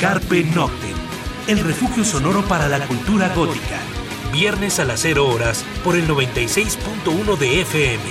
Carpe 0.00 0.44
Noctem, 0.44 0.96
el 1.48 1.58
refugio 1.60 2.04
sonoro 2.04 2.42
para 2.42 2.68
la 2.68 2.86
cultura 2.86 3.30
gótica. 3.34 3.80
Viernes 4.32 4.78
a 4.78 4.84
las 4.84 5.00
0 5.00 5.26
horas 5.26 5.64
por 5.82 5.96
el 5.96 6.06
96.1 6.06 7.36
de 7.38 7.62
FM. 7.62 8.04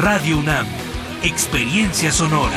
Radio 0.00 0.38
UNAM, 0.38 0.66
experiencia 1.22 2.12
sonora. 2.12 2.56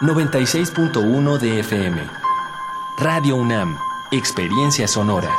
96.1 0.00 1.38
de 1.38 1.60
FM. 1.60 2.02
Radio 2.98 3.36
UNAM, 3.36 3.78
Experiencia 4.10 4.88
Sonora. 4.88 5.30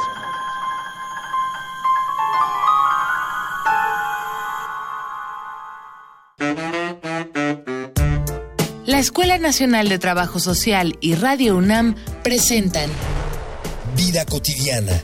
La 8.85 8.99
Escuela 8.99 9.37
Nacional 9.39 9.89
de 9.89 9.99
Trabajo 9.99 10.39
Social 10.39 10.97
y 11.01 11.15
Radio 11.15 11.57
UNAM 11.57 11.95
presentan 12.23 12.89
Vida 13.97 14.25
cotidiana, 14.25 15.03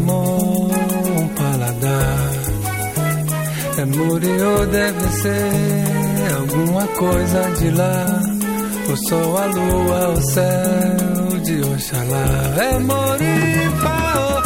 Amor, 0.00 0.70
um 1.20 1.28
paladar. 1.28 2.30
É 3.78 3.84
Murió 3.84 4.66
deve 4.66 5.08
ser 5.22 6.34
alguma 6.36 6.86
coisa 6.88 7.50
de 7.58 7.70
lá, 7.70 8.20
o 8.90 8.96
sol, 9.08 9.38
a 9.38 9.46
lua, 9.46 10.08
o 10.10 10.20
céu 10.22 11.40
de 11.44 11.60
Oxalá. 11.62 12.54
É 12.58 12.78
Moripao, 12.78 14.39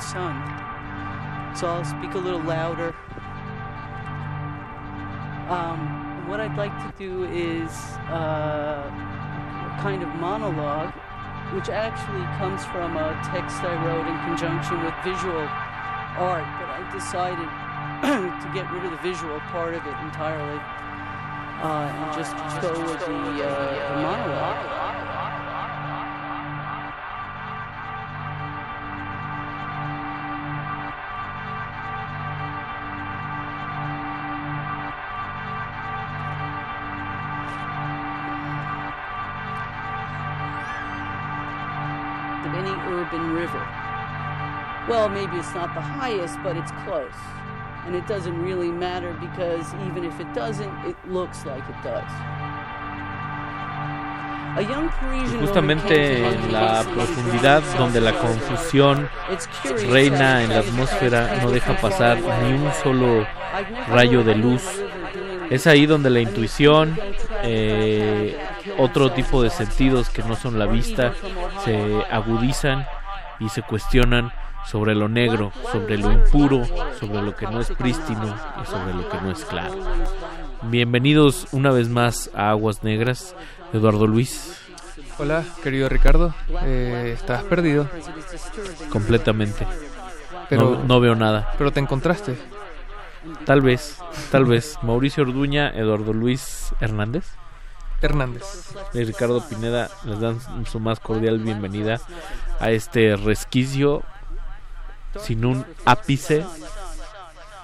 sun. 0.00 0.34
So 1.54 1.66
I'll 1.66 1.84
speak 1.84 2.14
a 2.14 2.18
little 2.18 2.40
louder. 2.40 2.94
Um, 5.48 6.28
what 6.28 6.40
I'd 6.40 6.56
like 6.56 6.74
to 6.78 6.92
do 6.98 7.24
is 7.24 7.70
uh, 8.08 8.86
a 8.86 9.78
kind 9.82 10.02
of 10.02 10.08
monologue, 10.16 10.92
which 11.54 11.68
actually 11.68 12.22
comes 12.38 12.64
from 12.66 12.96
a 12.96 13.18
text 13.26 13.62
I 13.62 13.74
wrote 13.84 14.06
in 14.06 14.16
conjunction 14.26 14.82
with 14.84 14.94
visual 15.02 15.42
art, 16.16 16.46
but 16.58 16.70
I 16.70 16.86
decided 16.92 17.48
to 18.42 18.48
get 18.54 18.70
rid 18.72 18.84
of 18.84 18.92
the 18.92 19.02
visual 19.02 19.40
part 19.50 19.74
of 19.74 19.84
it 19.86 19.96
entirely 20.02 20.60
uh, 21.62 21.92
and 21.92 22.16
just 22.16 22.32
go 22.62 22.72
with 22.80 23.00
the, 23.00 23.44
uh, 23.44 23.94
the 23.94 24.02
monologue. 24.02 24.79
Well, 45.00 45.08
maybe 45.08 45.38
it's 45.38 45.54
not 45.54 45.72
the 45.72 45.80
highest, 45.80 46.36
but 46.42 46.58
it's 46.58 46.70
close. 46.84 47.16
And 47.86 47.96
it 47.96 48.06
doesn't 48.06 48.38
really 48.42 48.70
matter 48.70 49.16
because 49.18 49.72
even 49.86 50.04
if 50.04 50.20
it 50.20 50.30
doesn't, 50.34 50.70
it 50.84 50.94
looks 51.08 51.46
like 51.46 51.64
it 51.66 51.82
does. 51.82 52.10
Justamente 55.40 56.28
en 56.28 56.52
la 56.52 56.84
profundidad 56.84 57.62
donde 57.78 58.02
la 58.02 58.12
confusión 58.12 59.08
reina 59.88 60.42
en 60.42 60.50
la 60.50 60.58
atmósfera, 60.58 61.38
no 61.42 61.50
deja 61.50 61.78
pasar 61.78 62.18
ni 62.42 62.52
un 62.52 62.70
solo 62.82 63.26
rayo 63.88 64.22
de 64.22 64.34
luz. 64.34 64.62
Es 65.48 65.66
ahí 65.66 65.86
donde 65.86 66.10
la 66.10 66.20
intuición, 66.20 66.98
eh, 67.42 68.38
otro 68.76 69.12
tipo 69.12 69.42
de 69.42 69.48
sentidos 69.48 70.10
que 70.10 70.22
no 70.22 70.36
son 70.36 70.58
la 70.58 70.66
vista, 70.66 71.14
se 71.64 72.04
agudizan 72.10 72.86
y 73.38 73.48
se 73.48 73.62
cuestionan 73.62 74.30
sobre 74.66 74.94
lo 74.94 75.08
negro, 75.08 75.52
sobre 75.72 75.98
lo 75.98 76.12
impuro, 76.12 76.64
sobre 76.98 77.22
lo 77.22 77.34
que 77.34 77.46
no 77.46 77.60
es 77.60 77.70
prístino 77.70 78.34
y 78.62 78.66
sobre 78.66 78.94
lo 78.94 79.08
que 79.08 79.20
no 79.20 79.30
es 79.30 79.44
claro. 79.44 79.74
Bienvenidos 80.62 81.48
una 81.52 81.70
vez 81.70 81.88
más 81.88 82.30
a 82.34 82.50
Aguas 82.50 82.82
Negras, 82.84 83.34
Eduardo 83.72 84.06
Luis. 84.06 84.56
Hola, 85.18 85.44
querido 85.62 85.88
Ricardo. 85.88 86.34
Eh, 86.64 87.14
¿Estás 87.18 87.42
perdido? 87.44 87.88
Completamente. 88.90 89.66
Pero- 90.48 90.78
no, 90.78 90.84
no 90.84 91.00
veo 91.00 91.14
nada. 91.14 91.52
Pero 91.58 91.72
te 91.72 91.80
encontraste. 91.80 92.36
Tal 93.44 93.60
vez, 93.60 93.98
tal 94.30 94.44
vez. 94.46 94.78
Mauricio 94.82 95.22
Orduña, 95.24 95.70
Eduardo 95.70 96.12
Luis 96.12 96.74
Hernández. 96.80 97.26
Hernández. 98.00 98.72
Y 98.94 99.04
Ricardo 99.04 99.46
Pineda 99.46 99.90
les 100.04 100.20
dan 100.20 100.38
su 100.66 100.80
más 100.80 101.00
cordial 101.00 101.38
bienvenida 101.38 102.00
a 102.58 102.70
este 102.70 103.14
resquicio 103.16 104.02
sin 105.18 105.44
un 105.44 105.66
ápice 105.84 106.44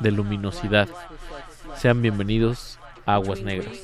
de 0.00 0.10
luminosidad. 0.10 0.88
Sean 1.76 2.02
bienvenidos 2.02 2.78
a 3.06 3.14
Aguas 3.14 3.40
Negras. 3.40 3.78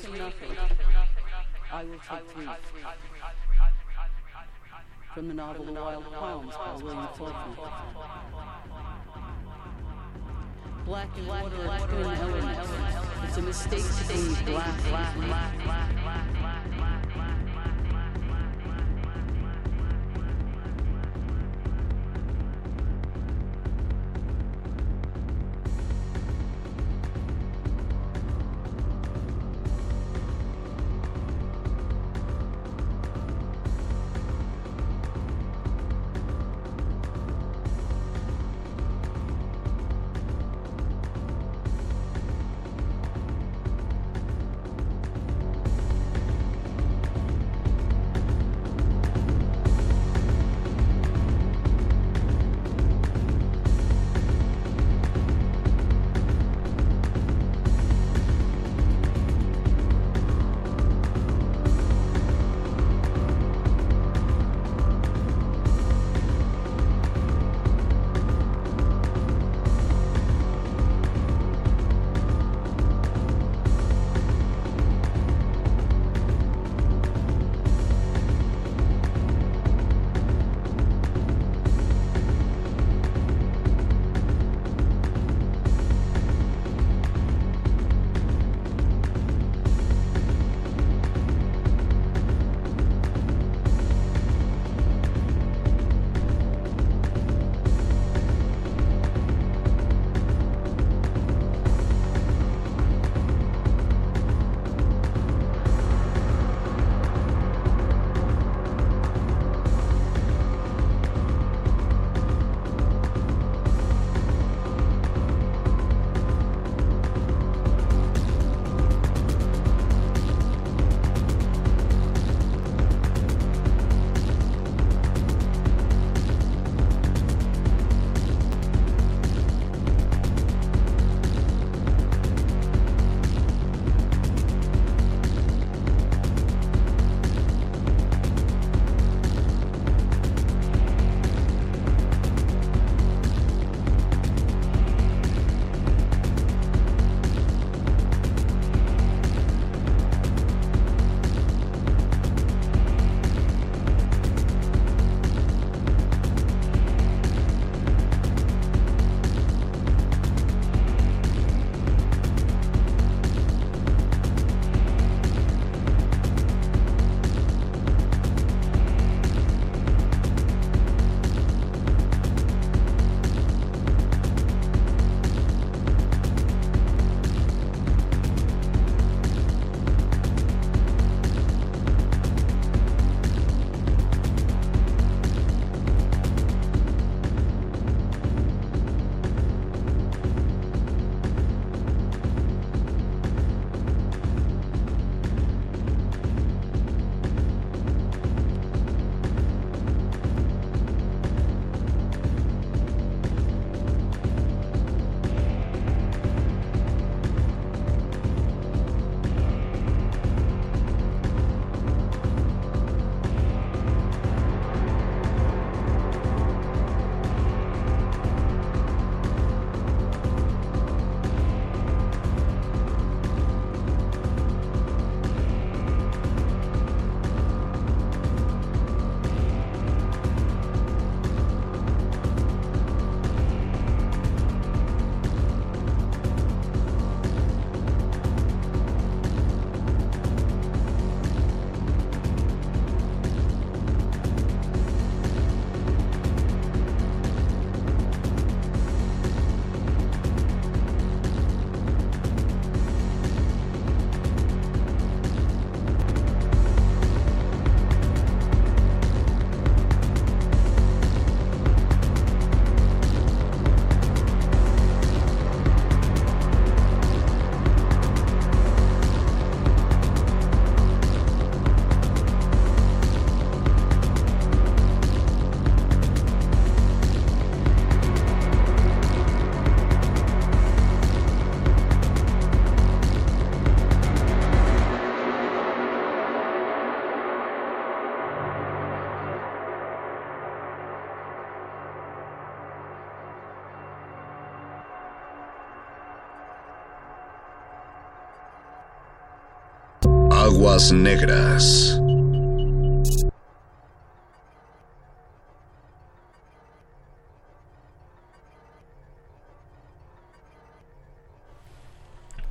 Aguas 300.73 300.90
Negras. 300.90 302.01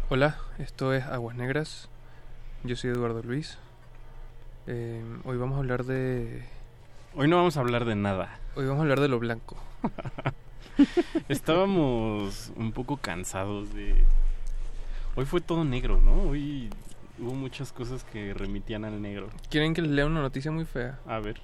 Hola, 0.09 0.37
esto 0.59 0.93
es 0.93 1.03
Aguas 1.05 1.35
Negras. 1.35 1.89
Yo 2.63 2.75
soy 2.75 2.91
Eduardo 2.91 3.23
Luis. 3.23 3.57
Eh, 4.67 5.03
hoy 5.23 5.37
vamos 5.37 5.55
a 5.55 5.61
hablar 5.61 5.85
de. 5.85 6.43
Hoy 7.15 7.27
no 7.27 7.37
vamos 7.37 7.57
a 7.57 7.61
hablar 7.61 7.85
de 7.85 7.95
nada. 7.95 8.39
Hoy 8.55 8.65
vamos 8.65 8.81
a 8.81 8.83
hablar 8.83 8.99
de 8.99 9.07
lo 9.07 9.17
blanco. 9.17 9.57
Estábamos 11.27 12.51
un 12.55 12.71
poco 12.71 12.97
cansados 12.97 13.73
de. 13.73 13.95
Hoy 15.15 15.25
fue 15.25 15.41
todo 15.41 15.65
negro, 15.65 15.99
¿no? 15.99 16.29
Hoy 16.29 16.69
hubo 17.21 17.33
muchas 17.33 17.71
cosas 17.71 18.03
que 18.03 18.33
remitían 18.33 18.83
al 18.85 19.01
negro. 19.01 19.29
¿Quieren 19.49 19.73
que 19.73 19.81
les 19.81 19.91
lea 19.91 20.05
una 20.05 20.21
noticia 20.21 20.51
muy 20.51 20.65
fea? 20.65 20.99
A 21.05 21.19
ver. 21.19 21.39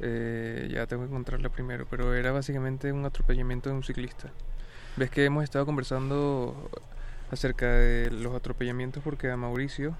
Eh, 0.00 0.68
ya 0.72 0.86
tengo 0.86 1.02
que 1.02 1.08
encontrarla 1.10 1.50
primero, 1.50 1.86
pero 1.88 2.14
era 2.14 2.32
básicamente 2.32 2.90
un 2.92 3.04
atropellamiento 3.04 3.68
de 3.68 3.76
un 3.76 3.82
ciclista. 3.82 4.30
Ves 4.96 5.10
que 5.10 5.24
hemos 5.24 5.44
estado 5.44 5.66
conversando 5.66 6.70
acerca 7.30 7.66
de 7.70 8.10
los 8.10 8.34
atropellamientos 8.34 9.02
porque 9.02 9.30
a 9.30 9.36
Mauricio, 9.36 9.94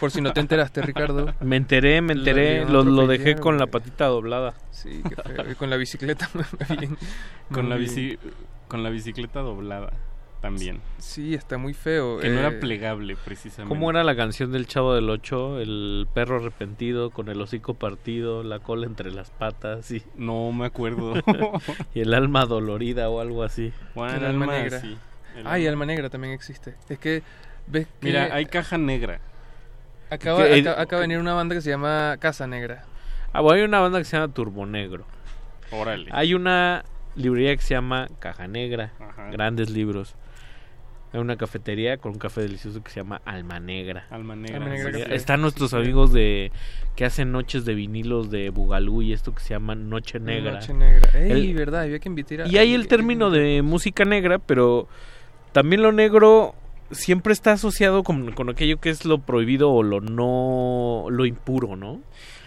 por 0.00 0.10
si 0.10 0.20
no 0.20 0.32
te 0.32 0.40
enteraste, 0.40 0.82
Ricardo. 0.82 1.32
Me 1.40 1.56
enteré, 1.56 2.02
me 2.02 2.14
lo 2.14 2.20
enteré, 2.20 2.56
habían 2.62 2.72
lo, 2.72 2.82
lo 2.82 3.06
dejé 3.06 3.36
con 3.36 3.56
la 3.56 3.68
patita 3.68 4.06
doblada. 4.06 4.54
Sí, 4.72 5.00
qué 5.08 5.14
feo. 5.14 5.50
Y 5.52 5.54
con 5.54 5.70
la 5.70 5.76
bicicleta 5.76 6.28
bien- 6.78 6.98
Con 7.52 7.68
la, 7.68 7.76
bici, 7.76 8.18
con 8.66 8.82
la 8.82 8.90
bicicleta 8.90 9.40
doblada 9.40 9.92
también. 10.40 10.80
Sí, 10.98 11.34
está 11.34 11.58
muy 11.58 11.74
feo. 11.74 12.18
Que 12.18 12.28
no 12.28 12.36
eh, 12.36 12.40
era 12.40 12.60
plegable, 12.60 13.16
precisamente. 13.24 13.68
¿Cómo 13.74 13.90
era 13.90 14.02
la 14.04 14.16
canción 14.16 14.52
del 14.52 14.66
Chavo 14.66 14.94
del 14.94 15.08
Ocho? 15.10 15.60
El 15.60 16.06
perro 16.14 16.36
arrepentido 16.36 17.10
con 17.10 17.28
el 17.28 17.40
hocico 17.40 17.74
partido, 17.74 18.42
la 18.42 18.58
cola 18.58 18.86
entre 18.86 19.10
las 19.12 19.30
patas 19.30 19.90
y... 19.90 20.02
No 20.16 20.50
me 20.52 20.66
acuerdo. 20.66 21.14
y 21.94 22.00
el 22.00 22.14
alma 22.14 22.46
dolorida 22.46 23.08
o 23.10 23.20
algo 23.20 23.42
así. 23.42 23.72
Bueno, 23.94 24.16
el 24.16 24.24
alma 24.24 24.44
alma, 24.46 24.58
negra. 24.58 24.80
sí, 24.80 24.96
el 25.36 25.46
Ay, 25.46 25.66
alma. 25.66 25.70
alma 25.82 25.86
negra 25.86 26.10
también 26.10 26.32
existe. 26.32 26.74
Es 26.88 26.98
que, 26.98 27.22
ves 27.66 27.86
que... 28.00 28.06
Mira, 28.06 28.34
hay 28.34 28.46
caja 28.46 28.78
negra. 28.78 29.20
Acaba, 30.10 30.44
que- 30.44 30.60
acaba, 30.60 30.80
acaba 30.80 31.02
de 31.02 31.08
venir 31.08 31.20
una 31.20 31.34
banda 31.34 31.54
que 31.54 31.60
se 31.60 31.70
llama 31.70 32.16
Casa 32.18 32.46
Negra. 32.46 32.84
Ah, 33.32 33.42
bueno, 33.42 33.58
hay 33.58 33.62
una 33.62 33.78
banda 33.78 33.98
que 33.98 34.04
se 34.04 34.16
llama 34.16 34.32
Turbo 34.32 34.66
Negro. 34.66 35.04
Órale. 35.70 36.08
Hay 36.12 36.34
una 36.34 36.84
librería 37.14 37.54
que 37.54 37.62
se 37.62 37.74
llama 37.74 38.08
Caja 38.18 38.48
Negra. 38.48 38.92
Ajá. 38.98 39.30
Grandes 39.30 39.70
libros. 39.70 40.16
Hay 41.12 41.18
una 41.20 41.36
cafetería 41.36 41.96
con 41.96 42.12
un 42.12 42.18
café 42.18 42.42
delicioso 42.42 42.82
que 42.84 42.90
se 42.90 43.00
llama 43.00 43.20
Alma 43.24 43.58
Negra. 43.58 44.06
Alma 44.10 44.36
Negra. 44.36 44.56
Alma 44.58 44.68
Negra 44.70 44.92
Sí. 44.92 45.04
Están 45.12 45.40
nuestros 45.40 45.74
amigos 45.74 46.12
de 46.12 46.52
que 46.94 47.04
hacen 47.04 47.32
noches 47.32 47.64
de 47.64 47.74
vinilos 47.74 48.30
de 48.30 48.50
Bugalú 48.50 49.02
y 49.02 49.12
esto 49.12 49.34
que 49.34 49.40
se 49.40 49.50
llama 49.50 49.74
Noche 49.74 50.20
Negra. 50.20 50.52
Noche 50.52 50.72
Negra. 50.72 51.10
Ey, 51.18 51.30
El- 51.50 51.54
verdad, 51.54 51.80
había 51.82 51.98
que 51.98 52.08
invitar 52.08 52.42
a... 52.42 52.48
Y 52.48 52.58
hay 52.58 52.74
el 52.74 52.86
término 52.86 53.30
de 53.30 53.62
música 53.62 54.04
negra, 54.04 54.38
pero 54.38 54.86
también 55.52 55.82
lo 55.82 55.90
negro 55.90 56.54
siempre 56.92 57.32
está 57.32 57.52
asociado 57.52 58.02
con, 58.04 58.30
con 58.32 58.48
aquello 58.50 58.78
que 58.80 58.90
es 58.90 59.04
lo 59.04 59.18
prohibido 59.18 59.70
o 59.72 59.82
lo 59.82 60.00
no 60.00 61.06
lo 61.08 61.26
impuro, 61.26 61.74
¿no? 61.76 62.00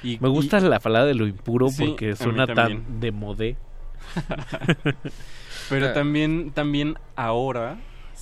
Y- 0.03 0.19
Me 0.22 0.30
gusta 0.30 0.60
y- 0.60 0.61
la 0.61 0.80
palabra 0.80 1.07
de 1.07 1.15
lo 1.15 1.27
impuro 1.27 1.68
Sí, 1.69 1.85
porque 1.85 2.15
suena 2.15 2.48
tan 2.48 2.99
de 3.02 3.11
modé. 3.11 3.57
Pero 5.69 5.88
Ah. 5.88 5.94
también, 5.94 6.52
también 6.52 6.95
ahora, 7.15 7.77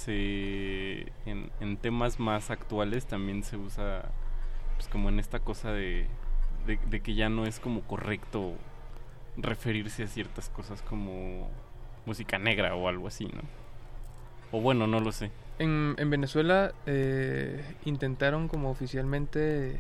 en, 0.08 1.78
temas 1.82 2.20
más 2.20 2.52
actuales, 2.52 3.06
también 3.06 3.44
se 3.44 3.58
usa 3.58 4.04
pues 4.76 4.88
como 4.88 5.10
en 5.10 5.20
esta 5.20 5.40
cosa 5.40 5.72
de, 5.72 6.08
de, 6.66 6.80
de 6.90 7.00
que 7.02 7.14
ya 7.14 7.30
no 7.30 7.46
es 7.46 7.60
como 7.60 7.82
correcto 7.82 8.54
referirse 9.38 10.04
a 10.04 10.08
ciertas 10.08 10.50
cosas 10.50 10.82
como 10.82 11.50
música 12.06 12.38
negra 12.40 12.76
o 12.76 12.88
algo 12.88 13.08
así, 13.08 13.26
¿no? 13.26 13.42
O 14.52 14.62
bueno, 14.62 14.88
no 14.88 15.00
lo 15.00 15.12
sé. 15.12 15.32
En, 15.60 15.96
en 15.98 16.10
Venezuela 16.10 16.74
eh, 16.86 17.64
intentaron 17.86 18.48
como 18.48 18.70
oficialmente 18.70 19.80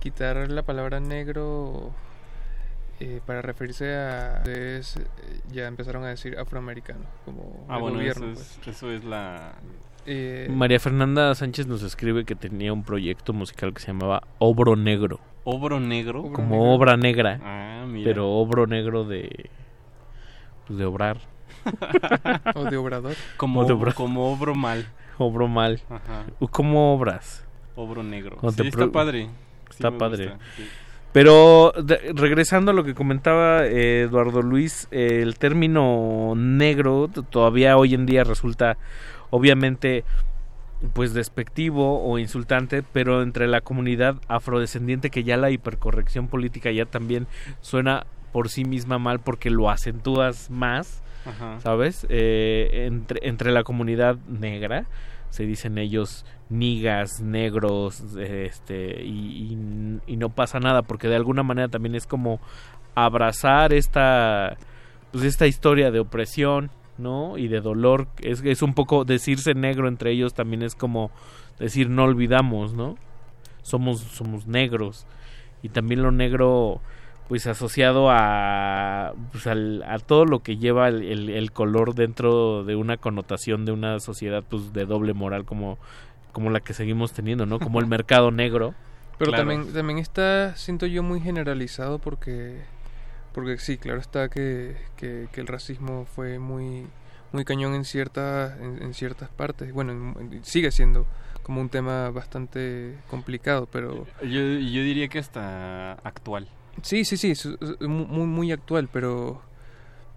quitar 0.00 0.50
la 0.50 0.62
palabra 0.62 1.00
negro 1.00 1.92
eh, 3.00 3.20
para 3.26 3.42
referirse 3.42 3.94
a... 3.94 4.42
es, 4.44 4.96
eh, 4.96 5.06
ya 5.52 5.66
empezaron 5.66 6.04
a 6.04 6.08
decir 6.08 6.38
afroamericano, 6.38 7.04
como 7.24 7.66
Ah, 7.68 7.76
el 7.76 7.82
bueno, 7.82 7.96
gobierno. 7.98 8.32
eso, 8.32 8.40
es, 8.62 8.68
eso 8.68 8.90
es 8.92 9.04
la... 9.04 9.54
Eh, 10.06 10.48
María 10.50 10.78
Fernanda 10.78 11.34
Sánchez 11.34 11.66
nos 11.66 11.82
escribe 11.82 12.24
que 12.24 12.36
tenía 12.36 12.72
un 12.72 12.84
proyecto 12.84 13.32
musical 13.32 13.74
que 13.74 13.80
se 13.80 13.88
llamaba 13.88 14.22
Obro 14.38 14.76
Negro, 14.76 15.18
Obro 15.44 15.78
negro. 15.80 16.20
Obro 16.20 16.32
como 16.32 16.48
negro. 16.56 16.70
obra 16.74 16.96
negra, 16.96 17.40
Ah, 17.42 17.84
mira. 17.88 18.04
pero 18.04 18.28
obro 18.30 18.66
negro 18.66 19.04
de 19.04 19.50
pues 20.66 20.78
de 20.78 20.84
obrar, 20.84 21.18
o 22.54 22.64
de 22.64 22.76
obrador. 22.76 23.14
Como, 23.36 23.60
o 23.60 23.64
de 23.64 23.72
obra- 23.72 23.94
como 23.94 24.32
obro 24.32 24.54
mal. 24.54 24.86
obro 25.18 25.46
mal. 25.48 25.80
Ajá. 25.88 26.24
¿Cómo 26.50 26.94
obras? 26.94 27.44
Obro 27.76 28.02
negro. 28.02 28.38
Sí, 28.52 28.66
está 28.68 28.86
padre. 28.90 29.26
Sí 29.70 29.76
Está 29.76 29.90
padre. 29.90 30.28
gusta, 30.30 30.44
sí. 30.56 30.68
Pero 31.16 31.72
de- 31.82 32.12
regresando 32.14 32.72
a 32.72 32.74
lo 32.74 32.84
que 32.84 32.92
comentaba 32.92 33.64
eh, 33.64 34.02
Eduardo 34.02 34.42
Luis, 34.42 34.86
eh, 34.90 35.20
el 35.22 35.38
término 35.38 36.34
negro 36.36 37.08
todavía 37.30 37.78
hoy 37.78 37.94
en 37.94 38.04
día 38.04 38.22
resulta 38.22 38.76
obviamente 39.30 40.04
pues 40.92 41.14
despectivo 41.14 42.04
o 42.06 42.18
insultante, 42.18 42.82
pero 42.82 43.22
entre 43.22 43.46
la 43.46 43.62
comunidad 43.62 44.16
afrodescendiente 44.28 45.08
que 45.08 45.24
ya 45.24 45.38
la 45.38 45.50
hipercorrección 45.50 46.28
política 46.28 46.70
ya 46.70 46.84
también 46.84 47.26
suena 47.62 48.04
por 48.30 48.50
sí 48.50 48.66
misma 48.66 48.98
mal 48.98 49.18
porque 49.18 49.48
lo 49.48 49.70
acentúas 49.70 50.50
más, 50.50 51.02
Ajá. 51.24 51.58
¿sabes? 51.60 52.06
Eh, 52.10 52.84
entre, 52.88 53.26
entre 53.26 53.52
la 53.52 53.62
comunidad 53.62 54.16
negra 54.28 54.84
se 55.30 55.44
dicen 55.44 55.78
ellos 55.78 56.24
nigas, 56.48 57.20
negros, 57.20 58.00
este, 58.18 59.02
y, 59.04 59.52
y- 59.52 60.00
y 60.12 60.16
no 60.16 60.30
pasa 60.30 60.60
nada, 60.60 60.82
porque 60.82 61.08
de 61.08 61.16
alguna 61.16 61.42
manera 61.42 61.68
también 61.68 61.94
es 61.94 62.06
como 62.06 62.40
abrazar 62.94 63.72
esta, 63.72 64.56
pues 65.12 65.24
esta 65.24 65.46
historia 65.46 65.90
de 65.90 66.00
opresión, 66.00 66.70
¿no? 66.98 67.36
Y 67.36 67.48
de 67.48 67.60
dolor, 67.60 68.08
es, 68.22 68.42
es 68.44 68.62
un 68.62 68.74
poco 68.74 69.04
decirse 69.04 69.54
negro 69.54 69.88
entre 69.88 70.12
ellos 70.12 70.32
también 70.34 70.62
es 70.62 70.74
como 70.74 71.10
decir 71.58 71.90
no 71.90 72.04
olvidamos, 72.04 72.72
¿no? 72.74 72.96
Somos, 73.62 74.00
somos 74.00 74.46
negros. 74.46 75.06
Y 75.62 75.68
también 75.70 76.02
lo 76.02 76.10
negro, 76.12 76.80
pues 77.28 77.46
asociado 77.46 78.08
a, 78.10 79.14
pues, 79.32 79.46
al- 79.46 79.82
a 79.82 79.98
todo 79.98 80.24
lo 80.26 80.42
que 80.42 80.56
lleva 80.58 80.88
el, 80.88 81.02
el- 81.02 81.30
el 81.30 81.52
color 81.52 81.94
dentro 81.94 82.64
de 82.64 82.76
una 82.76 82.96
connotación 82.96 83.64
de 83.64 83.72
una 83.72 83.98
sociedad 84.00 84.44
pues 84.48 84.72
de 84.72 84.84
doble 84.86 85.12
moral 85.12 85.44
como, 85.44 85.78
como 86.32 86.50
la 86.50 86.60
que 86.60 86.72
seguimos 86.74 87.12
teniendo, 87.12 87.46
¿no? 87.46 87.58
Como 87.58 87.80
el 87.80 87.86
mercado 87.88 88.30
negro. 88.30 88.74
Pero 89.18 89.32
Claro. 89.32 89.48
también, 89.48 89.72
también 89.72 89.98
está, 89.98 90.54
siento 90.56 90.86
yo, 90.86 91.02
muy 91.02 91.20
generalizado 91.20 91.98
porque, 91.98 92.60
porque 93.34 93.58
sí, 93.58 93.76
claro 93.78 93.98
está 94.00 94.28
que, 94.28 94.76
que, 94.96 95.28
que 95.32 95.40
el 95.40 95.46
racismo 95.46 96.06
fue 96.14 96.38
muy, 96.38 96.86
muy 97.32 97.44
cañón 97.44 97.74
en 97.74 97.84
ciertas, 97.84 98.58
en, 98.60 98.82
en 98.82 98.94
ciertas 98.94 99.30
partes. 99.30 99.72
Bueno, 99.72 99.92
en- 99.92 100.32
en- 100.32 100.44
sigue 100.44 100.70
siendo 100.70 101.06
como 101.42 101.60
un 101.60 101.68
tema 101.70 102.10
bastante 102.10 102.94
complicado, 103.08 103.68
pero 103.70 104.06
Yo, 104.22 104.28
yo 104.40 104.82
diría 104.82 105.08
que 105.08 105.18
hasta 105.18 105.92
actual. 106.04 106.46
Sí, 106.82 107.04
sí, 107.04 107.16
sí, 107.16 107.30
es, 107.32 107.46
muy, 107.80 108.26
muy 108.26 108.52
actual, 108.52 108.88
pero 108.92 109.40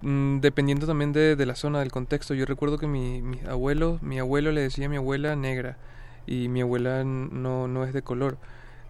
mm, 0.02 0.40
dependiendo 0.40 0.88
también 0.88 1.12
de, 1.14 1.36
de 1.36 1.46
la 1.46 1.56
zona, 1.56 1.80
del 1.80 1.92
contexto. 1.92 2.34
Yo 2.34 2.46
recuerdo 2.46 2.78
que 2.78 2.88
mi, 2.88 3.22
mis 3.22 3.44
abuelos, 3.46 4.02
mi 4.02 4.20
abuelo 4.20 4.52
le 4.52 4.62
decía 4.62 4.86
a 4.86 4.90
mi 4.90 4.98
abuela 4.98 5.36
negra 5.36 5.78
y 6.28 6.48
mi 6.48 6.62
abuela 6.62 7.04
no, 7.04 7.68
no 7.68 7.84
es 7.84 7.94
de 7.94 8.02
color. 8.02 8.38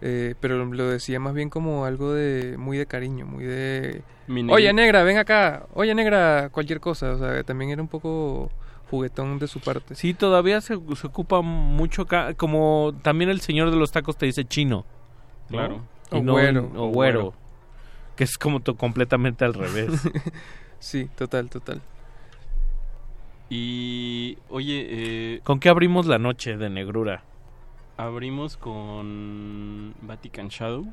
eh, 0.02 0.34
pero 0.40 0.64
lo 0.64 0.88
decía 0.88 1.20
más 1.20 1.34
bien 1.34 1.50
como 1.50 1.84
algo 1.84 2.12
de 2.14 2.56
muy 2.58 2.76
de 2.78 2.86
cariño, 2.86 3.26
muy 3.26 3.44
de 3.44 4.02
Mi 4.26 4.46
oye 4.50 4.72
negra, 4.72 5.02
ven 5.02 5.18
acá, 5.18 5.66
oye 5.74 5.94
negra, 5.94 6.48
cualquier 6.52 6.80
cosa, 6.80 7.12
o 7.12 7.18
sea, 7.18 7.42
también 7.44 7.70
era 7.70 7.82
un 7.82 7.88
poco 7.88 8.50
juguetón 8.90 9.38
de 9.38 9.46
su 9.46 9.60
parte. 9.60 9.94
Sí, 9.94 10.14
todavía 10.14 10.60
se, 10.60 10.76
se 10.96 11.06
ocupa 11.06 11.42
mucho 11.42 12.02
acá, 12.02 12.34
como 12.34 12.92
también 13.02 13.30
el 13.30 13.40
señor 13.40 13.70
de 13.70 13.76
los 13.76 13.92
tacos 13.92 14.16
te 14.16 14.26
dice 14.26 14.44
chino. 14.44 14.84
¿no? 15.48 15.56
Claro. 15.56 15.82
Y 16.12 16.16
O 16.18 16.22
no- 16.22 16.32
güero. 16.32 16.70
O 16.74 16.86
O 16.86 16.88
güero. 16.88 17.34
Que 18.20 18.24
es 18.24 18.36
como 18.36 18.60
to- 18.60 18.76
completamente 18.76 19.46
al 19.46 19.54
revés. 19.54 20.06
Sí, 20.78 21.08
total, 21.16 21.48
total. 21.48 21.80
Y, 23.48 24.36
oye, 24.50 24.86
eh, 24.90 25.40
¿Con 25.42 25.58
qué 25.58 25.70
abrimos 25.70 26.04
la 26.06 26.18
noche 26.18 26.58
de 26.58 26.68
negrura? 26.68 27.22
abrimos 27.96 28.58
con 28.58 29.94
Vatican 30.02 30.48
Shadow. 30.48 30.84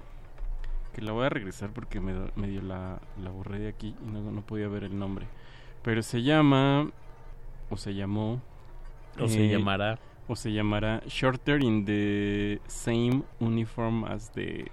Que 0.93 1.01
la 1.01 1.11
voy 1.11 1.25
a 1.25 1.29
regresar 1.29 1.71
porque 1.71 1.99
me, 1.99 2.13
medio 2.37 2.61
la, 2.61 3.01
la 3.21 3.29
borré 3.29 3.59
de 3.59 3.67
aquí 3.67 3.93
y 4.01 4.09
no, 4.09 4.21
no 4.31 4.41
podía 4.41 4.69
ver 4.69 4.85
el 4.85 4.97
nombre. 4.97 5.25
Pero 5.83 6.01
se 6.03 6.23
llama, 6.23 6.89
o 7.69 7.75
se 7.75 7.93
llamó, 7.93 8.41
O 9.19 9.27
se 9.27 9.45
eh, 9.45 9.49
llamará. 9.49 9.99
o 10.29 10.35
se 10.37 10.53
llamará 10.53 11.01
Shorter 11.07 11.61
in 11.61 11.83
the 11.83 12.61
Same 12.67 13.23
Uniform 13.41 14.05
as 14.05 14.31
the... 14.31 14.71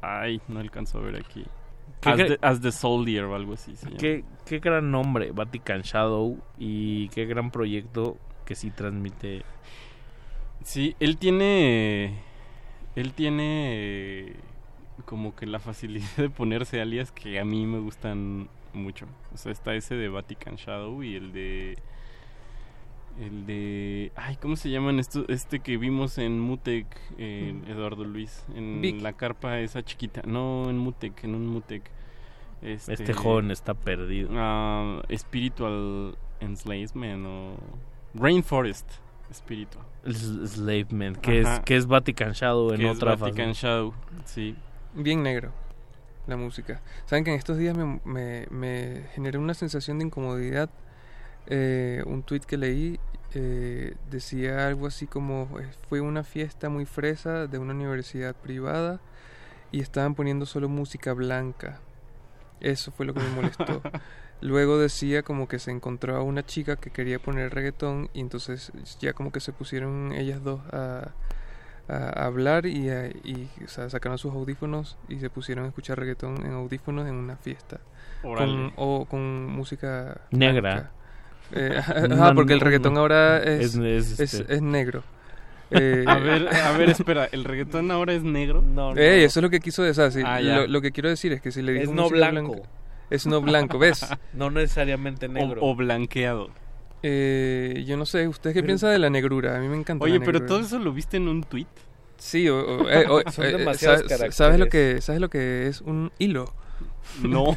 Ay, 0.00 0.40
no 0.48 0.60
alcanzo 0.60 0.98
a 0.98 1.02
ver 1.02 1.16
aquí. 1.16 1.44
¿Qué 2.00 2.10
As 2.10 2.16
the, 2.16 2.38
as 2.42 2.60
the 2.60 2.72
Soldier 2.72 3.24
o 3.24 3.34
algo 3.34 3.54
así. 3.54 3.74
se 3.76 3.86
llama. 3.86 3.98
¿Qué, 3.98 4.24
qué 4.44 4.58
gran 4.58 4.90
nombre, 4.90 5.32
Vatican 5.32 5.82
Shadow, 5.82 6.38
y 6.58 7.08
qué 7.10 7.26
gran 7.26 7.50
proyecto 7.50 8.16
que 8.44 8.54
sí 8.54 8.70
transmite. 8.70 9.42
Sí, 10.64 10.96
él 11.00 11.18
tiene. 11.18 12.18
Él 12.94 13.12
tiene. 13.12 14.34
Como 15.04 15.36
que 15.36 15.46
la 15.46 15.58
facilidad 15.58 16.16
de 16.16 16.30
ponerse 16.30 16.80
alias 16.80 17.12
que 17.12 17.38
a 17.38 17.44
mí 17.44 17.66
me 17.66 17.78
gustan 17.78 18.48
mucho. 18.72 19.06
O 19.34 19.36
sea, 19.36 19.52
está 19.52 19.74
ese 19.74 19.94
de 19.94 20.08
Vatican 20.08 20.56
Shadow 20.56 21.02
y 21.02 21.16
el 21.16 21.32
de. 21.32 21.76
El 23.20 23.46
de. 23.46 24.12
Ay, 24.16 24.36
¿cómo 24.36 24.56
se 24.56 24.68
llaman 24.70 24.98
estos? 24.98 25.24
Este 25.28 25.60
que 25.60 25.78
vimos 25.78 26.18
en 26.18 26.38
Mutec, 26.38 26.86
eh, 27.16 27.54
Eduardo 27.66 28.04
Luis. 28.04 28.44
En 28.54 28.80
Vic. 28.82 29.00
la 29.00 29.14
carpa 29.14 29.58
esa 29.60 29.82
chiquita. 29.82 30.20
No, 30.26 30.68
en 30.68 30.76
Mutec, 30.76 31.24
en 31.24 31.34
un 31.34 31.46
Mutec. 31.46 31.82
Este 32.62 33.12
joven 33.14 33.50
está 33.50 33.74
perdido. 33.74 34.30
ah, 34.34 35.02
Spiritual 35.16 36.16
Enslavement 36.40 37.24
o. 37.26 37.56
Rainforest 38.14 38.88
Spiritual. 39.32 39.84
S- 40.04 40.46
Slavement, 40.48 41.16
que 41.18 41.40
es, 41.40 41.60
que 41.60 41.76
es 41.76 41.86
Vatican 41.86 42.32
Shadow 42.32 42.70
en 42.72 42.78
Que 42.80 42.90
es 42.90 42.96
otra 42.96 43.16
Vatican 43.16 43.48
fase. 43.48 43.66
Shadow, 43.66 43.94
sí. 44.24 44.56
Bien 44.94 45.22
negro 45.22 45.52
la 46.26 46.36
música. 46.36 46.80
Saben 47.04 47.22
que 47.24 47.30
en 47.30 47.36
estos 47.38 47.56
días 47.56 47.76
me, 47.76 48.00
me, 48.04 48.46
me 48.50 49.04
generó 49.14 49.38
una 49.40 49.54
sensación 49.54 49.98
de 50.00 50.06
incomodidad. 50.06 50.68
Eh, 51.48 52.02
un 52.06 52.24
tweet 52.24 52.40
que 52.40 52.56
leí 52.56 52.98
eh, 53.38 53.94
decía 54.10 54.66
algo 54.66 54.86
así 54.86 55.06
como 55.06 55.58
eh, 55.60 55.68
fue 55.88 56.00
una 56.00 56.24
fiesta 56.24 56.68
muy 56.70 56.86
fresa 56.86 57.46
de 57.46 57.58
una 57.58 57.74
universidad 57.74 58.34
privada 58.34 58.98
y 59.72 59.80
estaban 59.80 60.14
poniendo 60.14 60.46
solo 60.46 60.68
música 60.70 61.12
blanca. 61.12 61.80
Eso 62.60 62.92
fue 62.92 63.04
lo 63.06 63.12
que 63.14 63.20
me 63.20 63.28
molestó. 63.30 63.82
Luego 64.40 64.78
decía 64.78 65.22
como 65.22 65.48
que 65.48 65.58
se 65.58 65.70
encontró 65.70 66.16
a 66.16 66.22
una 66.22 66.44
chica 66.44 66.76
que 66.76 66.90
quería 66.90 67.18
poner 67.18 67.54
reggaetón 67.54 68.08
y 68.14 68.20
entonces 68.20 68.72
ya 69.00 69.12
como 69.12 69.32
que 69.32 69.40
se 69.40 69.52
pusieron 69.52 70.12
ellas 70.12 70.42
dos 70.42 70.60
a, 70.72 71.10
a 71.88 72.24
hablar 72.26 72.66
y, 72.66 72.88
a- 72.90 73.08
y, 73.08 73.48
o 73.64 73.68
sea, 73.68 73.88
sacaron 73.90 74.18
sus 74.18 74.32
audífonos 74.32 74.96
y 75.08 75.18
se 75.20 75.30
pusieron 75.30 75.64
a 75.64 75.68
escuchar 75.68 75.98
reggaetón 75.98 76.44
en 76.46 76.52
audífonos 76.52 77.06
en 77.06 77.14
una 77.14 77.36
fiesta. 77.36 77.80
Con, 78.22 78.72
o 78.76 79.06
con 79.06 79.46
música 79.46 80.20
Negra. 80.30 80.74
blanca. 80.74 80.90
Eh, 81.56 81.80
No, 82.08 82.14
ajá, 82.16 82.34
porque 82.34 82.52
el 82.52 82.58
no, 82.60 82.64
reggaetón 82.66 82.94
no. 82.94 83.00
ahora 83.00 83.38
es, 83.42 83.74
Es- 83.74 83.76
es, 83.76 84.20
es, 84.20 84.34
este- 84.34 84.54
es 84.54 84.62
negro. 84.62 85.02
Eh, 85.72 86.04
A 86.06 86.14
ver, 86.18 86.46
a 86.48 86.78
ver, 86.78 86.90
espera, 86.90 87.28
¿el 87.32 87.42
reggaetón 87.42 87.90
ahora 87.90 88.12
es 88.12 88.22
negro? 88.22 88.62
No, 88.62 88.94
Ey, 88.96 89.24
eso 89.24 89.40
es 89.40 89.42
lo 89.42 89.50
que 89.50 89.58
quiso 89.58 89.82
decir. 89.82 90.10
sí, 90.12 90.22
Ah, 90.24 90.40
lo, 90.40 90.68
lo 90.68 90.80
que 90.80 90.92
quiero 90.92 91.08
decir 91.08 91.32
es 91.32 91.42
que 91.42 91.50
si 91.50 91.60
le 91.60 91.72
digo 91.72 91.84
Es 91.84 91.90
no 91.90 92.08
blanco. 92.08 92.52
blanca- 92.52 92.68
es 93.10 93.26
no 93.26 93.40
blanco, 93.40 93.76
¿ves? 93.80 94.06
No 94.32 94.48
necesariamente 94.52 95.26
negro. 95.28 95.60
O, 95.62 95.72
o 95.72 95.74
blanqueado. 95.74 96.50
Eh, 97.02 97.84
yo 97.86 97.96
no 97.96 98.06
sé, 98.06 98.28
¿usted 98.28 98.50
qué 98.50 98.60
Pero- 98.60 98.66
piensa 98.66 98.88
de 98.90 99.00
la 99.00 99.10
negrura? 99.10 99.56
A 99.56 99.60
mí 99.60 99.66
me 99.68 99.76
encanta. 99.76 100.04
Oye, 100.04 100.20
la 100.20 100.24
pero 100.24 100.46
todo 100.46 100.60
eso 100.60 100.78
lo 100.78 100.92
viste 100.92 101.16
en 101.16 101.26
un 101.26 101.42
tweet. 101.42 101.66
Sí, 102.16 102.48
o, 102.48 102.58
o- 102.60 102.88
eh, 102.88 103.04
o- 103.08 103.28
Son 103.30 103.44
eh, 103.44 103.52
demasiados 103.56 103.98
¿sabes, 104.02 104.08
caracteres. 104.08 104.34
¿sabes 104.36 104.58
lo 104.60 104.68
que 104.68 105.00
sabes 105.00 105.20
lo 105.20 105.28
que 105.30 105.66
es 105.66 105.80
un 105.80 106.12
hilo? 106.20 106.52
No. 107.22 107.56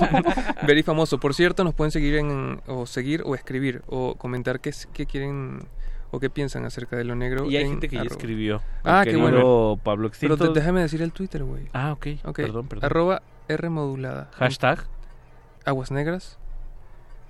Very 0.66 0.82
famoso. 0.82 1.18
Por 1.18 1.34
cierto, 1.34 1.64
nos 1.64 1.74
pueden 1.74 1.90
seguir 1.90 2.16
en 2.16 2.60
o 2.66 2.86
seguir 2.86 3.22
o 3.24 3.34
escribir 3.34 3.82
o 3.86 4.14
comentar 4.16 4.60
qué, 4.60 4.72
qué 4.92 5.06
quieren 5.06 5.64
o 6.10 6.20
qué 6.20 6.28
piensan 6.30 6.64
acerca 6.64 6.96
de 6.96 7.04
lo 7.04 7.14
negro. 7.14 7.46
Y 7.50 7.56
hay 7.56 7.64
en 7.64 7.70
gente 7.70 7.88
que 7.88 7.96
ya 7.96 8.02
arroba. 8.02 8.14
escribió. 8.16 8.62
Ah, 8.84 9.02
qué 9.04 9.16
bueno. 9.16 9.78
Pablo 9.82 10.10
Pero 10.20 10.36
te- 10.36 10.48
déjame 10.50 10.80
decir 10.82 11.00
el 11.02 11.12
Twitter, 11.12 11.42
güey. 11.44 11.68
Ah, 11.72 11.92
ok. 11.92 12.06
Perdón, 12.34 12.68
perdón. 12.68 12.84
Arroba 12.84 13.22
R 13.48 13.68
modulada. 13.70 14.30
Hashtag. 14.34 14.84
Aguas 15.64 15.90
negras. 15.90 16.38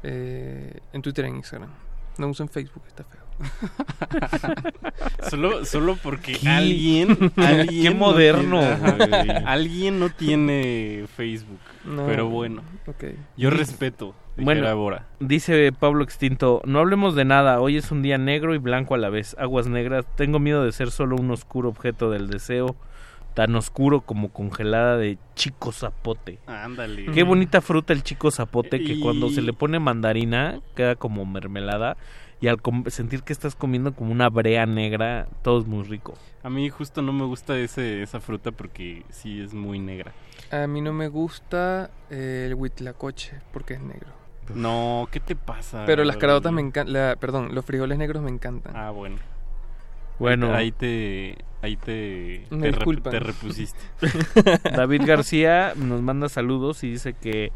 eh, 0.03 0.81
en 0.93 1.01
Twitter 1.03 1.25
e 1.25 1.29
Instagram. 1.29 1.71
No 2.19 2.27
usen 2.29 2.49
Facebook, 2.49 2.83
está 2.89 3.05
feo. 3.05 3.22
Solo, 5.31 5.65
solo 5.65 5.97
porque 6.03 6.33
¿Qué? 6.41 6.49
alguien, 6.49 7.17
alguien 7.37 7.83
Qué 7.83 7.91
no 7.91 7.97
moderno, 7.97 8.61
tiene- 8.61 9.07
güey. 9.09 9.31
alguien 9.47 10.01
no 10.01 10.09
tiene 10.11 11.05
Facebook. 11.17 11.59
No, 11.85 12.07
pero 12.07 12.29
bueno, 12.29 12.63
ok. 12.87 13.05
yo 13.37 13.51
respeto. 13.51 14.15
Bueno, 14.37 14.75
Bora. 14.77 15.07
dice 15.21 15.73
Pablo 15.79 16.03
Extinto, 16.05 16.63
no 16.65 16.79
hablemos 16.79 17.15
de 17.15 17.25
nada, 17.27 17.61
hoy 17.61 17.77
es 17.77 17.91
un 17.91 18.01
día 18.01 18.17
negro 18.17 18.55
y 18.55 18.59
blanco 18.59 18.95
a 18.95 18.99
la 18.99 19.11
vez, 19.11 19.37
aguas 19.39 19.67
negras, 19.67 20.07
tengo 20.17 20.39
miedo 20.39 20.65
de 20.65 20.73
ser 20.73 20.91
solo 20.91 21.17
un 21.17 21.31
oscuro 21.31 21.69
objeto 21.69 22.11
del 22.11 22.29
deseo, 22.31 22.75
tan 23.35 23.55
oscuro 23.57 24.01
como 24.01 24.31
congelada 24.33 24.97
de 24.97 25.19
chico 25.35 25.71
zapote. 25.73 26.39
Ándale. 26.47 27.07
Qué 27.13 27.25
bonita 27.25 27.61
fruta 27.61 27.93
el 27.93 28.03
chico 28.03 28.31
zapote 28.31 28.83
que 28.83 28.95
Y- 28.95 29.01
cuando 29.01 29.29
se 29.29 29.43
le 29.43 29.53
pone 29.53 29.79
mandarina 29.79 30.61
queda 30.75 30.95
como 30.97 31.27
mermelada 31.27 31.97
y 32.43 32.49
al 32.49 32.61
com- 32.61 32.85
sentir 32.89 33.23
que 33.23 33.33
estás 33.33 33.55
comiendo 33.55 33.95
como 33.95 34.13
una 34.13 34.29
brea 34.29 34.67
negra, 34.67 35.29
todo 35.43 35.61
es 35.61 35.67
muy 35.67 35.85
rico. 35.85 36.13
A 36.43 36.51
mí 36.51 36.69
justo 36.69 37.01
no 37.01 37.13
me 37.15 37.25
gusta 37.25 37.57
ese, 37.57 38.03
esa 38.03 38.21
fruta 38.21 38.51
porque 38.51 39.05
sí 39.09 39.41
es 39.41 39.55
muy 39.55 39.79
negra. 39.79 40.13
A 40.51 40.67
mí 40.67 40.83
no 40.83 40.93
me 40.93 41.09
gusta 41.09 41.91
eh, 42.11 42.45
el 42.49 42.55
huitlacoche 42.55 43.39
porque 43.53 43.75
es 43.75 43.81
negro. 43.81 44.09
No, 44.55 45.09
¿qué 45.11 45.21
te 45.21 45.37
pasa? 45.37 45.85
Pero 45.87 46.05
las 46.05 46.17
caraotas 46.19 46.53
me 46.53 46.61
encantan. 46.61 47.17
Perdón, 47.21 47.55
los 47.55 47.65
frijoles 47.65 47.97
negros 47.97 48.23
me 48.23 48.31
encantan. 48.31 48.77
Ah, 48.77 48.91
bueno. 48.91 49.17
Bueno. 50.19 50.53
Ahí 50.55 50.73
te, 50.73 51.39
ahí 51.63 51.77
te, 51.77 52.45
Me 52.51 52.71
te, 52.73 52.79
rep- 52.79 53.03
te 53.11 53.21
repusiste. 53.21 53.79
David 54.77 55.03
García 55.07 55.75
nos 55.77 56.03
manda 56.03 56.29
saludos 56.29 56.83
y 56.85 56.91
dice 56.91 57.13
que 57.15 57.53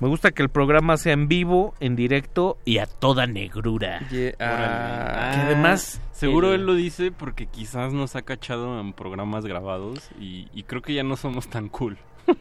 me 0.00 0.08
gusta 0.08 0.30
que 0.30 0.42
el 0.42 0.48
programa 0.48 0.96
sea 0.96 1.12
en 1.12 1.28
vivo, 1.28 1.74
en 1.80 1.96
directo 1.96 2.58
y 2.64 2.78
a 2.78 2.86
toda 2.86 3.26
negrura. 3.26 4.00
Yeah, 4.10 4.32
ah, 4.40 5.30
que 5.34 5.40
además 5.40 6.00
Seguro 6.12 6.48
el- 6.54 6.60
él 6.60 6.66
lo 6.66 6.74
dice 6.74 7.10
porque 7.12 7.46
quizás 7.46 7.92
nos 7.92 8.16
ha 8.16 8.22
cachado 8.22 8.80
en 8.80 8.92
programas 8.92 9.44
grabados 9.46 10.10
y, 10.20 10.48
y 10.52 10.62
creo 10.64 10.82
que 10.82 10.94
ya 10.94 11.02
no 11.02 11.16
somos 11.16 11.48
tan 11.48 11.68
cool. 11.68 11.96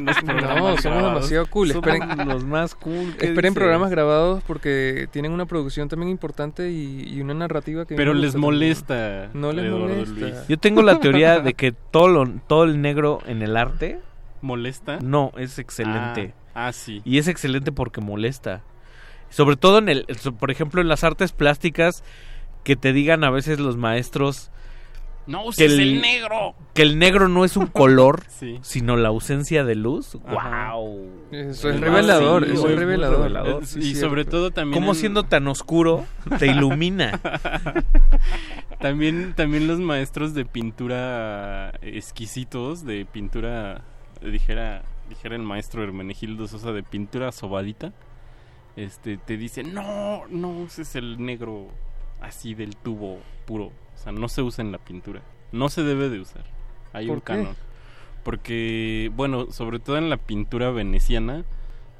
No, 0.00 0.12
somos 0.14 0.34
grabados. 0.34 0.82
demasiado 0.82 1.46
cool. 1.46 1.68
Somos 1.72 1.86
Esperen, 1.88 2.28
los 2.28 2.44
más 2.44 2.74
cool. 2.74 3.14
¿qué 3.18 3.26
esperen 3.26 3.54
programas 3.54 3.90
grabados 3.90 4.42
porque 4.46 5.08
tienen 5.12 5.30
una 5.32 5.46
producción 5.46 5.88
también 5.88 6.10
importante 6.10 6.70
y, 6.72 7.04
y 7.08 7.20
una 7.20 7.34
narrativa 7.34 7.84
que... 7.86 7.94
Pero 7.94 8.14
les 8.14 8.32
también. 8.32 8.52
molesta. 8.52 9.30
No 9.34 9.52
les 9.52 9.64
Eduardo 9.66 9.88
molesta. 9.94 10.14
Luis. 10.20 10.34
Yo 10.48 10.58
tengo 10.58 10.82
la 10.82 10.98
teoría 11.00 11.38
de 11.40 11.54
que 11.54 11.72
todo, 11.72 12.08
lo- 12.08 12.28
todo 12.48 12.64
el 12.64 12.80
negro 12.82 13.20
en 13.26 13.42
el 13.42 13.56
arte 13.56 14.00
¿Molesta? 14.42 14.98
no 15.00 15.32
es 15.36 15.58
excelente. 15.58 16.34
Ah, 16.36 16.37
ah, 16.66 16.72
sí. 16.72 17.00
Y 17.04 17.18
es 17.18 17.28
excelente 17.28 17.70
porque 17.72 18.00
molesta. 18.00 18.62
Sobre 19.30 19.56
todo 19.56 19.78
en 19.78 19.88
el, 19.88 20.06
por 20.38 20.50
ejemplo, 20.50 20.80
en 20.80 20.88
las 20.88 21.04
artes 21.04 21.32
plásticas, 21.32 22.02
que 22.64 22.76
te 22.76 22.92
digan 22.92 23.24
a 23.24 23.30
veces 23.30 23.60
los 23.60 23.76
maestros 23.76 24.50
No 25.26 25.42
que 25.42 25.48
uses 25.48 25.72
el- 25.72 25.80
el 25.80 26.00
negro. 26.00 26.54
que 26.74 26.80
el 26.82 26.98
negro 26.98 27.28
no 27.28 27.44
es 27.44 27.56
un 27.58 27.66
color, 27.82 28.24
Sí. 28.28 28.58
sino 28.62 28.96
la 28.96 29.08
ausencia 29.08 29.64
de 29.64 29.74
luz. 29.74 30.16
Ajá. 30.26 30.72
¡Wow! 30.72 31.10
Eso 31.30 31.68
es 31.68 31.78
revelador, 31.80 32.44
eso 32.44 32.68
es 32.70 32.78
revelador. 32.78 33.62
Eh, 33.62 33.66
Sí, 33.66 33.78
y 33.80 33.82
cierto. 33.82 34.00
sobre 34.08 34.24
todo 34.24 34.50
también. 34.50 34.80
¿Cómo 34.80 34.92
en- 34.92 34.98
siendo 34.98 35.24
tan 35.24 35.46
oscuro 35.48 36.06
te 36.38 36.46
ilumina? 36.72 37.20
También, 38.80 39.34
también 39.34 39.66
los 39.66 39.80
maestros 39.80 40.34
de 40.34 40.44
pintura 40.44 41.70
exquisitos, 41.82 42.84
de 42.86 43.04
pintura, 43.06 43.82
dijera, 44.22 44.82
dijera 45.08 45.36
el 45.36 45.42
maestro 45.42 45.82
Hermenegildo 45.82 46.46
Sosa, 46.46 46.72
de 46.72 46.82
pintura 46.82 47.32
sobadita, 47.32 47.92
este, 48.76 49.16
te 49.16 49.36
dicen, 49.36 49.74
no, 49.74 50.26
no 50.28 50.50
uses 50.50 50.94
el 50.94 51.24
negro 51.24 51.68
así 52.20 52.54
del 52.54 52.76
tubo 52.76 53.18
puro, 53.46 53.66
o 53.66 53.98
sea, 53.98 54.12
no 54.12 54.28
se 54.28 54.42
usa 54.42 54.64
en 54.64 54.72
la 54.72 54.78
pintura, 54.78 55.22
no 55.52 55.68
se 55.68 55.82
debe 55.82 56.08
de 56.08 56.20
usar, 56.20 56.44
hay 56.92 57.06
¿Por 57.06 57.16
un 57.16 57.20
canon, 57.20 57.56
porque, 58.22 59.10
bueno, 59.16 59.50
sobre 59.50 59.78
todo 59.78 59.98
en 59.98 60.10
la 60.10 60.16
pintura 60.16 60.70
veneciana, 60.70 61.44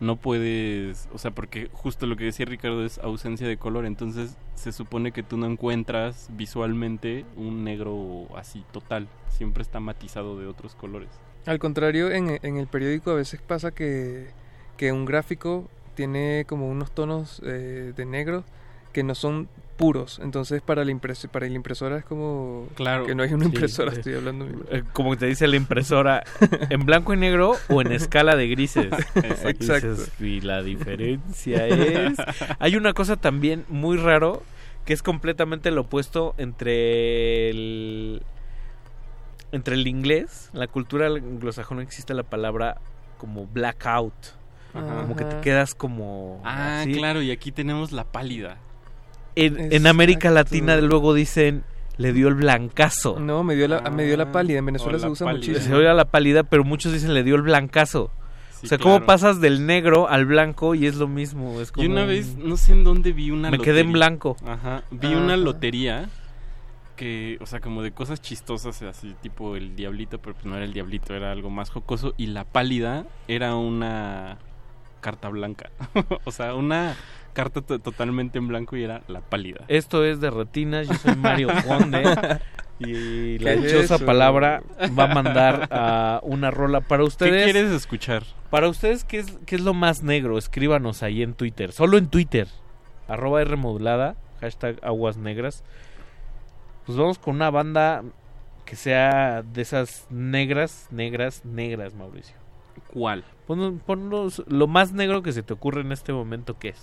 no 0.01 0.17
puedes, 0.17 1.09
o 1.13 1.19
sea, 1.19 1.33
porque 1.33 1.69
justo 1.73 2.07
lo 2.07 2.17
que 2.17 2.25
decía 2.25 2.47
Ricardo 2.47 2.85
es 2.85 2.99
ausencia 2.99 3.49
de 3.49 3.57
color, 3.57 3.85
entonces 3.85 4.37
se 4.55 4.73
supone 4.73 5.13
que 5.13 5.23
tú 5.23 5.37
no 5.37 5.47
encuentras 5.47 6.29
visualmente 6.33 7.25
un 7.37 7.65
negro 7.65 8.29
así 8.37 8.65
total, 8.73 9.09
siempre 9.29 9.63
está 9.63 9.81
matizado 9.81 10.39
de 10.39 10.47
otros 10.47 10.75
colores. 10.75 11.11
Al 11.49 11.59
contrario, 11.59 12.11
en, 12.11 12.39
en 12.43 12.57
el 12.59 12.67
periódico 12.67 13.11
a 13.11 13.15
veces 13.15 13.41
pasa 13.41 13.71
que, 13.73 14.27
que 14.77 14.93
un 14.93 15.05
gráfico 15.05 15.69
tiene 15.95 16.45
como 16.47 16.69
unos 16.69 16.93
tonos 16.93 17.41
eh, 17.45 17.93
de 17.97 18.05
negro 18.05 18.45
que 18.93 19.03
no 19.03 19.15
son 19.15 19.49
puros. 19.77 20.21
Entonces 20.23 20.61
para 20.61 20.85
la, 20.85 20.91
impres 20.91 21.27
para 21.33 21.47
la 21.49 21.55
impresora 21.55 21.99
es 21.99 22.05
como 22.05 22.69
Claro. 22.75 23.07
que 23.07 23.15
no 23.15 23.23
hay 23.23 23.33
una 23.33 23.45
Sí, 23.45 23.51
impresora, 23.51 23.93
eh, 23.93 23.95
estoy 23.97 24.15
hablando. 24.15 24.47
Eh, 24.71 24.83
Como 24.93 25.17
te 25.17 25.27
dice 25.27 25.47
la 25.47 25.57
impresora, 25.57 26.25
en 26.69 26.85
blanco 26.85 27.15
y 27.15 27.17
negro 27.17 27.55
o 27.69 27.81
en 27.81 27.93
escala 27.93 28.37
de 28.37 28.49
grises. 28.49 28.89
Exacto. 29.45 29.95
Y 30.21 30.41
la 30.41 30.63
diferencia 30.63 31.67
es... 31.67 32.17
Hay 32.59 32.77
una 32.77 32.93
cosa 32.93 33.17
también 33.17 33.65
muy 33.69 33.97
raro 33.97 34.43
que 34.85 34.93
es 34.95 35.03
completamente 35.03 35.71
lo 35.71 35.83
opuesto 35.83 36.35
entre 36.39 37.51
el 37.51 38.23
entre 39.53 39.75
el 39.75 39.87
inglés, 39.87 40.51
la 40.53 40.67
cultura 40.67 41.07
anglosajona 41.07 41.83
existe 41.83 42.15
la 42.15 42.23
palabra 42.23 42.79
como 43.19 43.47
blackout. 43.47 44.15
Ajá. 44.75 45.03
Como 45.03 45.17
que 45.17 45.25
te 45.25 45.41
quedas 45.41 45.75
como 45.75 46.41
Ah, 46.45 46.81
así. 46.83 46.93
claro, 46.93 47.23
y 47.23 47.31
aquí 47.31 47.51
tenemos 47.53 47.91
la 47.93 48.05
pálida. 48.05 48.59
En, 49.35 49.73
en 49.73 49.87
América 49.87 50.31
Latina 50.31 50.77
luego 50.79 51.15
dicen 51.15 51.65
le 51.97 52.13
dio 52.13 52.29
el 52.29 52.35
blancazo. 52.35 53.19
No, 53.19 53.43
me 53.43 53.57
dio 53.57 53.67
la, 53.67 53.81
me 53.91 54.05
dio 54.05 54.17
la 54.17 54.31
pálida. 54.31 54.59
En 54.59 54.67
Venezuela 54.67 54.99
se 54.99 55.09
usa 55.09 55.25
pálida. 55.27 55.41
muchísimo. 55.49 55.75
Se 55.77 55.81
oye 55.81 55.93
la 55.95 56.05
pálida, 56.05 56.43
pero 56.45 56.63
muchos 56.65 56.93
dicen 56.93 57.15
le 57.15 57.23
dio 57.25 57.35
el 57.37 57.43
blancazo. 57.43 58.11
Sí, 58.61 58.67
o 58.67 58.69
sea, 58.71 58.79
¿cómo 58.79 59.05
pasas 59.07 59.41
del 59.41 59.67
negro 59.67 60.09
al 60.09 60.27
blanco 60.27 60.75
y 60.75 60.87
es 60.87 60.97
lo 60.97 61.07
mismo? 61.09 61.61
Es 61.61 61.69
Y 61.71 61.73
como 61.73 61.89
una 61.91 62.03
un- 62.03 62.09
vez, 62.09 62.37
no 62.37 62.57
sé 62.57 62.73
en 62.73 62.83
dónde 62.85 63.13
vi 63.13 63.31
una 63.31 63.51
Me 63.51 63.59
quedé 63.59 63.81
en 63.81 63.93
blanco. 63.93 64.37
Ajá. 64.47 64.83
Vi 64.91 65.15
una 65.15 65.37
lotería 65.37 66.09
que, 66.99 67.39
o 67.41 67.47
sea, 67.47 67.61
como 67.61 67.83
de 67.83 67.93
cosas 67.93 68.21
chistosas, 68.21 68.83
así 68.83 69.15
tipo 69.23 69.57
el 69.57 69.77
diablito, 69.77 70.19
pero 70.19 70.35
pues 70.35 70.45
no 70.45 70.57
era 70.57 70.65
el 70.67 70.73
diablito, 70.75 71.15
era 71.15 71.33
algo 71.33 71.49
más 71.49 71.71
jocoso. 71.71 72.13
Y 72.19 72.27
la 72.27 72.45
pálida 72.45 73.07
era 73.29 73.55
una 73.55 74.37
carta 75.01 75.29
blanca. 75.29 75.71
o 76.25 76.31
sea, 76.33 76.55
una 76.55 76.97
carta 77.33 77.63
to- 77.63 77.79
totalmente 77.79 78.39
en 78.39 78.49
blanco 78.49 78.77
y 78.77 78.83
era 78.83 79.03
la 79.09 79.21
pálida. 79.21 79.65
Esto 79.69 80.05
es 80.05 80.21
de 80.21 80.31
retinas, 80.31 80.89
yo 80.89 80.95
soy 80.95 81.15
Mario 81.17 81.49
Conde. 81.67 82.03
Y 82.81 83.39
la 83.39 83.55
¿Qué 83.55 83.57
es 83.57 83.63
dichosa 83.73 83.99
palabra 84.05 84.63
va 84.99 85.05
a 85.11 85.15
mandar 85.15 85.69
a 85.73 86.21
una 86.23 86.51
rola 86.51 86.81
para 86.81 87.05
ustedes. 87.05 87.47
¿Qué 87.47 87.53
quieres 87.53 87.71
escuchar? 87.73 88.25
Para 88.51 88.69
ustedes, 88.69 89.05
¿qué 89.05 89.19
es, 89.21 89.27
¿qué 89.47 89.57
es 89.57 89.63
lo 89.63 89.75
más 89.75 90.03
negro? 90.03 90.37
Escríbanos 90.39 91.03
ahí 91.03 91.23
en 91.23 91.35
Twitter. 91.35 91.73
Solo 91.73 91.97
en 91.99 92.07
Twitter. 92.09 92.47
Arroba 93.09 93.41
R 93.43 93.57
modulada. 93.57 94.17
Hashtag 94.41 94.79
aguas 94.83 95.17
negras. 95.17 95.65
Pues 96.89 96.97
vamos 96.97 97.19
con 97.19 97.35
una 97.35 97.51
banda 97.51 98.03
que 98.65 98.75
sea 98.75 99.43
de 99.43 99.61
esas 99.61 100.07
negras, 100.09 100.89
negras, 100.91 101.45
negras, 101.45 101.93
Mauricio. 101.93 102.35
¿Cuál? 102.95 103.25
Pon, 103.47 103.79
ponlos 103.85 104.43
lo 104.47 104.67
más 104.69 104.93
negro 104.93 105.23
que 105.23 105.35
se 105.35 105.43
te 105.43 105.53
ocurre 105.53 105.83
en 105.83 105.93
este 105.93 106.15
momento, 106.15 106.59
¿qué 106.59 106.71
es? 106.71 106.83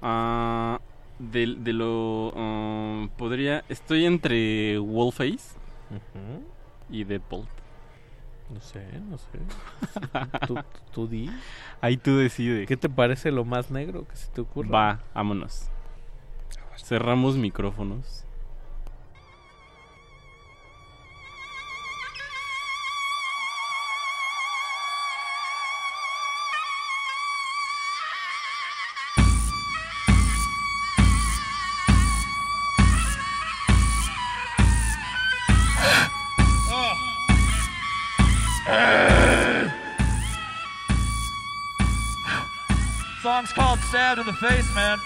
Ah, 0.00 0.80
de, 1.18 1.54
de 1.58 1.72
lo... 1.74 2.32
ah, 2.34 3.08
podría... 3.18 3.62
Estoy 3.68 4.06
entre 4.06 4.78
Wallface 4.78 5.54
y 6.88 7.04
Deadpool. 7.04 7.44
No 8.54 8.60
sé, 8.62 8.86
no 9.06 9.18
sé. 9.18 9.26
¿Tú, 10.46 10.58
tú 10.94 11.06
di. 11.06 11.30
Ahí 11.82 11.98
tú 11.98 12.16
decides. 12.16 12.66
¿Qué 12.66 12.78
te 12.78 12.88
parece 12.88 13.30
lo 13.30 13.44
más 13.44 13.70
negro 13.70 14.08
que 14.08 14.16
se 14.16 14.28
te 14.30 14.40
ocurre? 14.40 14.70
Va, 14.70 15.00
vámonos. 15.12 15.68
Cerramos 16.82 17.36
micrófonos. 17.36 18.21
stabbed 43.92 44.20
in 44.20 44.26
the 44.26 44.32
face, 44.32 44.74
man. 44.74 44.98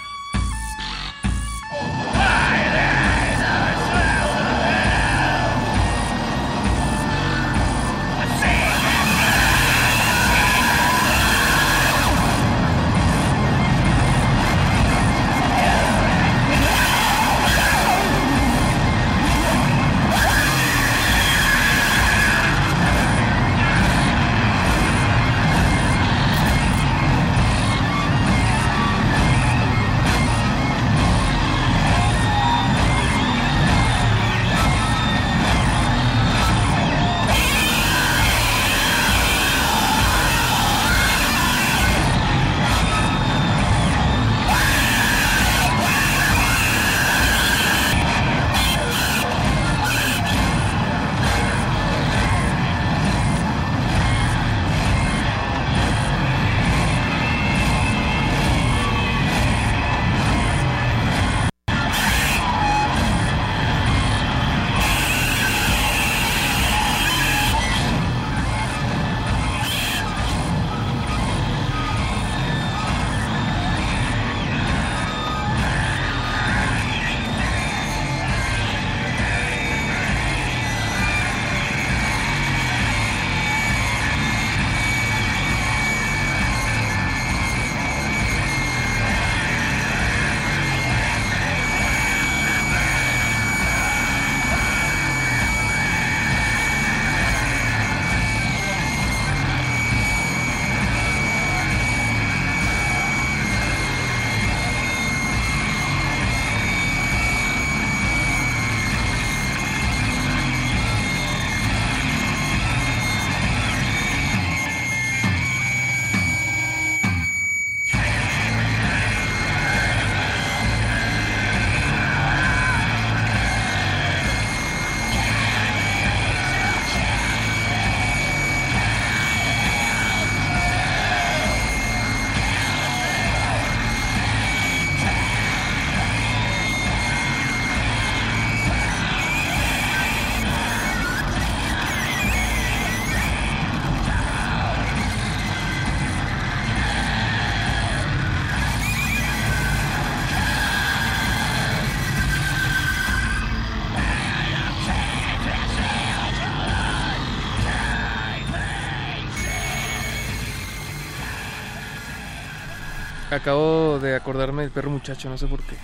Acabo 163.37 163.99
de 164.01 164.17
acordarme 164.17 164.63
del 164.63 164.71
perro 164.71 164.91
muchacho, 164.91 165.29
no 165.29 165.39
sé 165.39 165.47
por 165.47 165.61
qué. 165.63 165.77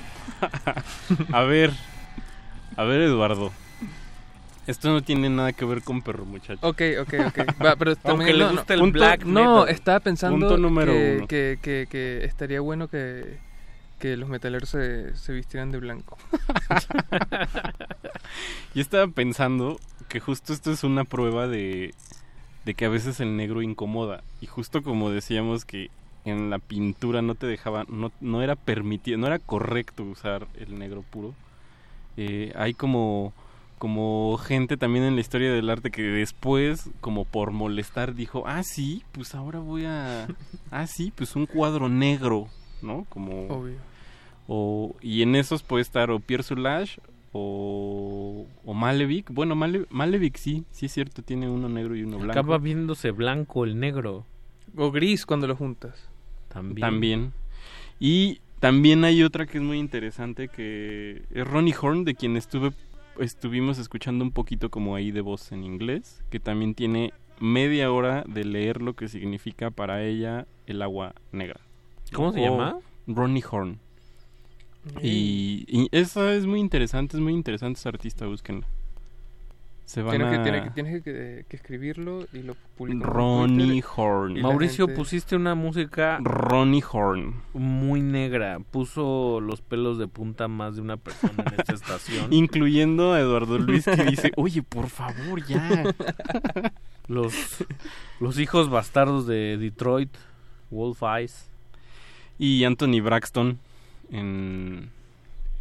A 1.33 1.43
ver, 1.43 1.71
a 2.77 2.85
ver 2.85 3.03
Eduardo. 3.03 3.53
Esto 4.67 4.91
no 4.91 5.03
tiene 5.03 5.29
nada 5.29 5.53
que 5.53 5.65
ver 5.65 5.83
con 5.83 6.03
perro 6.03 6.25
muchacho. 6.25 6.59
Ok, 6.67 6.81
ok, 7.01 7.15
ok. 7.29 7.39
Va, 7.65 7.77
pero 7.77 7.97
también, 7.97 8.31
Aunque 8.31 8.33
le 8.33 8.45
no, 8.45 8.51
guste 8.53 8.75
el 8.75 8.81
punto- 8.81 8.99
black 8.99 9.25
No, 9.25 9.61
metal. 9.61 9.75
estaba 9.75 10.01
pensando 10.01 10.39
Punto 10.39 10.59
número 10.59 10.93
que, 10.93 11.15
uno. 11.19 11.27
que, 11.29 11.59
que, 11.61 11.87
que 11.91 12.25
estaría 12.25 12.61
bueno 12.61 12.89
que, 12.89 13.39
que 13.99 14.17
los 14.17 14.29
metaleros 14.29 14.69
se, 14.71 15.17
se 15.17 15.33
vistieran 15.33 15.71
de 15.73 15.79
blanco. 15.79 16.17
Yo 18.75 18.81
estaba 18.83 19.07
pensando 19.09 19.79
que 20.09 20.21
justo 20.21 20.53
esto 20.53 20.73
es 20.73 20.85
una 20.85 21.05
prueba 21.05 21.49
de, 21.49 21.95
de 22.65 22.75
que 22.75 22.85
a 22.85 22.89
veces 22.89 23.21
el 23.21 23.37
negro 23.37 23.63
incomoda. 23.63 24.23
Y 24.41 24.47
justo 24.47 24.83
como 24.83 25.11
decíamos 25.11 25.65
que 25.65 25.91
en 26.25 26.51
la 26.51 26.59
pintura 26.59 27.23
no 27.23 27.35
te 27.35 27.47
dejaba, 27.47 27.85
no, 27.89 28.13
no 28.21 28.43
era 28.43 28.57
permitido, 28.57 29.19
no 29.19 29.27
era 29.27 29.39
correcto 29.39 30.05
usar 30.05 30.47
el 30.59 30.79
negro 30.79 31.03
puro. 31.03 31.35
Eh, 32.17 32.53
hay 32.57 32.75
como, 32.75 33.33
como 33.79 34.37
gente 34.39 34.77
también 34.77 35.05
en 35.05 35.15
la 35.15 35.21
historia 35.21 35.53
del 35.53 35.71
arte 35.71 35.91
que 35.91 36.03
después, 36.03 36.91
como 37.01 37.25
por 37.25 37.51
molestar, 37.51 38.15
dijo, 38.15 38.45
ah, 38.47 38.63
sí, 38.63 39.03
pues 39.13 39.35
ahora 39.35 39.59
voy 39.59 39.85
a... 39.85 40.29
Ah, 40.71 40.87
sí, 40.87 41.13
pues 41.15 41.37
un 41.37 41.47
cuadro 41.47 41.89
negro, 41.89 42.49
¿no? 42.81 43.05
Como... 43.09 43.47
Obvio. 43.49 43.77
O, 44.49 44.97
y 45.01 45.23
en 45.23 45.37
esos 45.37 45.63
puede 45.63 45.83
estar 45.83 46.11
o 46.11 46.19
Pierre 46.19 46.43
Soulages 46.43 47.01
o, 47.33 48.47
o 48.65 48.75
Malevich. 48.75 49.27
Bueno, 49.31 49.55
Male, 49.55 49.87
Malevich 49.91 50.37
sí, 50.37 50.65
sí 50.71 50.87
es 50.87 50.93
cierto, 50.93 51.23
tiene 51.23 51.49
uno 51.49 51.69
negro 51.69 51.95
y 51.95 52.03
uno 52.03 52.19
blanco. 52.19 52.33
Acaba 52.33 52.59
viéndose 52.59 53.11
blanco 53.11 53.65
el 53.65 53.79
negro. 53.79 54.27
O 54.77 54.91
gris 54.91 55.27
cuando 55.27 55.47
lo 55.47 55.57
juntas. 55.57 56.09
También. 56.53 56.81
También. 56.81 57.33
Y 57.99 58.41
también 58.61 59.05
hay 59.05 59.23
otra 59.23 59.47
que 59.47 59.59
es 59.59 59.65
muy 59.65 59.79
interesante 59.79 60.49
que 60.49 61.23
es 61.31 61.47
Ronnie 61.47 61.75
Horn, 61.81 62.05
de 62.05 62.15
quien 62.15 62.37
estuve 62.37 62.73
estuvimos 63.19 63.79
escuchando 63.79 64.25
un 64.25 64.33
poquito 64.33 64.71
como 64.71 64.95
ahí 64.95 65.11
de 65.11 65.21
voz 65.21 65.53
en 65.53 65.65
inglés, 65.65 66.23
que 66.31 66.41
también 66.41 66.75
tiene 66.75 67.13
media 67.41 67.93
hora 67.93 68.25
de 68.27 68.45
leer 68.45 68.81
lo 68.81 68.95
que 68.95 69.09
significa 69.09 69.71
para 69.71 70.03
ella 70.03 70.47
el 70.67 70.81
agua 70.83 71.15
negra. 71.31 71.61
¿Cómo 72.13 72.33
se 72.33 72.41
O 72.41 72.45
llama? 72.45 72.79
Ronnie 73.07 73.45
Horn. 73.49 73.79
Y, 75.03 75.65
y 75.69 75.89
esa 75.93 76.35
es 76.35 76.47
muy 76.47 76.61
interesante, 76.61 77.17
es 77.17 77.23
muy 77.23 77.33
interesante 77.33 77.79
esa 77.79 77.91
artista, 77.91 78.27
búsquenla. 78.27 78.67
Se 79.93 80.01
van 80.01 80.17
Tienes, 80.17 80.39
que, 80.39 80.43
tienes, 80.43 80.63
que, 80.65 80.71
tienes 80.71 81.03
que, 81.03 81.45
que 81.47 81.57
escribirlo 81.57 82.25
y 82.33 82.39
lo 82.43 82.55
publicamos 82.79 83.07
en 83.07 83.13
Ronnie 83.13 83.85
Horn. 83.95 84.41
Mauricio, 84.41 84.87
gente- 84.87 84.99
pusiste 84.99 85.37
una 85.37 85.55
música 85.55 86.19
Ronnie 86.23 86.83
Horn. 86.91 87.35
muy 87.53 88.01
negra. 88.01 88.59
Puso 88.71 89.39
los 89.43 89.61
pelos 89.61 89.99
de 89.99 90.09
punta 90.09 90.49
más 90.49 90.77
de 90.77 90.81
una 90.81 90.97
persona 90.97 91.45
en 91.47 91.61
esta 91.61 91.75
estación. 91.75 92.29
Incluyendo 92.33 93.13
a 93.13 93.21
Eduardo 93.21 93.59
Luis 93.59 93.85
que 93.85 94.03
dice, 94.05 94.33
oye, 94.37 94.63
por 94.63 94.89
favor, 94.89 95.45
ya. 95.47 95.85
los, 97.07 97.35
los 98.19 98.39
hijos 98.39 98.71
bastardos 98.71 99.27
de 99.27 99.59
Detroit, 99.59 100.09
Wolf 100.71 101.03
Eyes. 101.03 101.51
Y 102.39 102.65
Anthony 102.65 103.03
Braxton 103.03 103.59
en, 104.11 104.89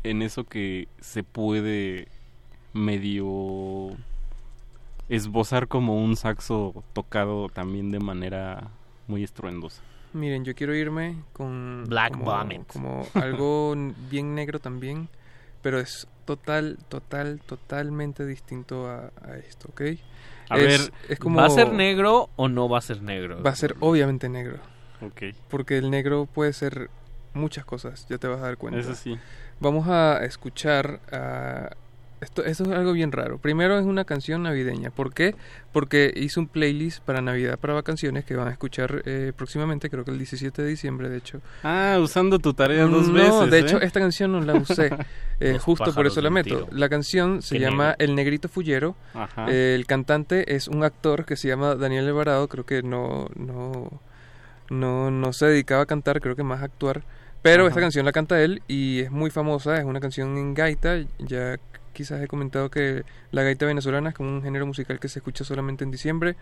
en 0.06 0.22
eso 0.22 0.46
que 0.46 0.88
se 1.02 1.24
puede 1.26 2.08
medio 2.72 3.92
esbozar 5.16 5.68
como 5.68 6.04
un 6.04 6.16
saxo 6.16 6.84
tocado 6.94 7.50
también 7.50 7.92
de 7.92 8.00
manera 8.00 8.70
muy 9.08 9.24
estruendosa. 9.24 9.82
Miren, 10.14 10.44
yo 10.44 10.56
quiero 10.56 10.76
irme 10.76 11.16
con... 11.34 11.86
Black 11.88 12.12
como, 12.14 12.26
Vomit. 12.26 12.68
Como 12.68 13.08
algo 13.16 13.76
bien 14.10 14.36
negro 14.36 14.60
también, 14.60 15.08
pero 15.62 15.80
es 15.80 16.08
total, 16.26 16.78
total, 16.90 17.40
totalmente 17.46 18.26
distinto 18.26 18.90
a, 18.90 19.12
a 19.24 19.38
esto, 19.38 19.70
¿ok? 19.70 19.82
A 20.50 20.58
Es- 20.58 20.90
ver, 20.90 20.94
es 21.10 21.20
como... 21.20 21.40
¿Va 21.40 21.46
a 21.46 21.50
ser 21.50 21.72
negro 21.74 22.30
o 22.36 22.48
no 22.50 22.68
va 22.68 22.80
a 22.80 22.82
ser 22.82 23.02
negro? 23.02 23.42
Va 23.42 23.52
a 23.52 23.56
ser 23.56 23.76
obviamente 23.80 24.28
negro. 24.28 24.58
Ok. 25.02 25.34
Porque 25.50 25.78
el 25.78 25.90
negro 25.90 26.26
puede 26.26 26.54
ser 26.54 26.90
muchas 27.34 27.64
cosas, 27.66 28.06
ya 28.10 28.18
te 28.18 28.28
vas 28.28 28.40
a 28.40 28.44
dar 28.44 28.58
cuenta. 28.58 28.80
Eso 28.80 28.94
sí. 28.96 29.18
Vamos 29.60 29.88
a 29.88 30.24
escuchar 30.26 31.00
a... 31.12 31.72
Esto, 32.22 32.46
esto 32.46 32.64
es 32.66 32.70
algo 32.70 32.94
bien 32.94 33.12
raro. 33.12 33.40
Primero 33.40 33.80
es 33.80 33.86
una 33.86 34.06
canción 34.06 34.44
navideña. 34.44 34.92
¿Por 34.92 35.12
qué? 35.12 35.34
Porque 35.72 36.14
hice 36.16 36.40
un 36.40 36.48
playlist 36.48 37.02
para 37.04 37.20
Navidad 37.20 37.58
para 37.58 37.74
vacaciones 37.74 38.26
que 38.26 38.36
van 38.36 38.48
a 38.48 38.52
escuchar 38.52 39.02
eh, 39.06 39.34
próximamente, 39.36 39.90
creo 39.90 40.06
que 40.06 40.12
el 40.12 40.20
17 40.20 40.62
de 40.62 40.68
diciembre, 40.68 41.10
de 41.10 41.18
hecho. 41.18 41.42
Ah, 41.64 41.98
usando 42.00 42.38
tu 42.38 42.54
tarea 42.54 42.86
dos 42.86 43.08
no, 43.08 43.14
veces. 43.14 43.50
de 43.50 43.58
¿eh? 43.58 43.62
hecho, 43.62 43.82
esta 43.82 44.00
canción 44.00 44.32
no 44.32 44.42
la 44.42 44.54
usé. 44.54 44.92
eh, 45.40 45.58
justo 45.60 45.94
por 45.96 46.06
eso 46.06 46.22
la 46.22 46.30
meto. 46.30 46.50
tiro. 46.50 46.68
La 46.72 46.90
canción 46.90 47.42
se 47.42 47.56
Qué 47.56 47.62
llama 47.62 47.90
negro. 47.90 48.06
El 48.06 48.16
Negrito 48.16 48.50
Fullero. 48.50 48.96
Ajá. 49.16 49.48
Eh, 49.50 49.74
el 49.74 49.88
cantante 49.88 50.56
es 50.56 50.68
un 50.68 50.84
actor 50.84 51.26
que 51.26 51.36
se 51.36 51.48
llama 51.48 51.74
Daniel 51.74 52.08
Alvarado. 52.08 52.48
Creo 52.48 52.68
que 52.68 52.84
no, 52.84 53.30
no, 53.36 54.00
no, 54.70 55.10
no 55.10 55.34
se 55.34 55.48
dedicaba 55.48 55.82
a 55.82 55.86
cantar, 55.88 56.22
creo 56.22 56.36
que 56.36 56.44
más 56.44 56.62
a 56.62 56.66
actuar. 56.66 57.04
Pero 57.42 57.64
Ajá. 57.64 57.70
esta 57.70 57.82
canción 57.82 58.06
la 58.06 58.12
canta 58.12 58.40
él 58.44 58.62
y 58.68 59.00
es 59.00 59.10
muy 59.10 59.32
famosa. 59.32 59.78
Es 59.78 59.86
una 59.86 60.00
canción 60.00 60.38
en 60.38 60.54
gaita. 60.54 61.00
Ya 61.18 61.58
quizás 61.94 62.22
he 62.22 62.28
comentado 62.28 62.70
que 62.70 63.04
la 63.32 63.44
gaita 63.44 63.66
venezolana 63.66 64.10
es 64.10 64.16
como 64.16 64.30
un 64.30 64.44
género 64.44 64.66
musical 64.66 65.00
que 65.00 65.08
se 65.08 65.20
escucha 65.20 65.44
solamente 65.44 65.84
en 65.84 65.92
diciembre 65.92 66.36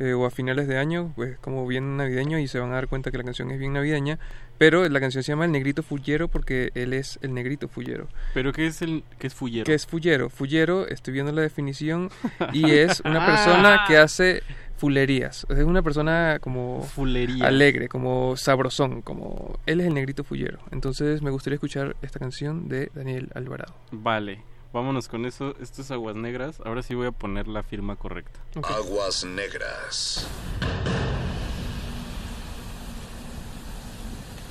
eh, 0.00 0.12
o 0.12 0.26
a 0.26 0.30
finales 0.30 0.66
de 0.66 0.76
año, 0.76 1.12
pues 1.14 1.38
como 1.38 1.66
bien 1.68 1.96
navideño 1.96 2.40
y 2.40 2.48
se 2.48 2.58
van 2.58 2.72
a 2.72 2.74
dar 2.74 2.88
cuenta 2.88 3.12
que 3.12 3.18
la 3.18 3.22
canción 3.22 3.50
es 3.52 3.60
bien 3.60 3.74
navideña. 3.74 4.18
Pero 4.58 4.88
la 4.88 5.00
canción 5.00 5.22
se 5.22 5.30
llama 5.30 5.44
El 5.44 5.52
Negrito 5.52 5.82
Fullero 5.84 6.26
porque 6.28 6.70
él 6.74 6.92
es 6.92 7.18
el 7.22 7.32
Negrito 7.32 7.68
Fullero. 7.68 8.08
¿Pero 8.34 8.52
qué 8.52 8.66
es 8.66 8.82
el 8.82 9.04
qué 9.18 9.28
es 9.28 9.34
fullero? 9.34 9.64
¿Qué 9.64 9.74
es 9.74 9.86
fullero? 9.86 10.30
Fullero, 10.30 10.88
estoy 10.88 11.12
viendo 11.12 11.30
la 11.32 11.42
definición, 11.42 12.10
y 12.52 12.70
es 12.72 13.00
una 13.04 13.24
persona 13.24 13.84
que 13.86 13.96
hace 13.96 14.42
fulerías. 14.76 15.46
Es 15.48 15.64
una 15.64 15.82
persona 15.82 16.38
como 16.40 16.82
Fulería. 16.82 17.46
alegre, 17.46 17.88
como 17.88 18.36
sabrosón, 18.36 19.00
como 19.02 19.58
él 19.66 19.80
es 19.80 19.86
el 19.86 19.94
negrito 19.94 20.24
fullero. 20.24 20.58
Entonces 20.72 21.22
me 21.22 21.30
gustaría 21.30 21.54
escuchar 21.54 21.96
esta 22.02 22.18
canción 22.18 22.68
de 22.68 22.90
Daniel 22.94 23.30
Alvarado. 23.34 23.74
Vale, 23.92 24.42
vámonos 24.74 25.08
con 25.08 25.24
eso. 25.24 25.54
Esto 25.60 25.80
es 25.80 25.90
Aguas 25.90 26.16
Negras. 26.16 26.60
Ahora 26.64 26.82
sí 26.82 26.94
voy 26.94 27.06
a 27.06 27.12
poner 27.12 27.48
la 27.48 27.62
firma 27.62 27.96
correcta. 27.96 28.40
Aguas 28.64 29.24
negras. 29.24 30.26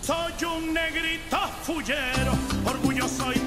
Soy 0.01 0.33
un 0.45 0.73
negrito 0.73 1.37
fullero, 1.61 2.33
orgulloso 2.65 3.31
y 3.33 3.39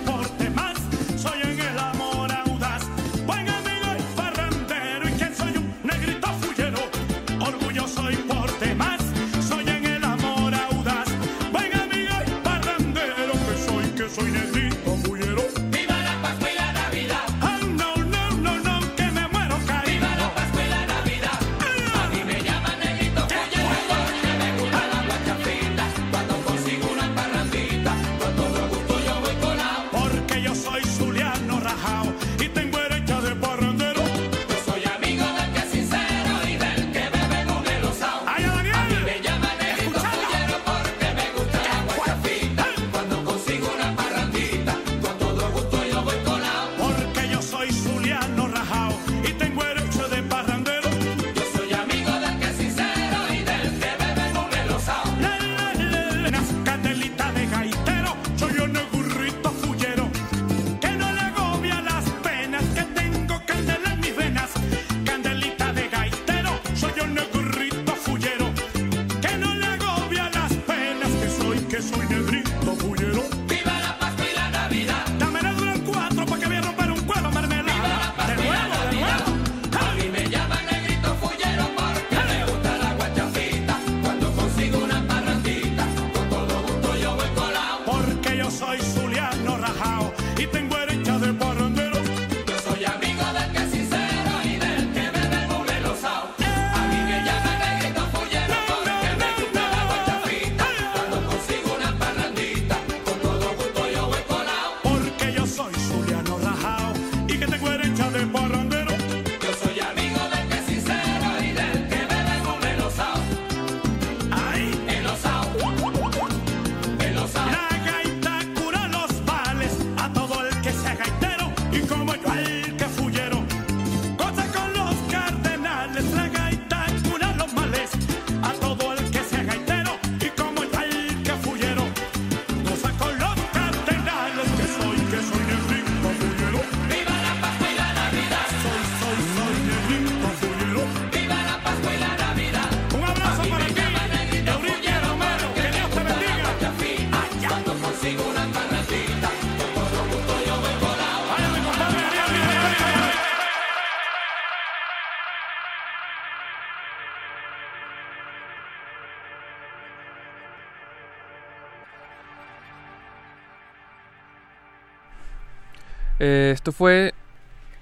esto 166.57 166.73
fue 166.73 167.15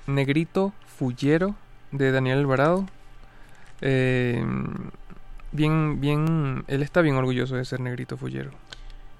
Negrito 0.07 0.73
Fullero 0.99 1.55
de 1.93 2.13
Daniel 2.13 2.39
Alvarado. 2.41 2.87
Eh, 3.81 4.45
bien, 5.53 6.01
bien, 6.01 6.65
él 6.69 6.83
está 6.83 7.01
bien 7.01 7.17
orgulloso 7.17 7.57
de 7.57 7.65
ser 7.65 7.81
Negrito 7.81 8.17
Fullero. 8.17 8.51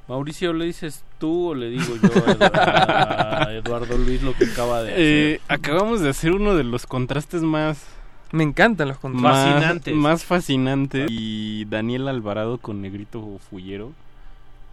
Mauricio, 0.07 0.53
¿le 0.53 0.67
dices 0.67 1.03
tú 1.19 1.51
o 1.51 1.55
le 1.55 1.71
digo 1.71 1.97
yo 1.97 2.09
a 2.09 2.35
Edu- 2.35 3.49
a 3.49 3.53
Eduardo 3.55 3.97
Luis 3.97 4.23
lo 4.23 4.35
que 4.35 4.45
acaba 4.45 4.83
de 4.83 4.93
hacer? 4.93 5.03
Eh, 5.03 5.41
acabamos 5.49 6.01
de 6.01 6.11
hacer 6.11 6.33
uno 6.33 6.55
de 6.55 6.65
los 6.65 6.87
contrastes 6.87 7.43
más... 7.43 7.87
Me 8.33 8.43
encantan 8.43 8.89
los 8.89 8.99
contrastes. 8.99 9.23
Más 9.23 9.55
Fascinantes. 9.55 9.95
Más 9.95 10.25
fascinantes. 10.25 11.07
Y 11.11 11.65
Daniel 11.67 12.09
Alvarado 12.09 12.59
con 12.59 12.83
Negrito 12.83 13.39
Fullero. 13.49 13.93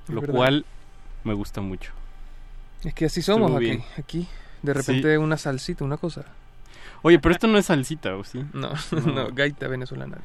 Lo 0.08 0.24
cual 0.24 0.66
me 1.24 1.34
gusta 1.34 1.61
mucho. 1.61 1.92
Es 2.84 2.93
que 2.95 3.06
así 3.06 3.22
somos 3.22 3.56
aquí. 3.56 3.80
Aquí, 3.98 4.27
de 4.61 4.73
repente 4.73 5.11
Sí. 5.14 5.17
una 5.17 5.38
salsita, 5.38 5.83
una 5.83 5.98
cosa. 5.98 6.25
Oye, 7.03 7.19
pero 7.19 7.33
esto 7.33 7.48
no 7.48 7.57
es 7.57 7.65
salsita, 7.65 8.15
¿o 8.15 8.23
sí? 8.23 8.43
No, 8.53 8.72
no, 9.06 9.30
gaita 9.33 9.67
venezolana. 9.67 10.17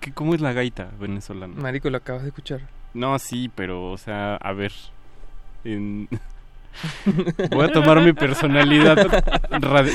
¿Qué, 0.00 0.12
¿Cómo 0.12 0.34
es 0.34 0.40
la 0.40 0.52
gaita 0.52 0.88
venezolana? 0.98 1.54
Marico, 1.60 1.90
lo 1.90 1.98
acabas 1.98 2.22
de 2.22 2.28
escuchar. 2.28 2.60
No, 2.94 3.18
sí, 3.18 3.50
pero, 3.54 3.90
o 3.90 3.98
sea, 3.98 4.36
a 4.36 4.52
ver. 4.52 4.72
en- 5.64 6.08
Voy 7.50 7.66
a 7.66 7.68
tomar 7.72 8.00
mi 8.00 8.14
personalidad 8.14 8.96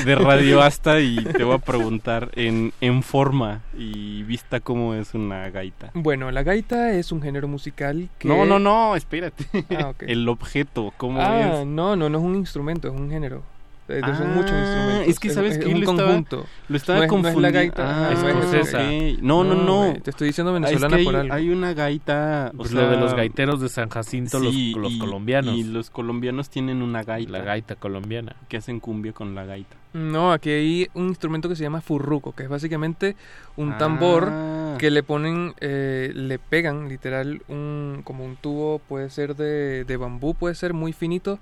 de 0.04 0.14
radioasta 0.14 1.00
y 1.00 1.16
te 1.16 1.42
voy 1.42 1.56
a 1.56 1.58
preguntar 1.58 2.30
en, 2.34 2.72
en 2.80 3.02
forma 3.02 3.62
y 3.76 4.22
vista 4.22 4.60
cómo 4.60 4.94
es 4.94 5.12
una 5.12 5.50
gaita. 5.50 5.90
Bueno, 5.94 6.30
la 6.30 6.44
gaita 6.44 6.92
es 6.92 7.10
un 7.10 7.20
género 7.20 7.48
musical 7.48 8.08
que... 8.20 8.28
No, 8.28 8.44
no, 8.44 8.60
no, 8.60 8.94
espérate. 8.94 9.44
Ah, 9.76 9.88
ok. 9.88 10.02
El 10.06 10.28
objeto, 10.28 10.92
¿cómo 10.96 11.20
ah, 11.20 11.40
es? 11.62 11.66
no, 11.66 11.96
no, 11.96 12.08
no 12.08 12.18
es 12.18 12.24
un 12.24 12.36
instrumento, 12.36 12.86
es 12.86 12.94
un 12.94 13.10
género. 13.10 13.42
Eh, 13.88 14.00
son 14.02 14.26
Ah, 14.28 14.32
muchos 14.34 14.50
instrumentos. 14.52 15.08
es 15.08 15.18
que, 15.18 15.30
¿sabes 15.30 15.52
es, 15.52 15.58
es 15.60 15.64
un 15.66 15.72
Lo 15.72 15.78
estaba- 15.90 15.96
conjunto. 16.08 16.46
lo 16.68 16.76
estaba 16.76 16.98
no 16.98 17.04
es, 17.06 17.10
no 17.10 17.16
es 17.16 17.24
la 17.24 17.48
confundi- 17.48 17.52
gaita. 17.52 17.82
Ah, 18.08 18.10
no 18.14 18.28
es 18.28 18.36
escocesa. 18.36 18.82
No, 19.22 19.44
no, 19.44 19.54
no. 19.54 19.94
Te 20.02 20.10
estoy 20.10 20.26
diciendo 20.28 20.52
Ah, 20.52 20.56
es 20.56 20.62
venezolana 20.62 20.96
que 20.98 21.04
por 21.04 21.14
hay, 21.16 21.20
algo. 21.22 21.34
hay 21.34 21.50
una 21.50 21.72
gaita. 21.74 22.50
o 22.52 22.56
Pues 22.58 22.70
sea, 22.70 22.82
lo 22.82 22.90
de 22.90 22.96
los 22.98 23.14
gaiteros 23.14 23.60
de 23.62 23.68
San 23.70 23.88
Jacinto, 23.88 24.38
los- 24.40 24.52
sí, 24.54 24.74
los, 24.76 24.92
y- 24.92 24.98
colombianos. 24.98 25.54
Y 25.56 25.64
los 25.64 25.88
colombianos 25.90 26.50
tienen 26.50 26.82
una 26.82 27.02
gaita. 27.02 27.32
La 27.32 27.40
gaita 27.40 27.76
colombiana. 27.76 28.36
Que 28.48 28.58
hacen 28.58 28.78
cumbia 28.80 29.12
con 29.12 29.34
la 29.34 29.44
gaita. 29.46 29.76
No, 29.94 30.32
aquí 30.32 30.50
hay 30.50 30.88
un 30.92 31.08
instrumento 31.08 31.48
que 31.48 31.56
se 31.56 31.62
llama 31.62 31.80
furruco, 31.80 32.32
que 32.32 32.42
es 32.42 32.48
básicamente 32.50 33.16
un 33.56 33.78
tambor 33.78 34.28
Ah. 34.30 34.76
que 34.78 34.90
le 34.90 35.02
ponen, 35.02 35.54
eh, 35.60 36.12
le 36.14 36.38
pegan 36.38 36.90
literal 36.90 37.40
un 37.48 38.02
como 38.04 38.22
un 38.26 38.36
tubo, 38.36 38.80
puede 38.86 39.08
ser 39.08 39.34
de, 39.34 39.84
de 39.84 39.96
bambú, 39.96 40.34
puede 40.34 40.54
ser 40.54 40.74
muy 40.74 40.92
finito, 40.92 41.38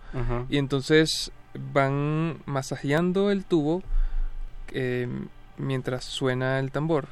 y 0.48 0.58
entonces 0.58 1.32
van 1.72 2.38
masajeando 2.46 3.30
el 3.30 3.44
tubo 3.44 3.82
eh, 4.72 5.08
mientras 5.58 6.04
suena 6.04 6.58
el 6.58 6.70
tambor. 6.70 7.08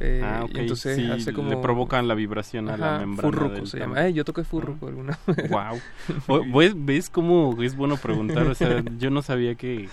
Eh, 0.00 0.20
Ah, 0.24 0.40
y 0.48 0.50
ok, 0.50 0.56
entonces 0.58 0.96
sí, 0.96 1.08
hace 1.10 1.32
como 1.32 1.50
le 1.50 1.56
provocan 1.58 2.08
la 2.08 2.14
vibración 2.14 2.68
a 2.68 2.76
la 2.76 2.98
membrana 2.98 3.22
furruco 3.36 3.66
se 3.66 3.78
llama. 3.78 4.06
Eh, 4.06 4.12
yo 4.12 4.24
toqué 4.24 4.42
furruco 4.42 4.88
alguna 4.88 5.16
vez. 5.26 5.48
Wow. 5.48 6.42
¿Ves, 6.52 6.74
¿Ves 6.76 7.10
cómo 7.10 7.56
es 7.62 7.76
bueno 7.76 7.96
preguntar? 7.96 8.46
O 8.48 8.54
sea, 8.54 8.82
yo 8.98 9.10
no 9.10 9.22
sabía 9.22 9.54
que 9.54 9.88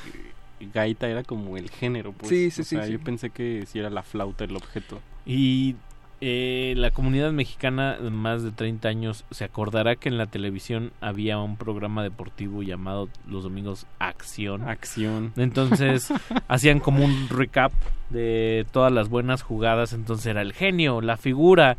gaita 0.73 1.07
era 1.07 1.23
como 1.23 1.55
el 1.57 1.69
género. 1.69 2.13
Pues. 2.13 2.29
Sí, 2.29 2.49
sí, 2.51 2.61
O 2.61 2.63
sí, 2.65 2.75
sea, 2.77 2.85
sí. 2.85 2.93
Yo 2.93 2.99
pensé 2.99 3.29
que 3.29 3.65
si 3.67 3.77
era 3.79 3.89
la 3.91 4.01
flauta 4.01 4.43
el 4.43 4.55
objeto. 4.55 4.99
Y 5.25 5.75
eh, 6.24 6.75
la 6.77 6.91
comunidad 6.91 7.32
mexicana 7.32 7.98
de 7.98 8.11
más 8.11 8.43
de 8.43 8.51
30 8.51 8.88
años 8.88 9.25
se 9.32 9.43
acordará 9.43 9.95
que 9.95 10.08
en 10.08 10.19
la 10.19 10.27
televisión 10.27 10.93
había 11.01 11.40
un 11.40 11.58
programa 11.58 12.03
deportivo 12.03 12.61
llamado 12.61 13.09
los 13.27 13.43
domingos 13.43 13.88
Acción. 13.98 14.69
Acción. 14.69 15.33
Entonces 15.35 16.14
hacían 16.48 16.80
como 16.80 17.03
un 17.03 17.27
recap 17.27 17.72
de 18.11 18.67
todas 18.72 18.91
las 18.91 19.09
buenas 19.09 19.41
jugadas. 19.41 19.93
Entonces 19.93 20.27
era 20.27 20.43
el 20.43 20.53
genio, 20.53 21.01
la 21.01 21.17
figura, 21.17 21.77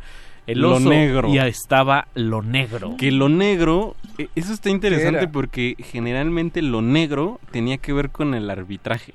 el 0.48 0.58
Lo 0.58 0.74
oso 0.74 0.88
negro. 0.88 1.28
y 1.28 1.38
estaba 1.38 2.08
lo 2.14 2.42
negro. 2.42 2.96
Que 2.98 3.12
lo 3.12 3.28
negro, 3.28 3.94
eh, 4.18 4.28
eso 4.34 4.52
está 4.52 4.70
interesante 4.70 5.28
porque 5.28 5.76
generalmente 5.78 6.62
lo 6.62 6.82
negro 6.82 7.38
tenía 7.52 7.78
que 7.78 7.92
ver 7.92 8.10
con 8.10 8.34
el 8.34 8.50
arbitraje, 8.50 9.14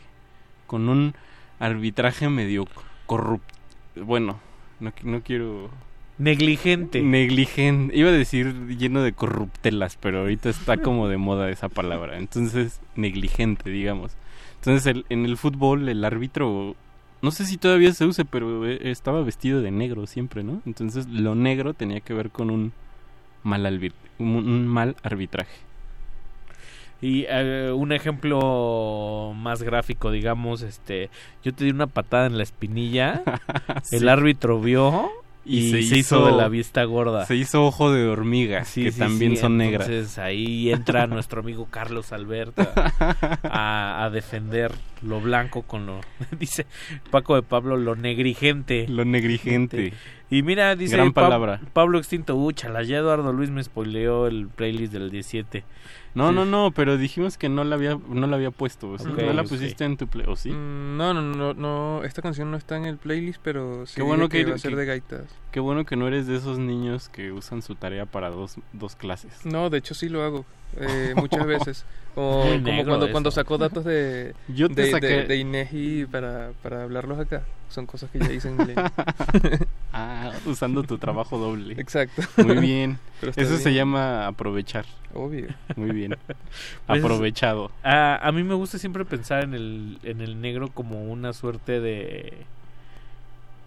con 0.68 0.88
un 0.88 1.16
arbitraje 1.60 2.30
medio 2.30 2.66
corrupto. 3.06 3.54
Bueno, 3.96 4.40
no, 4.80 4.92
no 5.04 5.22
quiero... 5.22 5.70
Negligente. 6.20 7.02
Negligente. 7.04 7.96
Iba 7.96 8.10
a 8.10 8.14
decir 8.14 8.54
lleno 8.78 9.04
de 9.04 9.14
corruptelas, 9.14 9.98
pero 10.02 10.22
ahorita 10.22 10.50
está 10.50 10.78
como 10.78 11.08
de 11.08 11.18
moda 11.18 11.50
esa 11.52 11.70
palabra. 11.70 12.18
Entonces, 12.18 12.82
negligente, 12.96 13.70
digamos. 13.70 14.14
Entonces, 14.56 14.88
el- 14.88 15.06
en 15.10 15.26
el 15.26 15.38
fútbol, 15.38 15.88
el 15.90 16.04
árbitro, 16.04 16.76
no 17.22 17.30
sé 17.32 17.46
si 17.46 17.58
todavía 17.58 17.94
se 17.94 18.06
use, 18.06 18.26
pero 18.26 18.66
eh, 18.68 18.80
estaba 18.90 19.22
vestido 19.22 19.62
de 19.62 19.70
negro 19.70 20.08
siempre, 20.08 20.44
¿no? 20.44 20.62
Entonces, 20.66 21.08
lo 21.08 21.36
negro 21.36 21.76
tenía 21.76 22.00
que 22.00 22.16
ver 22.16 22.32
con 22.32 22.50
un 22.50 22.74
mal, 23.44 23.92
un, 24.18 24.28
un 24.28 24.68
mal 24.68 24.96
arbitraje. 25.04 25.67
Y 27.01 27.26
eh, 27.30 27.72
un 27.76 27.92
ejemplo 27.92 29.34
más 29.35 29.61
gráfico, 29.61 30.11
digamos, 30.11 30.61
este, 30.64 31.09
yo 31.43 31.53
te 31.53 31.66
di 31.66 31.72
una 31.72 31.88
patada 31.88 32.26
en 32.26 32.38
la 32.38 32.43
espinilla, 32.43 33.22
Sí. 33.84 33.98
el 33.98 34.09
árbitro 34.09 34.59
vio 34.59 35.09
y, 35.45 35.72
se, 35.72 35.98
hizo, 35.98 36.26
de 36.26 36.32
la 36.34 36.50
vista 36.50 36.84
gorda. 36.84 37.26
Se 37.26 37.35
hizo 37.35 37.66
ojo 37.66 37.92
de 37.92 38.06
hormiga, 38.08 38.66
Sí, 38.66 38.84
que 38.84 38.92
sí, 38.92 39.00
también 39.00 39.32
sí, 39.35 39.38
son 39.38 39.58
negras. 39.58 39.88
Entonces 39.88 40.17
ahí 40.17 40.72
entra 40.72 41.08
nuestro 41.08 41.42
amigo 41.42 41.67
Carlos 41.69 42.11
Alberta 42.11 42.74
a, 43.43 44.03
a 44.03 44.09
defender 44.09 44.74
lo 45.01 45.19
blanco 45.22 45.61
con 45.64 45.85
lo, 45.85 46.01
dice 46.40 46.66
Paco 47.11 47.35
de 47.35 47.42
Pablo, 47.43 47.77
lo 47.77 47.95
negligente. 47.95 48.88
Lo 48.88 49.06
negligente. 49.06 49.93
Y 50.30 50.43
mira, 50.43 50.76
dice 50.76 50.98
Gran 50.98 51.14
Pa- 51.14 51.22
palabra. 51.24 51.61
Pablo 51.74 51.98
Extinto, 52.00 52.35
úchala, 52.35 52.84
ya 52.84 52.98
Eduardo 52.98 53.32
Luis 53.32 53.50
me 53.50 53.64
spoileó 53.64 54.27
el 54.27 54.48
playlist 54.48 54.92
del 54.93 55.09
17. 55.09 55.64
No, 56.16 56.30
Sí. 56.30 56.35
no, 56.35 56.45
no, 56.45 56.72
pero 56.72 56.98
dijimos 56.98 57.38
que 57.38 57.48
no 57.48 57.64
la 57.64 57.76
había, 57.76 57.98
no 58.09 58.27
la 58.27 58.35
había 58.35 58.51
puesto. 58.51 58.98
¿sí? 58.98 59.08
Ok, 59.08 59.19
¿No 59.22 59.34
la 59.34 59.43
pusiste 59.43 59.85
en 59.85 59.98
tu 59.98 60.08
play? 60.08 60.26
¿O 60.27 60.35
sí? 60.35 60.50
Mm, 60.50 60.98
No, 60.98 61.14
no, 61.14 61.22
no, 61.22 61.53
no, 61.53 62.03
esta 62.03 62.22
canción 62.22 62.50
no 62.51 62.58
está 62.58 62.76
en 62.76 62.85
el 62.85 62.98
playlist, 62.98 63.40
pero 63.43 63.85
sí 63.85 63.95
Qué 63.98 64.01
bueno 64.01 64.27
diría 64.27 64.45
que, 64.45 64.50
va 64.51 64.56
a 64.56 64.59
ser 64.59 64.72
que- 64.72 64.77
de 64.77 64.85
gaitas. 64.85 65.26
Qué 65.58 65.61
bueno 65.61 65.86
que 65.88 65.95
no 65.95 66.08
eres 66.08 66.27
de 66.27 66.36
esos 66.36 66.60
niños 66.60 67.10
que 67.10 67.32
usan 67.32 67.64
su 67.64 67.74
tarea 67.74 68.06
para 68.06 68.30
dos, 68.30 68.58
dos 68.74 68.95
clases. 68.95 69.44
No, 69.44 69.72
de 69.72 69.80
hecho 69.80 69.95
sí 69.95 70.08
lo 70.08 70.22
hago 70.22 70.45
eh, 70.80 71.14
muchas 71.18 71.48
veces. 71.48 71.84
Como, 72.14 72.44
Muy 72.45 72.61
como 72.61 72.86
cuando, 72.86 73.06
eso. 73.08 73.11
cuando 73.11 73.32
sacó 73.32 73.58
datos 73.58 73.84
de, 73.84 74.36
Yo 74.50 74.69
te 74.69 74.84
de, 74.84 74.92
saqué- 74.92 75.00
de, 75.02 75.24
de 75.26 75.38
INEGI 75.38 76.06
para, 76.11 76.52
para 76.61 76.84
hablarlos 76.84 77.18
acá. 77.18 77.42
Son 77.69 77.88
cosas 77.88 78.11
que 78.11 78.19
ya 78.19 78.32
hice 78.32 78.50
en 78.50 78.58
ah, 79.94 80.32
usando 80.45 80.84
tu 80.84 81.00
trabajo 81.00 81.40
doble. 81.40 81.74
Exacto. 81.82 82.22
Muy 82.45 82.58
bien. 82.60 83.00
Pero 83.19 83.32
Eso 83.36 83.58
se 83.58 83.74
llama 83.74 84.27
aprovechar. 84.27 84.86
Obvio. 85.16 85.48
Muy 85.76 85.90
bien. 85.90 86.18
Pues, 86.86 87.03
Aprovechado. 87.03 87.72
A, 87.84 88.19
a 88.27 88.32
mí 88.32 88.44
me 88.44 88.53
gusta 88.53 88.77
siempre 88.77 89.06
pensar 89.06 89.44
en 89.44 89.56
el, 89.56 89.98
en 90.03 90.22
el 90.22 90.40
negro 90.40 90.69
como 90.72 91.03
una 91.06 91.34
suerte 91.34 91.80
de, 91.82 92.45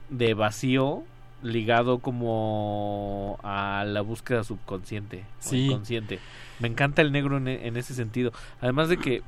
de 0.09 0.35
vacío 0.35 1.03
ligado 1.43 1.99
como 2.01 3.39
a 3.43 3.85
la 3.87 4.01
búsqueda 4.03 4.45
subconsciente 4.45 5.25
o 5.47 5.51
Sí. 5.51 5.67
inconsciente. 5.67 6.19
Me 6.59 6.69
encanta 6.69 7.01
el 7.03 7.13
negro 7.13 7.39
en, 7.39 7.49
e- 7.49 7.67
en 7.67 7.77
ese 7.77 7.95
sentido. 7.95 8.33
Además 8.61 8.89
de 8.89 8.99
que 8.99 9.23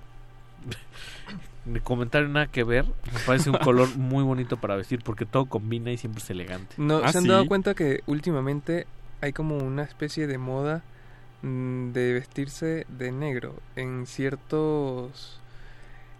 mi 1.64 1.80
comentario 1.80 2.28
nada 2.28 2.46
que 2.48 2.64
ver, 2.64 2.84
me 2.84 3.20
parece 3.24 3.48
un 3.50 3.56
color 3.58 3.88
muy 3.96 4.24
bonito 4.24 4.56
para 4.56 4.76
vestir 4.76 5.00
porque 5.04 5.24
todo 5.26 5.46
combina 5.46 5.90
y 5.92 5.96
siempre 5.96 6.22
es 6.22 6.28
elegante. 6.30 6.74
¿No 6.76 6.98
Ah, 7.04 7.12
se 7.12 7.18
han 7.18 7.26
dado 7.28 7.46
cuenta 7.46 7.74
que 7.74 8.02
últimamente 8.06 8.86
hay 9.20 9.32
como 9.32 9.56
una 9.58 9.82
especie 9.84 10.26
de 10.26 10.38
moda 10.38 10.82
mm, 11.42 11.92
de 11.92 12.12
vestirse 12.14 12.86
de 12.88 13.12
negro 13.12 13.54
en 13.76 14.06
ciertos 14.06 15.38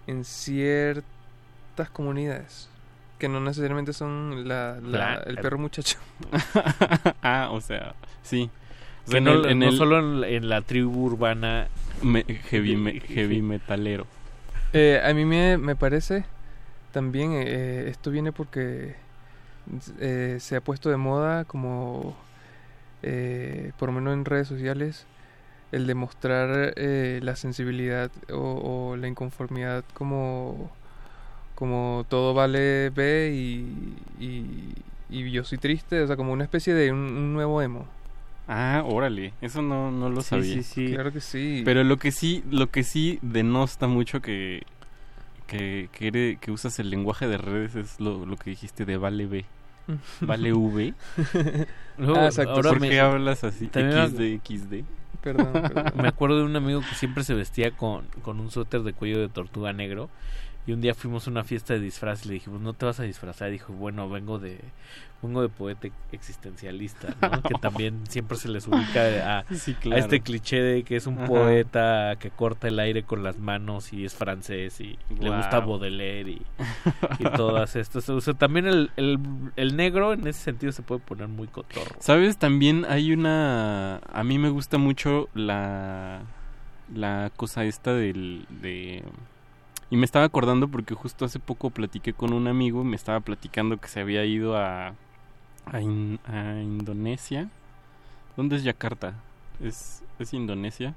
en 0.06 0.24
ciertas 0.24 1.04
comunidades 1.92 2.68
que 3.22 3.28
no 3.28 3.38
necesariamente 3.38 3.92
son 3.92 4.48
la, 4.48 4.78
el 5.24 5.36
perro 5.38 5.56
muchacho. 5.58 5.96
ah, 7.22 7.50
o 7.52 7.60
sea, 7.60 7.94
sí. 8.24 8.50
O 9.02 9.04
Que 9.04 9.10
sea, 9.12 9.18
en 9.18 9.24
no, 9.24 9.32
el- 9.34 9.46
en 9.46 9.58
no 9.60 9.68
el- 9.68 9.76
solo 9.76 10.24
en, 10.24 10.24
en 10.34 10.48
la 10.48 10.62
tribu 10.62 11.04
urbana 11.04 11.68
me- 12.02 12.24
heavy, 12.24 12.74
me- 12.76 12.98
heavy 12.98 13.40
metalero. 13.42 14.06
Eh, 14.72 15.00
a 15.04 15.14
mí 15.14 15.24
me, 15.24 15.56
me 15.56 15.76
parece 15.76 16.24
también 16.90 17.30
eh, 17.34 17.84
esto 17.88 18.10
viene 18.10 18.32
porque 18.32 18.96
eh, 20.00 20.38
se 20.40 20.56
ha 20.56 20.60
puesto 20.60 20.90
de 20.90 20.96
moda 20.96 21.44
como 21.44 22.16
eh, 23.04 23.70
por 23.78 23.88
lo 23.90 23.94
menos 23.94 24.14
en 24.14 24.24
redes 24.24 24.48
sociales 24.48 25.06
el 25.70 25.86
demostrar 25.86 26.74
eh, 26.76 27.20
la 27.22 27.36
sensibilidad 27.36 28.10
o, 28.32 28.90
o 28.92 28.96
la 28.96 29.06
inconformidad 29.08 29.84
como 29.94 30.70
como 31.62 32.04
todo 32.08 32.34
vale 32.34 32.90
B 32.90 33.30
y, 33.32 34.24
y, 34.24 34.74
y 35.08 35.30
yo 35.30 35.44
soy 35.44 35.58
triste 35.58 36.00
o 36.02 36.06
sea 36.08 36.16
como 36.16 36.32
una 36.32 36.42
especie 36.42 36.74
de 36.74 36.90
un, 36.90 36.98
un 36.98 37.32
nuevo 37.32 37.62
emo 37.62 37.86
Ah, 38.48 38.82
órale, 38.84 39.32
eso 39.40 39.62
no, 39.62 39.92
no 39.92 40.10
lo 40.10 40.20
Sí, 40.22 40.28
sabía. 40.28 40.54
sí, 40.54 40.62
sí. 40.64 40.92
Claro 40.92 41.12
que 41.12 41.20
sí. 41.20 41.62
Pero 41.64 41.84
lo 41.84 41.96
que 41.96 42.10
sí, 42.10 42.42
lo 42.50 42.66
que 42.70 42.82
sí 42.82 43.20
denosta 43.22 43.86
mucho 43.86 44.20
que 44.20 44.64
que, 45.46 45.88
que, 45.92 46.08
eres- 46.08 46.38
que 46.40 46.50
usas 46.50 46.78
el 46.80 46.90
lenguaje 46.90 47.28
de 47.28 47.38
redes 47.38 47.76
es 47.76 48.00
lo, 48.00 48.26
lo 48.26 48.36
que 48.36 48.50
dijiste 48.50 48.84
de 48.84 48.96
vale 48.96 49.26
B. 49.26 49.44
Vale 50.22 50.52
V. 50.52 50.92
Luego, 51.98 52.16
Ah, 52.18 52.26
exacto. 52.26 52.50
ahora 52.54 52.70
¿Por 52.70 52.80
me- 52.80 52.88
qué 52.88 53.00
hablas 53.00 53.44
así? 53.44 53.68
también 53.68 54.08
XD, 54.08 54.40
XD. 54.44 54.84
Perdón, 55.22 55.52
perdón. 55.68 55.92
Me 56.02 56.08
acuerdo 56.08 56.38
de 56.38 56.44
un 56.44 56.56
amigo 56.56 56.80
que 56.80 56.94
siempre 56.96 57.22
se 57.22 57.34
vestía 57.34 57.70
con, 57.70 58.06
con 58.22 58.40
un 58.40 58.50
suéter 58.50 58.82
de 58.82 58.92
cuello 58.92 59.20
de 59.20 59.28
tortuga 59.28 59.72
negro. 59.72 60.08
Y 60.66 60.72
un 60.72 60.80
día 60.80 60.94
fuimos 60.94 61.26
a 61.26 61.30
una 61.30 61.42
fiesta 61.42 61.74
de 61.74 61.80
disfraz 61.80 62.24
y 62.24 62.28
le 62.28 62.34
dijimos, 62.34 62.60
no 62.60 62.72
te 62.72 62.86
vas 62.86 63.00
a 63.00 63.02
disfrazar. 63.02 63.48
Y 63.48 63.52
dijo, 63.52 63.72
bueno, 63.72 64.08
vengo 64.08 64.38
de 64.38 64.60
vengo 65.22 65.40
de 65.40 65.48
poeta 65.48 65.88
existencialista, 66.10 67.14
¿no? 67.20 67.42
que 67.48 67.54
también 67.54 68.00
siempre 68.08 68.36
se 68.36 68.48
les 68.48 68.66
ubica 68.66 69.38
a, 69.38 69.44
Sí, 69.54 69.72
a 69.72 69.80
claro. 69.80 70.00
este 70.02 70.20
cliché 70.20 70.60
de 70.60 70.82
que 70.82 70.96
es 70.96 71.06
un 71.06 71.18
Ajá. 71.18 71.26
poeta 71.26 72.16
que 72.18 72.30
corta 72.30 72.66
el 72.68 72.78
aire 72.80 73.04
con 73.04 73.22
las 73.22 73.38
manos 73.38 73.92
y 73.92 74.04
es 74.04 74.14
francés 74.14 74.80
y 74.80 74.98
le 75.20 75.30
gusta 75.30 75.60
Baudelaire 75.60 76.28
y, 76.30 76.42
y 77.20 77.24
todas 77.36 77.76
estas. 77.76 78.08
O 78.08 78.20
sea, 78.20 78.34
también 78.34 78.66
el, 78.66 78.90
el, 78.96 79.18
el 79.56 79.76
negro 79.76 80.12
en 80.12 80.26
ese 80.26 80.40
sentido 80.40 80.72
se 80.72 80.82
puede 80.82 81.00
poner 81.00 81.28
muy 81.28 81.46
cotorro. 81.46 81.94
¿Sabes? 82.00 82.36
También 82.36 82.84
hay 82.88 83.12
una... 83.12 83.98
A 84.12 84.24
mí 84.24 84.38
me 84.38 84.48
gusta 84.50 84.78
mucho 84.78 85.28
la... 85.34 86.22
La 86.94 87.30
cosa 87.36 87.64
esta 87.64 87.94
del... 87.94 88.44
De... 88.60 89.02
Y 89.92 89.96
me 89.98 90.06
estaba 90.06 90.24
acordando 90.24 90.68
porque 90.68 90.94
justo 90.94 91.26
hace 91.26 91.38
poco 91.38 91.68
platiqué 91.68 92.14
con 92.14 92.32
un 92.32 92.46
amigo 92.48 92.80
y 92.80 92.84
me 92.86 92.96
estaba 92.96 93.20
platicando 93.20 93.76
que 93.76 93.88
se 93.88 94.00
había 94.00 94.24
ido 94.24 94.56
a... 94.56 94.94
A, 95.66 95.80
In- 95.82 96.18
a 96.26 96.60
Indonesia. 96.62 97.50
¿Dónde 98.34 98.56
es 98.56 98.64
Yakarta? 98.64 99.14
¿Es, 99.62 100.02
¿Es 100.18 100.32
Indonesia? 100.32 100.94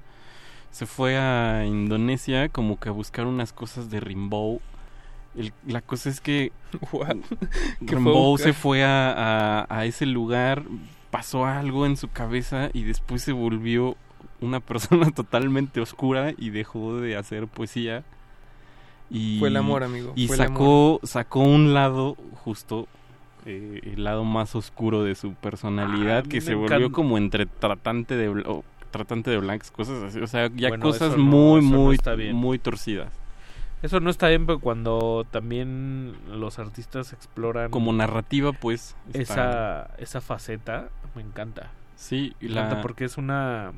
Se 0.70 0.86
fue 0.86 1.18
a 1.18 1.66
Indonesia 1.66 2.48
como 2.48 2.80
que 2.80 2.88
a 2.88 2.92
buscar 2.92 3.26
unas 3.26 3.52
cosas 3.52 3.90
de 3.90 4.00
Rimbaud. 4.00 4.60
El- 5.36 5.52
la 5.66 5.82
cosa 5.82 6.08
es 6.08 6.22
que 6.22 6.50
¿Qué 6.80 6.86
fue 6.86 7.04
a 7.06 7.14
Rimbaud 7.80 8.38
se 8.38 8.54
fue 8.54 8.82
a, 8.82 9.12
a- 9.12 9.66
a 9.68 9.84
ese 9.84 10.06
lugar, 10.06 10.62
pasó 11.10 11.44
algo 11.44 11.84
en 11.84 11.98
su 11.98 12.08
cabeza 12.08 12.70
y 12.72 12.84
después 12.84 13.20
se 13.22 13.32
volvió 13.32 13.94
una 14.40 14.60
persona 14.70 15.10
totalmente 15.10 15.82
oscura 15.82 16.32
y 16.38 16.48
dejó 16.48 16.96
de 16.98 17.16
hacer 17.16 17.46
poesía. 17.46 18.02
Y, 19.10 19.38
Fue 19.38 19.48
el 19.48 19.56
amor, 19.56 19.84
amigo, 19.84 20.12
Y 20.16 20.26
fue 20.26 20.36
el 20.36 20.42
sacó, 20.42 21.00
sacó 21.04 21.40
un 21.40 21.74
lado, 21.74 22.16
justo 22.44 22.88
eh, 23.44 23.80
el 23.84 24.02
lado 24.02 24.24
más 24.24 24.56
oscuro 24.56 25.04
de 25.04 25.14
su 25.14 25.34
personalidad, 25.34 26.24
Ah, 26.26 26.28
que 26.28 26.40
se 26.40 26.54
volvió 26.54 26.76
encanta. 26.78 26.94
como 26.94 27.16
entre 27.16 27.46
tratante 27.46 28.16
de, 28.16 28.28
bl- 28.30 28.44
o 28.46 28.64
tratante 28.90 29.30
de 29.30 29.38
blancas, 29.38 29.70
cosas 29.70 30.02
así. 30.02 30.18
O 30.20 30.26
sea, 30.26 30.50
ya 30.56 30.68
Bueno, 30.70 30.82
cosas 30.82 31.16
no- 31.16 31.22
muy, 31.24 31.60
no 31.62 31.78
muy, 31.78 31.98
muy 32.32 32.58
torcidas. 32.58 33.12
Eso 33.82 34.00
no 34.00 34.10
está 34.10 34.26
bien, 34.28 34.46
pero 34.46 34.58
cuando 34.58 35.24
también 35.30 36.14
los 36.28 36.58
artistas 36.58 37.12
exploran 37.12 37.70
Como 37.70 37.92
narrativa, 37.92 38.52
pues. 38.52 38.96
está- 39.12 39.20
esa 39.20 39.90
esa 39.98 40.20
faceta, 40.20 40.88
me 41.14 41.22
encanta. 41.22 41.70
Sí, 41.94 42.34
y 42.40 42.46
me 42.46 42.54
la- 42.54 42.62
encanta 42.62 42.82
porque 42.82 43.04
es 43.04 43.16
una 43.18 43.72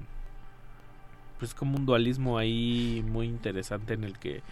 pues 1.38 1.54
como 1.54 1.76
un 1.76 1.86
dualismo 1.86 2.36
ahí 2.38 3.04
muy 3.08 3.26
interesante 3.26 3.94
en 3.94 4.02
el 4.04 4.18
que 4.18 4.42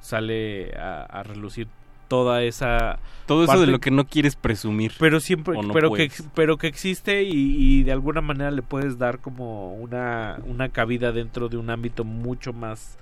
sale 0.00 0.74
a, 0.76 1.02
a 1.04 1.22
relucir 1.22 1.68
toda 2.08 2.42
esa 2.42 2.98
Todo 3.26 3.44
eso 3.44 3.60
de 3.60 3.66
lo 3.66 3.80
que 3.80 3.90
no 3.90 4.06
quieres 4.06 4.34
presumir. 4.34 4.92
pero 4.98 5.20
siempre 5.20 5.54
no 5.60 5.72
pero 5.72 5.92
que 5.92 6.08
puedes. 6.08 6.24
pero 6.34 6.56
que 6.56 6.66
existe 6.66 7.22
y, 7.22 7.30
y 7.32 7.82
de 7.84 7.92
alguna 7.92 8.20
manera 8.20 8.50
le 8.50 8.62
puedes 8.62 8.98
dar 8.98 9.18
como 9.18 9.74
una 9.74 10.38
una 10.46 10.70
cabida 10.70 11.12
dentro 11.12 11.48
de 11.48 11.58
un 11.58 11.68
ámbito 11.70 12.04
mucho 12.04 12.52
más 12.52 12.96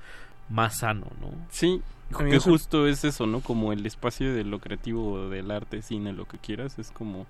más 0.48 0.78
sano 0.78 1.06
no 1.20 1.30
Sí, 1.50 1.80
que 2.18 2.38
justo 2.38 2.86
es 2.86 3.04
eso, 3.04 3.26
¿no? 3.26 3.40
Como 3.40 3.72
el 3.72 3.84
espacio 3.84 4.32
de 4.32 4.44
lo 4.44 4.60
creativo, 4.60 5.28
del 5.28 5.50
arte, 5.50 5.82
cine, 5.82 6.12
lo 6.12 6.26
que 6.26 6.38
quieras, 6.38 6.78
es 6.78 6.90
como 6.90 7.26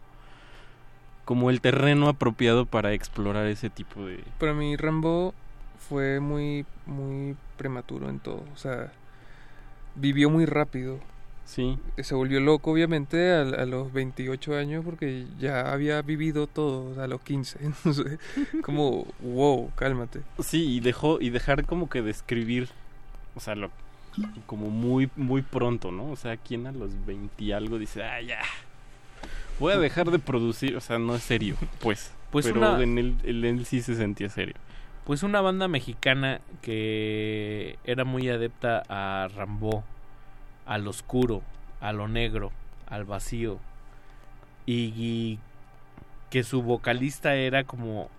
como 1.25 1.51
el 1.51 1.61
terreno 1.61 2.09
apropiado 2.09 2.67
para 2.67 2.93
explorar 2.93 3.47
ese 3.47 3.69
tipo 3.69 4.05
de 4.05 4.23
Para 4.39 4.55
mí 4.55 4.77
Rambo 4.77 5.35
fue 5.89 6.21
muy 6.21 6.65
muy 6.87 7.37
prematuro 7.57 8.09
en 8.09 8.19
todo, 8.21 8.45
o 8.53 8.57
sea, 8.57 8.93
vivió 9.97 10.31
muy 10.31 10.47
rápido. 10.47 10.99
Sí. 11.45 11.79
Se 12.03 12.15
volvió 12.17 12.41
loco 12.41 12.73
obviamente 12.73 13.33
a, 13.33 13.43
a 13.43 13.67
los 13.67 13.93
28 13.93 14.57
años 14.57 14.85
porque 14.85 15.27
ya 15.39 15.73
había 15.73 16.03
vivido 16.03 16.47
todo 16.49 16.91
o 16.91 16.95
sea, 16.95 17.05
a 17.05 17.09
los 17.09 17.21
15. 17.21 17.59
Entonces, 17.63 18.19
como 18.63 19.07
wow, 19.21 19.71
cálmate. 19.77 20.23
Sí, 20.41 20.77
y 20.77 20.81
dejó 20.81 21.21
y 21.21 21.31
dejar 21.31 21.65
como 21.65 21.89
que 21.89 22.03
de 22.03 22.11
escribir, 22.11 22.69
o 23.35 23.41
sea, 23.41 23.55
lo 23.55 23.71
como 24.47 24.71
muy 24.71 25.11
muy 25.15 25.43
pronto, 25.43 25.93
¿no? 25.93 26.11
O 26.11 26.17
sea, 26.17 26.37
quien 26.37 26.67
a 26.67 26.73
los 26.73 26.91
20 27.07 27.45
y 27.45 27.53
algo 27.53 27.79
dice, 27.79 28.03
"Ah, 28.03 28.21
ya. 28.23 28.41
Voy 29.61 29.73
a 29.73 29.79
dejar 29.79 30.11
de 30.11 30.19
producir", 30.19 30.75
o 30.77 30.81
sea, 30.81 30.99
no 30.99 31.15
es 31.15 31.23
serio, 31.23 31.57
pues. 31.81 32.13
Pues 32.31 32.47
pero 32.47 32.59
una- 32.59 32.83
en 32.83 32.99
él, 32.99 33.15
en 33.25 33.45
él 33.45 33.67
sí 33.67 33.83
se 33.83 33.95
sentía 33.95 34.29
serio. 34.31 34.55
Pues 35.07 35.23
una 35.23 35.41
banda 35.41 35.69
mexicana 35.69 36.41
que 36.63 37.79
era 37.85 38.05
muy 38.05 38.29
adepta 38.29 38.83
a 38.89 39.29
Rambo, 39.29 39.85
al 40.67 40.89
oscuro, 40.89 41.43
a 41.81 41.93
lo 41.93 42.09
negro, 42.09 42.51
al 42.89 43.05
vacío. 43.05 43.61
Y, 44.67 44.93
y 44.97 45.39
que 46.29 46.43
su 46.43 46.61
vocalista 46.61 47.37
era 47.37 47.63
como 47.63 48.11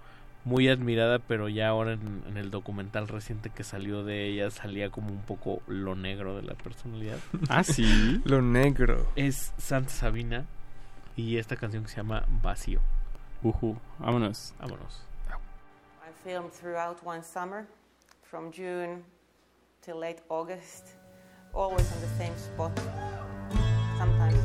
muy 0.46 0.70
admirada, 0.70 1.20
pero 1.20 1.50
ya 1.50 1.68
ahora 1.68 1.92
en, 1.92 2.24
en 2.26 2.38
el 2.38 2.52
documental 2.52 3.10
reciente 3.10 3.50
que 3.50 3.66
salió 3.66 4.06
de 4.06 4.28
ella 4.28 4.50
salía 4.50 4.90
como 4.90 5.10
un 5.10 5.22
poco 5.24 5.62
lo 5.68 5.94
negro 5.96 6.38
de 6.38 6.44
la 6.44 6.54
personalidad. 6.54 7.18
Ah, 7.50 7.66
sí. 7.66 8.22
Lo 8.24 8.42
negro. 8.42 9.06
Es 9.18 9.54
Santa 9.58 9.90
Sabina 9.90 10.46
y 11.18 11.36
esta 11.36 11.58
canción 11.58 11.84
que 11.84 11.90
se 11.90 11.98
llama 11.98 12.24
Vacío. 12.42 12.80
Ujú, 13.44 13.78
vámonos. 14.00 14.54
Vámonos. 14.58 15.02
Filmed 16.24 16.52
throughout 16.52 17.04
one 17.06 17.24
summer, 17.24 17.66
from 18.22 18.52
June 18.52 19.04
till 19.82 19.98
late 19.98 20.20
August, 20.30 20.88
always 21.54 21.90
on 21.94 22.02
the 22.02 22.08
same 22.18 22.36
spot. 22.38 22.78
Sometimes 23.98 24.44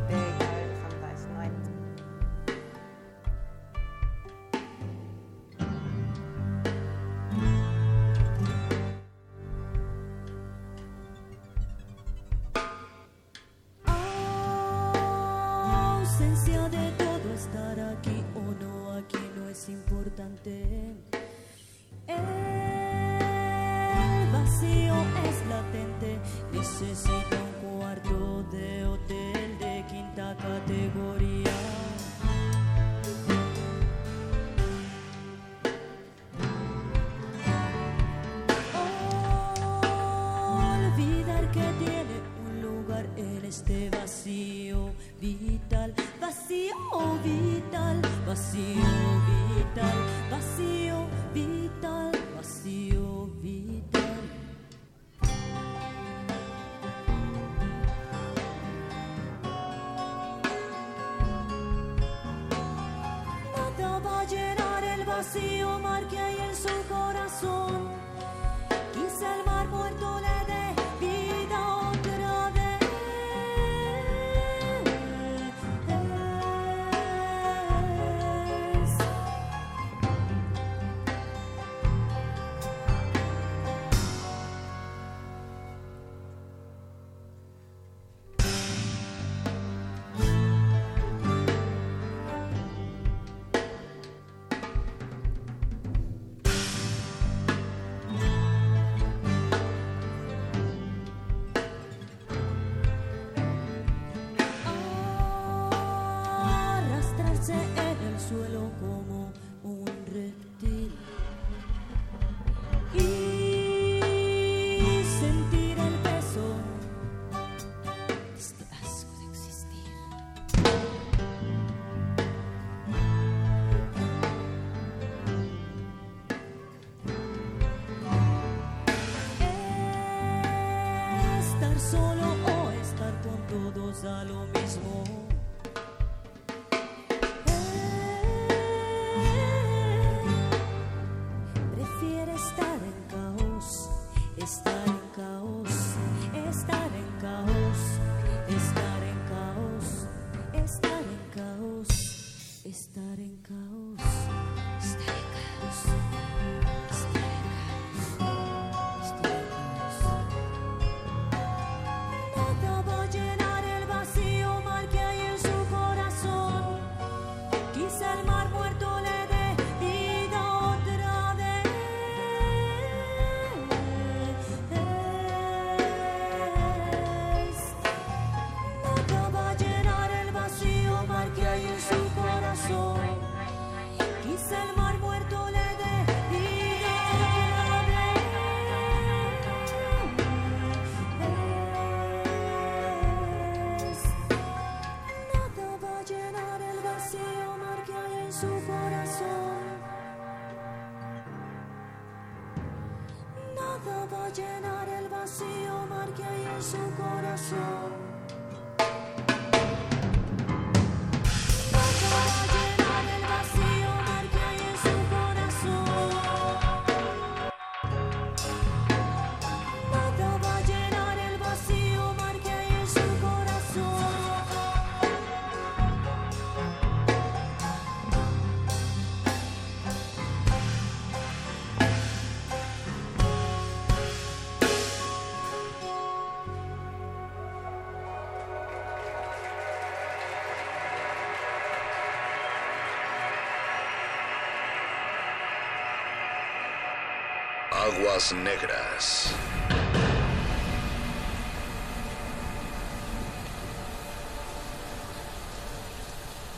Aguas 247.97 248.33
negras. 248.33 249.35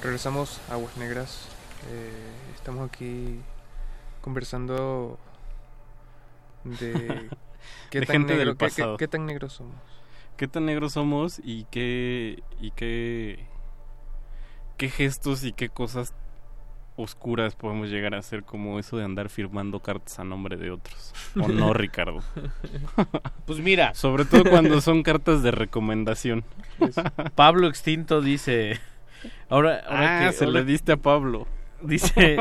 Regresamos 0.02 0.60
a 0.68 0.74
Aguas 0.74 0.96
Negras. 0.96 1.46
Eh, 1.90 2.10
estamos 2.54 2.88
aquí 2.88 3.40
conversando 4.20 5.18
de 6.64 7.28
qué 7.90 8.00
De 8.00 8.06
tan 8.06 8.14
gente 8.16 8.36
negro, 8.36 8.54
del 8.54 8.72
qué- 8.72 8.96
qué 8.98 9.08
tan 9.08 9.26
negros 9.26 9.52
somos. 9.54 9.74
¿Qué 10.36 10.48
tan 10.48 10.66
negros 10.66 10.92
somos 10.94 11.40
y 11.44 11.64
qué 11.70 12.42
y 12.60 12.72
qué 12.72 13.46
qué 14.76 14.88
gestos 14.90 15.44
y 15.44 15.52
qué 15.52 15.68
cosas 15.68 16.12
oscuras 16.96 17.54
podemos 17.56 17.88
llegar 17.90 18.14
a 18.14 18.18
hacer 18.18 18.44
como 18.44 18.78
eso 18.78 18.96
de 18.96 19.04
andar 19.04 19.28
firmando 19.28 19.80
cartas 19.80 20.18
a 20.18 20.24
nombre 20.24 20.56
de 20.56 20.70
otros? 20.70 21.12
¿O 21.40 21.48
no, 21.48 21.72
Ricardo? 21.74 22.20
Pues 23.46 23.58
mira. 23.60 23.92
Sobre 23.94 24.24
todo 24.24 24.44
cuando 24.44 24.80
son 24.80 25.02
cartas 25.02 25.42
de 25.42 25.50
recomendación. 25.50 26.44
Pablo 27.34 27.66
Extinto 27.68 28.20
dice. 28.22 28.80
Ahora, 29.48 29.82
ahora 29.86 30.18
Ah, 30.18 30.26
que 30.30 30.32
se 30.36 30.44
ahora- 30.44 30.60
le 30.60 30.64
diste 30.64 30.92
a 30.92 30.96
Pablo. 30.96 31.46
Dice 31.82 32.38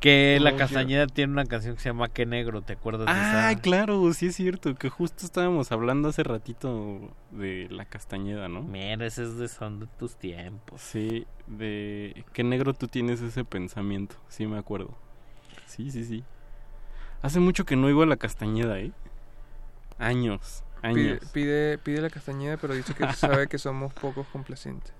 que 0.00 0.38
la 0.40 0.52
Oh, 0.52 0.56
Castañeda 0.56 1.06
tiene 1.06 1.32
una 1.32 1.44
canción 1.44 1.74
que 1.74 1.82
se 1.82 1.88
llama 1.88 2.08
Qué 2.08 2.24
Negro, 2.26 2.62
¿te 2.62 2.74
acuerdas 2.74 3.06
de 3.06 3.12
Ah, 3.12 3.50
esa? 3.52 3.60
claro, 3.60 4.12
sí 4.12 4.26
es 4.26 4.36
cierto, 4.36 4.74
que 4.74 4.88
justo 4.90 5.24
estábamos 5.24 5.72
hablando 5.72 6.08
hace 6.08 6.22
ratito 6.22 7.00
de 7.32 7.66
la 7.70 7.84
Castañeda, 7.84 8.48
¿no? 8.48 8.62
Mira, 8.62 9.06
ese 9.06 9.24
es 9.24 9.36
de 9.38 9.48
son 9.48 9.80
de 9.80 9.86
tus 9.98 10.16
tiempos. 10.16 10.80
Sí, 10.80 11.26
de 11.46 12.24
qué 12.32 12.44
negro 12.44 12.74
tú 12.74 12.86
tienes 12.88 13.20
ese 13.20 13.44
pensamiento, 13.44 14.16
sí 14.28 14.46
me 14.46 14.58
acuerdo. 14.58 14.96
Sí, 15.66 15.90
sí, 15.90 16.04
sí. 16.04 16.24
Hace 17.22 17.40
mucho 17.40 17.64
que 17.64 17.74
no 17.76 17.88
oigo 17.88 18.02
a 18.02 18.06
la 18.06 18.16
Castañeda, 18.16 18.78
¿eh? 18.78 18.92
Años, 19.98 20.62
Pide, 20.80 21.10
años. 21.14 21.30
pide, 21.32 21.78
pide 21.78 22.00
la 22.00 22.08
castañeda, 22.08 22.56
pero 22.56 22.72
dice 22.72 22.94
que 22.94 23.12
sabe 23.14 23.48
que 23.48 23.58
somos 23.58 23.92
pocos 23.94 24.28
complacientes. 24.28 24.92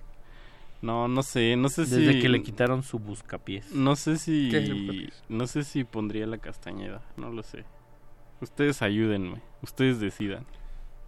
No, 0.80 1.08
no 1.08 1.22
sé, 1.22 1.56
no 1.56 1.68
sé 1.68 1.86
si... 1.86 1.96
Desde 2.04 2.20
que 2.20 2.28
le 2.28 2.42
quitaron 2.42 2.82
su 2.82 2.98
buscapiés. 2.98 3.72
No 3.72 3.96
sé 3.96 4.16
si... 4.16 5.10
No 5.28 5.46
sé 5.46 5.64
si 5.64 5.84
pondría 5.84 6.26
la 6.26 6.38
Castañeda, 6.38 7.02
no 7.16 7.30
lo 7.32 7.42
sé. 7.42 7.64
Ustedes 8.40 8.80
ayúdenme, 8.82 9.42
ustedes 9.62 9.98
decidan. 9.98 10.46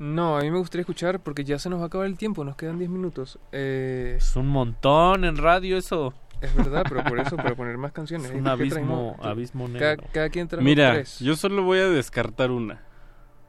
No, 0.01 0.37
a 0.39 0.41
mí 0.41 0.51
me 0.51 0.59
gustaría 0.59 0.81
escuchar 0.81 1.21
porque 1.21 1.45
ya 1.45 1.59
se 1.59 1.69
nos 1.71 1.79
va 1.79 1.85
a 1.85 1.87
acabar 1.87 2.07
el 2.09 2.17
tiempo, 2.19 2.43
nos 2.45 2.57
quedan 2.57 2.79
10 2.79 2.91
minutos. 2.91 3.39
Eh, 3.53 4.15
Es 4.17 4.35
un 4.35 4.49
montón 4.49 5.25
en 5.25 5.37
radio 5.37 5.77
eso. 5.77 6.15
es 6.41 6.53
verdad, 6.57 6.85
pero 6.89 7.05
por 7.05 7.21
eso, 7.21 7.37
para 7.37 7.55
poner 7.55 7.77
más 7.79 7.93
canciones. 7.93 8.27
Es 8.29 8.33
¿eh? 8.33 8.39
un 8.39 8.45
¿Por 8.45 8.57
qué 8.59 8.65
abismo- 8.65 9.17
abismo 9.23 9.69
negro. 9.69 10.03
cada 10.13 10.31
quien 10.31 10.49
trajo 10.49 10.65
Mira, 10.65 10.95
tres. 10.95 11.21
yo 11.21 11.37
solo 11.37 11.63
voy 11.63 11.79
a 11.79 11.89
descartar 11.89 12.51
una 12.51 12.83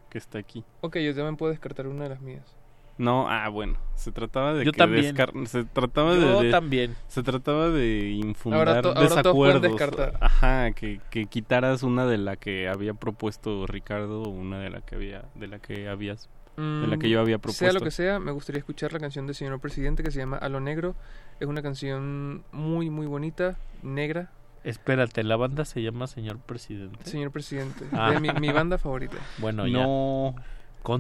que 0.10 0.18
está 0.18 0.38
aquí. 0.40 0.64
Ok, 0.82 0.98
yo 0.98 1.16
también 1.16 1.38
puedo 1.38 1.52
descartar 1.52 1.88
una 1.88 2.04
de 2.04 2.10
las 2.10 2.22
mías. 2.22 2.58
No, 2.98 3.28
ah, 3.30 3.50
bueno, 3.50 3.78
se 3.96 4.12
trataba 4.12 4.54
de 4.54 4.64
Yo 4.66 4.72
que 4.74 4.78
también. 4.78 5.16
descar- 5.16 5.46
se 5.48 5.64
trataba 5.64 6.14
Yo 6.16 6.40
de, 6.40 6.46
de- 6.46 6.52
también. 6.52 6.96
se 7.08 7.24
trataba 7.24 7.70
de 7.70 8.10
infundar 8.12 8.68
Ahora 8.68 8.82
to- 8.82 8.90
ahora 8.90 9.02
desacuerdos. 9.02 9.62
descartar. 9.62 10.18
Ajá, 10.22 10.72
que, 10.72 11.00
que 11.10 11.26
quitaras 11.26 11.82
una 11.84 12.06
de 12.06 12.18
la 12.18 12.36
que 12.36 12.68
había 12.70 12.94
propuesto 12.94 13.66
Ricardo 13.66 14.24
o 14.24 14.30
una 14.30 14.60
de 14.60 14.70
la 14.70 14.82
que 14.82 14.96
había 14.96 15.26
de 15.36 15.48
la 15.48 15.60
que 15.60 15.88
habías 15.90 16.30
de 16.58 16.86
la 16.86 16.98
que 16.98 17.10
yo 17.10 17.20
había 17.22 17.40
propuesto. 17.40 17.66
Mm, 17.66 17.70
Sea 17.70 17.74
lo 17.74 17.80
que 17.84 17.92
sea, 17.92 18.20
me 18.20 18.32
gustaría 18.32 18.60
escuchar 18.60 18.94
la 18.94 19.00
canción 19.00 19.26
del 19.26 19.36
señor 19.36 19.60
presidente 19.60 20.04
que 20.04 20.12
se 20.12 20.20
llama 20.20 20.38
A 20.38 20.48
lo 20.50 20.60
Negro. 20.60 20.96
Es 21.40 21.48
una 21.48 21.64
canción 21.64 22.44
muy, 22.52 22.92
muy 22.92 23.08
bonita, 23.08 23.58
negra. 23.82 24.30
Espérate, 24.64 25.24
la 25.24 25.38
banda 25.38 25.66
se 25.66 25.82
llama 25.82 26.06
Señor 26.06 26.38
Presidente. 26.38 27.10
Señor 27.10 27.32
presidente, 27.32 27.86
Ah. 27.94 28.12
de 28.12 28.20
mi, 28.20 28.30
mi 28.40 28.52
banda 28.52 28.78
favorita. 28.78 29.18
Bueno, 29.40 29.66
ya. 29.66 29.86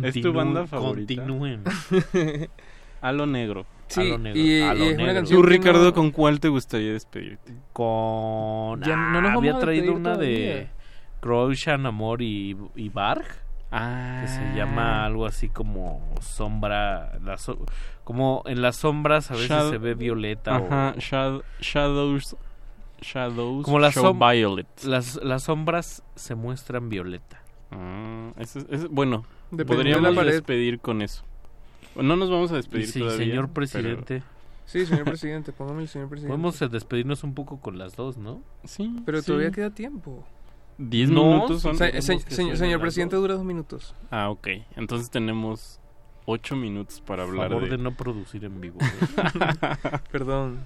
¿Es 0.03 0.21
tu 0.21 0.31
banda 0.33 0.67
favorita? 0.67 1.15
Continúen. 1.15 1.63
A 3.01 3.11
lo 3.11 3.25
negro. 3.25 3.65
Sí, 3.87 4.01
A 4.01 4.03
lo 4.03 4.17
negro, 4.19 4.39
y, 4.39 4.61
a 4.61 4.73
lo 4.73 4.79
y 4.85 4.87
es 4.87 4.93
una 4.93 4.97
negro. 5.05 5.13
canción 5.15 5.41
Tú, 5.41 5.47
Ricardo, 5.47 5.83
no- 5.85 5.93
¿con 5.93 6.11
cuál 6.11 6.39
te 6.39 6.47
gustaría 6.49 6.93
despedirte? 6.93 7.53
Con. 7.73 8.81
Ya 8.83 8.95
no 8.95 9.17
Ah, 9.17 9.21
nos 9.21 9.23
vamos 9.23 9.37
había 9.39 9.59
traído 9.59 9.93
una 9.93 10.15
de. 10.17 10.69
Croatian 11.19 11.85
Amor 11.85 12.21
y, 12.21 12.55
y 12.75 12.89
Barg. 12.89 13.25
Ah. 13.71 14.19
Que 14.21 14.27
se 14.27 14.55
llama 14.55 15.05
algo 15.05 15.25
así 15.25 15.49
como 15.49 16.13
sombra. 16.21 17.17
la 17.23 17.37
so- 17.37 17.57
como 18.03 18.43
en 18.45 18.61
las 18.61 18.75
sombras 18.77 19.31
a 19.31 19.33
veces 19.33 19.49
Shadow- 19.49 19.69
se 19.71 19.77
ve 19.77 19.93
violeta. 19.95 20.57
o- 20.59 20.65
Ajá, 20.67 20.93
shad- 20.97 21.41
Shadows 21.59 22.35
Shadows 23.01 23.63
como 23.65 23.79
las, 23.79 23.95
som- 23.97 24.17
Violet. 24.19 24.67
las 24.83 25.15
las 25.23 25.43
sombras 25.43 26.03
se 26.15 26.35
muestran 26.35 26.87
violeta. 26.89 27.40
Ah, 27.71 28.31
eso 28.37 28.59
es- 28.59 28.65
eso- 28.69 28.89
bueno, 28.89 29.25
podríamos 29.49 30.03
de 30.03 30.09
la 30.11 30.15
pared. 30.15 30.31
despedir 30.33 30.79
con 30.79 31.01
eso. 31.01 31.23
No 31.95 32.15
nos 32.15 32.29
vamos 32.29 32.51
a 32.51 32.55
despedir 32.55 32.87
sí, 32.87 32.99
todavía. 32.99 33.25
señor 33.25 33.45
pero- 33.45 33.53
presidente. 33.53 34.23
Sí, 34.65 34.85
señor 34.85 35.03
presidente, 35.05 35.51
póngame 35.51 35.81
el 35.81 35.87
señor 35.89 36.07
presidente. 36.07 36.31
Podemos 36.31 36.61
eh, 36.61 36.69
despedirnos 36.69 37.23
un 37.25 37.33
poco 37.33 37.59
con 37.59 37.77
las 37.77 37.95
dos, 37.97 38.17
¿no? 38.17 38.41
Sí. 38.63 38.95
Pero 39.05 39.19
sí. 39.19 39.27
todavía 39.27 39.51
queda 39.51 39.69
tiempo. 39.71 40.25
¿Diez 40.77 41.09
No, 41.09 41.25
minutos 41.25 41.61
son? 41.61 41.75
Se- 41.77 42.01
señor, 42.01 42.79
presidente 42.79 43.15
dos. 43.15 43.23
dura 43.23 43.33
dos 43.35 43.43
minutos. 43.43 43.93
Ah, 44.09 44.29
ok. 44.29 44.47
Entonces 44.77 45.09
tenemos 45.11 45.79
ocho 46.25 46.55
minutos 46.55 47.01
para 47.05 47.23
Por 47.25 47.31
hablar 47.33 47.49
favor 47.49 47.63
de... 47.65 47.71
de 47.71 47.77
no 47.83 47.91
producir 47.95 48.45
en 48.45 48.61
vivo. 48.61 48.77
Perdón. 50.11 50.59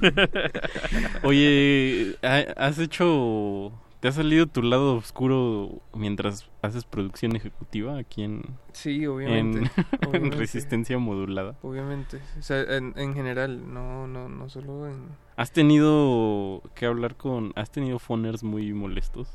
Oye, 1.22 2.16
¿ha- 2.22 2.52
¿has 2.56 2.78
hecho... 2.78 3.72
¿Te 4.00 4.08
ha 4.08 4.12
salido 4.12 4.46
tu 4.46 4.62
lado 4.62 4.96
oscuro 4.96 5.80
mientras 5.94 6.48
haces 6.62 6.84
producción 6.84 7.34
ejecutiva 7.34 7.98
aquí 7.98 8.22
en... 8.22 8.42
Sí, 8.72 9.06
obviamente. 9.06 9.70
En, 10.12 10.32
resistencia 10.32 10.98
modulada? 10.98 11.56
Obviamente. 11.62 12.20
O 12.38 12.42
sea, 12.42 12.60
en, 12.60 12.92
en 12.96 13.14
general, 13.14 13.72
no, 13.72 14.06
no, 14.06 14.28
no 14.28 14.48
solo 14.48 14.86
en... 14.86 15.08
¿Has 15.36 15.52
tenido 15.52 16.62
que 16.74 16.86
hablar 16.86 17.16
con... 17.16 17.52
¿Has 17.56 17.70
tenido 17.70 17.98
phoners 17.98 18.42
muy 18.42 18.72
molestos? 18.72 19.28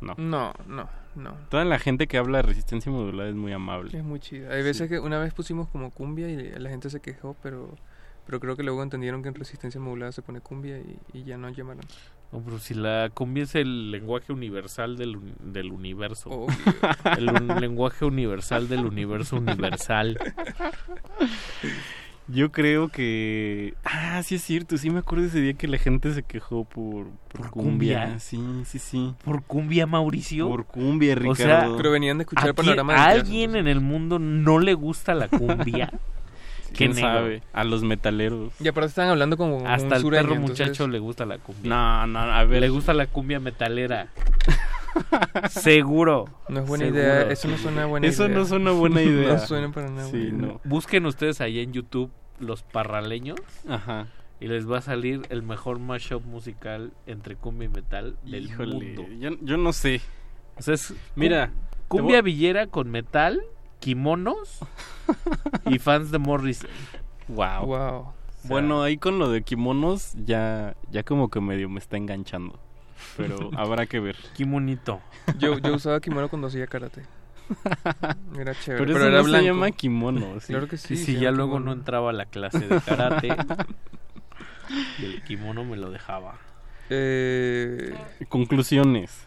No. 0.00 0.14
No, 0.16 0.52
no, 0.66 0.88
no. 1.14 1.36
Toda 1.48 1.64
la 1.64 1.78
gente 1.78 2.06
que 2.06 2.18
habla 2.18 2.38
de 2.38 2.42
resistencia 2.42 2.90
modulada 2.90 3.28
es 3.28 3.36
muy 3.36 3.52
amable. 3.52 3.96
Es 3.96 4.04
muy 4.04 4.20
chida. 4.20 4.52
Hay 4.52 4.62
veces 4.62 4.88
que 4.88 4.98
una 4.98 5.18
vez 5.18 5.32
pusimos 5.34 5.68
como 5.68 5.90
cumbia 5.90 6.28
y 6.28 6.50
la 6.58 6.70
gente 6.70 6.90
se 6.90 7.00
quejó, 7.00 7.36
pero 7.42 7.76
pero 8.26 8.38
creo 8.40 8.56
que 8.56 8.62
luego 8.62 8.82
entendieron 8.82 9.22
que 9.22 9.28
en 9.28 9.34
resistencia 9.34 9.80
modulada 9.80 10.12
se 10.12 10.22
pone 10.22 10.40
cumbia 10.40 10.78
y, 10.78 10.98
y 11.12 11.24
ya 11.24 11.36
no 11.36 11.48
llamaron. 11.48 11.84
No, 12.32 12.40
pero 12.42 12.58
si 12.58 12.72
la 12.74 13.10
cumbia 13.12 13.42
es 13.44 13.54
el 13.54 13.90
lenguaje 13.90 14.32
universal 14.32 14.96
del, 14.96 15.18
del 15.40 15.70
universo. 15.70 16.30
Obvio. 16.30 16.56
El 17.18 17.28
un- 17.30 17.60
lenguaje 17.60 18.04
universal 18.06 18.68
del 18.68 18.86
universo 18.86 19.36
universal. 19.36 20.18
Yo 22.28 22.52
creo 22.52 22.88
que... 22.88 23.74
Ah, 23.84 24.22
sí 24.22 24.36
es 24.36 24.42
cierto, 24.42 24.78
sí 24.78 24.88
me 24.90 25.00
acuerdo 25.00 25.26
ese 25.26 25.40
día 25.40 25.54
que 25.54 25.66
la 25.68 25.76
gente 25.76 26.14
se 26.14 26.22
quejó 26.22 26.64
por, 26.64 27.08
por, 27.28 27.50
cumbia. 27.50 28.02
cumbia? 28.04 28.18
Sí, 28.20 28.40
sí, 28.64 28.78
sí. 28.78 29.14
¿Por 29.24 29.42
cumbia, 29.42 29.86
Mauricio? 29.86 30.48
Por 30.48 30.64
cumbia, 30.64 31.14
O 31.26 31.34
sea, 31.34 31.46
Ricardo. 31.46 31.76
Pero 31.76 31.90
venían 31.90 32.18
de 32.18 32.22
escuchar 32.22 32.48
¿A 32.50 32.52
panorama 32.54 32.94
¿A 32.94 33.08
alguien 33.08 33.56
en 33.56 33.66
el 33.66 33.80
mundo 33.80 34.18
no 34.18 34.58
le 34.60 34.72
gusta 34.74 35.14
la 35.14 35.28
cumbia? 35.28 35.92
Qué 36.72 36.78
¿Quién 36.78 36.92
negro. 36.92 37.10
sabe? 37.10 37.42
A 37.52 37.64
los 37.64 37.82
metaleros. 37.84 38.52
Y 38.60 38.68
aparte 38.68 38.88
estaban 38.88 39.10
hablando 39.10 39.36
como 39.36 39.58
un 39.58 39.66
Hasta 39.66 39.96
el 39.96 40.02
perro 40.04 40.34
entonces- 40.34 40.66
muchacho 40.66 40.88
le 40.88 40.98
gusta 40.98 41.24
la 41.26 41.38
cumbia. 41.38 41.68
No, 41.68 42.06
no, 42.06 42.18
a 42.20 42.44
ver. 42.44 42.60
Le 42.60 42.68
gusta 42.68 42.92
la 42.94 43.06
cumbia 43.06 43.38
metalera. 43.40 44.08
Seguro. 45.48 46.26
No 46.48 46.60
es 46.60 46.66
buena 46.66 46.84
Seguro. 46.84 47.02
idea, 47.02 47.22
eso 47.30 47.48
no 47.48 47.56
suena 47.58 47.86
buena 47.86 48.06
Eso 48.08 48.26
idea. 48.26 48.36
no 48.36 48.44
suena 48.44 48.70
buena 48.72 49.02
idea. 49.02 49.32
no 49.34 49.38
suena 49.38 49.70
para 49.72 49.88
nada. 49.90 50.08
Sí, 50.10 50.18
buena 50.30 50.46
no. 50.48 50.60
Busquen 50.64 51.06
ustedes 51.06 51.40
ahí 51.40 51.60
en 51.60 51.72
YouTube 51.72 52.10
los 52.40 52.62
parraleños 52.62 53.38
Ajá. 53.68 54.06
y 54.40 54.48
les 54.48 54.70
va 54.70 54.78
a 54.78 54.82
salir 54.82 55.22
el 55.30 55.42
mejor 55.42 55.78
mashup 55.78 56.24
musical 56.24 56.92
entre 57.06 57.36
cumbia 57.36 57.66
y 57.66 57.68
metal 57.68 58.16
del 58.24 58.44
Híjole, 58.46 58.74
mundo. 58.74 59.06
yo, 59.18 59.30
yo 59.40 59.56
no 59.56 59.72
sé. 59.72 60.00
O 60.58 60.62
sea, 60.62 60.74
es 60.74 60.92
Mira, 61.14 61.50
cu- 61.88 61.98
cumbia 61.98 62.20
villera 62.20 62.66
con 62.66 62.90
metal, 62.90 63.40
kimonos 63.82 64.60
y 65.66 65.78
fans 65.80 66.10
de 66.12 66.18
Morrison. 66.18 66.70
Wow. 67.28 67.66
Wow. 67.66 68.12
Bueno, 68.44 68.82
ahí 68.82 68.96
con 68.96 69.18
lo 69.18 69.28
de 69.30 69.42
kimonos 69.42 70.12
ya, 70.24 70.74
ya 70.90 71.02
como 71.02 71.28
que 71.30 71.40
medio 71.40 71.68
me 71.68 71.78
está 71.80 71.96
enganchando. 71.96 72.58
Pero 73.16 73.50
habrá 73.56 73.86
que 73.86 73.98
ver. 74.00 74.16
Kimonito. 74.36 75.00
Yo, 75.38 75.58
yo 75.58 75.74
usaba 75.74 76.00
kimono 76.00 76.28
cuando 76.28 76.46
hacía 76.48 76.66
karate. 76.68 77.02
Era 78.38 78.54
chévere. 78.54 78.84
Pero, 78.84 78.94
Pero, 78.94 78.96
eso 78.98 79.06
era 79.08 79.18
no 79.18 79.24
blanco. 79.24 79.38
se 79.38 79.44
llama 79.44 79.70
kimono. 79.72 80.40
¿sí? 80.40 80.46
Claro 80.52 80.68
que 80.68 80.76
Sí, 80.76 80.96
sí, 80.96 81.14
se 81.14 81.20
ya 81.20 81.30
luego 81.32 81.52
kimono. 81.56 81.66
no 81.66 81.72
entraba 81.72 82.10
a 82.10 82.12
la 82.12 82.26
clase 82.26 82.60
de 82.60 82.80
karate. 82.80 83.28
y 85.00 85.04
el 85.04 85.22
kimono 85.24 85.64
me 85.64 85.76
lo 85.76 85.90
dejaba. 85.90 86.38
Eh, 86.88 87.94
Conclusiones. 88.28 89.26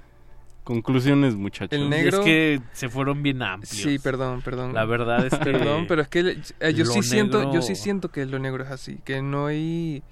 Conclusiones, 0.66 1.36
muchachos. 1.36 1.80
El 1.80 1.90
negro- 1.90 2.18
Es 2.20 2.26
que 2.26 2.62
se 2.74 2.90
fueron 2.90 3.24
bien 3.24 3.42
amplios. 3.42 3.76
sí, 3.78 3.98
perdón, 4.00 4.42
perdón. 4.42 4.74
La 4.74 4.84
verdad 4.84 5.26
es 5.26 5.34
que... 5.40 5.52
Perdón, 5.52 5.86
pero 5.88 6.02
es 6.02 6.10
que 6.10 6.38
eh, 6.60 6.74
yo 6.74 6.86
sí 6.86 7.02
siento, 7.04 7.54
yo 7.54 7.62
sí 7.62 7.76
siento 7.76 8.12
que 8.12 8.26
lo 8.26 8.38
negro 8.40 8.64
es 8.66 8.72
así, 8.72 8.98
que 9.06 9.22
no 9.22 9.46
hay 9.46 10.04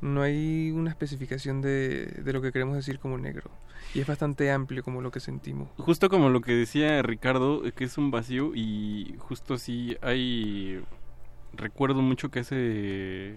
no 0.00 0.22
hay 0.22 0.70
una 0.70 0.88
especificación 0.88 1.60
de, 1.60 2.06
de 2.06 2.32
lo 2.32 2.40
que 2.40 2.52
queremos 2.52 2.74
decir 2.74 2.98
como 2.98 3.18
negro 3.18 3.50
y 3.92 4.00
es 4.00 4.06
bastante 4.06 4.50
amplio 4.50 4.82
como 4.82 5.02
lo 5.02 5.10
que 5.10 5.20
sentimos. 5.20 5.68
Justo 5.76 6.08
como 6.08 6.30
lo 6.30 6.40
que 6.40 6.54
decía 6.54 7.02
Ricardo, 7.02 7.62
que 7.74 7.84
es 7.84 7.98
un 7.98 8.10
vacío 8.10 8.52
y 8.54 9.14
justo 9.18 9.54
así 9.54 9.96
hay... 10.00 10.80
Recuerdo 11.52 12.00
mucho 12.00 12.30
que 12.30 12.38
hace 12.40 13.34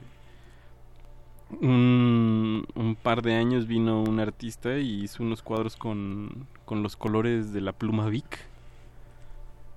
un, 1.61 2.65
un 2.75 2.95
par 2.95 3.21
de 3.21 3.35
años 3.35 3.67
vino 3.67 4.01
un 4.01 4.19
artista 4.19 4.77
y 4.79 5.03
hizo 5.03 5.23
unos 5.23 5.41
cuadros 5.41 5.75
con, 5.77 6.47
con 6.65 6.83
los 6.83 6.95
colores 6.95 7.53
de 7.53 7.61
la 7.61 7.71
pluma 7.73 8.07
Vic. 8.07 8.39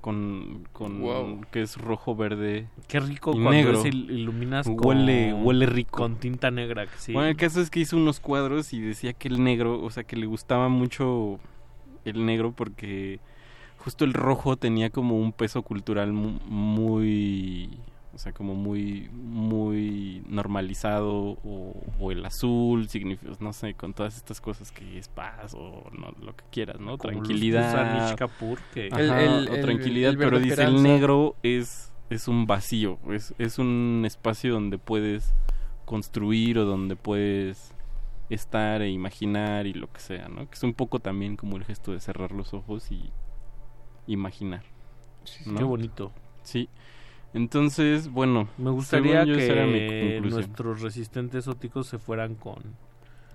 Con, 0.01 0.69
con 0.73 1.01
Wow. 1.01 1.41
que 1.51 1.63
es 1.63 1.77
rojo, 1.77 2.15
verde 2.15 2.69
Qué 2.87 3.01
rico 3.01 3.31
y 3.31 3.43
cuando 3.43 3.51
negro. 3.51 3.83
il- 3.85 4.09
iluminas 4.13 4.69
Huele- 4.69 5.33
con, 5.33 5.45
huele 5.45 5.67
rico. 5.67 5.99
Con 5.99 6.17
tinta 6.17 6.53
negra, 6.53 6.87
sí. 6.97 7.13
Bueno, 7.13 7.29
el 7.29 7.37
caso 7.37 7.61
es 7.61 7.71
que 7.71 7.81
hizo 7.81 7.97
unos 7.97 8.21
cuadros 8.21 8.73
y 8.73 8.81
decía 8.81 9.15
que 9.15 9.27
el 9.27 9.43
negro, 9.43 9.83
o 9.83 9.91
sea, 9.91 10.05
que 10.05 10.15
le 10.15 10.27
gustaba 10.27 10.69
mucho 10.69 11.41
el 12.05 12.25
negro 12.25 12.53
porque 12.53 13.19
justo 13.79 14.05
el 14.05 14.13
rojo 14.15 14.57
tenía 14.57 14.91
como 14.91 15.19
un 15.19 15.33
peso 15.33 15.63
cultural 15.63 16.13
mu- 16.13 16.39
muy, 16.47 17.69
o 18.17 18.19
sea, 18.19 18.33
como 18.33 18.55
muy, 18.55 19.09
muy 19.13 20.23
normalizado 20.27 21.13
o, 21.45 21.75
o 22.01 22.11
el 22.13 22.25
azul, 22.25 22.89
significa, 22.89 23.31
no 23.41 23.53
sé, 23.53 23.75
con 23.75 23.93
todas 23.93 24.17
estas 24.17 24.41
cosas 24.41 24.73
que 24.73 24.99
es 24.99 25.09
paz 25.09 25.55
o 25.55 25.89
no, 25.93 26.13
lo 26.25 26.35
que 26.35 26.45
quieras, 26.51 26.81
¿no? 26.81 26.97
Como 26.97 27.13
Tranquilidad. 27.13 28.17
Kapoor, 28.17 28.59
que- 28.73 28.89
Ajá, 28.91 29.03
El- 29.03 29.11
el- 29.45 29.49
o 29.51 29.55
el- 29.55 29.61
tranquilidad, 29.61 30.11
el 30.13 30.19
pero 30.19 30.39
dice 30.41 30.63
el 30.65 30.83
negro 30.83 31.37
es, 31.43 31.93
es 32.11 32.27
un 32.27 32.47
vacío, 32.47 32.99
es, 33.11 33.35
es 33.39 33.59
un 33.59 34.03
espacio 34.07 34.55
donde 34.55 34.79
puedes 34.79 35.35
construir 35.85 36.59
o 36.59 36.65
donde 36.65 36.97
puedes 36.97 37.75
estar 38.31 38.81
e 38.83 38.91
imaginar 38.91 39.67
y 39.67 39.75
lo 39.75 39.93
que 39.93 40.01
sea, 40.01 40.29
¿no? 40.29 40.49
Que 40.49 40.55
es 40.55 40.63
un 40.63 40.73
poco 40.75 40.99
también 41.01 41.37
como 41.37 41.57
el 41.59 41.65
gesto 41.65 41.93
de 41.93 42.01
cerrar 42.01 42.33
los 42.33 42.55
ojos 42.55 42.91
y 42.91 43.11
imaginar. 44.07 44.63
¿no? 45.45 45.59
Qué 45.59 45.65
bonito. 45.65 46.13
Sí. 46.43 46.69
Entonces, 47.37 48.09
bueno, 48.11 48.49
Me 48.59 48.71
gustaría 48.71 49.25
que 49.25 50.21
nuestros 50.23 50.81
resistentes 50.81 51.47
óticos 51.49 51.87
se 51.87 51.99
fueran 51.99 52.35
con, 52.35 52.63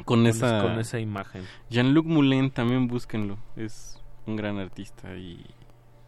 con 0.05 0.25
esa 0.25 0.61
con 0.63 0.79
esa 0.79 0.99
imagen. 0.99 1.43
Jean-Luc 1.69 2.05
Moulin 2.07 2.49
también 2.51 2.87
búsquenlo, 2.87 3.37
es 3.55 4.01
un 4.25 4.35
gran 4.35 4.57
artista 4.57 5.15
y 5.15 5.45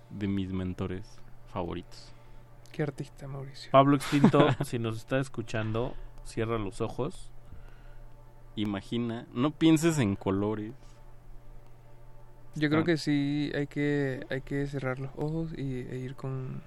de 0.09 0.27
mis 0.27 0.51
mentores 0.51 1.19
favoritos. 1.51 2.11
Qué 2.71 2.81
artista, 2.81 3.27
Mauricio. 3.27 3.69
Pablo 3.71 3.95
Extinto, 3.95 4.47
si 4.65 4.79
nos 4.79 4.97
está 4.97 5.19
escuchando, 5.19 5.93
cierra 6.23 6.57
los 6.57 6.81
ojos. 6.81 7.29
Imagina, 8.55 9.27
no 9.33 9.51
pienses 9.51 9.99
en 9.99 10.15
colores. 10.15 10.73
Yo 12.55 12.69
creo 12.69 12.81
Ah. 12.81 12.85
que 12.85 12.97
sí 12.97 13.51
hay 13.55 13.67
que 13.67 14.25
hay 14.29 14.41
que 14.41 14.65
cerrar 14.67 14.99
los 14.99 15.11
ojos 15.15 15.53
y, 15.57 15.81
e 15.89 15.97
ir 15.97 16.15
con 16.15 16.61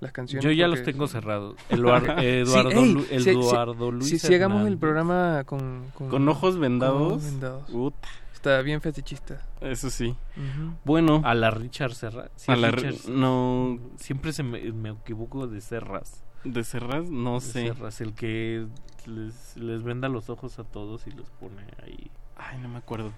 las 0.00 0.12
canciones. 0.12 0.44
Yo 0.44 0.50
ya 0.52 0.68
los 0.68 0.82
tengo 0.82 1.06
son- 1.06 1.20
cerrados. 1.20 1.56
Eduard- 1.70 2.16
Sí, 2.20 2.26
Eduardo, 2.26 2.70
ey, 2.70 2.92
Lu- 2.94 3.02
si- 3.04 3.20
si- 3.20 3.30
Eduardo 3.30 3.90
Luis 3.92 4.08
Si, 4.08 4.18
si 4.18 4.34
hagamos 4.34 4.66
el 4.66 4.78
programa 4.78 5.42
con, 5.44 5.86
con, 5.94 6.08
Con 6.08 6.28
ojos 6.28 6.58
vendados. 6.58 7.12
ojos 7.12 7.24
vendados. 7.24 7.70
Puta, 7.70 8.08
Está 8.34 8.62
bien 8.62 8.80
fetichista. 8.80 9.42
eso 9.60 9.90
sí. 9.90 10.08
Ujú. 10.36 10.74
Bueno, 10.84 11.22
A 11.24 11.34
la 11.34 11.50
Richard 11.50 11.92
Serra. 11.94 12.30
sí, 12.36 12.52
a 12.52 12.56
la 12.56 12.70
Richard- 12.70 13.08
no 13.08 13.78
Siempre 13.96 14.32
se 14.32 14.42
me, 14.44 14.60
me 14.72 14.90
equivoco 14.90 15.46
de 15.48 15.60
Serras. 15.60 16.22
de 16.44 16.62
Serras, 16.62 17.10
no 17.10 17.34
De 17.34 17.40
sé. 17.40 17.66
Serras, 17.66 18.00
el 18.00 18.14
que 18.14 18.66
les, 19.06 19.56
les 19.56 19.82
venda 19.82 20.08
los 20.08 20.30
ojos 20.30 20.58
a 20.60 20.64
todos 20.64 21.06
y 21.08 21.10
los 21.10 21.30
pone 21.30 21.62
ahí. 21.84 22.10
Ay, 22.38 22.58
no 22.60 22.68
me 22.68 22.78
acuerdo. 22.78 23.12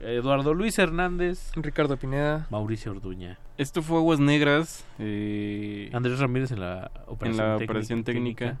Eduardo 0.00 0.54
Luis 0.54 0.78
Hernández, 0.78 1.50
Ricardo 1.56 1.96
Pineda. 1.96 2.46
Mauricio 2.50 2.92
Orduña, 2.92 3.38
Esto 3.58 3.82
fue 3.82 3.98
Aguas 3.98 4.20
Negras. 4.20 4.84
eh, 4.98 5.90
Andrés 5.92 6.18
Ramírez 6.20 6.52
en 6.52 6.60
la 6.60 6.90
operación, 7.06 7.36
la 7.46 7.52
técnica, 7.56 7.64
operación 7.72 8.04
técnica. 8.04 8.58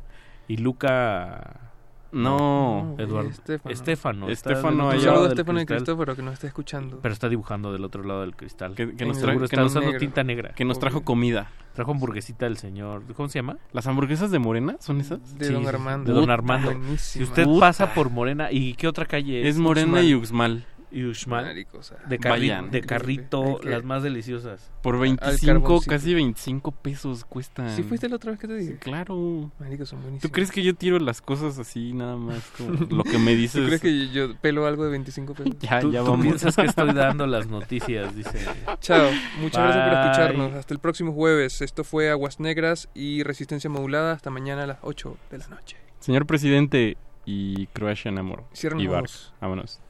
y 0.48 0.56
Luca 0.56 1.67
no, 2.12 2.94
Eduardo 2.98 3.30
Estefano. 3.30 3.72
Estefano. 3.72 4.28
Estefano. 4.28 4.88
Un 4.88 5.00
saludo 5.00 5.24
a 5.24 5.28
Estefano 5.28 5.60
y 5.60 5.66
Cristóforo 5.66 6.16
que 6.16 6.22
nos 6.22 6.34
está 6.34 6.46
escuchando. 6.46 6.98
Pero 7.02 7.12
está 7.12 7.28
dibujando 7.28 7.72
del 7.72 7.84
otro 7.84 8.02
lado 8.02 8.22
del 8.22 8.34
cristal. 8.36 8.74
que, 8.74 8.86
nos, 8.86 8.94
el- 9.00 9.08
tra- 9.08 9.14
Seguro 9.14 9.38
que 9.40 9.44
está 9.44 9.56
nos- 9.62 9.70
usando 9.72 9.86
negro. 9.88 10.00
tinta 10.00 10.24
negra. 10.24 10.52
que 10.54 10.64
nos 10.64 10.78
trajo 10.78 10.98
Obvio. 10.98 11.04
comida. 11.06 11.50
Trajo 11.74 11.92
hamburguesita 11.92 12.46
del 12.46 12.56
señor. 12.56 13.02
¿Cómo 13.14 13.28
se 13.28 13.38
llama? 13.38 13.56
¿Las 13.72 13.86
hamburguesas 13.86 14.30
de 14.32 14.38
Morena 14.40 14.76
son 14.80 15.00
esas? 15.00 15.38
De 15.38 15.46
Sí, 15.46 15.52
Don 15.52 15.66
Armando. 15.68 16.12
de 16.12 16.18
Don 16.20 16.30
Armando. 16.30 16.70
Si 16.72 16.76
buenísima. 16.78 17.24
usted 17.26 17.44
Puta. 17.44 17.60
pasa 17.60 17.94
por 17.94 18.10
Morena, 18.10 18.50
¿y 18.50 18.74
qué 18.74 18.88
otra 18.88 19.06
calle 19.06 19.42
es? 19.42 19.54
Es 19.54 19.58
Morena 19.60 19.86
Uxmal. 19.92 20.04
y 20.04 20.14
Uxmal. 20.14 20.66
Y 20.90 21.04
uxmal 21.04 21.44
Marico, 21.44 21.78
o 21.78 21.82
sea, 21.82 21.98
de, 22.08 22.18
carri- 22.18 22.28
vayan. 22.30 22.70
de 22.70 22.80
carrito, 22.80 23.58
que- 23.60 23.68
las 23.70 23.84
más 23.84 24.02
deliciosas. 24.02 24.70
Por 24.82 24.94
Al 24.94 25.00
25, 25.02 25.60
carboncito. 25.60 25.90
casi 25.90 26.14
25 26.14 26.72
pesos 26.72 27.24
cuestan. 27.24 27.70
¿Sí 27.76 27.82
fuiste 27.82 28.08
la 28.08 28.16
otra 28.16 28.30
vez 28.30 28.40
que 28.40 28.46
te 28.48 28.54
dije? 28.54 28.72
Sí, 28.72 28.78
claro. 28.78 29.50
Marico, 29.58 29.84
son 29.86 30.00
buenísimos. 30.00 30.22
¿Tú 30.22 30.30
crees 30.30 30.50
que 30.50 30.62
yo 30.62 30.74
tiro 30.74 30.98
las 30.98 31.20
cosas 31.20 31.58
así 31.58 31.92
nada 31.92 32.16
más? 32.16 32.42
Como 32.56 32.70
lo 32.72 33.04
que 33.04 33.18
me 33.18 33.34
dices. 33.34 33.60
¿Tú 33.60 33.66
crees 33.66 33.80
que 33.82 34.08
yo 34.08 34.34
pelo 34.36 34.66
algo 34.66 34.84
de 34.84 34.90
25 34.90 35.34
pesos? 35.34 35.54
Ya, 35.60 35.80
tú, 35.80 35.92
ya 35.92 36.00
tú 36.00 36.10
vamos. 36.10 36.24
piensas 36.26 36.56
que 36.56 36.62
estoy 36.66 36.92
dando 36.94 37.26
las 37.26 37.48
noticias, 37.48 38.14
dice. 38.16 38.38
Chao, 38.80 39.10
muchas 39.40 39.62
gracias 39.62 39.88
por 39.88 39.98
escucharnos. 39.98 40.52
Hasta 40.54 40.74
el 40.74 40.80
próximo 40.80 41.12
jueves. 41.12 41.60
Esto 41.60 41.84
fue 41.84 42.10
Aguas 42.10 42.40
Negras 42.40 42.88
y 42.94 43.22
Resistencia 43.24 43.68
Modulada. 43.68 44.12
Hasta 44.12 44.30
mañana 44.30 44.62
a 44.62 44.66
las 44.66 44.78
8 44.82 45.16
de 45.30 45.38
la 45.38 45.48
noche. 45.48 45.76
Señor 46.00 46.26
presidente 46.26 46.96
y 47.26 47.66
Croatian 47.68 48.16
Amor. 48.18 48.44
Ojos. 48.88 49.34
Vámonos. 49.40 49.80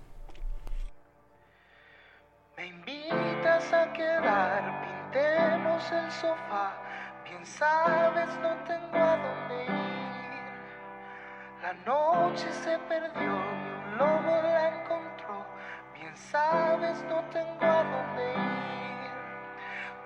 Pintemos 4.23 5.93
el 5.93 6.11
sofá. 6.11 6.73
Bien 7.25 7.45
sabes, 7.45 8.29
no 8.43 8.55
tengo 8.67 8.97
a 8.97 9.17
dónde 9.17 9.65
ir. 9.65 9.73
La 11.63 11.73
noche 11.87 12.51
se 12.53 12.79
perdió 12.81 13.23
y 13.23 13.27
un 13.27 13.99
lobo 13.99 14.43
la 14.43 14.69
encontró. 14.69 15.47
Bien 15.95 16.17
sabes, 16.17 17.05
no 17.05 17.23
tengo 17.31 17.65
a 17.65 17.85
dónde 17.85 18.33
ir. 18.33 19.13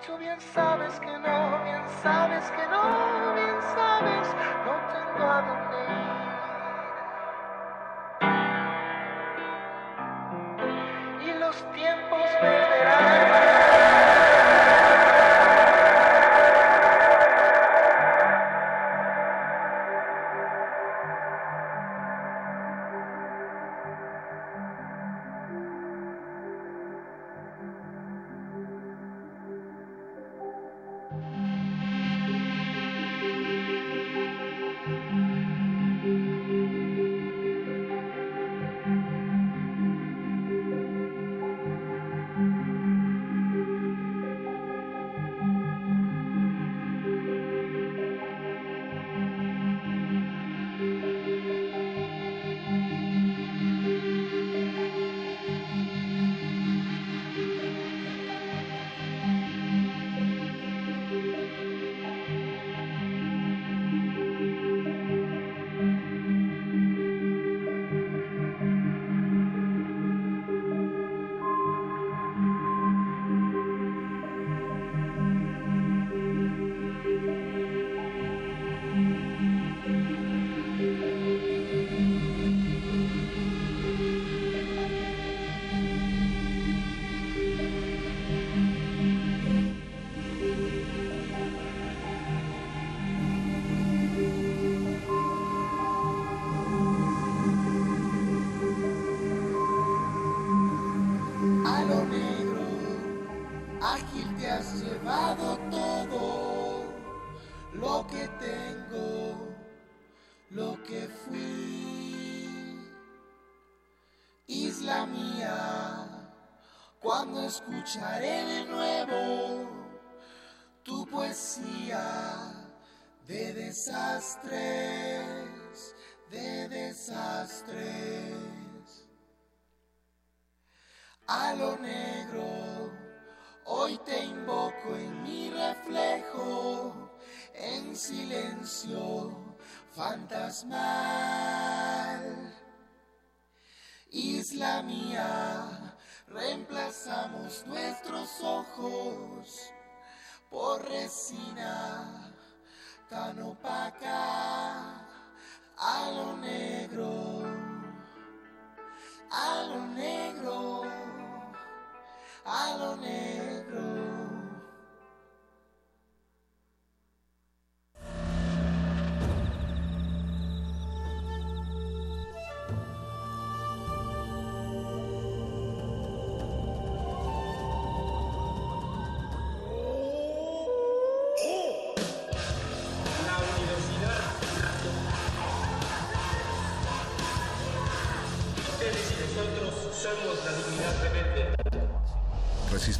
Tú 0.05 0.17
bien 0.17 0.39
sabes 0.39 0.99
que 0.99 1.17
no, 1.17 1.63
bien 1.63 1.87
sabes 2.01 2.51
que 2.51 2.67
no, 2.67 3.33
bien 3.35 3.61
sabes, 3.75 4.35
no 4.65 4.73
tengo 4.93 5.31
a 5.31 5.41
dónde 5.41 5.77
ir. 11.21 11.29
Y 11.29 11.33
los 11.39 11.55
tiempos 11.71 12.29
volverán. 12.41 13.03
A 13.03 13.12